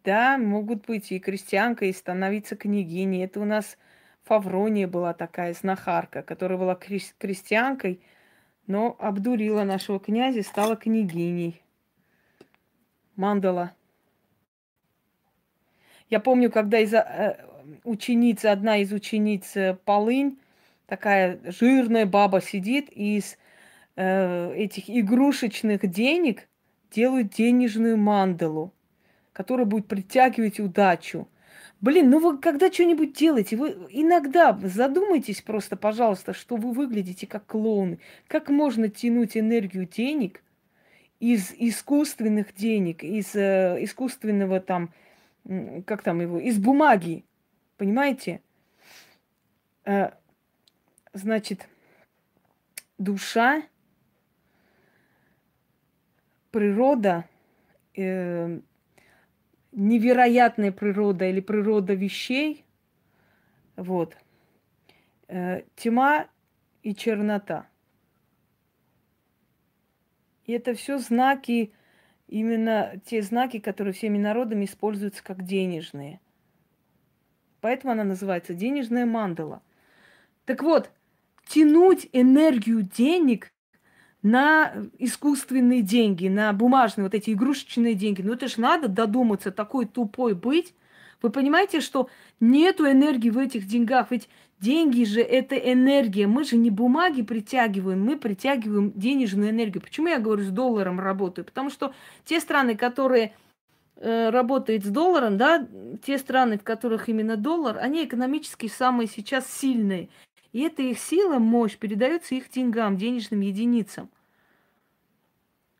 Да, 0.03 0.38
могут 0.38 0.85
быть 0.85 1.11
и 1.11 1.19
крестьянка, 1.19 1.85
и 1.85 1.93
становиться 1.93 2.55
княгиней. 2.55 3.23
Это 3.23 3.39
у 3.39 3.45
нас 3.45 3.77
Фаврония 4.23 4.88
была 4.88 5.13
такая 5.13 5.53
знахарка, 5.53 6.23
которая 6.23 6.57
была 6.57 6.76
крестьянкой, 6.76 8.01
но 8.68 8.95
обдурила 8.99 9.63
нашего 9.63 9.99
князя 9.99 10.39
и 10.39 10.43
стала 10.43 10.76
княгиней. 10.76 11.61
Мандала. 13.15 13.73
Я 16.09 16.19
помню, 16.19 16.49
когда 16.49 16.80
из 16.80 16.93
э, 16.93 17.45
ученицы, 17.84 18.47
одна 18.47 18.77
из 18.77 18.91
учениц 18.91 19.55
э, 19.55 19.77
Полынь, 19.85 20.39
такая 20.88 21.39
жирная 21.45 22.05
баба 22.05 22.41
сидит 22.41 22.89
и 22.91 23.18
из 23.18 23.38
э, 23.95 24.53
этих 24.55 24.89
игрушечных 24.89 25.89
денег 25.89 26.47
делают 26.91 27.30
денежную 27.30 27.97
мандалу, 27.97 28.73
которая 29.34 29.65
будет 29.65 29.88
притягивать 29.88 30.59
удачу. 30.59 31.27
Блин, 31.80 32.11
ну 32.11 32.19
вы 32.19 32.38
когда 32.38 32.72
что-нибудь 32.72 33.13
делаете, 33.13 33.57
вы 33.57 33.88
иногда 33.89 34.57
задумайтесь 34.63 35.41
просто, 35.41 35.76
пожалуйста, 35.76 36.34
что 36.34 36.55
вы 36.55 36.73
выглядите 36.73 37.26
как 37.26 37.47
клоуны. 37.47 37.99
Как 38.27 38.49
можно 38.49 38.88
тянуть 38.88 39.35
энергию 39.35 39.88
денег 39.88 40.43
из 41.19 41.51
искусственных 41.57 42.53
денег, 42.53 43.03
из 43.03 43.35
э, 43.35 43.77
искусственного 43.81 44.59
там, 44.59 44.93
как 45.85 46.03
там 46.03 46.22
его, 46.22 46.39
из 46.39 46.59
бумаги, 46.59 47.26
понимаете? 47.77 48.41
Э, 49.85 50.11
значит, 51.13 51.68
душа 52.99 53.63
природа, 56.51 57.25
э, 57.95 58.59
невероятная 59.71 60.71
природа 60.71 61.25
или 61.25 61.39
природа 61.39 61.93
вещей, 61.93 62.65
вот, 63.75 64.15
э, 65.27 65.63
тьма 65.75 66.27
и 66.83 66.93
чернота. 66.93 67.67
И 70.45 70.53
это 70.53 70.73
все 70.73 70.97
знаки, 70.97 71.73
именно 72.27 72.99
те 73.05 73.21
знаки, 73.21 73.59
которые 73.59 73.93
всеми 73.93 74.17
народами 74.17 74.65
используются 74.65 75.23
как 75.23 75.43
денежные. 75.43 76.19
Поэтому 77.61 77.93
она 77.93 78.03
называется 78.03 78.53
денежная 78.53 79.05
мандала. 79.05 79.61
Так 80.45 80.63
вот, 80.63 80.91
тянуть 81.47 82.09
энергию 82.11 82.81
денег 82.81 83.53
на 84.23 84.73
искусственные 84.99 85.81
деньги, 85.81 86.27
на 86.27 86.53
бумажные 86.53 87.06
вот 87.06 87.14
эти 87.14 87.31
игрушечные 87.31 87.95
деньги. 87.95 88.22
Ну 88.22 88.34
это 88.34 88.48
ж 88.48 88.57
надо 88.57 88.88
додуматься, 88.88 89.52
такой 89.52 89.85
тупой 89.85 90.35
быть. 90.35 90.73
Вы 91.22 91.30
понимаете, 91.30 91.81
что 91.81 92.10
нету 92.39 92.89
энергии 92.89 93.30
в 93.30 93.38
этих 93.38 93.68
деньгах, 93.68 94.07
ведь 94.10 94.27
деньги 94.60 95.03
же 95.03 95.22
это 95.22 95.56
энергия. 95.56 96.27
Мы 96.27 96.43
же 96.43 96.56
не 96.56 96.69
бумаги 96.69 97.22
притягиваем, 97.22 98.03
мы 98.03 98.18
притягиваем 98.18 98.91
денежную 98.93 99.49
энергию. 99.49 99.81
Почему 99.81 100.07
я 100.07 100.19
говорю 100.19 100.43
с 100.43 100.49
долларом 100.49 100.99
работаю? 100.99 101.45
Потому 101.45 101.69
что 101.69 101.93
те 102.26 102.39
страны, 102.39 102.76
которые 102.76 103.34
э, 103.98 104.30
работают 104.30 104.85
с 104.85 104.89
долларом, 104.89 105.38
да, 105.38 105.68
те 106.03 106.18
страны, 106.18 106.57
в 106.57 106.64
которых 106.64 107.10
именно 107.10 107.38
доллар, 107.38 107.77
они 107.77 108.06
экономически 108.06 108.68
самые 108.68 109.07
сейчас 109.07 109.52
сильные. 109.52 110.10
И 110.51 110.61
эта 110.61 110.81
их 110.81 110.99
сила, 110.99 111.39
мощь 111.39 111.77
передается 111.77 112.35
их 112.35 112.49
деньгам, 112.49 112.97
денежным 112.97 113.41
единицам. 113.41 114.09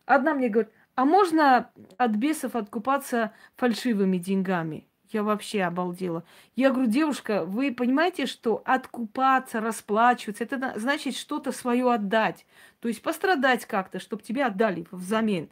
Одна 0.06 0.34
мне 0.34 0.50
говорит, 0.50 0.72
а 0.96 1.06
можно 1.06 1.72
от 1.98 2.12
бесов 2.12 2.56
откупаться 2.56 3.34
фальшивыми 3.56 4.18
деньгами? 4.18 4.88
Я 5.10 5.24
вообще 5.24 5.64
обалдела. 5.64 6.24
Я 6.56 6.72
говорю, 6.72 6.90
девушка, 6.90 7.44
вы 7.44 7.74
понимаете, 7.74 8.26
что 8.26 8.62
откупаться, 8.66 9.60
расплачиваться, 9.60 10.46
это 10.46 10.74
значит 10.78 11.16
что-то 11.18 11.52
свое 11.52 11.92
отдать. 11.92 12.46
То 12.80 12.88
есть 12.88 13.02
пострадать 13.02 13.66
как-то, 13.66 14.00
чтобы 14.00 14.24
тебе 14.24 14.46
отдали 14.46 14.88
взамен. 14.92 15.50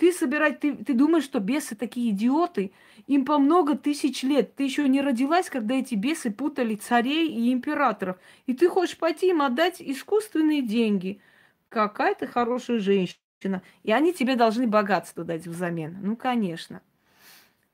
Ты 0.00 0.14
собирать, 0.14 0.60
ты, 0.60 0.74
ты 0.74 0.94
думаешь, 0.94 1.24
что 1.24 1.40
бесы 1.40 1.76
такие 1.76 2.12
идиоты? 2.12 2.72
Им 3.06 3.26
по 3.26 3.36
много 3.36 3.76
тысяч 3.76 4.22
лет. 4.22 4.54
Ты 4.54 4.62
еще 4.62 4.88
не 4.88 5.02
родилась, 5.02 5.50
когда 5.50 5.74
эти 5.74 5.94
бесы 5.94 6.30
путали 6.30 6.74
царей 6.74 7.28
и 7.28 7.52
императоров. 7.52 8.16
И 8.46 8.54
ты 8.54 8.70
хочешь 8.70 8.96
пойти 8.96 9.28
им 9.28 9.42
отдать 9.42 9.76
искусственные 9.82 10.62
деньги. 10.62 11.20
Какая 11.68 12.14
ты 12.14 12.26
хорошая 12.26 12.78
женщина. 12.78 13.60
И 13.82 13.92
они 13.92 14.14
тебе 14.14 14.36
должны 14.36 14.66
богатство 14.66 15.22
дать 15.22 15.46
взамен. 15.46 15.98
Ну, 16.00 16.16
конечно. 16.16 16.80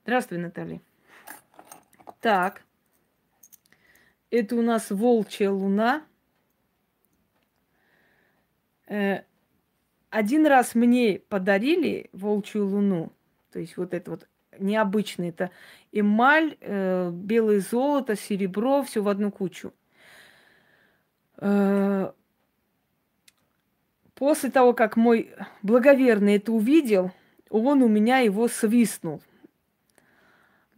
Здравствуй, 0.02 0.38
Наталья. 0.38 0.80
Так. 2.20 2.64
Это 4.32 4.56
у 4.56 4.62
нас 4.62 4.90
волчья 4.90 5.52
луна. 5.52 6.02
Э, 8.88 9.20
один 10.16 10.46
раз 10.46 10.74
мне 10.74 11.20
подарили 11.28 12.08
волчью 12.14 12.66
луну, 12.66 13.12
то 13.52 13.58
есть 13.58 13.76
вот 13.76 13.92
это 13.92 14.12
вот 14.12 14.26
необычное, 14.58 15.28
это 15.28 15.50
эмаль, 15.92 16.56
э, 16.62 17.10
белое 17.12 17.60
золото, 17.60 18.16
серебро, 18.16 18.82
все 18.82 19.02
в 19.02 19.08
одну 19.08 19.30
кучу. 19.30 19.74
Э, 21.36 22.12
после 24.14 24.50
того, 24.50 24.72
как 24.72 24.96
мой 24.96 25.34
благоверный 25.60 26.36
это 26.36 26.50
увидел, 26.50 27.10
он 27.50 27.82
у 27.82 27.88
меня 27.88 28.20
его 28.20 28.48
свистнул. 28.48 29.20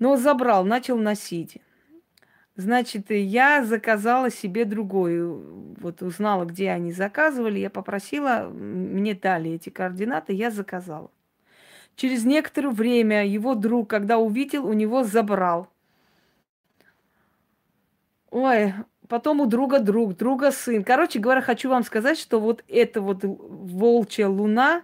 Но 0.01 0.17
забрал, 0.17 0.65
начал 0.65 0.99
носить. 0.99 1.59
Значит, 2.59 3.13
я 3.13 3.65
заказала 3.65 4.33
себе 4.33 4.65
другую. 4.65 5.77
Вот 5.81 6.03
узнала, 6.03 6.45
где 6.45 6.71
они 6.71 6.91
заказывали. 6.91 7.61
Я 7.61 7.71
попросила, 7.71 8.51
мне 8.53 9.15
дали 9.15 9.53
эти 9.53 9.69
координаты, 9.71 10.33
я 10.33 10.51
заказала. 10.51 11.13
Через 11.95 12.25
некоторое 12.25 12.71
время 12.71 13.25
его 13.25 13.55
друг, 13.55 13.89
когда 13.89 14.19
увидел, 14.19 14.67
у 14.67 14.73
него 14.73 15.05
забрал. 15.05 15.69
Ой, 18.33 18.75
потом 19.07 19.41
у 19.41 19.47
друга 19.47 19.79
друг, 19.79 20.17
друга 20.17 20.51
сын. 20.51 20.83
Короче 20.83 21.21
говоря, 21.21 21.43
хочу 21.43 21.71
вам 21.71 21.85
сказать, 21.85 22.19
что 22.19 22.41
вот 22.41 22.65
эта 22.67 23.01
вот 23.01 23.21
волчья 23.23 24.29
луна, 24.29 24.83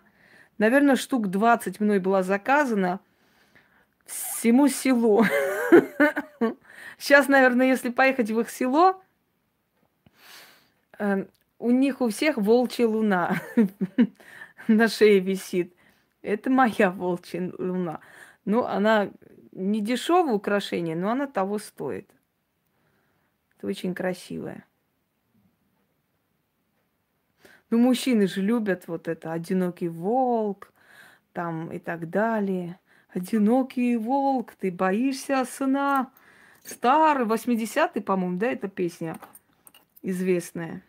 наверное, 0.58 0.94
штук 0.94 1.26
20 1.26 1.80
мной 1.80 1.98
была 1.98 2.22
заказана 2.22 3.00
всему 4.06 4.68
селу. 4.68 5.24
Сейчас, 6.98 7.28
наверное, 7.28 7.66
если 7.66 7.90
поехать 7.90 8.30
в 8.30 8.40
их 8.40 8.50
село, 8.50 9.02
э, 10.98 11.26
у 11.58 11.70
них 11.70 12.00
у 12.00 12.08
всех 12.08 12.36
волчья 12.36 12.86
луна 12.86 13.40
на 14.68 14.88
шее 14.88 15.20
висит. 15.20 15.74
Это 16.22 16.50
моя 16.50 16.90
волчья 16.90 17.52
луна. 17.58 18.00
Ну, 18.44 18.64
она 18.64 19.10
не 19.52 19.80
дешевое 19.80 20.34
украшение, 20.34 20.96
но 20.96 21.10
она 21.10 21.26
того 21.26 21.58
стоит. 21.58 22.10
Это 23.56 23.66
очень 23.66 23.94
красивая. 23.94 24.64
Ну, 27.70 27.78
мужчины 27.78 28.26
же 28.26 28.40
любят 28.40 28.86
вот 28.86 29.08
это 29.08 29.32
одинокий 29.32 29.88
волк, 29.88 30.72
там 31.32 31.72
и 31.72 31.78
так 31.78 32.10
далее. 32.10 32.78
Одинокий 33.08 33.96
волк, 33.96 34.52
ты 34.58 34.70
боишься 34.70 35.44
сна. 35.44 36.12
Старый, 36.64 37.26
80-й, 37.26 38.00
по-моему, 38.00 38.38
да, 38.38 38.46
эта 38.46 38.68
песня 38.68 39.16
известная. 40.02 40.82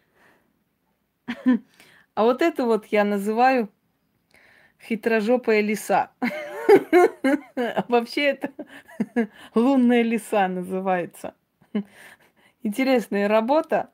А 2.16 2.24
вот 2.24 2.42
это 2.42 2.64
вот 2.64 2.86
я 2.86 3.04
называю 3.04 3.70
хитрожопая 4.82 5.60
лиса. 5.60 6.12
Вообще 7.90 8.22
это 8.28 8.54
лунная 9.54 10.02
лиса 10.02 10.48
называется. 10.48 11.36
Интересная 12.64 13.28
работа. 13.28 13.92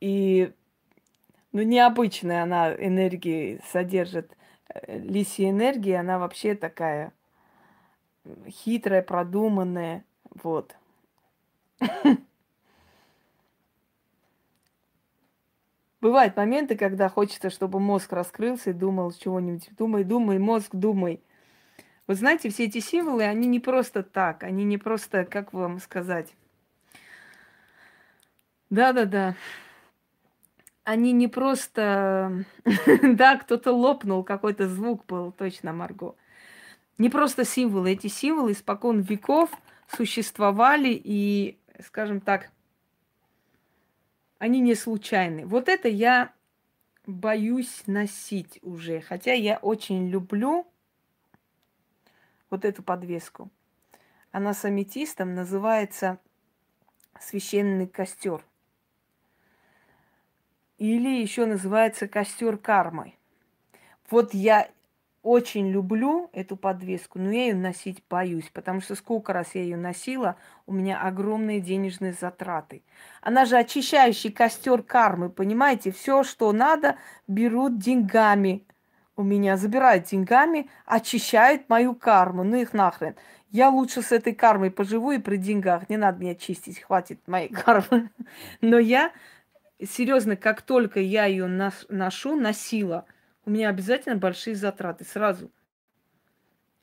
И 0.00 0.50
ну, 1.52 1.60
необычная 1.60 2.44
она 2.44 2.72
энергии 2.72 3.60
содержит. 3.70 4.34
Э, 4.68 4.98
лисья 4.98 5.50
энергия, 5.50 6.00
она 6.00 6.18
вообще 6.18 6.54
такая 6.54 7.12
хитрая, 8.48 9.02
продуманная. 9.02 10.04
Вот. 10.42 10.76
Бывают 16.00 16.36
моменты, 16.36 16.76
когда 16.76 17.08
хочется, 17.08 17.50
чтобы 17.50 17.80
мозг 17.80 18.12
раскрылся 18.12 18.70
и 18.70 18.72
думал 18.72 19.12
чего-нибудь. 19.12 19.68
Думай, 19.76 20.04
думай, 20.04 20.38
мозг, 20.38 20.68
думай. 20.72 21.20
Вы 22.06 22.14
знаете, 22.14 22.48
все 22.50 22.64
эти 22.64 22.78
символы, 22.78 23.24
они 23.24 23.48
не 23.48 23.60
просто 23.60 24.02
так, 24.02 24.42
они 24.42 24.64
не 24.64 24.78
просто, 24.78 25.24
как 25.24 25.52
вам 25.52 25.78
сказать. 25.78 26.34
Да-да-да. 28.70 29.34
Они 30.84 31.12
не 31.12 31.28
просто... 31.28 32.44
да, 33.02 33.36
кто-то 33.36 33.72
лопнул, 33.72 34.24
какой-то 34.24 34.68
звук 34.68 35.04
был, 35.06 35.32
точно, 35.32 35.72
Марго. 35.72 36.14
Не 36.98 37.08
просто 37.08 37.44
символы. 37.44 37.92
Эти 37.92 38.08
символы 38.08 38.52
испокон 38.52 39.00
веков 39.00 39.50
существовали 39.86 41.00
и, 41.02 41.58
скажем 41.84 42.20
так, 42.20 42.50
они 44.38 44.60
не 44.60 44.74
случайны. 44.74 45.46
Вот 45.46 45.68
это 45.68 45.88
я 45.88 46.32
боюсь 47.06 47.84
носить 47.86 48.58
уже. 48.62 49.00
Хотя 49.00 49.32
я 49.32 49.58
очень 49.58 50.08
люблю 50.08 50.66
вот 52.50 52.64
эту 52.64 52.82
подвеску. 52.82 53.50
Она 54.30 54.52
с 54.52 54.64
аметистом 54.64 55.34
называется 55.34 56.18
священный 57.20 57.86
костер. 57.86 58.44
Или 60.78 61.20
еще 61.20 61.46
называется 61.46 62.06
костер 62.06 62.56
кармы. 62.56 63.14
Вот 64.10 64.34
я 64.34 64.70
очень 65.28 65.68
люблю 65.68 66.30
эту 66.32 66.56
подвеску, 66.56 67.18
но 67.18 67.30
я 67.30 67.48
ее 67.48 67.54
носить 67.54 68.02
боюсь, 68.08 68.48
потому 68.50 68.80
что 68.80 68.94
сколько 68.94 69.34
раз 69.34 69.54
я 69.54 69.60
ее 69.60 69.76
носила, 69.76 70.36
у 70.66 70.72
меня 70.72 71.02
огромные 71.02 71.60
денежные 71.60 72.14
затраты. 72.14 72.82
Она 73.20 73.44
же 73.44 73.58
очищающий 73.58 74.32
костер 74.32 74.82
кармы, 74.82 75.28
понимаете? 75.28 75.92
Все, 75.92 76.24
что 76.24 76.50
надо, 76.52 76.96
берут 77.26 77.78
деньгами 77.78 78.64
у 79.16 79.22
меня, 79.22 79.58
забирают 79.58 80.06
деньгами, 80.06 80.70
очищают 80.86 81.68
мою 81.68 81.94
карму. 81.94 82.42
Ну 82.42 82.56
их 82.56 82.72
нахрен. 82.72 83.14
Я 83.50 83.68
лучше 83.68 84.00
с 84.00 84.12
этой 84.12 84.34
кармой 84.34 84.70
поживу 84.70 85.10
и 85.10 85.18
при 85.18 85.36
деньгах. 85.36 85.90
Не 85.90 85.98
надо 85.98 86.22
меня 86.22 86.36
чистить, 86.36 86.80
хватит 86.80 87.20
моей 87.28 87.48
кармы. 87.48 88.08
Но 88.62 88.78
я, 88.78 89.12
серьезно, 89.78 90.36
как 90.36 90.62
только 90.62 91.00
я 91.00 91.26
ее 91.26 91.46
ношу, 91.46 92.34
носила– 92.34 93.04
у 93.48 93.50
меня 93.50 93.70
обязательно 93.70 94.16
большие 94.16 94.54
затраты 94.54 95.06
сразу. 95.06 95.50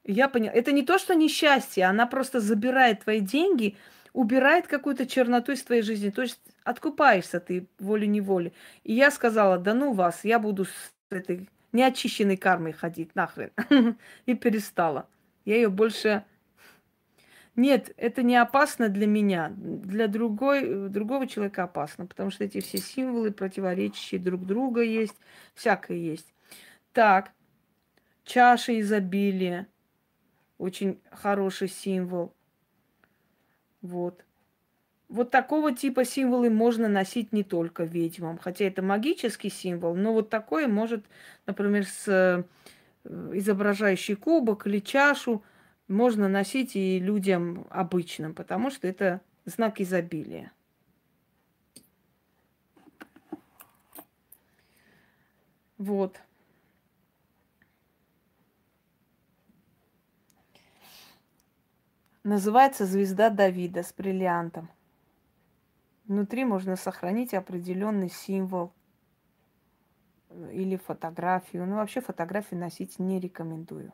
Я 0.04 0.28
поняла. 0.28 0.52
Это 0.52 0.72
не 0.72 0.82
то, 0.82 0.98
что 0.98 1.14
несчастье, 1.14 1.86
она 1.86 2.08
просто 2.08 2.40
забирает 2.40 3.04
твои 3.04 3.20
деньги, 3.20 3.78
убирает 4.14 4.66
какую-то 4.66 5.06
черноту 5.06 5.52
из 5.52 5.64
твоей 5.64 5.84
жизни. 5.84 6.10
То 6.10 6.24
есть 6.24 6.40
откупаешься 6.64 7.40
ты 7.40 7.68
волей-неволей. 7.78 8.52
И 8.84 8.94
я 8.94 9.12
сказала, 9.12 9.60
да 9.60 9.76
ну 9.76 9.94
вас, 9.94 10.26
я 10.26 10.40
буду 10.40 10.66
с 10.66 10.94
этой 11.12 11.48
неочищенной 11.72 12.38
кармой 12.38 12.72
ходить 12.72 13.14
нахрен. 13.14 13.52
И 14.26 14.34
перестала. 14.34 15.08
Я 15.46 15.58
ее 15.58 15.70
больше... 15.70 16.24
Нет, 17.56 17.94
это 17.98 18.24
не 18.24 18.36
опасно 18.38 18.90
для 18.90 19.06
меня. 19.06 19.54
Для 19.56 20.08
другой, 20.08 20.90
другого 20.90 21.28
человека 21.28 21.64
опасно, 21.64 22.08
потому 22.08 22.32
что 22.32 22.44
эти 22.44 22.60
все 22.60 22.80
символы 22.80 23.32
противоречащие 23.32 24.20
друг 24.20 24.48
друга 24.48 24.82
есть, 24.82 25.16
всякое 25.54 25.98
есть. 25.98 26.35
Так, 26.96 27.34
чаша 28.24 28.80
изобилия. 28.80 29.68
Очень 30.58 31.02
хороший 31.12 31.68
символ. 31.68 32.34
Вот. 33.82 34.24
Вот 35.10 35.30
такого 35.30 35.76
типа 35.76 36.06
символы 36.06 36.50
можно 36.50 36.88
носить 36.88 37.34
не 37.34 37.44
только 37.44 37.84
ведьмам. 37.84 38.38
Хотя 38.38 38.64
это 38.64 38.82
магический 38.82 39.50
символ, 39.50 39.94
но 39.94 40.14
вот 40.14 40.30
такое 40.30 40.70
может, 40.70 41.06
например, 41.46 41.86
с 41.86 42.08
э, 42.08 42.44
изображающий 43.34 44.16
кубок 44.16 44.66
или 44.66 44.80
чашу 44.80 45.44
можно 45.90 46.30
носить 46.30 46.78
и 46.78 46.98
людям 46.98 47.68
обычным, 47.72 48.34
потому 48.34 48.70
что 48.70 48.88
это 48.88 49.20
знак 49.44 49.82
изобилия. 49.82 50.54
Вот. 55.78 56.22
Называется 62.26 62.88
«Звезда 62.88 63.30
Давида» 63.30 63.84
с 63.84 63.94
бриллиантом. 63.94 64.72
Внутри 66.06 66.44
можно 66.44 66.76
сохранить 66.76 67.36
определенный 67.36 68.10
символ 68.10 68.74
или 70.52 70.76
фотографию. 70.76 71.68
Ну, 71.68 71.76
вообще 71.76 72.02
фотографии 72.02 72.56
носить 72.56 72.98
не 72.98 73.20
рекомендую. 73.20 73.94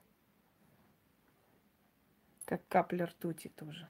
Как 2.46 2.66
капля 2.70 3.08
ртути 3.08 3.50
тоже. 3.50 3.90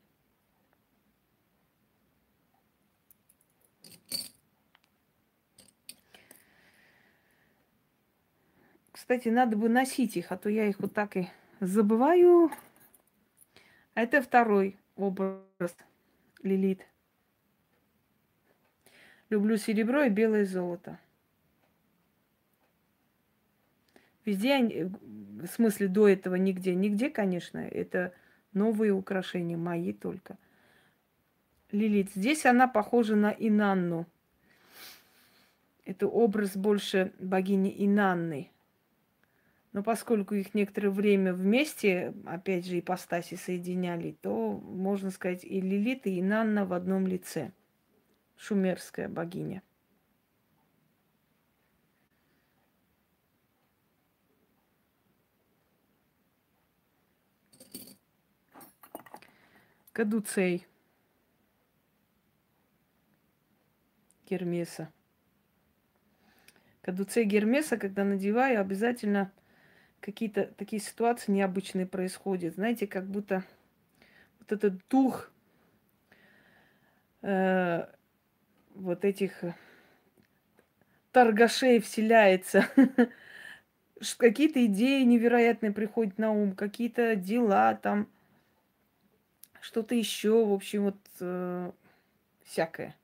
Кстати, 8.92 9.30
надо 9.30 9.56
бы 9.56 9.70
носить 9.70 10.18
их, 10.18 10.32
а 10.32 10.38
то 10.38 10.50
я 10.50 10.66
их 10.66 10.80
вот 10.80 10.96
так 10.96 11.16
и 11.16 11.30
забываю. 11.60 12.50
Это 13.94 14.22
второй 14.22 14.78
образ 14.96 15.76
Лилит. 16.44 16.86
Люблю 19.30 19.58
серебро 19.58 20.04
и 20.04 20.10
белое 20.10 20.46
золото. 20.46 21.00
Везде, 24.26 24.86
в 24.86 25.48
смысле 25.48 25.88
до 25.88 26.08
этого 26.08 26.36
нигде. 26.36 26.76
Нигде, 26.76 27.10
конечно, 27.10 27.58
это 27.58 28.14
новые 28.54 28.94
украшения, 28.94 29.58
мои 29.58 29.94
только. 29.94 30.38
Лилит. 31.72 32.12
Здесь 32.14 32.46
она 32.46 32.68
похожа 32.68 33.16
на 33.16 33.32
Инанну. 33.32 34.06
Это 35.86 36.08
образ 36.08 36.56
больше 36.56 37.12
богини 37.20 37.74
Инанны. 37.86 38.52
Но 39.74 39.84
поскольку 39.84 40.36
их 40.36 40.54
некоторое 40.54 40.90
время 40.90 41.34
вместе, 41.34 42.14
опять 42.26 42.66
же, 42.66 42.80
ипостаси 42.80 43.36
соединяли, 43.36 44.12
то, 44.22 44.52
можно 44.52 45.12
сказать, 45.12 45.46
и 45.46 45.62
Лилит, 45.62 46.08
и 46.08 46.22
Нанна 46.22 46.66
в 46.66 46.74
одном 46.74 47.08
лице. 47.08 47.54
Шумерская 48.36 49.08
богиня. 49.08 49.64
Кадуцей. 59.94 60.68
Гермеса. 64.30 64.92
Кадуцей 66.82 67.26
Гермеса, 67.26 67.78
когда 67.78 68.04
надеваю, 68.04 68.60
обязательно 68.60 69.32
какие-то 70.02 70.48
такие 70.58 70.82
ситуации 70.82 71.32
необычные 71.32 71.86
происходят. 71.86 72.56
Знаете, 72.56 72.88
как 72.88 73.06
будто 73.06 73.44
вот 74.40 74.52
этот 74.52 74.74
дух 74.90 75.32
э, 77.22 77.86
вот 78.74 79.06
этих 79.06 79.44
э, 79.44 79.54
торгашей 81.12 81.80
вселяется. 81.80 82.66
Какие-то 84.18 84.66
идеи 84.66 85.04
невероятные 85.04 85.72
приходят 85.72 86.18
на 86.18 86.32
ум, 86.32 86.54
какие-то 86.54 87.16
дела 87.16 87.76
там, 87.76 88.08
что-то 89.62 89.94
еще, 89.94 90.44
в 90.44 90.54
общем, 90.54 90.86
вот 90.86 90.98
э, 91.20 91.72
всякое. 92.44 92.96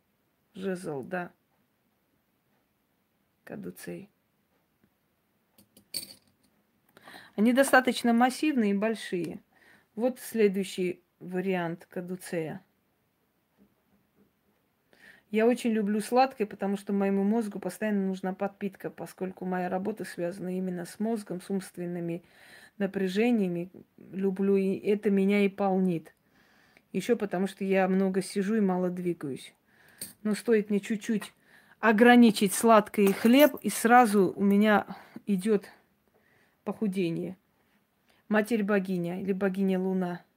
Жезл, 0.55 1.03
да. 1.03 1.31
Кадуцей. 3.43 4.09
Они 7.37 7.53
достаточно 7.53 8.13
массивные 8.13 8.71
и 8.71 8.77
большие. 8.77 9.39
Вот 9.95 10.19
следующий 10.19 11.03
вариант 11.19 11.85
кадуцея. 11.87 12.63
Я 15.29 15.45
очень 15.45 15.69
люблю 15.69 16.01
сладкое, 16.01 16.47
потому 16.47 16.77
что 16.77 16.93
моему 16.93 17.23
мозгу 17.23 17.59
постоянно 17.59 18.07
нужна 18.07 18.33
подпитка, 18.33 18.89
поскольку 18.89 19.45
моя 19.45 19.69
работа 19.69 20.03
связана 20.03 20.57
именно 20.57 20.85
с 20.85 20.99
мозгом, 20.99 21.39
с 21.39 21.51
умственными 21.51 22.23
напряжениями. 22.79 23.69
Люблю, 23.97 24.55
и 24.55 24.75
это 24.77 25.11
меня 25.11 25.45
и 25.45 25.49
полнит. 25.49 26.15
Еще 26.91 27.15
потому 27.15 27.45
что 27.45 27.63
я 27.63 27.87
много 27.87 28.23
сижу 28.23 28.55
и 28.55 28.61
мало 28.61 28.89
двигаюсь. 28.89 29.53
Но 30.23 30.33
стоит 30.33 30.71
мне 30.71 30.79
чуть-чуть 30.79 31.33
ограничить 31.79 32.53
сладкое 32.53 33.05
и 33.05 33.13
хлеб, 33.13 33.57
и 33.61 33.69
сразу 33.69 34.33
у 34.35 34.43
меня 34.43 34.87
идет 35.27 35.69
похудение. 36.67 37.37
Матерь 38.27 38.63
богиня 38.63 39.21
или 39.21 39.31
богиня 39.31 39.79
Луна– 39.79 40.21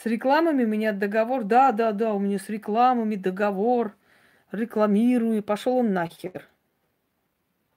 С 0.00 0.06
рекламами 0.06 0.62
у 0.62 0.68
меня 0.68 0.92
договор. 0.92 1.42
Да, 1.42 1.72
да, 1.72 1.90
да, 1.90 2.14
у 2.14 2.20
меня 2.20 2.38
с 2.38 2.48
рекламами 2.48 3.16
договор. 3.16 3.96
Рекламирую. 4.52 5.42
Пошел 5.42 5.78
он 5.78 5.92
нахер. 5.92 6.48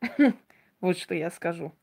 Вот 0.81 0.97
что 0.97 1.13
я 1.13 1.29
скажу. 1.29 1.73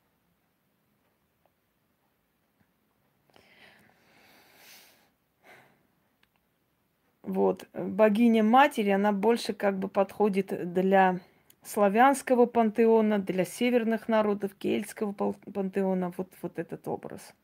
Вот. 7.29 7.69
Богиня 7.75 8.43
Матери, 8.43 8.89
она 8.89 9.13
больше 9.13 9.53
как 9.53 9.79
бы 9.79 9.89
подходит 9.89 10.73
для 10.73 11.21
славянского 11.63 12.47
пантеона, 12.47 13.19
для 13.19 13.45
северных 13.45 14.09
народов, 14.09 14.55
кельтского 14.55 15.13
пантеона. 15.13 16.11
Вот, 16.17 16.33
вот 16.41 16.59
этот 16.59 16.89
образ. 16.89 17.35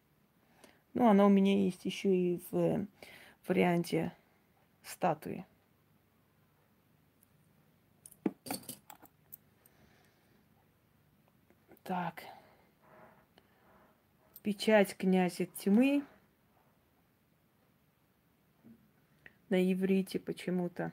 Ну, 0.95 1.07
она 1.07 1.27
у 1.27 1.29
меня 1.29 1.55
есть 1.65 1.85
еще 1.85 2.17
и 2.17 2.41
в 2.51 2.87
варианте 3.47 4.13
статуи. 4.85 5.45
Так. 11.83 12.23
Печать 14.43 14.97
князя 14.97 15.45
тьмы. 15.45 16.05
На 19.55 19.73
иврите 19.73 20.19
почему-то. 20.19 20.91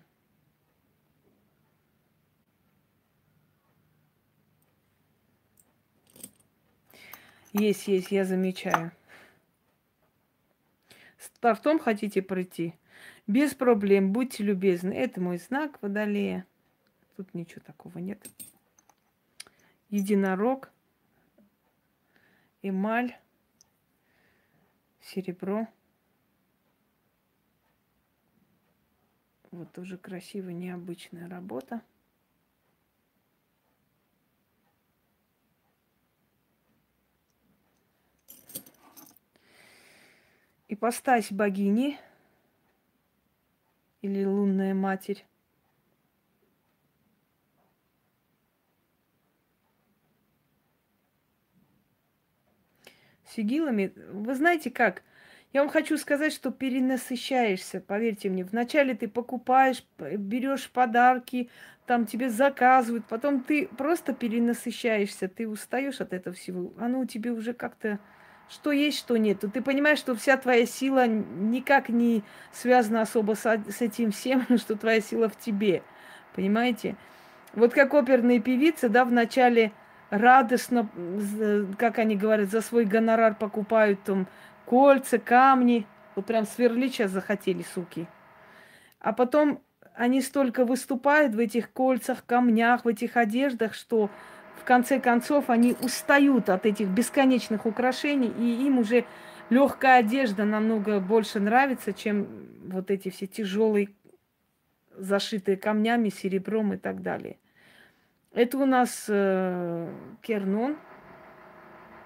Есть, 7.53 7.87
есть, 7.87 8.11
я 8.11 8.23
замечаю. 8.23 8.91
С 11.17 11.31
тортом 11.39 11.79
хотите 11.79 12.21
пройти? 12.21 12.75
Без 13.25 13.55
проблем, 13.55 14.13
будьте 14.13 14.43
любезны. 14.43 14.93
Это 14.93 15.19
мой 15.19 15.39
знак 15.39 15.81
водолея. 15.81 16.45
Тут 17.17 17.33
ничего 17.33 17.61
такого 17.65 17.97
нет. 17.97 18.23
Единорог, 19.89 20.71
эмаль, 22.61 23.17
серебро. 25.01 25.67
Вот 29.51 29.71
тоже 29.73 29.97
красивая, 29.97 30.53
необычная 30.53 31.29
работа. 31.29 31.81
ипостась 40.71 41.31
богини 41.31 41.99
или 44.01 44.23
лунная 44.23 44.73
матерь. 44.73 45.25
Сигилами, 53.27 53.93
вы 54.11 54.33
знаете 54.33 54.71
как, 54.71 55.03
я 55.53 55.61
вам 55.61 55.69
хочу 55.69 55.97
сказать, 55.97 56.33
что 56.33 56.51
перенасыщаешься, 56.51 57.81
поверьте 57.81 58.29
мне. 58.29 58.43
Вначале 58.45 58.95
ты 58.95 59.07
покупаешь, 59.07 59.85
берешь 59.99 60.69
подарки, 60.69 61.49
там 61.85 62.05
тебе 62.05 62.29
заказывают, 62.29 63.05
потом 63.05 63.41
ты 63.41 63.67
просто 63.67 64.13
перенасыщаешься, 64.13 65.27
ты 65.27 65.47
устаешь 65.47 65.99
от 65.99 66.13
этого 66.13 66.35
всего. 66.35 66.71
Оно 66.79 67.01
у 67.01 67.05
тебя 67.05 67.33
уже 67.33 67.53
как-то 67.53 67.99
что 68.51 68.71
есть, 68.71 68.99
что 68.99 69.15
нет. 69.15 69.39
Ты 69.39 69.61
понимаешь, 69.61 69.97
что 69.97 70.13
вся 70.13 70.35
твоя 70.35 70.65
сила 70.65 71.07
никак 71.07 71.87
не 71.87 72.23
связана 72.51 73.01
особо 73.01 73.33
с, 73.33 73.45
этим 73.79 74.11
всем, 74.11 74.45
что 74.57 74.75
твоя 74.75 74.99
сила 74.99 75.29
в 75.29 75.37
тебе. 75.37 75.83
Понимаете? 76.35 76.97
Вот 77.53 77.73
как 77.73 77.93
оперные 77.93 78.39
певицы, 78.39 78.89
да, 78.89 79.05
вначале 79.05 79.71
радостно, 80.09 80.89
как 81.77 81.97
они 81.99 82.15
говорят, 82.15 82.49
за 82.49 82.61
свой 82.61 82.85
гонорар 82.85 83.35
покупают 83.35 84.03
там 84.03 84.27
кольца, 84.71 85.19
камни. 85.19 85.85
Вот 86.15 86.25
прям 86.25 86.45
сверлить 86.45 86.93
сейчас 86.93 87.11
захотели, 87.11 87.61
суки. 87.73 88.07
А 89.01 89.11
потом 89.11 89.61
они 89.95 90.21
столько 90.21 90.63
выступают 90.63 91.35
в 91.35 91.39
этих 91.39 91.73
кольцах, 91.73 92.25
камнях, 92.25 92.85
в 92.85 92.87
этих 92.87 93.17
одеждах, 93.17 93.73
что 93.73 94.09
в 94.55 94.63
конце 94.63 95.01
концов 95.01 95.49
они 95.49 95.75
устают 95.81 96.47
от 96.47 96.65
этих 96.65 96.87
бесконечных 96.87 97.65
украшений, 97.65 98.29
и 98.29 98.65
им 98.65 98.79
уже 98.79 99.03
легкая 99.49 99.99
одежда 99.99 100.45
намного 100.45 101.01
больше 101.01 101.41
нравится, 101.41 101.91
чем 101.91 102.27
вот 102.67 102.91
эти 102.91 103.09
все 103.09 103.27
тяжелые, 103.27 103.89
зашитые 104.95 105.57
камнями, 105.57 106.07
серебром 106.07 106.75
и 106.75 106.77
так 106.77 107.01
далее. 107.01 107.37
Это 108.33 108.57
у 108.57 108.65
нас 108.65 109.07
э, 109.09 109.93
Кернон 110.21 110.77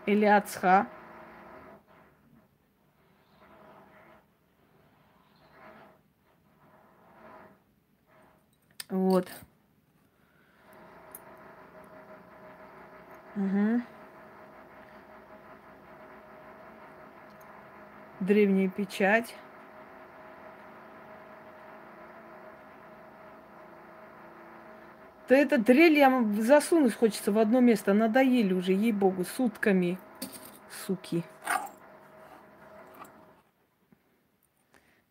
или 0.07 0.25
Ацха. 0.25 0.87
Вот. 8.89 9.31
Угу. 13.35 13.81
Древняя 18.19 18.69
печать. 18.69 19.35
Да 25.27 25.35
это 25.35 25.57
дрель 25.57 25.97
я 25.97 26.23
засунуть 26.39 26.93
хочется 26.93 27.31
в 27.31 27.39
одно 27.39 27.59
место. 27.59 27.93
Надоели 27.93 28.53
уже, 28.53 28.73
ей-богу, 28.73 29.25
сутками. 29.25 29.97
Суки. 30.85 31.23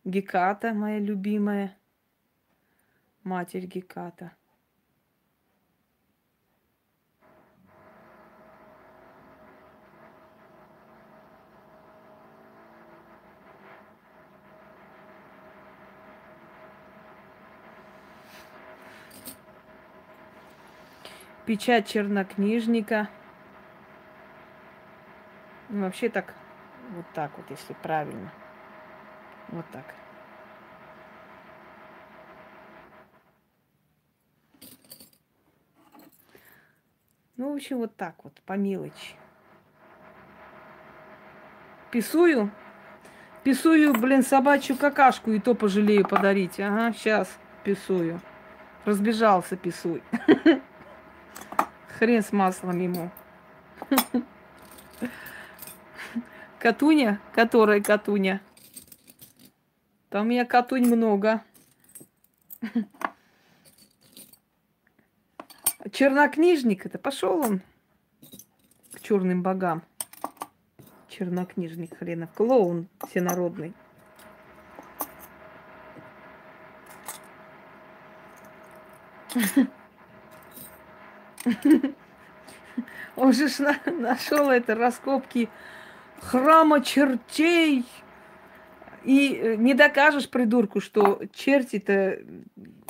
Геката, 0.05 0.73
моя 0.73 0.99
любимая. 0.99 1.75
Матерь 3.25 3.65
Геката. 3.65 4.31
Печать 21.47 21.87
чернокнижника. 21.87 23.09
Вообще 25.69 26.09
так, 26.09 26.35
вот 26.91 27.05
так 27.15 27.35
вот, 27.37 27.49
если 27.49 27.73
правильно. 27.73 28.31
Вот 29.47 29.65
так. 29.71 30.04
Ну, 37.37 37.51
в 37.51 37.55
общем, 37.55 37.79
вот 37.79 37.95
так 37.95 38.15
вот, 38.23 38.33
по 38.45 38.53
мелочи. 38.53 39.15
Писую. 41.91 42.51
Писую, 43.43 43.93
блин, 43.93 44.23
собачью 44.23 44.77
какашку, 44.77 45.31
и 45.31 45.39
то 45.39 45.53
пожалею 45.53 46.07
подарить. 46.07 46.59
Ага, 46.59 46.93
сейчас 46.93 47.29
писую. 47.63 48.21
Разбежался 48.85 49.57
писуй. 49.57 50.01
Хрен 51.99 52.23
с 52.23 52.31
маслом 52.31 52.79
ему. 52.79 53.11
Катуня? 56.59 57.19
Которая 57.33 57.81
катуня? 57.81 58.41
Там 60.09 60.25
у 60.25 60.29
меня 60.29 60.45
катунь 60.45 60.87
много. 60.87 61.43
Чернокнижник 65.95 66.85
это 66.85 66.99
пошел 66.99 67.39
он 67.39 67.61
к 68.91 68.99
черным 68.99 69.41
богам. 69.41 69.81
Чернокнижник 71.07 71.97
хренов. 71.97 72.33
Клоун 72.33 72.89
всенародный. 73.07 73.73
Он 83.15 83.31
же 83.31 83.47
нашел 83.85 84.49
это 84.49 84.75
раскопки 84.75 85.49
храма 86.19 86.83
чертей. 86.83 87.85
И 89.05 89.35
э, 89.35 89.55
не 89.55 89.73
докажешь 89.73 90.29
придурку, 90.29 90.81
что 90.81 91.21
черти-то 91.33 92.19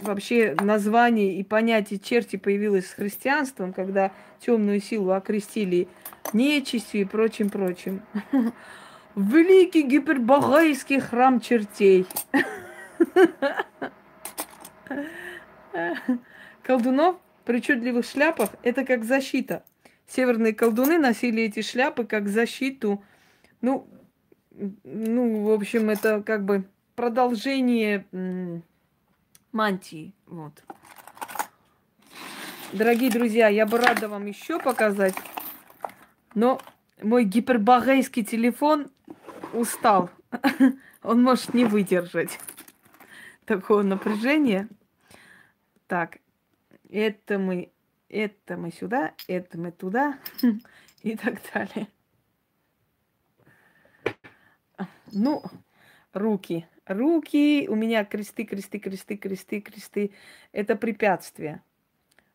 вообще 0.02 0.56
название 0.60 1.36
и 1.36 1.44
понятие 1.44 2.00
черти 2.00 2.38
появилось 2.38 2.88
с 2.88 2.94
христианством, 2.94 3.74
когда 3.74 4.12
темную 4.40 4.82
силу 4.82 5.12
окрестили 5.12 5.88
нечистью 6.34 7.02
и 7.02 7.06
прочим-прочим. 7.06 8.02
Великий 9.16 9.84
гипербагайский 9.84 11.00
храм 11.00 11.40
чертей. 11.40 12.06
Колдунов 16.64 17.18
в 17.42 17.46
причудливых 17.46 18.06
шляпах– 18.06 18.50
это 18.64 18.86
как 18.86 19.04
защита. 19.04 19.64
Северные 20.08 20.54
колдуны 20.54 20.98
носили 20.98 21.44
эти 21.44 21.62
шляпы 21.62 22.06
как 22.06 22.28
защиту. 22.28 23.04
Ну, 23.62 23.88
ну, 24.84 25.44
в 25.44 25.52
общем, 25.52 25.90
это 25.90 26.22
как 26.22 26.46
бы 26.46 26.66
продолжение 26.96 28.06
мантии. 29.52 30.14
Вот. 30.26 30.64
Дорогие 32.74 33.10
друзья, 33.10 33.48
я 33.48 33.66
бы 33.66 33.78
рада 33.78 34.10
вам 34.10 34.26
еще 34.26 34.60
показать, 34.60 35.16
но 36.34 36.60
мой 37.02 37.24
гипербагейский 37.24 38.24
телефон 38.24 38.92
устал. 39.54 40.10
Он 41.04 41.22
может 41.22 41.54
не 41.54 41.66
выдержать 41.66 42.40
такого 43.46 43.84
напряжения. 43.84 44.68
Так, 45.88 46.18
это 46.90 47.38
мы, 47.38 47.72
это 48.10 48.58
мы 48.58 48.72
сюда, 48.72 49.14
это 49.28 49.58
мы 49.58 49.72
туда 49.72 50.18
и 51.02 51.16
так 51.16 51.36
далее. 51.54 51.88
Ну, 55.12 55.44
руки. 56.14 56.66
Руки, 56.86 57.68
у 57.70 57.76
меня 57.76 58.06
кресты, 58.06 58.44
кресты, 58.44 58.80
кресты, 58.80 59.18
кресты, 59.18 59.62
кресты. 59.62 60.12
Это 60.52 60.76
препятствия. 60.76 61.62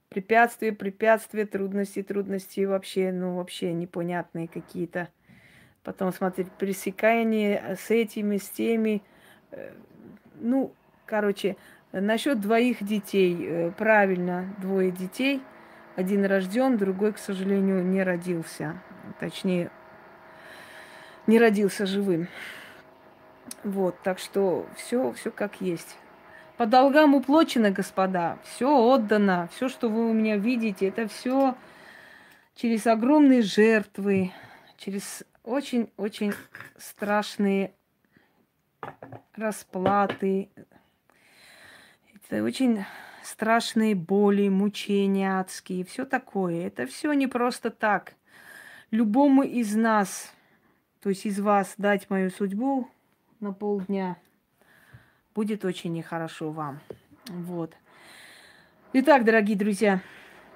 Препятствия, 0.09 0.73
препятствия, 0.73 1.47
трудности, 1.47 2.03
трудности 2.03 2.65
вообще, 2.65 3.13
ну, 3.13 3.37
вообще 3.37 3.73
непонятные 3.73 4.49
какие-то. 4.49 5.09
Потом 5.85 6.13
смотреть 6.13 6.51
пресекание 6.51 7.77
с 7.79 7.91
этими, 7.91 8.39
с 8.39 8.49
теми. 8.49 9.03
Э, 9.53 9.73
ну, 10.41 10.75
короче, 11.07 11.57
насчет 11.93 12.41
двоих 12.41 12.83
детей. 12.83 13.37
Э, 13.41 13.71
правильно, 13.71 14.53
двое 14.61 14.91
детей. 14.91 15.41
Один 15.95 16.25
рожден, 16.25 16.77
другой, 16.77 17.13
к 17.13 17.19
сожалению, 17.19 17.85
не 17.85 18.03
родился. 18.03 18.81
Точнее, 19.21 19.71
не 21.27 21.39
родился 21.39 21.87
живым. 21.87 22.29
Вот, 23.65 24.01
так 24.03 24.19
что 24.19 24.67
все, 24.77 25.13
все 25.13 25.31
как 25.31 25.61
есть. 25.61 25.97
По 26.57 26.67
долгам 26.67 27.15
уплочено, 27.15 27.71
господа, 27.71 28.39
все 28.45 28.69
отдано, 28.69 29.49
все, 29.55 29.69
что 29.69 29.89
вы 29.89 30.11
у 30.11 30.13
меня 30.13 30.37
видите, 30.37 30.89
это 30.89 31.09
все 31.09 31.57
через 32.55 32.87
огромные 32.87 33.43
жертвы, 33.43 34.33
через 34.77 35.25
очень-очень 35.43 36.35
страшные 36.77 37.73
расплаты, 39.35 40.51
это 42.15 42.45
очень 42.45 42.85
страшные 43.23 43.95
боли, 43.95 44.49
мучения 44.49 45.41
адские, 45.41 45.85
все 45.85 46.05
такое. 46.05 46.67
Это 46.67 46.87
все 46.87 47.13
не 47.13 47.27
просто 47.27 47.71
так. 47.71 48.15
Любому 48.91 49.43
из 49.43 49.75
нас, 49.75 50.33
то 51.01 51.09
есть 51.09 51.27
из 51.27 51.41
вас 51.41 51.75
дать 51.79 52.11
мою 52.11 52.31
судьбу, 52.31 52.89
на 53.41 53.53
полдня. 53.53 54.17
Будет 55.35 55.65
очень 55.65 55.93
нехорошо 55.93 56.51
вам. 56.51 56.81
Вот. 57.29 57.75
Итак, 58.93 59.25
дорогие 59.25 59.57
друзья, 59.57 60.01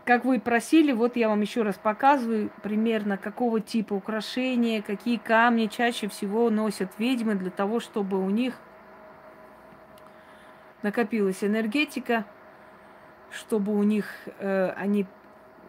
как 0.05 0.24
вы 0.24 0.39
просили, 0.39 0.93
вот 0.93 1.16
я 1.16 1.28
вам 1.28 1.40
еще 1.40 1.62
раз 1.62 1.77
показываю 1.77 2.51
примерно 2.62 3.16
какого 3.16 3.61
типа 3.61 3.94
украшения, 3.94 4.82
какие 4.82 5.16
камни 5.16 5.66
чаще 5.66 6.09
всего 6.09 6.51
носят 6.51 6.90
ведьмы 6.98 7.36
для 7.36 7.51
того, 7.51 7.81
чтобы 7.81 8.23
у 8.23 8.28
них 8.28 8.59
накопилась 10.82 11.43
энергетика, 11.43 12.27
чтобы 13.31 13.74
у 13.74 13.82
них 13.82 14.06
э, 14.39 14.70
они 14.77 15.06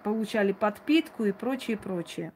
получали 0.03 0.51
подпитку 0.51 1.23
и 1.23 1.31
прочее, 1.31 1.77
прочее. 1.77 2.33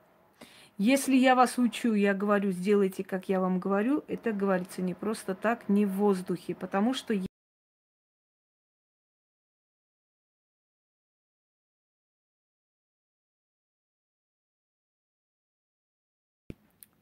Если 0.81 1.14
я 1.14 1.35
вас 1.35 1.57
учу, 1.57 1.93
я 1.93 2.14
говорю, 2.14 2.53
сделайте, 2.53 3.03
как 3.03 3.27
я 3.27 3.41
вам 3.41 3.60
говорю, 3.60 4.06
это 4.07 4.31
говорится 4.31 4.81
не 4.81 4.93
просто 4.93 5.35
так, 5.35 5.68
не 5.68 5.85
в 5.85 5.91
воздухе, 5.91 6.56
потому 6.56 6.93
что 6.93 7.14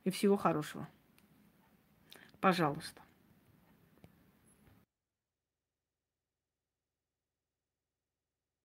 и 0.04 0.10
всего 0.10 0.38
хорошего. 0.38 0.88
Пожалуйста. 2.42 3.07